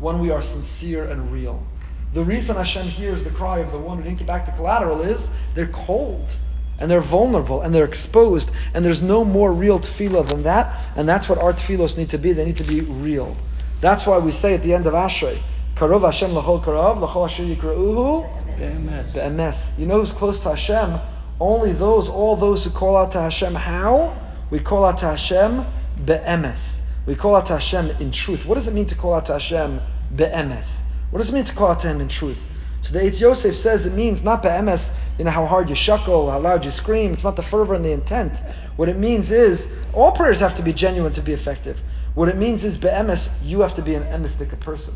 When 0.00 0.18
we 0.18 0.32
are 0.32 0.42
sincere 0.42 1.04
and 1.04 1.30
real. 1.30 1.64
The 2.12 2.24
reason 2.24 2.56
Hashem 2.56 2.88
hears 2.88 3.22
the 3.22 3.30
cry 3.30 3.60
of 3.60 3.70
the 3.70 3.78
one 3.78 3.98
who 3.98 4.02
didn't 4.02 4.18
get 4.18 4.26
back 4.26 4.44
the 4.44 4.50
collateral 4.50 5.00
is 5.00 5.30
they're 5.54 5.68
cold 5.68 6.36
and 6.80 6.90
they're 6.90 7.00
vulnerable 7.00 7.62
and 7.62 7.72
they're 7.72 7.84
exposed 7.84 8.50
and 8.74 8.84
there's 8.84 9.00
no 9.00 9.24
more 9.24 9.52
real 9.52 9.78
tefillah 9.78 10.28
than 10.28 10.42
that 10.42 10.76
and 10.96 11.08
that's 11.08 11.28
what 11.28 11.38
our 11.38 11.52
tefillos 11.52 11.96
need 11.96 12.10
to 12.10 12.18
be. 12.18 12.32
They 12.32 12.44
need 12.44 12.56
to 12.56 12.64
be 12.64 12.80
real. 12.80 13.36
That's 13.80 14.08
why 14.08 14.18
we 14.18 14.32
say 14.32 14.54
at 14.54 14.64
the 14.64 14.74
end 14.74 14.86
of 14.86 14.94
Ashrei, 14.94 15.40
Karov 15.78 16.02
Hashem 16.02 16.32
lachol 16.32 16.60
karav, 16.60 16.98
lachol 16.98 17.24
asher 17.24 17.44
yikra'uhu 17.44 18.58
be'emes. 18.58 19.78
You 19.78 19.86
know 19.86 20.00
who's 20.00 20.10
close 20.10 20.40
to 20.40 20.48
Hashem? 20.48 20.98
Only 21.38 21.70
those, 21.70 22.08
all 22.08 22.34
those 22.34 22.64
who 22.64 22.70
call 22.70 22.96
out 22.96 23.12
to 23.12 23.20
Hashem. 23.20 23.54
How? 23.54 24.16
We 24.50 24.58
call 24.58 24.84
out 24.84 24.98
to 24.98 25.06
Hashem 25.06 25.64
be'emes. 26.04 26.80
We 27.06 27.14
call 27.14 27.36
out 27.36 27.46
to 27.46 27.52
Hashem 27.52 27.90
in 28.00 28.10
truth. 28.10 28.44
What 28.44 28.56
does 28.56 28.66
it 28.66 28.74
mean 28.74 28.86
to 28.86 28.96
call 28.96 29.14
out 29.14 29.26
to 29.26 29.34
Hashem 29.34 29.80
be'emes? 30.16 30.82
What 31.12 31.20
does 31.20 31.30
it 31.30 31.32
mean 31.32 31.44
to 31.44 31.54
call 31.54 31.70
out 31.70 31.78
to 31.78 31.86
Him 31.86 32.00
in 32.00 32.08
truth? 32.08 32.48
So 32.82 32.98
the 32.98 33.04
Eitz 33.04 33.20
Yosef 33.20 33.54
says 33.54 33.86
it 33.86 33.92
means 33.92 34.24
not 34.24 34.42
be'emes, 34.42 34.92
you 35.16 35.26
know, 35.26 35.30
how 35.30 35.46
hard 35.46 35.68
you 35.68 35.76
shuckle, 35.76 36.28
how 36.28 36.40
loud 36.40 36.64
you 36.64 36.72
scream. 36.72 37.12
It's 37.12 37.22
not 37.22 37.36
the 37.36 37.42
fervor 37.44 37.74
and 37.74 37.84
the 37.84 37.92
intent. 37.92 38.40
What 38.74 38.88
it 38.88 38.96
means 38.96 39.30
is, 39.30 39.72
all 39.94 40.10
prayers 40.10 40.40
have 40.40 40.56
to 40.56 40.62
be 40.62 40.72
genuine 40.72 41.12
to 41.12 41.22
be 41.22 41.32
effective. 41.32 41.80
What 42.16 42.28
it 42.28 42.36
means 42.36 42.64
is 42.64 42.76
be'emes, 42.76 43.44
you 43.44 43.60
have 43.60 43.74
to 43.74 43.82
be 43.82 43.94
an 43.94 44.02
emistic 44.08 44.58
person 44.58 44.94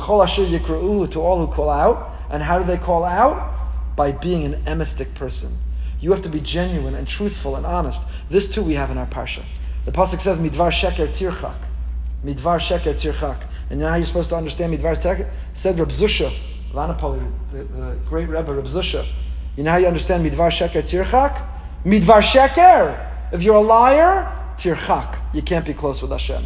to 0.00 1.20
all 1.20 1.38
who 1.38 1.52
call 1.52 1.70
out. 1.70 2.10
And 2.30 2.42
how 2.42 2.58
do 2.58 2.64
they 2.64 2.78
call 2.78 3.04
out? 3.04 3.52
By 3.96 4.12
being 4.12 4.44
an 4.44 4.66
emistic 4.66 5.14
person. 5.14 5.52
You 6.00 6.10
have 6.10 6.22
to 6.22 6.28
be 6.28 6.40
genuine 6.40 6.94
and 6.94 7.06
truthful 7.06 7.56
and 7.56 7.64
honest. 7.64 8.02
This 8.28 8.52
too 8.52 8.62
we 8.62 8.74
have 8.74 8.90
in 8.90 8.98
our 8.98 9.06
parsha. 9.06 9.42
The 9.84 9.92
pasuk 9.92 10.20
says, 10.20 10.38
"Midvar 10.38 10.70
sheker 10.70 11.08
tirchak." 11.08 11.54
Midvar 12.24 12.58
sheker 12.58 12.94
tirchak. 12.94 13.36
And 13.70 13.80
you 13.80 13.84
know 13.84 13.90
how 13.90 13.96
you're 13.96 14.06
supposed 14.06 14.30
to 14.30 14.36
understand 14.36 14.76
midvar 14.76 14.96
sheker? 14.96 15.30
Said 15.52 15.78
Reb 15.78 15.88
Zusha, 15.88 16.30
Lanapoli, 16.72 17.30
the, 17.52 17.64
the 17.64 17.96
great 18.06 18.28
Rebbe 18.28 18.52
Reb 18.52 18.64
Zusha. 18.64 19.06
You 19.56 19.62
know 19.62 19.70
how 19.70 19.76
you 19.76 19.86
understand 19.86 20.24
midvar 20.24 20.50
sheker 20.50 20.82
tirchak? 20.82 21.48
Midvar 21.84 22.20
sheker. 22.20 23.10
If 23.32 23.42
you're 23.42 23.56
a 23.56 23.60
liar, 23.60 24.30
tirchak. 24.56 25.18
You 25.32 25.42
can't 25.42 25.64
be 25.64 25.74
close 25.74 26.02
with 26.02 26.10
Hashem. 26.10 26.42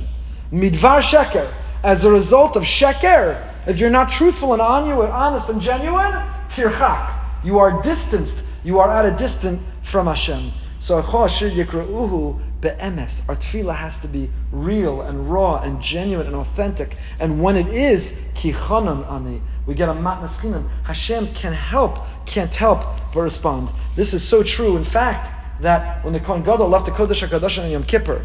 Midvar 0.53 1.01
sheker 1.01 1.53
as 1.83 2.05
a 2.05 2.11
result 2.11 2.57
of 2.57 2.63
sheker, 2.63 3.45
if 3.67 3.79
you're 3.79 3.91
not 3.91 4.09
truthful 4.11 4.53
and 4.53 4.63
honest 4.63 5.49
and 5.49 5.61
genuine, 5.61 6.13
tirchak. 6.49 7.15
You 7.45 7.59
are 7.59 7.81
distanced. 7.83 8.45
You 8.65 8.81
are 8.81 8.91
at 8.91 9.13
a 9.13 9.17
distance 9.17 9.63
from 9.83 10.07
Hashem. 10.07 10.51
So 10.81 11.01
yikra'uhu 11.01 12.41
be'emes. 12.61 13.29
Our 13.29 13.37
tefillah 13.37 13.75
has 13.75 13.99
to 13.99 14.09
be 14.09 14.31
real 14.53 15.03
and 15.03 15.31
raw 15.31 15.61
and 15.61 15.81
genuine 15.81 16.27
and 16.27 16.37
authentic. 16.37 16.97
And 17.21 17.43
when 17.43 17.57
it 17.57 17.69
is 17.69 18.13
kichanan 18.35 19.11
ani, 19.11 19.43
we 19.67 19.75
get 19.75 19.89
a 19.89 19.93
matnas. 19.93 20.69
Hashem 20.85 21.35
can 21.35 21.53
help, 21.53 22.01
can't 22.27 22.55
help 22.55 22.85
but 23.15 23.21
respond. 23.21 23.73
This 23.95 24.15
is 24.15 24.23
so 24.27 24.43
true. 24.43 24.77
In 24.77 24.85
fact, 24.85 25.31
that 25.61 26.05
when 26.05 26.13
the 26.13 26.21
Kohen 26.21 26.43
Gadol 26.43 26.69
left 26.69 26.87
the 26.87 26.93
Kodesh 26.93 27.27
HaKadosh 27.27 27.63
on 27.63 27.71
Yom 27.71 27.83
Kippur, 27.83 28.25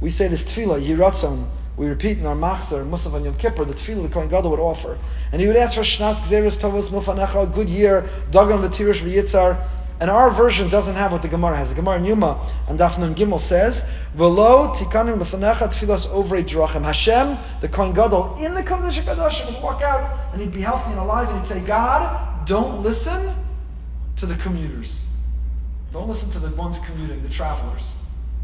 we 0.00 0.10
say 0.10 0.28
this 0.28 0.44
tefillah, 0.44 0.80
Yiratzon, 0.80 1.46
we 1.80 1.88
repeat 1.88 2.18
in 2.18 2.26
our 2.26 2.36
Machzor, 2.36 2.84
Musaf 2.84 3.14
and 3.14 3.24
Yom 3.24 3.34
Kippur, 3.36 3.64
the 3.64 3.72
tefillah 3.72 4.02
the 4.02 4.10
Kohen 4.10 4.28
Gadol 4.28 4.50
would 4.50 4.60
offer. 4.60 4.98
And 5.32 5.40
he 5.40 5.46
would 5.46 5.56
ask 5.56 5.76
for 5.76 5.80
Shnas 5.80 6.20
Gzeres 6.20 6.58
Tovos 6.58 6.90
Milfanecha, 6.90 7.44
a 7.44 7.46
good 7.46 7.70
year, 7.70 8.02
Dagan 8.30 8.60
V'tirish 8.60 9.00
V'yitzar. 9.00 9.66
And 9.98 10.10
our 10.10 10.30
version 10.30 10.68
doesn't 10.68 10.94
have 10.96 11.10
what 11.10 11.22
the 11.22 11.28
Gemara 11.28 11.56
has. 11.56 11.70
The 11.70 11.76
Gemara 11.76 11.96
in 11.96 12.04
Yuma 12.04 12.38
and 12.68 12.78
Daf 12.78 12.98
Nun 12.98 13.14
Gimel 13.14 13.40
says, 13.40 13.82
"V'lo 14.14 14.76
tikanim 14.76 15.18
l'fanecha 15.18 15.68
tfilas 15.68 16.06
over 16.10 16.36
drachim." 16.42 16.82
Hashem, 16.82 17.38
the 17.62 17.68
Kohen 17.68 17.94
Gadol, 17.94 18.36
in 18.38 18.54
the 18.54 18.62
Kodesh 18.62 19.02
Hakadosh, 19.02 19.46
would 19.46 19.62
walk 19.62 19.80
out 19.80 20.34
and 20.34 20.42
he'd 20.42 20.52
be 20.52 20.60
healthy 20.60 20.90
and 20.90 21.00
alive, 21.00 21.28
and 21.28 21.38
he'd 21.38 21.46
say, 21.46 21.60
"God, 21.60 22.44
don't 22.44 22.82
listen 22.82 23.34
to 24.16 24.26
the 24.26 24.34
commuters. 24.34 25.02
Don't 25.92 26.08
listen 26.08 26.30
to 26.32 26.40
the 26.40 26.54
ones 26.56 26.78
commuting, 26.78 27.22
the 27.22 27.30
travelers. 27.30 27.94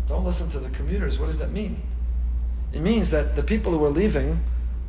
Don't 0.08 0.24
listen 0.24 0.48
to 0.52 0.58
the 0.58 0.70
commuters. 0.70 1.18
What 1.18 1.26
does 1.26 1.38
that 1.38 1.52
mean? 1.52 1.82
It 2.72 2.80
means 2.80 3.10
that 3.10 3.36
the 3.36 3.42
people 3.42 3.72
who 3.72 3.78
were 3.78 3.90
leaving 3.90 4.40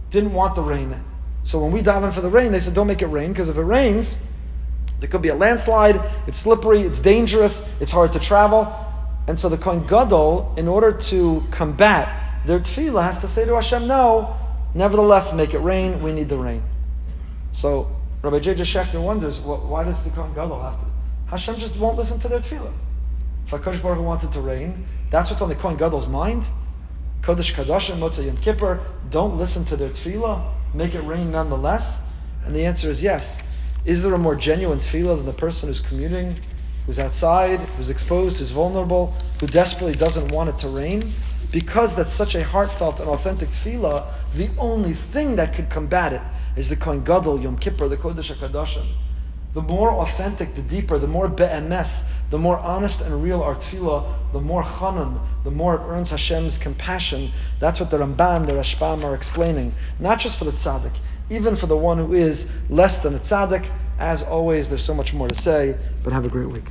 didn't 0.09 0.33
want 0.33 0.55
the 0.55 0.61
rain. 0.61 0.99
So 1.43 1.59
when 1.59 1.71
we 1.71 1.81
daven 1.81 2.11
for 2.11 2.21
the 2.21 2.29
rain, 2.29 2.51
they 2.51 2.59
said, 2.59 2.73
don't 2.73 2.87
make 2.87 3.01
it 3.01 3.07
rain, 3.07 3.31
because 3.31 3.49
if 3.49 3.57
it 3.57 3.61
rains, 3.61 4.17
there 4.99 5.09
could 5.09 5.21
be 5.21 5.29
a 5.29 5.35
landslide, 5.35 6.01
it's 6.27 6.37
slippery, 6.37 6.81
it's 6.81 6.99
dangerous, 6.99 7.61
it's 7.79 7.91
hard 7.91 8.11
to 8.13 8.19
travel. 8.19 8.73
And 9.27 9.37
so 9.37 9.47
the 9.47 9.57
Kohen 9.57 9.85
Gadol, 9.85 10.55
in 10.57 10.67
order 10.67 10.91
to 10.91 11.43
combat 11.51 12.45
their 12.45 12.59
tefillah, 12.59 13.03
has 13.03 13.19
to 13.19 13.27
say 13.27 13.45
to 13.45 13.55
Hashem, 13.55 13.87
no, 13.87 14.35
nevertheless, 14.73 15.33
make 15.33 15.53
it 15.53 15.59
rain, 15.59 16.01
we 16.01 16.11
need 16.11 16.29
the 16.29 16.37
rain. 16.37 16.63
So 17.51 17.91
Rabbi 18.21 18.39
J. 18.39 18.55
J. 18.55 18.63
Schacter 18.63 19.01
wonders, 19.01 19.39
well, 19.39 19.57
why 19.57 19.83
does 19.83 20.03
the 20.03 20.09
Kohen 20.09 20.33
Gadol 20.33 20.61
have 20.61 20.79
to? 20.79 20.85
Hashem 21.27 21.57
just 21.57 21.77
won't 21.77 21.97
listen 21.97 22.19
to 22.19 22.27
their 22.27 22.39
tefillah. 22.39 22.73
If 23.45 23.51
HaKadosh 23.51 23.81
Baruch 23.81 24.03
wants 24.03 24.23
it 24.23 24.31
to 24.33 24.41
rain, 24.41 24.85
that's 25.09 25.29
what's 25.29 25.41
on 25.41 25.49
the 25.49 25.55
Kohen 25.55 25.77
Gadol's 25.77 26.07
mind. 26.07 26.49
Kodesh 27.27 27.53
Kadashim, 27.53 27.97
Motzei 27.97 28.25
Yom 28.27 28.37
Kippur, 28.37 28.79
don't 29.09 29.37
listen 29.37 29.65
to 29.65 29.75
their 29.75 29.89
tefillah, 29.89 30.49
make 30.73 30.95
it 30.95 31.01
rain 31.01 31.29
nonetheless? 31.29 32.07
And 32.45 32.55
the 32.55 32.65
answer 32.65 32.87
is 32.89 33.03
yes. 33.03 33.41
Is 33.83 34.01
there 34.01 34.13
a 34.13 34.17
more 34.17 34.33
genuine 34.33 34.79
tefillah 34.79 35.17
than 35.17 35.25
the 35.25 35.33
person 35.33 35.67
who's 35.67 35.81
commuting, 35.81 36.37
who's 36.85 36.99
outside, 36.99 37.59
who's 37.75 37.89
exposed, 37.89 38.37
who's 38.37 38.51
vulnerable, 38.51 39.13
who 39.41 39.47
desperately 39.47 39.93
doesn't 39.93 40.31
want 40.31 40.51
it 40.51 40.57
to 40.59 40.69
rain? 40.69 41.11
Because 41.51 41.97
that's 41.97 42.13
such 42.13 42.33
a 42.33 42.45
heartfelt 42.45 43.01
and 43.01 43.09
authentic 43.09 43.49
tefillah, 43.49 44.05
the 44.33 44.49
only 44.57 44.93
thing 44.93 45.35
that 45.35 45.53
could 45.53 45.69
combat 45.69 46.13
it 46.13 46.21
is 46.55 46.69
the 46.69 46.77
Kohen 46.77 47.03
Gadol, 47.03 47.41
Yom 47.41 47.57
Kippur, 47.57 47.89
the 47.89 47.97
Kodesh 47.97 48.33
HaKadoshim. 48.33 48.85
The 49.57 49.63
more 49.63 49.91
authentic, 49.91 50.53
the 50.53 50.61
deeper, 50.61 50.99
the 50.99 51.07
more 51.07 51.27
be'emes, 51.27 52.03
the 52.29 52.37
more 52.37 52.59
honest 52.59 53.01
and 53.01 53.23
real 53.23 53.41
our 53.41 53.55
tefillah, 53.55 54.31
the 54.31 54.39
more 54.39 54.61
chanun, 54.61 55.19
the 55.43 55.49
more 55.49 55.73
it 55.73 55.81
earns 55.81 56.11
Hashem's 56.11 56.59
compassion. 56.59 57.31
That's 57.59 57.79
what 57.79 57.89
the 57.89 57.97
Ramban, 57.97 58.45
the 58.45 58.51
Rashbam 58.51 59.03
are 59.03 59.15
explaining. 59.15 59.73
Not 59.99 60.19
just 60.19 60.37
for 60.37 60.45
the 60.45 60.51
tzaddik, 60.51 60.99
even 61.31 61.55
for 61.55 61.65
the 61.65 61.75
one 61.75 61.97
who 61.97 62.13
is 62.13 62.45
less 62.69 62.99
than 62.99 63.15
a 63.15 63.17
tzaddik. 63.17 63.67
As 63.97 64.21
always, 64.21 64.69
there's 64.69 64.83
so 64.83 64.93
much 64.93 65.15
more 65.15 65.27
to 65.27 65.33
say, 65.33 65.75
but 66.03 66.13
have 66.13 66.23
a 66.23 66.29
great 66.29 66.49
week. 66.49 66.69